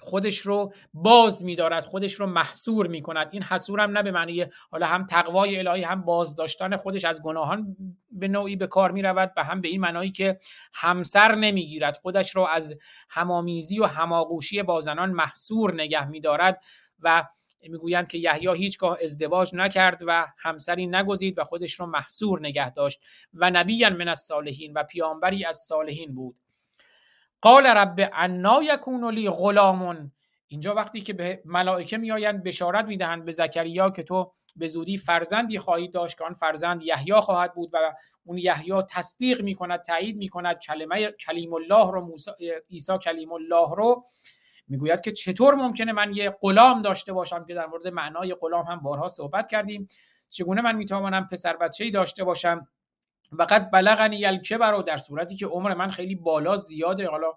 [0.00, 3.28] خودش رو باز میدارد خودش رو محصور می‌کند.
[3.32, 7.76] این حسورم نه به معنی حالا هم تقوای الهی هم باز داشتن خودش از گناهان
[8.10, 10.38] به نوعی به کار می‌رود و هم به این معنایی که
[10.74, 11.96] همسر نمی‌گیرد.
[11.96, 12.78] خودش رو از
[13.08, 16.64] همامیزی و هماغوشی با زنان محصور نگه میدارد
[17.00, 17.24] و
[17.68, 23.00] می‌گویند که یحیی هیچگاه ازدواج نکرد و همسری نگزید و خودش رو محصور نگه داشت
[23.34, 26.36] و نبی من از صالحین و پیامبری از صالحین بود.
[27.40, 30.12] قال رب انا یکون لی غلامون
[30.46, 35.58] اینجا وقتی که به ملائکه میآیند بشارت می‌دهند به زکریا که تو به زودی فرزندی
[35.58, 37.94] خواهید داشت که آن فرزند یحیی خواهد بود و
[38.24, 42.16] اون یحیی تصدیق می‌کند تایید می‌کند کلمه کلیم الله رو
[42.70, 44.04] عیسی کلیم الله رو.
[44.68, 48.80] می‌گوید که چطور ممکنه من یه غلام داشته باشم که در مورد معنای غلام هم
[48.80, 49.88] بارها صحبت کردیم.
[50.30, 52.68] چگونه من می‌توانم پسر بچه‌ای داشته باشم؟
[53.32, 57.08] وقت بلغنی الکبر در صورتی که عمر من خیلی بالا زیاده.
[57.08, 57.32] حالا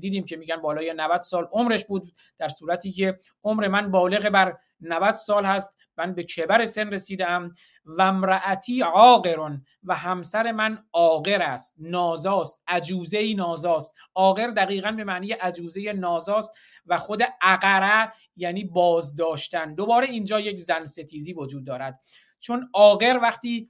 [0.00, 4.56] دیدیم که میگن بالای 90 سال عمرش بود در صورتی که عمر من بالغ بر
[4.80, 5.76] 90 سال هست.
[5.96, 7.52] من به کبر سن رسیدم
[7.84, 13.94] و امرأتی عاقرون و همسر من عاقر است نازاست عجوزه نازاست.
[14.14, 16.52] عاقر دقیقا به معنی عجوزه نازاست
[16.86, 19.74] و خود عقره یعنی بازداشتن.
[19.74, 22.00] دوباره اینجا یک زن ستیزی وجود دارد.
[22.38, 23.68] چون عاقر وقتی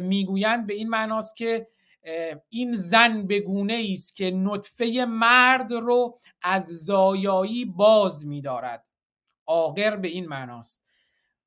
[0.00, 1.68] می‌گویند به این معناست که
[2.48, 8.86] این زن به گونه است که نطفه مرد رو از زایایی باز میدارد
[9.46, 10.86] آقر به این معناست.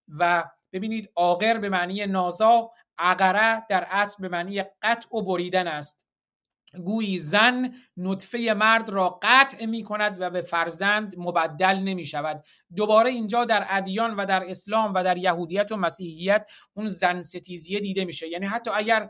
[0.07, 6.09] و ببینید آقر به معنی نازا عقره در اصل به معنی قطع و بریدن است.
[6.85, 12.43] گویی زن نطفه مرد را قطع می کند و به فرزند مبدل نمی شود.
[12.75, 17.79] دوباره اینجا در ادیان و در اسلام و در یهودیت و مسیحیت اون زن ستیزیه
[17.79, 18.27] دیده میشه.
[18.27, 19.09] یعنی حتی اگر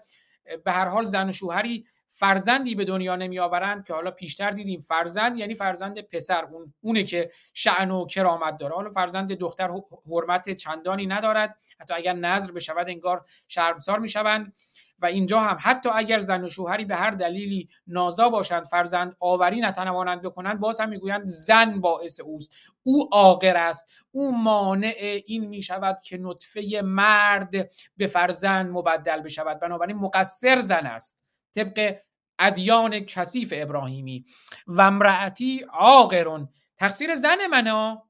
[0.57, 4.79] به هر حال زن و شوهری فرزندی به دنیا نمی آورند که حالا پیشتر دیدیم.
[4.79, 8.75] فرزند یعنی فرزند پسر اون اونه که شعن و کرامت داره.
[8.75, 9.69] حالا فرزند دختر
[10.11, 11.57] حرمت چندانی ندارد.
[11.79, 14.53] حتی اگر نظر بشود انگار شرمسار می‌شوند.
[15.01, 19.61] و اینجا هم حتی اگر زن و شوهری به هر دلیلی نازا باشند فرزند آوری
[19.61, 22.53] نتوانند بکنند باز هم می‌گویند زن باعث اوست.
[22.83, 23.91] او عاقر است.
[24.11, 29.59] او مانع این می شود که نطفه مرد به فرزند مبدل بشود.
[29.59, 31.21] بنابراین مقصر زن است.
[31.55, 31.95] طبق
[32.39, 34.25] ادیان کثیف ابراهیمی.
[34.67, 36.49] و امرأتی عاقرون.
[36.77, 38.01] تقصیر زن منه؟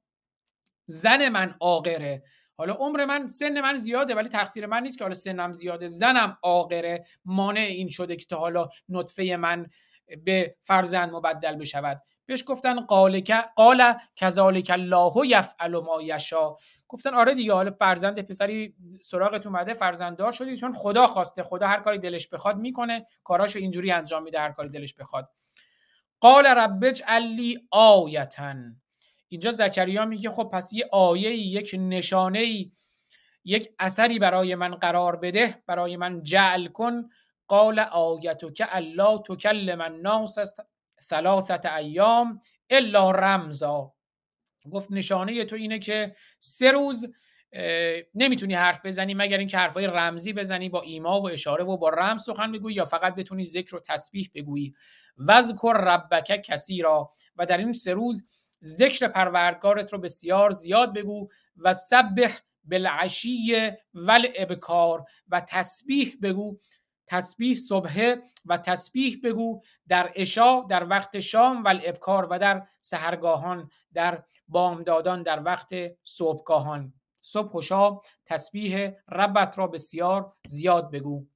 [0.85, 2.23] زن من عاقره.
[2.59, 5.87] حالا عمر من سن من زیاده ولی تقصیر من نیست که حالا سنم زیاده.
[5.87, 9.67] زنم عاقره مانع این شده که تا حالا نطفه من
[10.23, 12.01] به فرزند مبدل بشود.
[12.25, 13.21] بهش گفتن قال
[13.55, 16.55] قال کذالک الله یفعل ما یشا
[16.87, 21.43] گفتن آره دیگه حالا فرزند پسری سراغت اومده فرزنددار شدی چون خدا خواسته.
[21.43, 23.05] خدا هر کاری دلش بخواد می‌کنه.
[23.23, 25.29] کاراشو اینجوری انجام میده هر کاری دلش بخواد.
[26.19, 28.75] قال ربج علی آیتن
[29.29, 32.71] اینجا زکریا میگه خب پس یه آیه یک نشانه ای
[33.43, 37.09] یک اثری برای من قرار بده برای من جعل کن.
[37.47, 40.37] قال آیتو که الله تکلم الناس
[41.01, 43.93] ثلاثت ایام الا رمزا.
[44.71, 47.13] گفت نشانه تو اینه که سه روز
[48.15, 52.23] نمی‌تونی حرف بزنی مگر اینکه حرفای رمزی بزنی با ایما و اشاره و با رمز
[52.23, 54.73] سخن بگویی یا فقط بتونی ذکر و تسبیح بگویی.
[55.17, 58.27] وذکر ربک کسی را و در این سه روز
[58.63, 66.57] ذکر پروردگارت رو بسیار زیاد بگو و سبح بالعشی ول ابکار و تسبیح بگو.
[67.07, 68.15] تسبیح صبح
[68.45, 75.23] و تسبیح بگو در اشا در وقت شام و الابکار و در سهرگاهان در بامدادان
[75.23, 75.69] در وقت
[76.03, 76.93] صبحگاهان.
[77.21, 81.27] صبح و شام تسبیح ربت را بسیار زیاد بگو.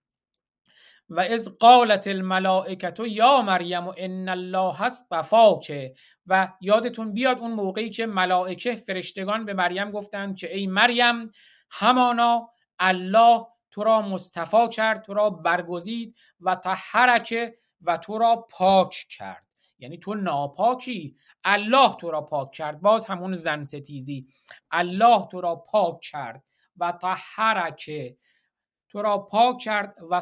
[1.09, 5.91] و از قالت الملائکت یا مریم و ان الله اصطفاک.
[6.27, 11.31] و یادتون بیاد اون موقعی که ملائکه فرشتگان به مریم گفتند که ای مریم
[11.71, 12.49] همانا
[12.79, 19.47] الله تو را مصطفا کرد تو را برگزید و طهرک و تو را پاک کرد.
[19.79, 24.27] یعنی تو ناپاکی الله تو را پاک کرد باز همون زن ستیزی
[24.71, 26.43] الله تو را پاک کرد
[26.77, 27.89] و طهرک.
[28.93, 30.21] تو را پاک کرد و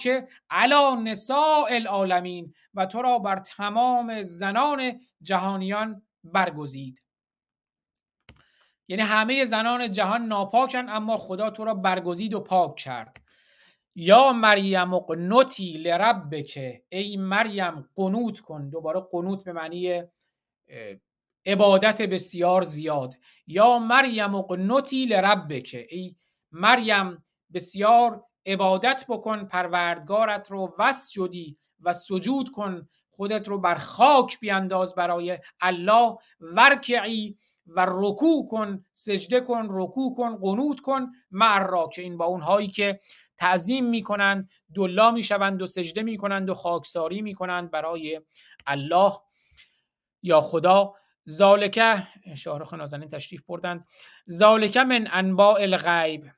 [0.00, 7.02] که علا نساء العالمین و تو را بر تمام زنان جهانیان برگزید.
[8.88, 13.16] یعنی همه زنان جهان ناپاکن اما خدا تو را برگزید و پاک کرد.
[13.94, 16.82] یا مریم قنوتی لربک.
[16.88, 18.68] ای مریم قنوت کن.
[18.68, 20.02] دوباره قنوت به معنی
[21.46, 23.14] عبادت بسیار زیاد.
[23.46, 25.86] یا مریم قنوتی لربک.
[25.90, 26.16] ای
[26.52, 27.25] مریم
[27.56, 32.88] بسیار عبادت بکن پروردگارت رو وسجدی و سجود کن.
[33.10, 36.16] خودت رو بر خاک بیانداز برای الله.
[36.40, 37.36] ورکعی
[37.66, 41.06] و رکوع کن سجده کن رکوع کن قنوت کن.
[41.30, 43.00] مع که این با اونهایی که
[43.36, 48.20] تعظیم می‌کنند دلا می‌شوند و سجده می‌کنند و خاکساری می‌کنند برای
[48.66, 49.12] الله.
[50.22, 50.94] یا خدا
[51.24, 52.02] زالکه
[52.36, 53.86] شاهرخ نازنین تشریف بردند.
[54.26, 56.30] زالکه من انباء الغیب.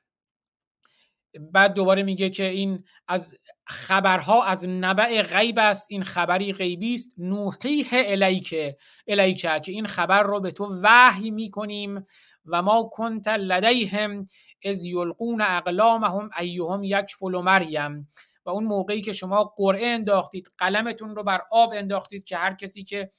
[1.51, 7.13] بعد دوباره میگه که این از خبرها از نبع غیب است این خبری غیبی است.
[7.17, 8.77] نوحیه الیکه
[9.07, 12.05] الیکه که این خبر رو به تو وحی می‌کنیم
[12.45, 14.27] و ما کنت لدیهم
[14.65, 18.09] از یلقون اقلامهم ایهم یکفل مریم.
[18.45, 22.83] و اون موقعی که شما قرعه انداختید قلمتون رو بر آب انداختید که هر کسی
[22.83, 23.09] که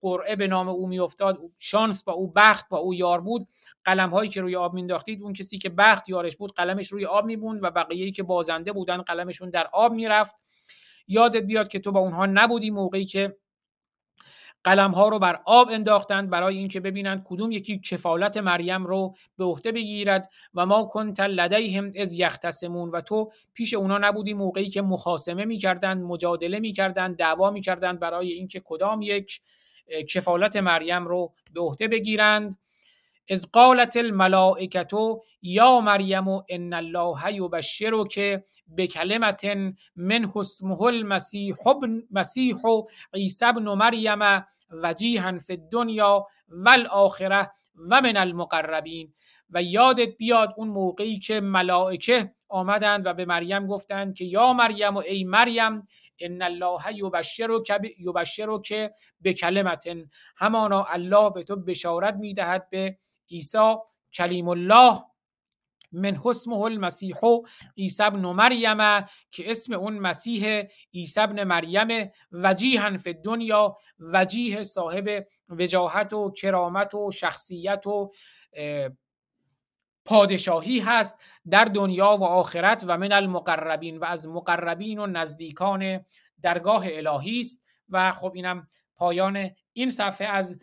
[0.00, 3.48] قرعه به نام او میافتاد شانس با او بخت با او یار بود.
[3.84, 7.24] قلم هایی که روی آب مینداختید اون کسی که بخت یارش بود قلمش روی آب
[7.24, 10.36] میبوند و بقیه که بازنده بودن قلمشون در آب می‌رفت.
[11.08, 13.36] یادت بیاد که تو با اونها نبودی موقعی که
[14.64, 19.44] قلم ها رو بر آب انداختند برای اینکه ببینند کدوم یکی کفالت مریم رو به
[19.44, 22.90] عهده بگیرد و ما کنت لدیهم از یختصمون.
[22.90, 28.62] و تو پیش اونا نبودی موقعی که مخاسمه می‌کردند مجادله می‌کردند دعوا می‌کردند برای اینکه
[28.64, 29.40] کدام یک
[30.08, 32.58] کفالت مریم رو به عهده بگیرند.
[33.30, 38.42] از قالت الملائکتو یا مریم ان الله یبشرک
[38.76, 39.44] بکلمت
[39.96, 41.54] من اسمه المسیح
[42.10, 42.56] مسیح
[43.14, 47.50] عیسی ابن مریم وجیها فی الدنیا والآخره
[47.90, 49.12] و من المقربین.
[49.50, 54.94] و یادت بیاد اون موقعی که ملائکه آمدند و به مریم گفتند که یا مریم
[54.96, 55.88] و ای مریم
[56.20, 56.80] ان الله
[57.98, 59.84] یبشرک که به کلمت.
[60.36, 62.98] همانا الله به تو بشارت می‌دهد به
[63.30, 63.74] عیسی
[64.14, 65.02] کلیم الله.
[65.92, 67.16] من حسمه المسیح
[67.76, 70.62] عیسی ابن مریم که اسم اون مسیح
[70.94, 78.12] عیسی ابن مریم وجیها فی دنیا وجیه صاحب وجاهت و کرامت و شخصیت و
[80.08, 81.20] پادشاهی هست
[81.50, 86.04] در دنیا و آخرت و من المقربین و از مقربین و نزدیکان
[86.42, 87.68] درگاه الهی است.
[87.88, 90.58] و خب اینم پایان این صفحه از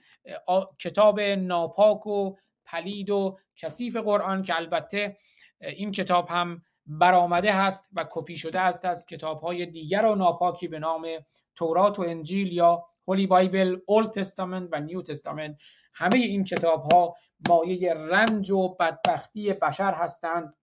[0.80, 5.18] کتاب ناپاک و پلید و کثیف قرآن که البته
[5.62, 10.68] این کتاب هم برآمده هست و کپی شده است از کتاب های دیگر و ناپاکی
[10.68, 11.08] به نام
[11.56, 15.62] تورات و انجیل یا هولی بایبل اولد تستامنت و نیو تستامنت
[15.96, 17.16] همه این کتاب ها
[17.50, 20.56] مایه رنج و بدبختی بشر هستند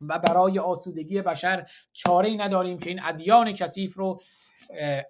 [0.00, 4.20] و برای آسودگی بشر چاره ای نداریم که این ادیان کثیف رو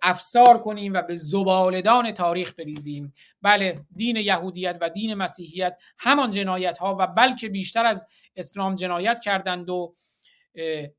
[0.03, 3.13] افسار کنیم و به زبالدان تاریخ بریزیم.
[3.43, 8.07] بله دین یهودیت و دین مسیحیت همان جنایت ها و بلکه بیشتر از
[8.37, 9.95] اسلام جنایت کردند و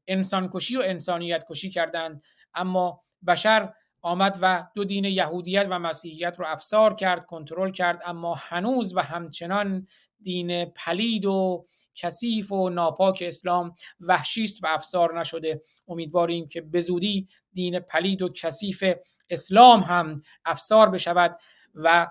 [0.08, 2.24] انسان کشی و انسانیت کشی کردند.
[2.54, 8.36] اما بشر آمد و دو دین یهودیت و مسیحیت رو افسار کرد کنترل کرد اما
[8.38, 9.88] هنوز و همچنان
[10.22, 15.62] دین پلید و کثیف و ناپاک اسلام وحشی و افسار نشده.
[15.88, 18.84] امیدواریم که به زودی دین پلید و کثیف
[19.30, 21.40] اسلام هم افسار بشود
[21.76, 22.08] و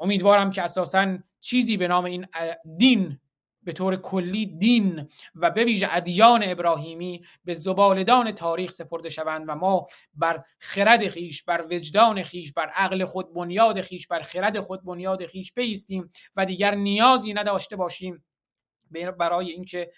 [0.00, 2.26] امیدوارم که اساسا چیزی به نام این
[2.76, 3.18] دین
[3.62, 9.54] به طور کلی دین و به ویژه ادیان ابراهیمی به زبالدان تاریخ سپرده شوند و
[9.54, 14.84] ما بر خرد خیش بر وجدان خیش بر عقل خود بنیاد خیش بر خرد خود
[14.84, 18.24] بنیاد خیش بیستیم و دیگر نیازی نداشته باشیم
[19.18, 19.92] برای اینکه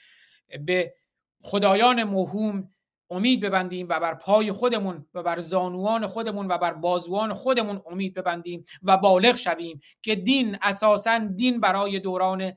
[0.61, 0.95] به
[1.43, 2.69] خدایان موهوم
[3.11, 8.15] امید ببندیم و بر پای خودمون و بر زانوان خودمون و بر بازوان خودمون امید
[8.15, 12.53] ببندیم و بالغ شویم که دین اساسا دین برای دوران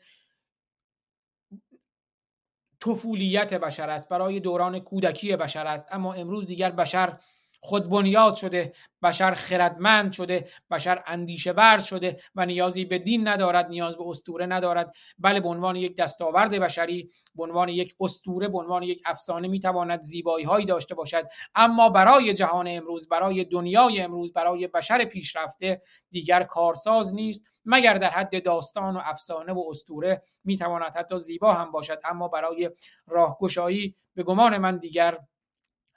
[2.85, 4.09] طفولیت بشر است.
[4.09, 5.87] برای دوران کودکی بشر است.
[5.91, 7.17] اما امروز دیگر بشر
[7.65, 13.67] خود بنیاد شده بشر خردمند شده بشر اندیشه ورز شده و نیازی به دین ندارد
[13.67, 14.95] نیاز به استوره ندارد.
[15.19, 20.01] بله به عنوان یک دستاورد بشری به عنوان یک استوره به عنوان یک افسانه می‌تواند
[20.01, 21.27] زیبایی هایی داشته باشد.
[21.55, 27.61] اما برای جهان امروز برای دنیای امروز برای بشر پیشرفته دیگر کارساز نیست.
[27.65, 32.69] مگر در حد داستان و افسانه و استوره می‌تواند حتی زیبا هم باشد؟ اما برای
[33.07, 35.17] راهگشایی به گمان من دیگر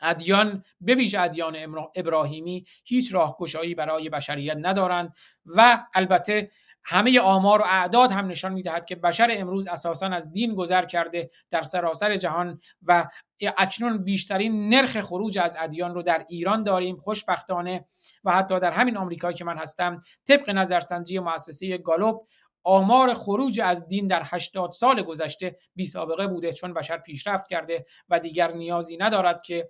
[0.00, 1.56] ادیان به ویژه ادیان
[1.94, 5.12] ابراهیمی هیچ راهگشایی برای بشریت ندارند
[5.46, 6.50] و البته
[6.84, 11.30] همه آمار و اعداد هم نشان می‌دهد که بشر امروز اساسا از دین گذر کرده
[11.50, 13.08] در سراسر جهان و
[13.56, 16.96] اکنون بیشترین نرخ خروج از ادیان رو در ایران داریم.
[16.96, 17.84] خوشبختانه
[18.24, 22.26] و حتی در همین آمریکا که من هستم طبق نظرسنجی مؤسسه گالوب
[22.68, 27.86] آمار خروج از دین در 80 سال گذشته بی سابقه بوده چون بشر پیشرفت کرده
[28.08, 29.68] و دیگر نیازی ندارد که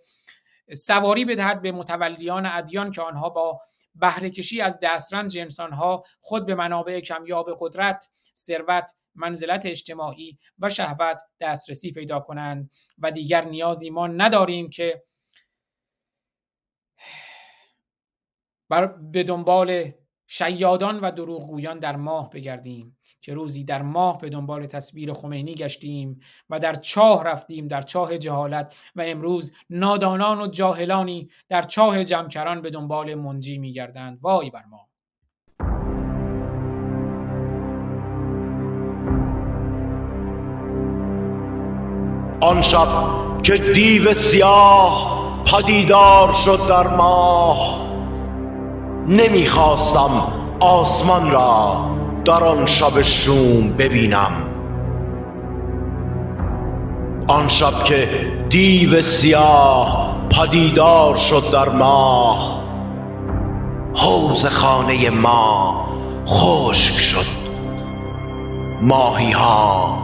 [0.75, 3.61] سواری بدهد به متولیان ادیان که آنها با
[3.95, 11.23] بهره کشی از دسترنج انسانها خود به منابع کمیاب قدرت، ثروت، منزلت اجتماعی و شهوت
[11.41, 15.03] دسترسی پیدا کنند و دیگر نیازی ما نداریم که
[18.69, 19.93] بر به دنبال
[20.31, 26.21] شیادان و دروغگویان در ماه بگردیم که روزی در ماه به دنبال تصویر خمینی گشتیم
[26.51, 32.63] و در چاه رفتیم در چاه جهالت و امروز نادانان و جاهلانی در چاه جمکران
[32.63, 34.19] به دنبال منجی میگردند.
[34.23, 34.89] وای بر ما!
[42.41, 42.89] آن شب
[43.43, 47.88] که دیو سیاه پدیدار شد در ماه
[49.09, 50.11] نمی‌خواستم
[50.61, 51.91] آسمان را
[52.25, 54.31] در آن شب شوم ببینم.
[57.29, 58.09] آن شب که
[58.51, 62.61] دیو سیاه پدیدار شد در ماه
[63.95, 65.85] حوز خانه ما
[66.27, 67.27] خشک شد.
[68.83, 69.99] ماهی ها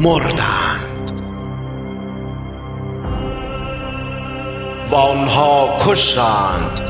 [0.00, 1.12] مردند.
[4.90, 6.80] و آنها کشتند.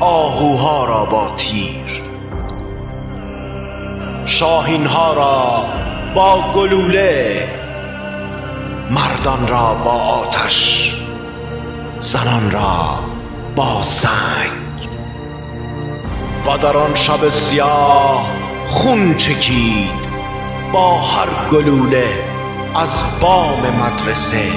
[0.00, 2.02] آهوها را با تیر
[4.24, 5.64] شاهینها را
[6.14, 7.48] با گلوله
[8.90, 10.92] مردان را با آتش
[12.00, 12.98] زنان را
[13.56, 14.88] با سنگ
[16.46, 18.26] و در آن شب سیاه
[18.66, 20.06] خون چکید
[20.72, 22.08] با هر گلوله
[22.74, 22.88] از
[23.20, 24.48] بام مدرسه.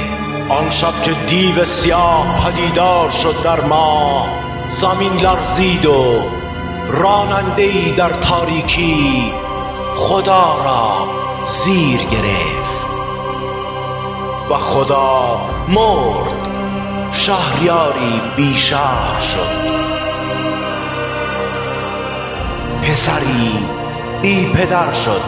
[0.49, 4.25] آن شب که دیو سیاه پدیدار شد در ما
[4.69, 6.23] زمین لرزید و
[6.89, 9.33] راننده ای در تاریکی
[9.95, 11.07] خدا را
[11.43, 12.99] زیر گرفت
[14.49, 16.47] و خدا مرد
[17.11, 19.69] شهریاری بیشهر شد.
[22.81, 23.67] پسری
[24.21, 25.21] بی پدر شد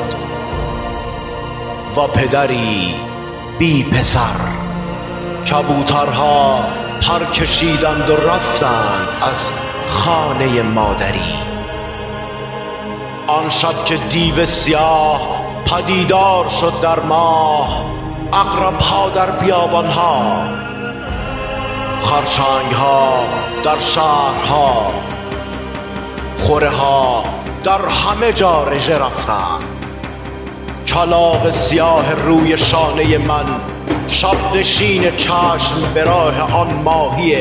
[1.98, 2.96] و پدری
[3.60, 4.52] بی پسر.
[5.52, 9.52] کبوترها پر کشیدند و رفتند از
[9.88, 11.38] خانه مادری.
[13.28, 15.22] آن شب که دیو سیاه
[15.66, 17.86] پدیدار شد در ماه
[18.34, 20.44] اقرب ها در بیابان ها
[22.04, 23.24] خرچنگ ها
[23.64, 24.92] در شهرها
[26.38, 27.24] خوره ها
[27.64, 29.64] در همه جا رژه رفتند.
[30.88, 33.46] کلاق سیاه روی شانه من
[34.12, 37.36] شب نشین چشم به راه آن ماهی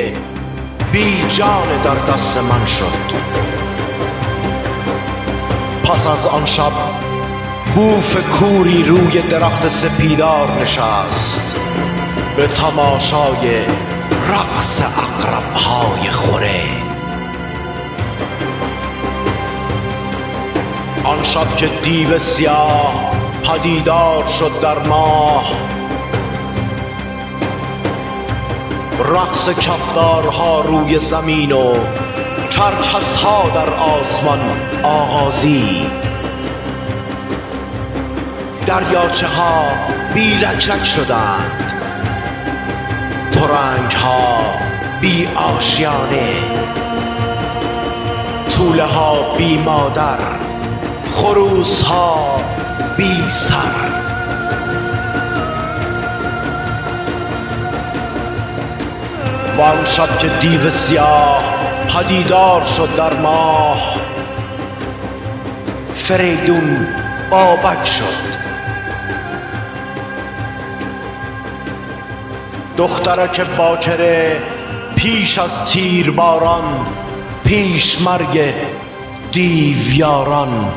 [0.92, 3.14] بی جان در دست من شد.
[5.84, 6.72] پس از آن شب
[7.74, 11.56] بوف کوری روی درخت سپیدار نشست.
[12.36, 13.64] به تماشای
[14.28, 14.82] رقص
[15.54, 16.62] های خوره.
[21.04, 25.79] آن شب که دیو سیاه پدیدار شد در ماه
[29.04, 31.74] رقص کفدارها روی زمین و
[33.24, 34.40] ها در آسمان
[34.82, 35.90] آغازید
[38.66, 39.64] دریاچه ها
[40.14, 41.72] بی لک شدند.
[43.32, 44.38] ترنگ ها
[45.00, 46.36] بی آشیانه
[48.50, 50.18] طوله ها بی مادر
[51.12, 52.40] خروس ها
[52.96, 53.99] بی سر
[59.60, 61.42] و آن شب که دیو سیاه
[61.88, 63.94] پدیدار شد در ماه.
[65.94, 66.86] فریدون
[67.30, 68.30] بابک شد.
[72.76, 74.42] دخترک باکره
[74.96, 76.86] پیش از تیر باران
[77.44, 78.54] پیش مرگ
[79.32, 80.72] دیویاران.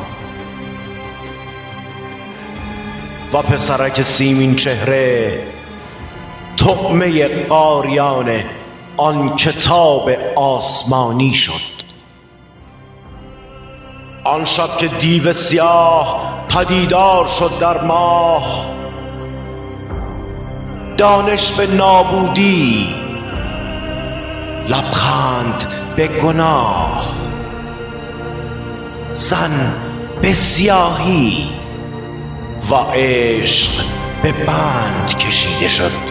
[3.32, 5.42] و پسرک سیمین چهره
[6.56, 8.30] تقمه قاریان
[8.96, 11.74] آن کتاب آسمانی شد.
[14.24, 18.66] آن شب که دیو سیاه پدیدار شد در ماه
[20.96, 22.94] دانش به نابودی
[24.68, 27.14] لبخند به گناه.
[29.14, 29.74] زن
[30.22, 31.48] به سیاهی
[32.70, 33.84] و عشق
[34.22, 36.03] به بند کشیده شد.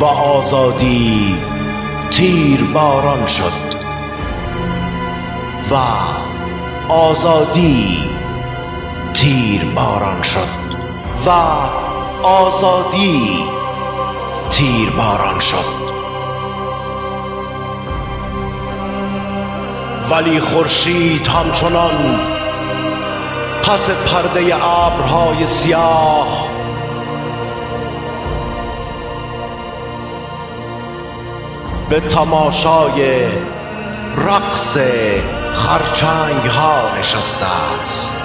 [0.00, 1.36] و آزادی
[2.10, 3.74] تیر باران شد
[5.70, 5.76] و
[6.92, 7.98] آزادی
[9.14, 10.64] تیر باران شد
[11.26, 11.30] و
[12.26, 13.44] آزادی
[14.50, 15.84] تیر باران شد.
[20.10, 22.20] ولی خورشید همچنان
[23.62, 26.53] پس پرده ابرهای سیاه
[31.88, 33.26] به تماشای
[34.16, 34.78] رقص
[35.52, 37.46] خرچنگ ها نشسته
[37.80, 38.20] است.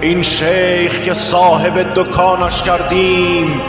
[0.00, 3.60] این شیخ که صاحب دکانش کردیم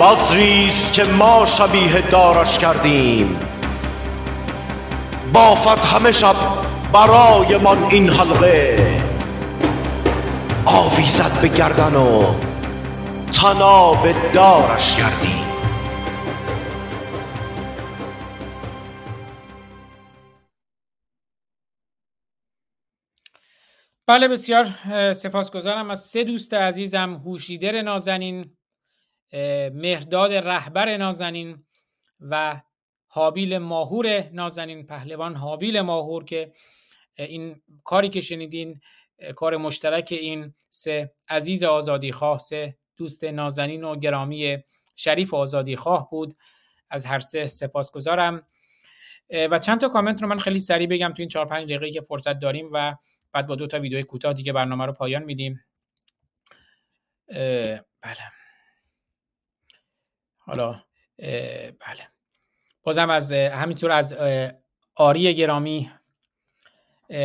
[0.00, 3.40] بزریست که ما شبیه دارش کردیم.
[5.32, 6.34] بافت همه شب
[6.92, 9.05] برای من این حلقه.
[10.66, 12.34] آویزد به گردن و
[13.32, 15.46] تناب دارش کردیم
[24.06, 24.64] بله بسیار
[25.12, 25.90] سپاسگزارم.
[25.90, 28.56] از سه دوست عزیزم هوشیدر نازنین
[29.72, 31.64] مهرداد رهبر نازنین
[32.20, 32.60] و
[33.06, 36.52] حابیل ماهور نازنین پهلوان حابیل ماهور که
[37.18, 38.80] این کاری که شنیدین
[39.36, 44.58] کار مشترک این سه عزیز آزادی خواه سه دوست نازنین و گرامی
[44.96, 46.34] شریف آزادی خواه بود.
[46.90, 48.46] از هر سه سپاسگزارم.
[49.50, 52.00] و چند تا کامنت رو من خیلی سریع بگم تو این 4 5 دقیقه که
[52.00, 52.96] فرصت داریم و
[53.32, 55.64] بعد با دو تا ویدیو کوتاه دیگه برنامه رو پایان میدیم.
[58.00, 58.22] بله.
[60.36, 60.82] حالا
[61.18, 62.08] بله.
[62.82, 64.16] بازم از همینطور از
[64.94, 65.90] آری گرامی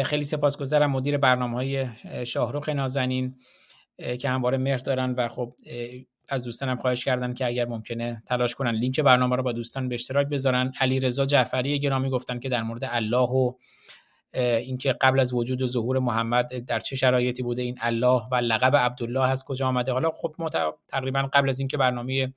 [0.05, 1.87] خیلی سپاسگزارم مدیر برنامه های
[2.25, 3.35] شاهروخ نازنین
[4.19, 5.53] که همواره مهر دارن و خب
[6.29, 8.71] از دوستانم خواهش کردن که اگر ممکنه تلاش کنن.
[8.71, 10.71] لینک برنامه رو با دوستان به اشتراک بذارن.
[10.79, 13.53] علی رضا جعفری گرامی گفتن که در مورد الله و
[14.33, 18.75] اینکه قبل از وجود و ظهور محمد در چه شرایطی بوده این الله و لقب
[18.75, 19.91] عبدالله از کجا آمده.
[19.91, 20.49] حالا خب ما
[20.87, 22.33] تقریبا قبل از اینکه برنامه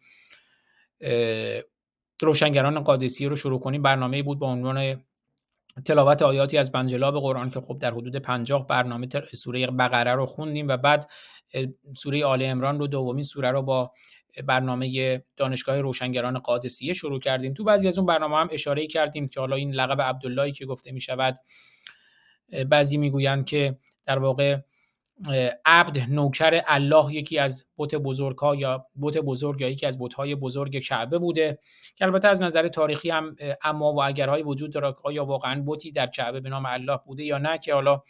[2.21, 5.05] روشنگران قادسی رو شروع کنیم برنامه بود با عنوان
[5.85, 10.69] تلاوت آیاتی از بنجلاب قرآن که خب در حدود 50 برنامه سوره بقره رو خوندیم
[10.69, 11.11] و بعد
[11.97, 13.93] سوره آل امران رو دومین سوره رو با
[14.47, 17.55] برنامه دانشگاه روشنگران قادسیه شروع کردیم.
[17.55, 20.93] تو بعضی از اون برنامه هم اشاره کردیم که حالا این لقب عبداللهی که گفته
[20.93, 21.36] می شود
[22.69, 24.59] بعضی می‌گویند که در واقع
[25.65, 30.15] عبد نوکر الله یکی از بت بزرگ ها یا بت بزرگ یا یکی از بت
[30.15, 31.59] های بزرگ کعبه بوده
[31.97, 36.07] که البته از نظر تاریخی هم اما و اگرهای وجود داره یا واقعا بتی در
[36.07, 38.02] کعبه به نام الله بوده یا نه که حالا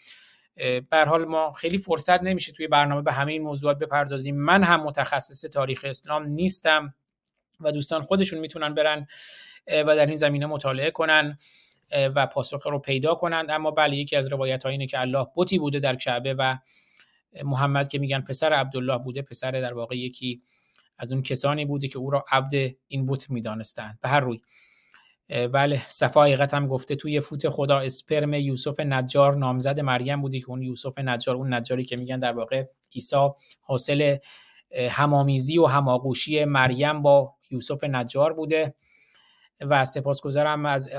[0.90, 4.36] به حال ما خیلی فرصت نمیشه توی برنامه به همه این موضوعات بپردازیم.
[4.36, 6.94] من هم متخصص تاریخ اسلام نیستم
[7.60, 9.06] و دوستان خودشون می‌تونن برن
[9.68, 11.38] و در این زمینه مطالعه کنن
[11.92, 15.80] و پاسخ رو پیدا کنند اما بله یکی از روایت اینه که الله بتی بوده
[15.80, 16.56] در کعبه و
[17.44, 20.42] محمد که میگن پسر عبدالله بوده پسر در واقع یکی
[20.98, 22.54] از اون کسانی بوده که او را عبد
[22.88, 23.98] این بت می‌دانستند.
[24.02, 24.40] به هر روی.
[25.28, 30.50] بله صفا حقیقت هم گفته توی فوت خدا اسپرم یوسف نجار نامزد مریم بودی که
[30.50, 32.64] اون یوسف نجار اون نجاری که میگن در واقع
[32.94, 33.28] عیسی
[33.60, 34.16] حاصل
[34.90, 38.74] همامیزی و هماغوشی مریم با یوسف نجار بوده.
[39.70, 40.90] و سپاسگزارم از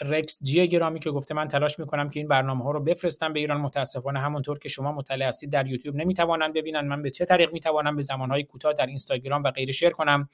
[0.00, 3.40] رکس جی گرامی که گفته من تلاش می‌کنم که این برنامه ها رو بفرستم به
[3.40, 3.60] ایران.
[3.60, 6.80] متاسفانه همونطور که شما مطلع هستید در یوتیوب نمی‌توانند ببینن.
[6.80, 10.28] من به چه طریق می‌توانم به زمانهای کوتاه در اینستاگرام و غیره شیر کنم؟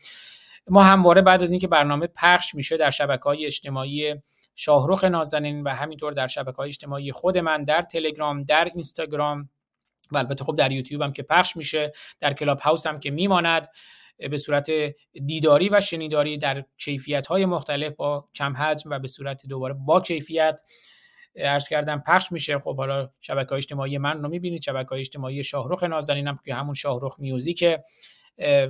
[0.68, 4.14] ما همواره بعد از اینکه برنامه پخش میشه در شبکه های اجتماعی
[4.54, 9.48] شاهرخ نازنین و همینطور در شبکه های اجتماعی خود من در تلگرام در اینستاگرام
[10.12, 13.68] و البته خب در یوتیوب هم که پخش میشه در کلاب هاوس هم که میماند.
[14.18, 14.70] به صورت
[15.26, 20.00] دیداری و شنیداری در کیفیت های مختلف با کم حجم و به صورت دوباره با
[20.00, 20.60] کیفیت
[21.36, 22.58] عرض کردم پخش میشه.
[22.58, 24.62] خب حالا شبکه اجتماعی من رو می‌بینید.
[24.62, 27.84] شبکه های اجتماعی شاهرخ نازنینم که همون شاهرخ میوزیکه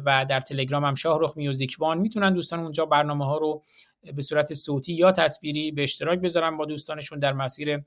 [0.05, 1.99] و در تلگرام هم شاهرخ میوزیک وان.
[1.99, 3.63] می‌تونن دوستان اونجا برنامه ها رو
[4.15, 7.83] به صورت صوتی یا تصویری به اشتراک بذارن با دوستانشون در مسیر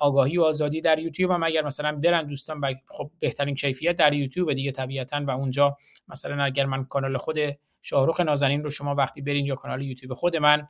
[0.00, 1.42] آگاهی و آزادی در یوتیوب هم.
[1.42, 5.76] اگر مثلا برن دوستان خب بهترین کیفیت در یوتیوب دیگه طبیعتا و اونجا
[6.08, 7.38] مثلا اگر من کانال خود
[7.82, 10.68] شاهرخ نازنین رو شما وقتی برین یا کانال یوتیوب خود من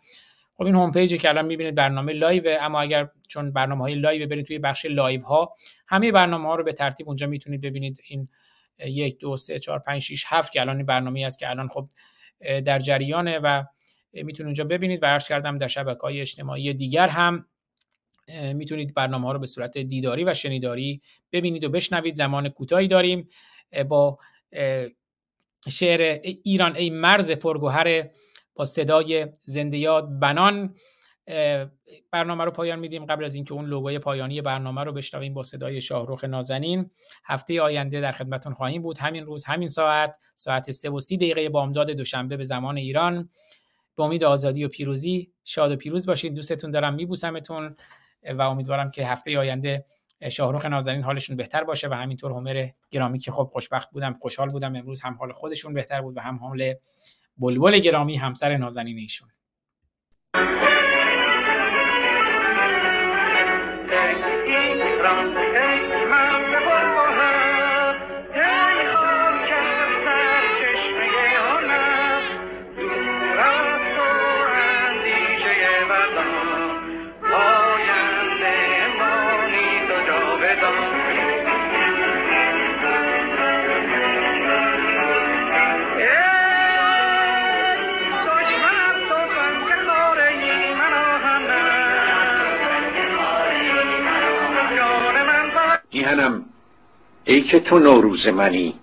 [0.54, 3.94] خب این home page ی که الان می‌بینید برنامه live اما اگر چون برنامه های
[3.94, 5.54] live برید توی بخش live ها
[5.86, 8.00] همه برنامه ها رو به ترتیب اونجا می‌تونید ببینید.
[8.08, 8.28] این
[8.78, 11.88] یک دو سه چهار پنج شیش هفت که الان این برنامه است که الان خب
[12.64, 13.64] در جریانه و
[14.12, 15.02] می‌تونید اونجا ببینید.
[15.02, 17.46] و عرض کردم در شبکه های اجتماعی دیگر هم
[18.54, 21.00] می‌تونید برنامه ها رو به صورت دیداری و شنیداری
[21.32, 22.14] ببینید و بشنوید.
[22.14, 23.28] زمان کوتاهی داریم.
[23.88, 24.18] با
[25.68, 28.08] شعر ایران ای مرز پرگوهر
[28.54, 30.74] با صدای زنده یاد بنان.
[32.10, 33.06] برنامه رو پایان میدیم.
[33.06, 36.90] قبل از اینکه اون لوگوی پایانی برنامه رو بشنویم با صدای شاهروخ نازنین.
[37.24, 38.98] هفته آینده در خدمتون خواهیم بود.
[38.98, 43.28] همین روز همین ساعت ساعت 3 و 30 دقیقه بامداد دوشنبه به زمان ایران.
[43.96, 46.34] به امید آزادی و پیروزی شاد و پیروز باشید.
[46.34, 46.94] دوستتون دارم.
[46.94, 47.76] میبوسمتون.
[48.22, 49.84] و امیدوارم که هفته آینده
[50.28, 54.76] شاهروخ نازنین حالشون بهتر باشه و همینطور همر گرامی که خب خوشبخت بودم خوشحال بودم.
[54.76, 56.74] امروز هم حال خودشون بهتر بود و هم حال
[57.36, 59.28] بلبل گرامی همسر نازنین ایشون.
[96.10, 96.44] میهنم
[97.24, 98.74] ای که تو نوروز منی.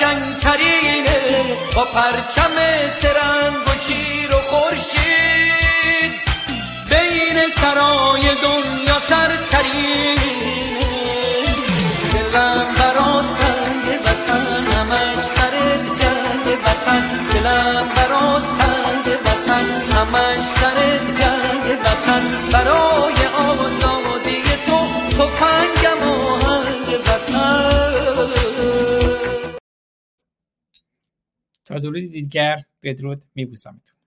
[0.00, 1.20] قشنگترینه
[1.76, 2.54] با پرچم
[2.90, 6.12] سرنگ و شیر و خورشید.
[6.90, 10.16] بین سرای دنیا سرترینه.
[12.12, 17.02] دلم برات تنگ وطن همش سرت جنگ وطن.
[17.32, 21.39] دلم برات تنگ وطن همش سرت جنگ
[31.70, 33.99] تا درودی دیگر بدرود میبوسمتون.